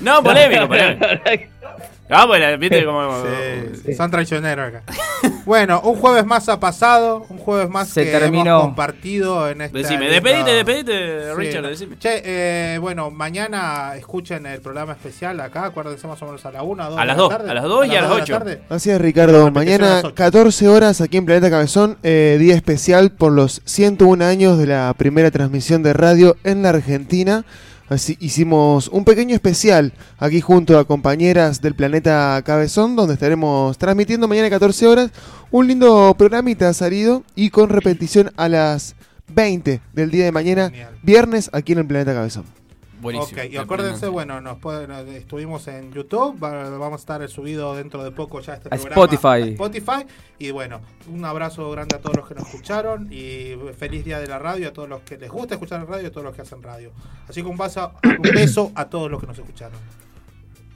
No, 0.03 0.23
polémico, 0.23 0.69
polémico. 0.69 1.07
Ah, 2.11 2.27
la- 2.39 2.57
viste 2.57 2.85
como... 2.85 3.23
Sí, 3.85 3.95
son 3.95 4.11
traicioneros 4.11 4.69
acá. 4.69 4.83
bueno, 5.47 5.81
un 5.81 5.97
jueves 5.97 6.27
más 6.27 6.49
ha 6.51 6.61
pasado, 6.61 7.25
un 7.31 7.39
jueves 7.39 7.71
más 7.71 7.89
Se 7.89 8.05
que 8.05 8.11
terminó. 8.11 8.45
hemos 8.51 8.63
compartido 8.65 9.49
en 9.49 9.63
este. 9.63 9.79
Decime, 9.79 10.09
despedite, 10.11 10.51
despedite, 10.53 11.35
Richard, 11.35 11.63
Sí. 11.65 11.69
decime. 11.71 11.99
Che, 11.99 12.23
eh, 12.25 12.79
bueno, 12.79 13.11
mañana 13.11 13.95
escuchen 13.97 14.45
el 14.45 14.61
programa 14.61 14.93
especial 14.93 15.41
acá, 15.41 15.65
acuérdense 15.67 16.07
más 16.07 16.21
o 16.23 16.27
menos 16.27 16.45
a 16.45 16.51
la 16.53 16.63
1, 16.63 16.91
2 16.91 16.99
A 16.99 17.05
las 17.07 17.17
dos, 17.17 17.33
a 17.33 17.55
las 17.55 17.65
dos 17.65 17.87
y 17.87 17.97
a 17.97 18.01
las 18.03 18.09
dos 18.11 18.17
de 18.19 18.23
ocho. 18.23 18.33
la 18.35 18.39
tarde. 18.39 18.61
Así 18.69 18.91
es, 18.91 19.01
Ricardo. 19.01 19.47
A 19.47 19.51
Mañana, 19.51 19.87
las 19.97 20.05
ocho. 20.05 20.15
14 20.15 20.69
horas, 20.69 21.01
aquí 21.01 21.17
en 21.17 21.25
Planeta 21.25 21.49
Cabezón, 21.51 21.97
eh, 22.03 22.37
día 22.39 22.55
especial 22.55 23.13
por 23.13 23.33
los 23.33 23.63
101 23.65 24.21
años 24.23 24.59
de 24.59 24.67
la 24.67 24.93
primera 24.97 25.31
transmisión 25.31 25.83
de 25.83 25.95
radio 25.95 26.37
en 26.45 26.63
la 26.63 26.69
Argentina. 26.71 27.45
Así 27.89 28.17
hicimos 28.19 28.89
un 28.89 29.05
pequeño 29.05 29.35
especial 29.35 29.93
aquí 30.19 30.41
junto 30.41 30.79
a 30.79 30.87
compañeras 30.87 31.61
del 31.61 31.75
Planeta 31.75 32.41
Cabezón, 32.45 32.97
donde 32.97 33.15
estaremos 33.15 33.77
transmitiendo 33.77 34.27
mañana 34.27 34.49
14 34.49 34.87
horas 34.87 35.11
un 35.51 35.69
lindo 35.69 36.15
programita 36.17 36.73
salido 36.73 37.25
y 37.35 37.51
con 37.51 37.69
repetición 37.69 38.33
a 38.37 38.49
las 38.49 38.97
20 39.29 39.81
del 39.93 40.11
día 40.11 40.25
de 40.25 40.33
mañana, 40.33 40.73
viernes, 41.03 41.51
aquí 41.53 41.73
en 41.73 41.81
el 41.81 41.87
Planeta 41.87 42.15
Cabezón. 42.15 42.64
Buenísimo. 43.05 43.41
Ok, 43.41 43.53
y 43.53 43.57
acuérdense, 43.57 44.09
bueno, 44.09 44.41
nos 44.41 44.59
pueden, 44.59 44.91
eh, 44.91 45.17
estuvimos 45.19 45.69
en 45.69 45.93
YouTube, 45.93 46.43
va- 46.43 46.69
vamos 46.71 46.95
a 46.95 47.03
estar 47.03 47.29
subido 47.29 47.77
dentro 47.77 48.03
de 48.03 48.11
poco 48.11 48.41
ya 48.41 48.55
este 48.55 48.69
A 48.69 48.71
programa. 48.77 48.95
Spotify. 48.95 49.27
a 49.29 49.47
Spotify. 49.53 50.07
Y 50.39 50.51
bueno, 50.51 50.81
un 51.13 51.25
abrazo 51.25 51.71
grande 51.71 51.95
a 51.97 52.01
todos 52.01 52.17
los 52.17 52.27
que 52.27 52.35
nos 52.35 52.47
escucharon 52.49 53.09
y 53.13 53.53
feliz 53.79 54.05
día 54.05 54.19
de 54.19 54.27
la 54.27 54.39
radio 54.41 54.69
a 54.69 54.73
todos 54.73 54.89
los 54.89 55.03
que 55.03 55.17
les 55.19 55.31
gusta 55.31 55.55
escuchar 55.55 55.79
la 55.81 55.87
radio 55.87 56.03
y 56.05 56.07
a 56.07 56.11
todos 56.11 56.25
los 56.25 56.35
que 56.35 56.43
hacen 56.43 56.63
radio. 56.63 56.91
Así 57.29 57.43
que 57.43 57.49
un, 57.49 57.57
vaso- 57.57 57.93
un 58.03 58.23
beso 58.23 58.73
a 58.75 58.87
todos 58.89 59.11
los 59.11 59.21
que 59.21 59.27
nos 59.29 59.39
escucharon. 59.39 59.79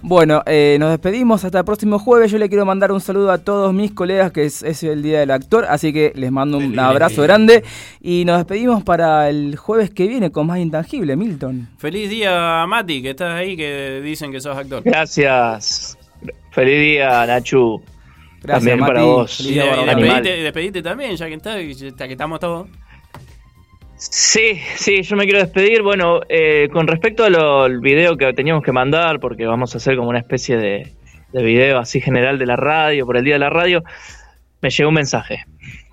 Bueno, 0.01 0.43
eh, 0.47 0.77
nos 0.79 0.91
despedimos 0.91 1.45
hasta 1.45 1.59
el 1.59 1.65
próximo 1.65 1.99
jueves. 1.99 2.31
Yo 2.31 2.39
le 2.39 2.49
quiero 2.49 2.65
mandar 2.65 2.93
un 2.93 3.01
saludo 3.01 3.33
a 3.33 3.39
todos 3.39 3.75
mis 3.75 3.91
colegas, 3.91 4.31
que 4.31 4.45
es, 4.45 4.63
es 4.63 4.83
el 4.85 5.03
Día 5.03 5.19
del 5.21 5.31
Actor, 5.33 5.67
así 5.69 5.93
que 5.93 6.13
les 6.15 6.31
mando 6.31 6.59
un 6.59 6.79
abrazo 6.79 7.23
grande. 7.23 7.65
Y 8.01 8.25
nos 8.25 8.39
despedimos 8.39 8.85
para 8.85 9.29
el 9.29 9.57
jueves 9.57 9.91
que 9.91 10.07
viene 10.07 10.31
con 10.31 10.47
más 10.47 10.61
intangible, 10.61 11.17
Milton. 11.17 11.69
Feliz 11.79 12.09
día, 12.11 12.65
Mati, 12.69 13.03
que 13.03 13.11
estás 13.11 13.35
ahí, 13.35 13.57
que 13.57 14.01
dicen 14.01 14.31
que 14.31 14.41
sos 14.41 14.57
actor. 14.57 14.83
Gracias. 14.85 15.99
Feliz 16.53 16.81
día, 16.81 17.27
Nachu. 17.27 17.83
Gracias, 18.41 18.47
También 18.61 18.79
Mati. 18.79 18.93
para 18.93 19.03
vos. 19.03 19.41
Y, 19.41 19.55
y 19.55 19.59
animal. 19.61 20.23
despedite, 20.23 20.43
despedite 20.45 20.83
también, 20.83 21.17
ya 21.17 21.27
que, 21.27 21.35
está, 21.35 21.61
ya 21.61 22.07
que 22.07 22.13
estamos 22.13 22.39
todos. 22.39 22.69
Sí, 23.99 24.61
sí, 24.77 25.03
yo 25.03 25.17
me 25.17 25.25
quiero 25.25 25.41
despedir. 25.41 25.83
Bueno, 25.83 26.21
eh, 26.29 26.69
con 26.73 26.87
respecto 26.87 27.25
al 27.25 27.81
video 27.81 28.17
que 28.17 28.33
teníamos 28.33 28.63
que 28.63 28.73
mandar, 28.73 29.19
porque 29.19 29.45
vamos 29.45 29.75
a 29.75 29.79
hacer 29.79 29.97
como 29.97 30.09
una 30.09 30.21
especie 30.21 30.57
de, 30.57 30.93
de 31.33 31.43
video 31.43 31.79
así 31.79 32.01
general 32.01 32.39
de 32.39 32.47
la 32.47 32.57
radio, 32.57 33.07
por 33.07 33.17
el 33.17 33.25
día 33.25 33.35
de 33.35 33.41
la 33.41 33.51
radio, 33.51 33.83
me 34.61 34.71
llegó 34.71 34.89
un 34.89 34.95
mensaje, 34.95 35.45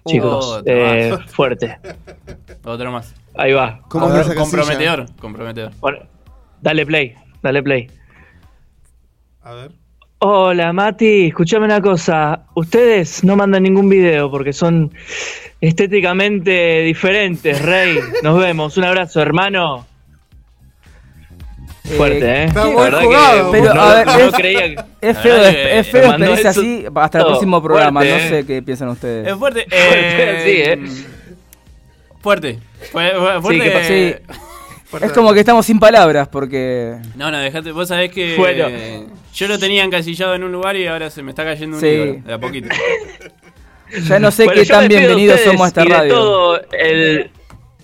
chicos, 0.05 0.57
Otro 0.59 0.73
eh, 0.73 1.17
fuerte. 1.27 1.77
Otro 2.63 2.91
más. 2.91 3.13
Ahí 3.35 3.53
va. 3.53 3.81
¿Cómo 3.89 4.09
ver? 4.09 4.33
Comprometedor, 4.35 5.05
comprometedor. 5.19 5.71
Bueno, 5.79 5.99
dale 6.61 6.85
play, 6.85 7.15
dale 7.41 7.61
play. 7.63 7.91
A 9.41 9.53
ver. 9.53 9.71
Hola 10.19 10.71
Mati, 10.73 11.27
escúchame 11.27 11.65
una 11.65 11.81
cosa. 11.81 12.45
Ustedes 12.55 13.23
no 13.23 13.35
mandan 13.35 13.63
ningún 13.63 13.89
video 13.89 14.31
porque 14.31 14.53
son 14.53 14.91
estéticamente 15.61 16.81
diferentes, 16.83 17.61
Rey. 17.61 17.99
Nos 18.23 18.39
vemos. 18.39 18.77
Un 18.77 18.85
abrazo, 18.85 19.21
hermano. 19.21 19.85
Fuerte, 21.97 22.25
¿eh? 22.27 22.43
Está 22.45 22.65
La 22.65 22.71
muy 22.71 22.83
verdad 22.83 23.01
jugado. 23.01 23.51
que 23.51 23.59
Pero, 23.61 23.73
no, 23.75 23.81
a 23.81 23.93
ver, 23.95 24.07
no 24.07 24.13
es- 24.19 24.33
creía 24.33 24.61
que... 24.61 24.75
Es 25.01 25.17
feo, 25.19 25.35
es 25.43 25.87
feo 25.87 26.01
despedirse 26.01 26.41
eso 26.41 26.49
así 26.49 26.85
hasta 26.95 27.19
el 27.19 27.25
próximo 27.25 27.61
programa. 27.61 27.99
fuerte, 27.99 28.17
no 28.17 28.23
¿eh? 28.25 28.29
sé 28.41 28.45
qué 28.47 28.61
piensan 28.63 28.87
ustedes. 28.89 29.27
Es 29.27 29.35
fuerte. 29.35 29.65
Fuerte, 29.69 30.43
sí, 30.43 30.49
eh, 30.49 30.73
¿eh? 30.73 30.85
Fuerte. 32.21 32.59
Fue- 32.91 33.11
fue- 33.11 33.41
fuerte. 33.41 33.63
¿qué 33.63 34.19
pasa? 34.23 34.35
Es 35.01 35.11
como 35.11 35.33
que 35.33 35.39
estamos 35.39 35.65
sin 35.65 35.79
palabras 35.79 36.27
porque. 36.27 36.95
No, 37.15 37.31
no, 37.31 37.39
dejate. 37.39 37.71
Vos 37.71 37.87
sabés 37.89 38.11
que 38.11 38.35
Bueno. 38.37 38.67
eh, 38.69 39.05
yo 39.33 39.47
lo 39.47 39.57
tenía 39.59 39.83
encasillado 39.83 40.35
en 40.35 40.43
un 40.43 40.51
lugar 40.51 40.75
y 40.77 40.87
ahora 40.87 41.09
se 41.09 41.21
me 41.23 41.31
está 41.31 41.43
cayendo 41.43 41.77
un 41.77 41.81
Sí. 41.81 41.87
ídolo, 41.87 42.21
de 42.25 42.33
a 42.33 42.39
poquito. 42.39 42.69
Ya 44.07 44.17
no 44.19 44.31
sé 44.31 44.45
Bueno, 44.45 44.61
qué 44.61 44.67
tan 44.67 44.87
bienvenidos 44.87 45.39
somos 45.41 45.61
a 45.61 45.67
esta 45.67 45.83
y 45.85 45.87
de 45.87 45.93
radio. 45.93 46.13
todo 46.13 46.61
el, 46.71 47.29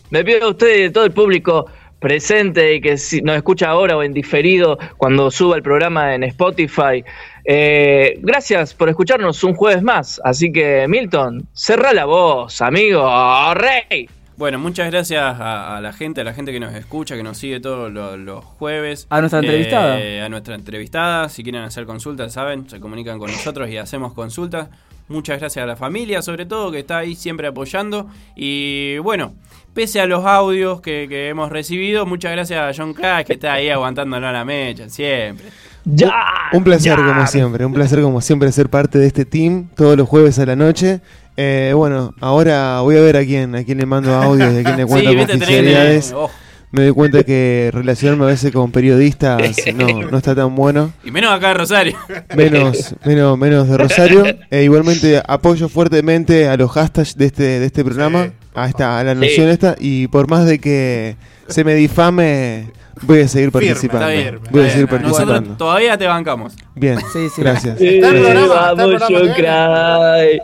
me 0.10 0.24
pido 0.26 0.48
a 0.48 0.50
ustedes 0.50 0.78
y 0.80 0.82
de 0.84 0.90
todo 0.90 1.06
el 1.06 1.12
público 1.12 1.68
presente 2.00 2.74
y 2.74 2.82
que 2.82 2.98
si 2.98 3.22
nos 3.22 3.36
escucha 3.38 3.70
ahora 3.70 3.96
o 3.96 4.02
en 4.04 4.12
diferido 4.12 4.80
cuando 4.98 5.30
suba 5.30 5.56
el 5.56 5.62
programa 5.62 6.16
en 6.16 6.24
Spotify. 6.24 7.04
eh, 7.46 8.16
gracias 8.20 8.74
por 8.74 8.90
escucharnos 8.90 9.44
un 9.44 9.54
jueves 9.54 9.84
más. 9.84 10.20
Así 10.24 10.52
que, 10.52 10.86
Milton, 10.88 11.48
cerra 11.54 11.94
la 11.94 12.06
voz, 12.06 12.62
amigo. 12.62 13.08
¡Rey! 13.54 14.10
Bueno, 14.42 14.58
muchas 14.58 14.90
gracias 14.90 15.22
a, 15.22 15.78
a 15.78 15.82
la 15.82 15.94
gente, 15.94 16.22
a 16.22 16.24
la 16.24 16.34
gente 16.34 16.52
que 16.52 16.60
nos 16.60 16.74
escucha, 16.74 17.16
que 17.16 17.22
nos 17.22 17.38
sigue 17.38 17.60
todos 17.60 17.94
los, 17.94 18.18
los 18.18 18.44
jueves. 18.44 19.06
A 19.12 19.20
nuestra 19.20 19.40
Eh, 19.40 19.44
entrevistada. 19.44 20.26
A 20.26 20.30
nuestra 20.30 20.56
entrevistada. 20.56 21.30
Si 21.30 21.44
quieren 21.44 21.62
hacer 21.62 21.86
consultas, 21.86 22.34
saben, 22.34 22.68
se 22.68 22.80
comunican 22.80 23.20
con 23.20 23.30
nosotros 23.32 23.70
y 23.70 23.78
hacemos 23.78 24.14
consultas. 24.14 24.70
Muchas 25.10 25.40
gracias 25.40 25.62
a 25.62 25.68
la 25.68 25.76
familia, 25.76 26.24
sobre 26.24 26.48
todo, 26.48 26.72
que 26.72 26.80
está 26.80 26.98
ahí 26.98 27.14
siempre 27.14 27.46
apoyando. 27.46 28.08
Y 28.36 28.98
bueno, 28.98 29.36
pese 29.76 30.02
a 30.02 30.08
los 30.08 30.26
audios 30.26 30.82
que, 30.82 31.06
que 31.08 31.30
hemos 31.30 31.52
recibido, 31.52 32.08
muchas 32.08 32.32
gracias 32.32 32.60
a 32.62 32.76
John 32.76 32.96
Crash, 32.96 33.28
que 33.28 33.34
está 33.34 33.54
ahí 33.54 33.70
aguantándonos 33.70 34.28
a 34.28 34.32
la 34.32 34.44
mecha, 34.44 34.90
siempre. 34.90 35.50
¡Ya! 35.86 36.14
Un 36.54 36.64
placer 36.64 36.96
como 36.96 37.28
siempre, 37.28 37.64
un 37.64 37.74
placer 37.74 38.02
como 38.02 38.22
siempre 38.22 38.52
ser 38.52 38.70
parte 38.70 38.98
de 38.98 39.06
este 39.06 39.24
team 39.24 39.68
todos 39.76 39.96
los 39.96 40.10
jueves 40.10 40.40
a 40.40 40.48
la 40.48 40.56
noche. 40.56 41.02
Eh, 41.38 41.72
bueno, 41.76 42.14
ahora 42.20 42.82
voy 42.82 42.98
a 42.98 43.02
ver 43.02 43.18
a 43.18 43.24
quién, 43.24 43.56
a 43.56 43.64
quién 43.64 43.78
le 43.78 43.86
mando 43.86 44.14
audios, 44.14 44.50
a 44.50 44.64
quién 44.64 44.78
le 44.78 44.84
Sí, 44.88 44.90
cuento 44.90 45.16
confidencialidades. 45.18 46.14
oh. 46.16 46.30
Me 46.74 46.84
doy 46.84 46.94
cuenta 46.94 47.24
que 47.24 47.70
relacionarme 47.74 48.24
a 48.24 48.28
veces 48.28 48.54
con 48.54 48.72
periodistas 48.72 49.42
no, 49.76 50.04
no 50.10 50.18
está 50.18 50.34
tan 50.34 50.56
bueno. 50.56 50.94
Y 51.04 51.12
menos 51.12 51.30
acá 51.34 51.52
en 51.52 51.58
Rosario. 51.58 51.98
Menos, 52.36 52.96
menos, 53.04 53.38
menos 53.38 53.68
de 53.68 53.78
Rosario. 53.78 54.24
E 54.50 54.64
igualmente 54.64 55.22
apoyo 55.28 55.68
fuertemente 55.68 56.48
a 56.48 56.56
los 56.56 56.72
hashtags 56.72 57.18
de 57.18 57.26
este, 57.26 57.44
de 57.60 57.66
este 57.66 57.84
programa, 57.84 58.32
a 58.56 58.68
esta, 58.70 59.00
a 59.00 59.04
la 59.04 59.16
noción 59.16 59.48
Sí. 59.48 59.52
esta, 59.52 59.76
y 59.80 60.08
por 60.08 60.30
más 60.30 60.46
de 60.46 60.60
que 60.60 61.18
se 61.50 61.66
me 61.66 61.76
difame, 61.76 62.68
voy 63.02 63.20
a 63.20 63.28
seguir 63.28 63.52
Firme, 63.52 63.68
participando. 63.68 64.08
está 64.08 64.22
bien. 64.32 64.40
Voy 64.50 64.62
a 64.62 64.70
seguir 64.70 64.86
Nosotros 64.90 65.12
participando. 65.18 65.58
todavía 65.58 65.98
te 65.98 66.08
bancamos. 66.08 66.54
Bien, 66.76 66.98
gracias. 67.38 67.82
Eh, 67.82 68.00
Gracias. 68.00 68.48
vamos, 68.48 69.02
John 69.10 69.34
Cry. 69.36 70.40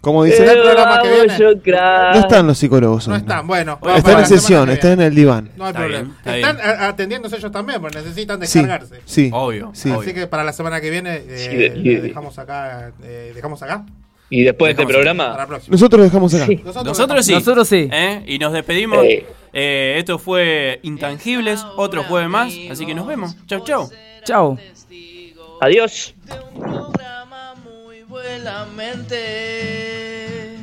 Como 0.00 0.22
dice, 0.24 0.44
Eh, 0.44 0.60
vamos, 0.76 1.32
John 1.36 1.58
Cry. 1.60 1.72
no 2.14 2.20
están 2.20 2.46
los 2.46 2.56
psicólogos. 2.58 3.08
No 3.08 3.16
están, 3.16 3.46
bueno. 3.46 3.78
Están 3.96 4.20
en 4.20 4.26
sesión, 4.26 4.66
que 4.66 4.74
están 4.74 4.92
en 4.92 5.00
el 5.02 5.14
diván. 5.14 5.50
No 5.56 5.64
hay 5.64 5.70
Está 5.70 5.80
problema. 5.80 6.02
bien, 6.04 6.16
está 6.18 6.36
Están 6.36 6.56
bien. 6.56 6.68
atendiéndose 6.82 7.36
ellos 7.36 7.50
también, 7.52 7.80
porque 7.80 7.98
necesitan 7.98 8.38
descargarse. 8.40 9.00
sí, 9.04 9.30
Obvio, 9.32 9.70
sí. 9.74 9.90
Así 9.90 10.14
que 10.14 10.26
para 10.28 10.44
la 10.44 10.52
semana 10.52 10.80
que 10.80 10.90
viene 10.90 11.16
eh, 11.16 11.48
Sí, 11.50 11.56
de- 11.56 11.70
le 11.76 11.92
y- 11.92 11.96
dejamos 11.96 12.38
acá. 12.38 12.92
eh, 13.02 13.32
dejamos 13.34 13.60
acá. 13.62 13.84
Y 14.30 14.44
después 14.44 14.76
de 14.76 14.82
este 14.82 14.92
programa... 14.92 15.30
Para 15.30 15.42
la 15.44 15.46
próxima. 15.46 15.72
Nosotros 15.72 16.02
dejamos 16.04 16.34
acá. 16.34 16.46
Nosotros, 16.46 16.84
Nosotros 16.84 17.26
sí. 17.26 17.32
Nosotros 17.32 17.68
sí. 17.68 17.88
¿Eh? 17.90 18.22
Y 18.26 18.38
nos 18.38 18.52
despedimos. 18.52 18.98
Eh, 19.54 19.94
esto 19.98 20.18
fue 20.18 20.80
Intangibles, 20.82 21.64
otro 21.76 22.04
jueves 22.04 22.28
más. 22.28 22.52
Así 22.70 22.84
que 22.86 22.94
nos 22.94 23.06
vemos. 23.06 23.34
Chau, 23.46 23.64
chau. 23.64 23.90
Chao. 24.24 24.58
Adiós. 25.60 26.14
Mente. 28.74 30.56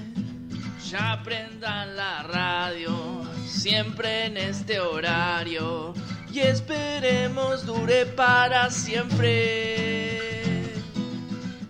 Ya 0.89 1.21
prendan 1.23 1.95
la 1.95 2.23
radio, 2.23 3.21
siempre 3.45 4.25
en 4.25 4.37
este 4.37 4.79
horario. 4.79 5.93
Y 6.31 6.39
esperemos 6.39 7.65
dure 7.65 8.05
para 8.05 8.69
siempre. 8.69 10.21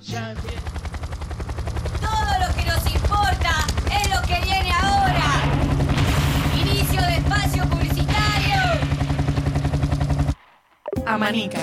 Ya 0.02 0.34
Todo 2.02 2.39
lo 2.39 2.47
que 2.56 2.65
nos 2.65 2.85
importa 2.93 3.65
es 3.91 4.10
lo 4.10 4.22
que 4.22 4.39
viene 4.41 4.72
ahora. 4.72 5.41
Inicio 6.60 7.02
de 7.02 7.15
espacio 7.18 7.64
publicitario. 7.69 8.61
Amanica. 11.06 11.61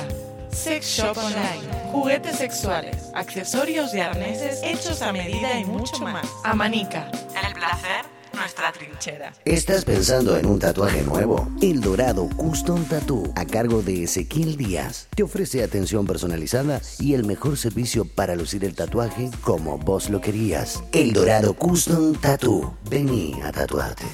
Sex 0.53 0.87
Shop 0.87 1.17
Online. 1.17 1.91
Juguetes 1.91 2.37
sexuales, 2.37 3.11
accesorios 3.15 3.95
y 3.95 4.01
arneses 4.01 4.61
hechos 4.63 5.03
a 5.03 5.13
medida 5.13 5.59
y 5.59 5.65
mucho 5.65 5.99
más. 5.99 6.27
Amanica. 6.45 7.11
El 7.11 7.55
placer, 7.55 8.05
nuestra 8.35 8.71
trinchera. 8.71 9.33
¿Estás 9.45 9.85
pensando 9.85 10.37
en 10.37 10.47
un 10.47 10.59
tatuaje 10.59 11.03
nuevo? 11.03 11.49
El 11.61 11.81
Dorado 11.81 12.29
Custom 12.37 12.85
Tattoo, 12.85 13.33
a 13.35 13.45
cargo 13.45 13.83
de 13.83 14.05
Ezequiel 14.05 14.57
Díaz, 14.57 15.09
te 15.17 15.23
ofrece 15.23 15.63
atención 15.63 16.07
personalizada 16.07 16.81
y 16.99 17.15
el 17.15 17.25
mejor 17.25 17.57
servicio 17.57 18.05
para 18.05 18.37
lucir 18.37 18.65
el 18.65 18.75
tatuaje 18.75 19.31
como 19.41 19.79
vos 19.79 20.11
lo 20.11 20.21
querías. 20.21 20.83
El 20.93 21.13
Dorado 21.13 21.55
Custom 21.55 22.15
Tattoo. 22.15 22.77
Vení 22.89 23.41
a 23.43 23.53
tatuarte. 23.53 24.05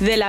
De 0.00 0.16
la 0.16 0.28